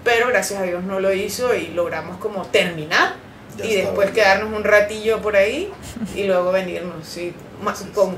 pero 0.03 0.29
gracias 0.29 0.61
a 0.61 0.65
Dios 0.65 0.83
no 0.85 1.01
lo 1.01 1.13
hizo 1.13 1.55
y 1.55 1.69
logramos 1.69 2.19
como 2.19 2.45
terminar 2.47 3.15
Ya 3.57 3.65
y 3.67 3.75
después 3.77 4.11
quedarnos 4.11 4.53
un 4.53 4.65
ratillo 4.65 5.21
por 5.23 5.37
ahí 5.37 5.71
y 6.15 6.23
luego 6.27 6.53
venirnos, 6.53 7.07
sí. 7.07 7.33
Más, 7.63 7.85
con- 7.95 8.17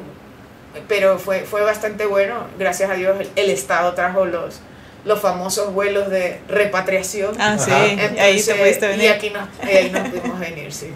pero 0.88 1.18
fue, 1.18 1.40
fue 1.42 1.62
bastante 1.62 2.04
bueno, 2.06 2.46
gracias 2.58 2.90
a 2.90 2.94
Dios 2.94 3.18
el, 3.20 3.30
el 3.36 3.50
Estado 3.50 3.94
trajo 3.94 4.24
los, 4.26 4.60
los 5.04 5.20
famosos 5.20 5.72
vuelos 5.72 6.10
de 6.10 6.40
repatriación. 6.48 7.34
Ah, 7.38 7.56
sí, 7.58 7.70
Ajá. 7.70 7.80
ahí 7.82 7.96
te 7.96 8.10
Entonces, 8.30 8.54
pudiste 8.56 8.86
Y 8.86 8.88
venir. 8.90 9.10
aquí 9.12 9.30
nos, 9.30 9.48
ahí 9.66 9.90
nos 9.90 10.08
pudimos 10.08 10.38
venir, 10.40 10.72
sí. 10.72 10.90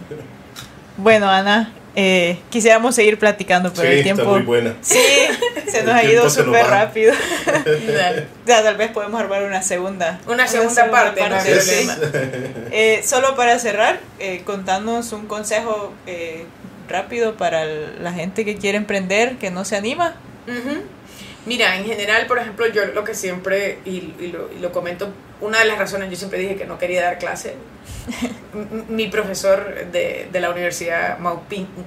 Bueno, 0.97 1.29
Ana, 1.31 1.73
eh, 1.97 2.39
quisiéramos 2.51 2.95
seguir 2.95 3.19
platicando, 3.19 3.73
pero 3.73 3.89
Sí, 3.89 3.97
el 3.97 4.03
tiempo... 4.03 4.23
está 4.23 4.33
muy 4.33 4.43
buena. 4.43 4.75
Sí, 4.81 4.99
se 5.69 5.81
El 5.81 5.87
nos 5.87 5.95
ha 5.95 6.05
ido 6.05 6.31
súper 6.31 6.67
rápido. 6.67 7.13
Ya, 8.47 8.63
tal 8.63 8.77
vez 8.77 8.91
podemos 8.91 9.21
armar 9.21 9.45
una 9.45 9.63
segunda. 9.63 10.21
Una 10.27 10.47
segunda 10.47 10.91
parte, 10.91 11.29
no 11.29 11.41
sí. 11.41 11.51
problema. 11.51 11.97
Eh, 12.73 13.03
solo 13.05 13.37
para 13.37 13.59
cerrar, 13.59 14.01
eh, 14.19 14.43
contanos 14.45 15.13
un 15.13 15.27
consejo 15.27 15.93
eh, 16.07 16.45
rápido 16.89 17.37
para 17.37 17.65
la 17.65 18.13
gente 18.13 18.45
que 18.45 18.57
quiere 18.57 18.79
emprender, 18.79 19.37
que 19.37 19.51
no 19.51 19.65
se 19.65 19.77
anima. 19.77 20.15
Ujú. 20.47 20.83
Mira, 21.47 21.77
en 21.77 21.85
general, 21.87 22.27
por 22.27 22.39
ejemplo, 22.39 22.67
yo 22.69 22.85
lo 22.87 23.03
que 23.05 23.15
siempre, 23.15 23.79
y, 23.85 24.15
y 24.21 24.31
lo, 24.33 24.51
y 24.53 24.59
lo 24.61 24.73
comento, 24.73 25.09
una 25.41 25.59
de 25.61 25.65
las 25.65 25.79
razones, 25.79 26.11
yo 26.11 26.17
siempre 26.17 26.39
dije 26.39 26.57
que 26.57 26.67
no 26.67 26.79
quería 26.79 27.03
dar 27.03 27.19
clase. 27.19 27.55
Mi 28.89 29.07
profesor 29.09 29.87
de, 29.91 30.29
de 30.31 30.41
la 30.41 30.51
Universidad 30.51 31.19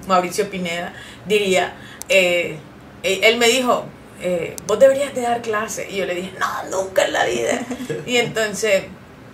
Mauricio 0.08 0.50
Pineda 0.50 0.94
diría, 1.26 1.74
eh, 2.10 2.58
eh, 3.04 3.20
él 3.24 3.38
me 3.38 3.48
dijo, 3.48 3.86
eh, 4.22 4.56
vos 4.66 4.80
deberías 4.80 5.14
de 5.14 5.22
dar 5.22 5.42
clase. 5.42 5.88
Y 5.90 5.98
yo 5.98 6.06
le 6.06 6.16
dije, 6.16 6.32
no, 6.40 6.84
nunca 6.84 7.06
en 7.06 7.14
la 7.14 7.26
vida. 7.26 7.60
Y 8.06 8.18
entonces 8.18 8.84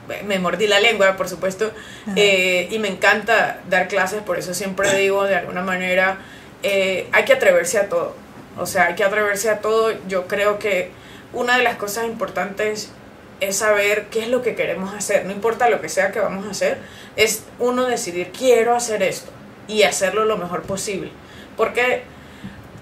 me- 0.08 0.24
me 0.24 0.40
mordí 0.40 0.68
la 0.68 0.80
lengua, 0.80 1.16
por 1.16 1.30
supuesto, 1.30 1.72
eh, 2.16 2.68
y 2.72 2.80
me 2.80 2.88
encanta 2.90 3.62
dar 3.70 3.88
clases, 3.88 4.22
por 4.24 4.38
eso 4.40 4.54
siempre 4.54 4.94
digo, 4.98 5.24
de 5.24 5.36
alguna 5.36 5.62
manera, 5.62 6.18
eh, 6.64 7.08
hay 7.12 7.24
que 7.26 7.34
atreverse 7.34 7.78
a 7.78 7.88
todo. 7.90 8.16
O 8.60 8.65
sea, 8.65 8.88
hay 8.88 8.95
que 8.95 9.03
atreverse 9.03 9.49
a 9.49 9.60
todo. 9.60 9.91
Yo 10.07 10.27
creo 10.27 10.60
que 10.60 10.91
una 11.34 11.57
de 11.57 11.64
las 11.64 11.77
cosas 11.77 12.06
importantes 12.06 12.91
es 13.40 13.57
saber 13.57 14.07
qué 14.11 14.22
es 14.22 14.27
lo 14.27 14.41
que 14.41 14.56
queremos 14.56 14.94
hacer. 14.94 15.26
No 15.26 15.31
importa 15.31 15.69
lo 15.69 15.81
que 15.81 15.90
sea 15.90 16.11
que 16.11 16.19
vamos 16.19 16.45
a 16.45 16.52
hacer, 16.52 16.77
es 17.15 17.44
uno 17.57 17.86
decidir, 17.86 18.31
quiero 18.31 18.76
hacer 18.76 19.03
esto 19.03 19.31
y 19.68 19.84
hacerlo 19.84 20.26
lo 20.26 20.38
mejor 20.38 20.64
posible. 20.64 21.11
Porque 21.56 22.03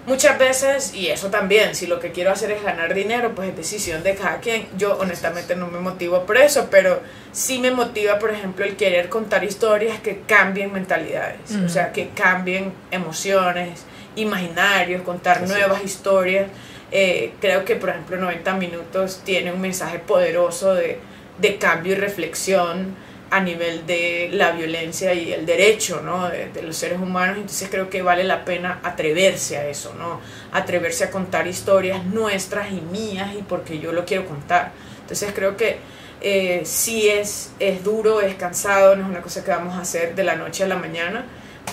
muchas 0.08 0.40
veces, 0.40 0.94
y 0.94 1.08
eso 1.08 1.30
también, 1.30 1.76
si 1.76 1.86
lo 1.86 2.00
que 2.00 2.12
quiero 2.12 2.32
hacer 2.32 2.52
es 2.52 2.64
ganar 2.64 2.94
dinero, 2.94 3.36
pues 3.36 3.50
es 3.50 3.58
decisión 3.58 4.04
de 4.04 4.16
cada 4.16 4.40
quien. 4.40 4.68
Yo 4.78 4.98
honestamente 4.98 5.56
no 5.56 5.68
me 5.68 5.80
motivo 5.80 6.26
por 6.26 6.38
eso, 6.38 6.70
pero 6.72 7.02
sí 7.32 7.60
me 7.60 7.72
motiva, 7.72 8.18
por 8.18 8.32
ejemplo, 8.32 8.66
el 8.66 8.78
querer 8.78 9.10
contar 9.10 9.44
historias 9.44 10.00
que 10.00 10.22
cambien 10.22 10.74
mentalidades, 10.74 11.52
o 11.64 11.70
sea, 11.70 11.92
que 11.92 12.10
cambien 12.10 12.74
emociones, 12.90 13.84
imaginarios, 14.18 15.02
contar 15.02 15.38
Así 15.38 15.52
nuevas 15.52 15.84
historias. 15.84 16.48
Eh, 16.92 17.34
creo 17.42 17.66
que, 17.66 17.76
por 17.76 17.90
ejemplo, 17.90 18.18
90 18.18 18.54
minutos 18.54 19.22
tiene 19.24 19.52
un 19.52 19.62
mensaje 19.62 20.00
poderoso 20.00 20.74
de, 20.74 21.00
de 21.40 21.58
cambio 21.58 21.94
y 21.94 21.96
reflexión 21.96 22.96
a 23.30 23.42
nivel 23.42 23.86
de 23.86 24.30
la 24.32 24.52
violencia 24.52 25.14
y 25.14 25.34
el 25.34 25.46
derecho 25.46 26.02
¿no? 26.02 26.30
de, 26.30 26.50
de 26.50 26.62
los 26.62 26.78
seres 26.78 27.00
humanos. 27.00 27.38
Entonces 27.38 27.68
creo 27.70 27.90
que 27.90 28.02
vale 28.02 28.24
la 28.24 28.46
pena 28.46 28.80
atreverse 28.84 29.58
a 29.58 29.68
eso, 29.68 29.94
¿no? 29.98 30.22
atreverse 30.52 31.06
a 31.06 31.12
contar 31.12 31.48
historias 31.48 32.06
nuestras 32.06 32.72
y 32.72 32.82
mías 32.82 33.34
y 33.38 33.44
porque 33.44 33.80
yo 33.80 33.92
lo 33.92 34.06
quiero 34.06 34.26
contar. 34.26 34.72
Entonces 35.02 35.32
creo 35.34 35.58
que 35.58 35.78
eh, 36.22 36.62
sí 36.66 37.08
es, 37.10 37.52
es 37.60 37.84
duro, 37.84 38.22
es 38.22 38.36
cansado, 38.36 38.96
no 38.96 39.04
es 39.04 39.10
una 39.10 39.22
cosa 39.22 39.44
que 39.44 39.52
vamos 39.52 39.76
a 39.76 39.82
hacer 39.82 40.16
de 40.16 40.24
la 40.24 40.36
noche 40.36 40.64
a 40.64 40.68
la 40.68 40.78
mañana, 40.78 41.26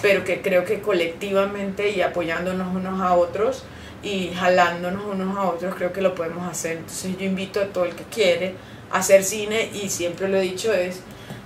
pero 0.02 0.24
que 0.24 0.42
creo 0.42 0.64
que 0.64 0.80
colectivamente 0.80 1.90
y 1.90 2.02
apoyándonos 2.02 2.74
unos 2.74 3.00
a 3.00 3.14
otros 3.14 3.64
y 4.02 4.32
jalándonos 4.34 5.04
unos 5.06 5.36
a 5.36 5.42
otros 5.44 5.74
creo 5.74 5.92
que 5.92 6.02
lo 6.02 6.14
podemos 6.14 6.48
hacer. 6.48 6.78
Entonces 6.78 7.16
yo 7.18 7.24
invito 7.24 7.60
a 7.60 7.66
todo 7.66 7.84
el 7.84 7.94
que 7.94 8.04
quiere 8.04 8.54
hacer 8.90 9.24
cine 9.24 9.70
y 9.72 9.88
siempre 9.88 10.28
lo 10.28 10.38
he 10.38 10.42
dicho 10.42 10.72
es 10.72 11.00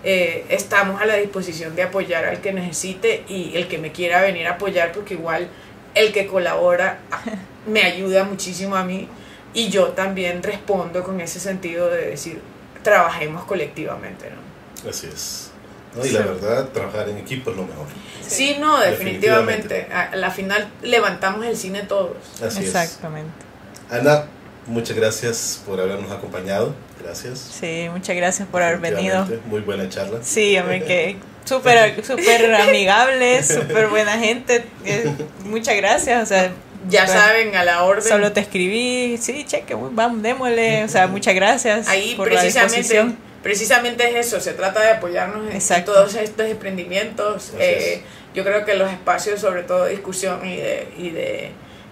eh, 0.04 0.44
estamos 0.48 1.00
a 1.00 1.06
la 1.06 1.16
disposición 1.16 1.74
de 1.74 1.82
apoyar 1.82 2.24
al 2.24 2.40
que 2.40 2.52
necesite 2.52 3.24
y 3.28 3.56
el 3.56 3.68
que 3.68 3.78
me 3.78 3.90
quiera 3.90 4.22
venir 4.22 4.46
a 4.46 4.52
apoyar 4.52 4.92
porque 4.92 5.14
igual 5.14 5.48
el 5.94 6.12
que 6.12 6.26
colabora 6.26 7.00
me 7.66 7.82
ayuda 7.82 8.24
muchísimo 8.24 8.76
a 8.76 8.84
mí 8.84 9.08
y 9.54 9.70
yo 9.70 9.88
también 9.88 10.42
respondo 10.42 11.02
con 11.02 11.20
ese 11.20 11.40
sentido 11.40 11.90
de 11.90 12.10
decir 12.10 12.40
trabajemos 12.82 13.44
colectivamente, 13.44 14.30
¿no? 14.30 14.88
Así 14.88 15.08
es. 15.08 15.47
¿No? 15.98 16.06
Y 16.06 16.10
la 16.10 16.20
verdad, 16.20 16.68
trabajar 16.68 17.08
en 17.08 17.18
equipo 17.18 17.50
es 17.50 17.56
lo 17.56 17.64
mejor. 17.64 17.86
Sí, 18.26 18.56
no, 18.60 18.78
definitivamente. 18.80 19.68
Definitivamente. 19.68 20.14
A 20.14 20.16
la 20.16 20.30
final 20.30 20.68
levantamos 20.82 21.44
el 21.46 21.56
cine 21.56 21.82
todos. 21.82 22.16
Así 22.42 22.60
Exactamente. 22.64 23.30
es. 23.90 23.94
Ana, 24.00 24.24
muchas 24.66 24.96
gracias 24.96 25.62
por 25.66 25.80
habernos 25.80 26.10
acompañado. 26.12 26.74
Gracias. 27.02 27.38
Sí, 27.60 27.88
muchas 27.90 28.16
gracias 28.16 28.48
por 28.48 28.62
haber 28.62 28.78
venido. 28.78 29.26
Muy 29.46 29.60
buena 29.60 29.88
charla. 29.88 30.18
Sí, 30.22 30.58
hombre, 30.58 30.82
que 30.86 31.16
súper 31.44 32.04
súper 32.04 32.54
amigable, 32.54 33.42
súper 33.42 33.88
buena 33.88 34.18
gente. 34.18 34.64
eh, 34.84 35.10
muchas 35.44 35.76
gracias, 35.76 36.22
o 36.22 36.26
sea, 36.26 36.52
Ya 36.90 37.04
Bueno, 37.06 37.20
saben, 37.20 37.56
a 37.56 37.64
la 37.64 37.84
orden. 37.84 38.04
solo 38.06 38.32
te 38.32 38.40
escribí, 38.40 39.16
sí, 39.18 39.44
cheque, 39.46 39.74
vamos, 39.74 40.22
démosle, 40.22 40.84
o 40.84 40.88
sea, 40.88 41.06
muchas 41.06 41.34
gracias 41.34 41.88
Ahí 41.88 42.14
por 42.16 42.30
la 42.30 42.40
precisamente, 42.40 42.76
disposición. 42.78 43.18
Precisamente 43.42 44.08
es 44.10 44.26
eso, 44.26 44.40
se 44.40 44.52
trata 44.52 44.80
de 44.82 44.90
apoyarnos 44.90 45.42
en- 45.52 45.84
todos 45.84 46.14
estos 46.14 46.46
emprendimientos. 46.46 47.52
Eh, 47.58 48.02
yo 48.34 48.44
creo 48.44 48.64
que 48.64 48.74
los 48.74 48.90
espacios, 48.90 49.40
sobre 49.40 49.62
todo 49.62 49.84
de 49.84 49.92
discusión 49.92 50.46
y 50.46 50.56
de, 50.56 50.88
y 50.98 51.10
de 51.10 51.50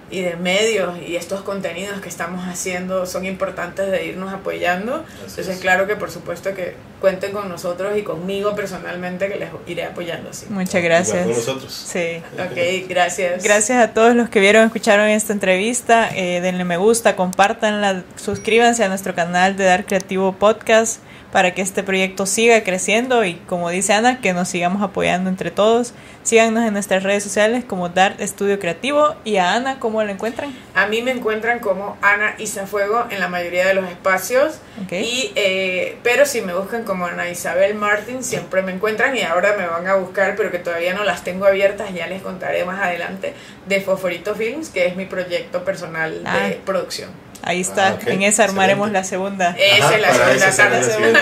y 0.09 0.20
de 0.20 0.36
medios 0.36 0.97
y 1.05 1.16
estos 1.16 1.40
contenidos 1.40 2.01
que 2.01 2.09
estamos 2.09 2.47
haciendo 2.47 3.06
son 3.06 3.24
importantes 3.27 3.90
de 3.90 4.06
irnos 4.06 4.32
apoyando. 4.32 4.94
Así 5.05 5.14
Entonces, 5.23 5.48
es. 5.48 5.59
claro 5.59 5.89
que 5.89 5.97
por 5.97 6.12
supuesto 6.12 6.55
que 6.55 6.74
cuenten 7.01 7.32
con 7.32 7.48
nosotros 7.48 7.98
y 7.98 8.02
conmigo 8.02 8.55
personalmente 8.55 9.27
que 9.28 9.35
les 9.35 9.48
iré 9.66 9.82
apoyando. 9.82 10.32
Sí. 10.32 10.47
Muchas 10.48 10.77
Igual 10.77 10.82
con 10.82 11.12
gracias. 11.16 11.27
nosotros. 11.27 11.73
Sí. 11.93 12.23
Ok, 12.35 12.89
gracias. 12.89 13.43
Gracias 13.43 13.82
a 13.82 13.94
todos 13.94 14.14
los 14.14 14.28
que 14.28 14.39
vieron, 14.39 14.64
escucharon 14.64 15.09
esta 15.09 15.32
entrevista. 15.32 16.09
Eh, 16.14 16.40
denle 16.40 16.62
me 16.62 16.77
gusta, 16.77 17.16
compártanla, 17.16 18.05
suscríbanse 18.14 18.85
a 18.85 18.89
nuestro 18.89 19.12
canal 19.16 19.56
de 19.56 19.64
Dar 19.64 19.86
Creativo 19.86 20.35
Podcast 20.35 21.01
para 21.32 21.53
que 21.55 21.62
este 21.62 21.82
proyecto 21.82 22.24
siga 22.27 22.62
creciendo 22.62 23.24
y 23.24 23.35
como 23.35 23.70
dice 23.70 23.93
Ana, 23.93 24.20
que 24.20 24.32
nos 24.32 24.48
sigamos 24.48 24.82
apoyando 24.82 25.28
entre 25.31 25.51
todos. 25.51 25.93
Síganos 26.23 26.65
en 26.66 26.73
nuestras 26.73 27.03
redes 27.05 27.23
sociales 27.23 27.65
como 27.65 27.89
Dar 27.89 28.16
Estudio 28.19 28.59
Creativo 28.59 29.15
y 29.24 29.36
a 29.36 29.53
Ana, 29.53 29.78
¿cómo 29.78 30.03
la 30.03 30.11
encuentran? 30.12 30.53
A 30.74 30.86
mí 30.86 31.01
me 31.03 31.12
encuentran 31.12 31.61
como 31.61 31.97
Ana 32.03 32.35
Isafuego 32.39 33.07
en 33.11 33.20
la 33.20 33.28
mayoría 33.28 33.66
de 33.66 33.74
los 33.74 33.89
espacios. 33.89 34.55
Ok. 34.85 34.93
Y, 34.93 35.32
eh, 35.36 35.98
pero 36.03 36.27
si 36.27 36.40
me 36.40 36.53
buscan 36.55 36.82
como 36.85 37.07
Ana 37.07 37.28
Isabel 37.28 37.74
Martín, 37.77 38.24
siempre 38.24 38.62
me 38.62 38.73
encuentran 38.73 39.16
y 39.16 39.23
ahora 39.23 39.55
me 39.57 39.66
van 39.66 39.86
a 39.86 39.94
buscar, 39.94 40.35
pero 40.36 40.51
que 40.51 40.59
todavía 40.59 40.94
no 40.94 41.05
las 41.05 41.23
tengo 41.23 41.47
abiertas, 41.47 41.94
ya 41.94 42.09
les 42.09 42.23
contaré 42.23 42.65
más 42.65 42.82
adelante, 42.82 43.35
de 43.69 43.81
Fosforito 43.81 44.35
Films, 44.35 44.70
que 44.70 44.86
es 44.86 44.97
mi 44.97 45.05
proyecto 45.07 45.65
personal 45.65 46.24
de 46.24 46.28
Ah. 46.31 46.51
producción. 46.65 47.11
Ahí 47.42 47.60
está, 47.60 47.88
Ah, 47.88 47.98
en 48.06 48.22
esa 48.22 48.44
armaremos 48.44 48.88
Excelente. 48.88 48.98
la 48.98 49.04
segunda. 49.04 49.50
Esa 49.58 49.86
Ajá, 49.86 49.94
es 49.94 50.40
la 50.40 50.52
segunda 50.52 50.78
la 50.78 50.82
siguiente. 50.94 51.20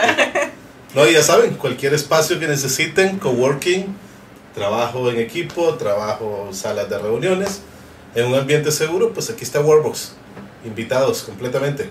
No, 0.94 1.06
ya 1.08 1.22
saben, 1.22 1.54
cualquier 1.54 1.92
espacio 1.94 2.38
que 2.38 2.46
necesiten, 2.46 3.18
coworking, 3.18 3.86
trabajo 4.54 5.10
en 5.10 5.18
equipo, 5.18 5.74
trabajo 5.74 6.46
en 6.48 6.54
salas 6.54 6.88
de 6.88 6.98
reuniones, 6.98 7.62
en 8.14 8.26
un 8.26 8.34
ambiente 8.36 8.70
seguro, 8.70 9.12
pues 9.12 9.28
aquí 9.30 9.42
está 9.44 9.60
Warbox. 9.60 10.14
Invitados 10.64 11.22
completamente. 11.24 11.90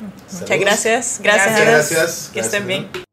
Muchas 0.00 0.48
Saludos. 0.48 0.60
gracias. 0.60 1.20
Gracias, 1.22 1.46
Gracias. 1.60 1.90
Gracias. 1.90 2.30
Que 2.32 2.40
estén 2.40 2.66
Gracias, 2.66 2.92
bien. 2.92 3.04